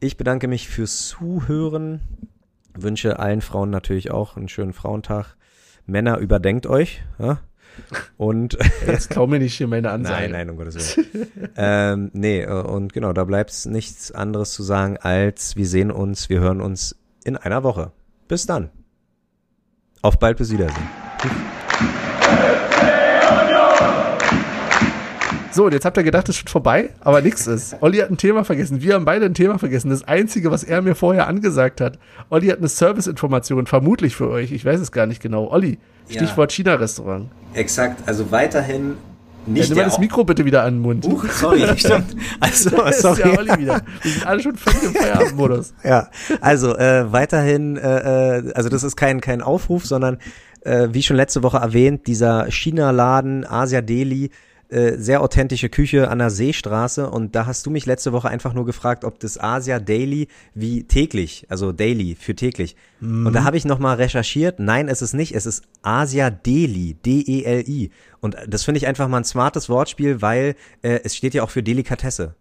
Ich 0.00 0.16
bedanke 0.16 0.48
mich 0.48 0.68
fürs 0.68 1.08
Zuhören, 1.08 2.00
wünsche 2.74 3.18
allen 3.18 3.40
Frauen 3.40 3.70
natürlich 3.70 4.10
auch 4.10 4.36
einen 4.36 4.48
schönen 4.48 4.72
Frauentag. 4.72 5.36
Männer, 5.86 6.18
überdenkt 6.18 6.66
euch. 6.66 7.02
Ja? 7.18 7.40
Und 8.16 8.58
jetzt 8.86 9.10
klau 9.10 9.26
mir 9.26 9.38
nicht 9.38 9.54
hier 9.54 9.68
meine 9.68 9.90
Ansage. 9.90 10.22
Nein, 10.22 10.30
nein, 10.32 10.50
um 10.50 10.56
Gottes 10.56 10.96
Willen. 10.96 11.28
ähm, 11.56 12.10
nee, 12.12 12.42
äh, 12.42 12.62
und 12.62 12.92
genau, 12.92 13.12
da 13.12 13.24
bleibt 13.24 13.66
nichts 13.66 14.12
anderes 14.12 14.52
zu 14.52 14.62
sagen, 14.62 14.96
als 14.98 15.56
wir 15.56 15.66
sehen 15.66 15.90
uns, 15.90 16.28
wir 16.28 16.40
hören 16.40 16.60
uns 16.60 16.96
in 17.24 17.36
einer 17.36 17.62
Woche. 17.62 17.92
Bis 18.28 18.46
dann. 18.46 18.70
Auf 20.02 20.18
bald, 20.18 20.36
bis 20.38 20.50
Wiedersehen. 20.52 20.88
So, 25.54 25.66
und 25.66 25.72
jetzt 25.72 25.84
habt 25.84 25.96
ihr 25.96 26.02
gedacht, 26.02 26.28
es 26.28 26.34
ist 26.34 26.40
schon 26.40 26.48
vorbei, 26.48 26.90
aber 27.00 27.22
nichts 27.22 27.46
ist. 27.46 27.76
Olli 27.80 27.98
hat 27.98 28.10
ein 28.10 28.16
Thema 28.16 28.44
vergessen. 28.44 28.82
Wir 28.82 28.94
haben 28.94 29.04
beide 29.04 29.24
ein 29.26 29.34
Thema 29.34 29.56
vergessen. 29.56 29.88
Das 29.88 30.02
Einzige, 30.02 30.50
was 30.50 30.64
er 30.64 30.82
mir 30.82 30.96
vorher 30.96 31.28
angesagt 31.28 31.80
hat. 31.80 32.00
Olli 32.28 32.48
hat 32.48 32.58
eine 32.58 32.66
Serviceinformation, 32.66 33.66
vermutlich 33.66 34.16
für 34.16 34.28
euch. 34.30 34.50
Ich 34.50 34.64
weiß 34.64 34.80
es 34.80 34.90
gar 34.90 35.06
nicht 35.06 35.22
genau. 35.22 35.48
Olli, 35.52 35.78
Stichwort 36.08 36.50
ja. 36.50 36.56
China-Restaurant. 36.56 37.28
Exakt, 37.52 38.02
also 38.08 38.32
weiterhin 38.32 38.96
nicht. 39.46 39.68
Ja, 39.68 39.74
nimm 39.74 39.78
mal 39.78 39.84
das 39.90 39.98
Mikro 40.00 40.24
bitte 40.24 40.44
wieder 40.44 40.64
an 40.64 40.74
den 40.74 40.82
Mund. 40.82 41.06
Huch, 41.06 41.24
sorry, 41.30 41.62
stimmt. 41.76 42.16
Also, 42.40 42.70
sorry. 42.70 42.90
ist 42.90 43.18
ja 43.18 43.38
Olli 43.38 43.58
wieder. 43.58 43.82
Wir 44.02 44.10
sind 44.10 44.26
alle 44.26 44.42
schon 44.42 44.56
völlig 44.56 44.82
im 44.82 44.94
Feierabendmodus. 44.94 45.72
ja, 45.84 46.08
also 46.40 46.76
äh, 46.76 47.12
weiterhin, 47.12 47.76
äh, 47.76 48.38
äh, 48.38 48.52
also 48.54 48.68
das 48.68 48.82
ist 48.82 48.96
kein, 48.96 49.20
kein 49.20 49.40
Aufruf, 49.40 49.86
sondern 49.86 50.18
äh, 50.62 50.88
wie 50.90 51.02
schon 51.04 51.16
letzte 51.16 51.44
Woche 51.44 51.58
erwähnt, 51.58 52.08
dieser 52.08 52.50
China-Laden 52.50 53.46
Asia 53.46 53.82
Delhi 53.82 54.30
äh, 54.74 54.98
sehr 54.98 55.22
authentische 55.22 55.68
Küche 55.68 56.08
an 56.08 56.18
der 56.18 56.30
Seestraße 56.30 57.08
und 57.08 57.36
da 57.36 57.46
hast 57.46 57.64
du 57.64 57.70
mich 57.70 57.86
letzte 57.86 58.12
Woche 58.12 58.28
einfach 58.28 58.54
nur 58.54 58.66
gefragt, 58.66 59.04
ob 59.04 59.20
das 59.20 59.38
Asia 59.38 59.78
Daily 59.78 60.26
wie 60.52 60.82
täglich, 60.82 61.46
also 61.48 61.70
Daily 61.70 62.16
für 62.18 62.34
täglich. 62.34 62.74
Mhm. 62.98 63.26
Und 63.26 63.34
da 63.34 63.44
habe 63.44 63.56
ich 63.56 63.64
nochmal 63.64 63.96
recherchiert. 63.96 64.58
Nein, 64.58 64.88
es 64.88 65.00
ist 65.00 65.14
nicht. 65.14 65.32
Es 65.32 65.46
ist 65.46 65.62
Asia 65.82 66.30
Deli, 66.30 66.94
D-E-L-I. 66.94 67.90
Und 68.20 68.36
das 68.48 68.64
finde 68.64 68.78
ich 68.78 68.88
einfach 68.88 69.06
mal 69.06 69.18
ein 69.18 69.24
smartes 69.24 69.68
Wortspiel, 69.68 70.22
weil 70.22 70.56
äh, 70.82 70.98
es 71.04 71.14
steht 71.14 71.34
ja 71.34 71.44
auch 71.44 71.50
für 71.50 71.62
Delikatesse. 71.62 72.34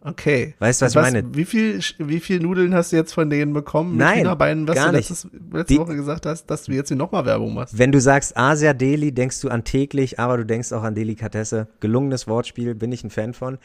Okay. 0.00 0.54
Weißt 0.60 0.80
du, 0.80 0.86
was, 0.86 0.94
was, 0.94 1.08
ich 1.08 1.12
meine? 1.12 1.34
Wie 1.34 1.44
viel, 1.44 1.80
wie 1.98 2.20
viel 2.20 2.40
Nudeln 2.40 2.72
hast 2.72 2.92
du 2.92 2.96
jetzt 2.96 3.12
von 3.12 3.28
denen 3.28 3.52
bekommen? 3.52 3.96
Nein, 3.96 4.24
Beinen, 4.38 4.68
was 4.68 4.76
gar 4.76 4.90
du 4.90 4.96
letztes, 4.96 5.26
letzte 5.52 5.74
Die, 5.74 5.80
Woche 5.80 5.96
gesagt 5.96 6.24
hast, 6.24 6.46
dass 6.46 6.64
du 6.64 6.72
jetzt 6.72 6.88
hier 6.88 6.96
nochmal 6.96 7.24
Werbung 7.24 7.54
machst. 7.54 7.76
Wenn 7.76 7.90
du 7.90 8.00
sagst 8.00 8.36
Asia 8.36 8.74
Deli, 8.74 9.12
denkst 9.12 9.40
du 9.40 9.48
an 9.48 9.64
täglich, 9.64 10.20
aber 10.20 10.36
du 10.36 10.46
denkst 10.46 10.72
auch 10.72 10.84
an 10.84 10.94
Delikatesse. 10.94 11.66
Gelungenes 11.80 12.28
Wortspiel, 12.28 12.74
bin 12.74 12.92
ich 12.92 13.02
ein 13.02 13.10
Fan 13.10 13.34
von. 13.34 13.58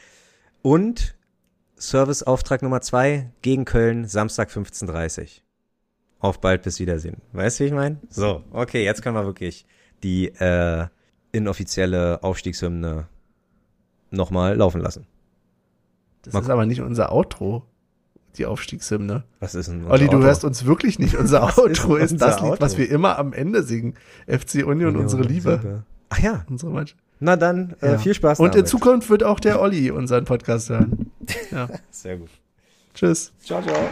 Und 0.63 1.15
Serviceauftrag 1.75 2.63
Nummer 2.63 2.81
zwei 2.81 3.29
gegen 3.41 3.65
Köln, 3.65 4.05
Samstag 4.07 4.49
15.30 4.49 5.41
Auf 6.19 6.41
bald, 6.41 6.63
bis 6.63 6.79
Wiedersehen. 6.79 7.17
Weißt 7.33 7.59
du, 7.59 7.63
wie 7.63 7.67
ich 7.67 7.73
meine? 7.73 7.97
So, 8.09 8.43
okay, 8.51 8.83
jetzt 8.83 9.03
können 9.03 9.15
wir 9.15 9.25
wirklich 9.25 9.65
die 10.01 10.27
äh, 10.29 10.87
inoffizielle 11.31 12.23
Aufstiegshymne 12.23 13.07
nochmal 14.09 14.55
laufen 14.55 14.81
lassen. 14.81 15.05
Das 16.23 16.33
Mal 16.33 16.41
ist 16.41 16.49
aber 16.49 16.65
nicht 16.65 16.81
unser 16.81 17.11
Outro, 17.11 17.63
die 18.37 18.45
Aufstiegshymne. 18.45 19.23
Was 19.39 19.53
ist 19.55 19.67
denn 19.69 19.81
unser 19.81 19.91
Olli, 19.91 20.05
du 20.05 20.13
Outro? 20.13 20.23
hörst 20.25 20.43
uns 20.45 20.65
wirklich 20.65 20.97
nicht. 20.99 21.15
Unser 21.15 21.43
Outro 21.57 21.95
ist, 21.97 22.13
ist 22.13 22.21
das 22.21 22.41
Lied, 22.41 22.59
was 22.59 22.77
wir 22.77 22.89
immer 22.89 23.19
am 23.19 23.33
Ende 23.33 23.63
singen. 23.63 23.93
FC 24.27 24.55
Union, 24.55 24.69
Union 24.89 24.95
unsere 24.97 25.23
Liebe. 25.23 25.59
Liebe. 25.61 25.83
Ach 26.09 26.19
ja. 26.19 26.45
Unsere 26.49 26.71
Mannschaft. 26.71 26.99
Na 27.19 27.35
dann, 27.37 27.75
äh, 27.81 27.91
ja. 27.91 27.97
viel 27.97 28.13
Spaß 28.13 28.39
Und 28.39 28.47
damit. 28.53 28.59
in 28.59 28.65
Zukunft 28.65 29.09
wird 29.09 29.23
auch 29.23 29.39
der 29.39 29.61
Olli 29.61 29.91
unseren 29.91 30.25
Podcast 30.25 30.69
hören. 30.69 31.11
Ja. 31.51 31.69
Sehr 31.91 32.17
gut. 32.17 32.29
Tschüss. 32.93 33.31
Ciao, 33.43 33.61
ciao. 33.61 33.89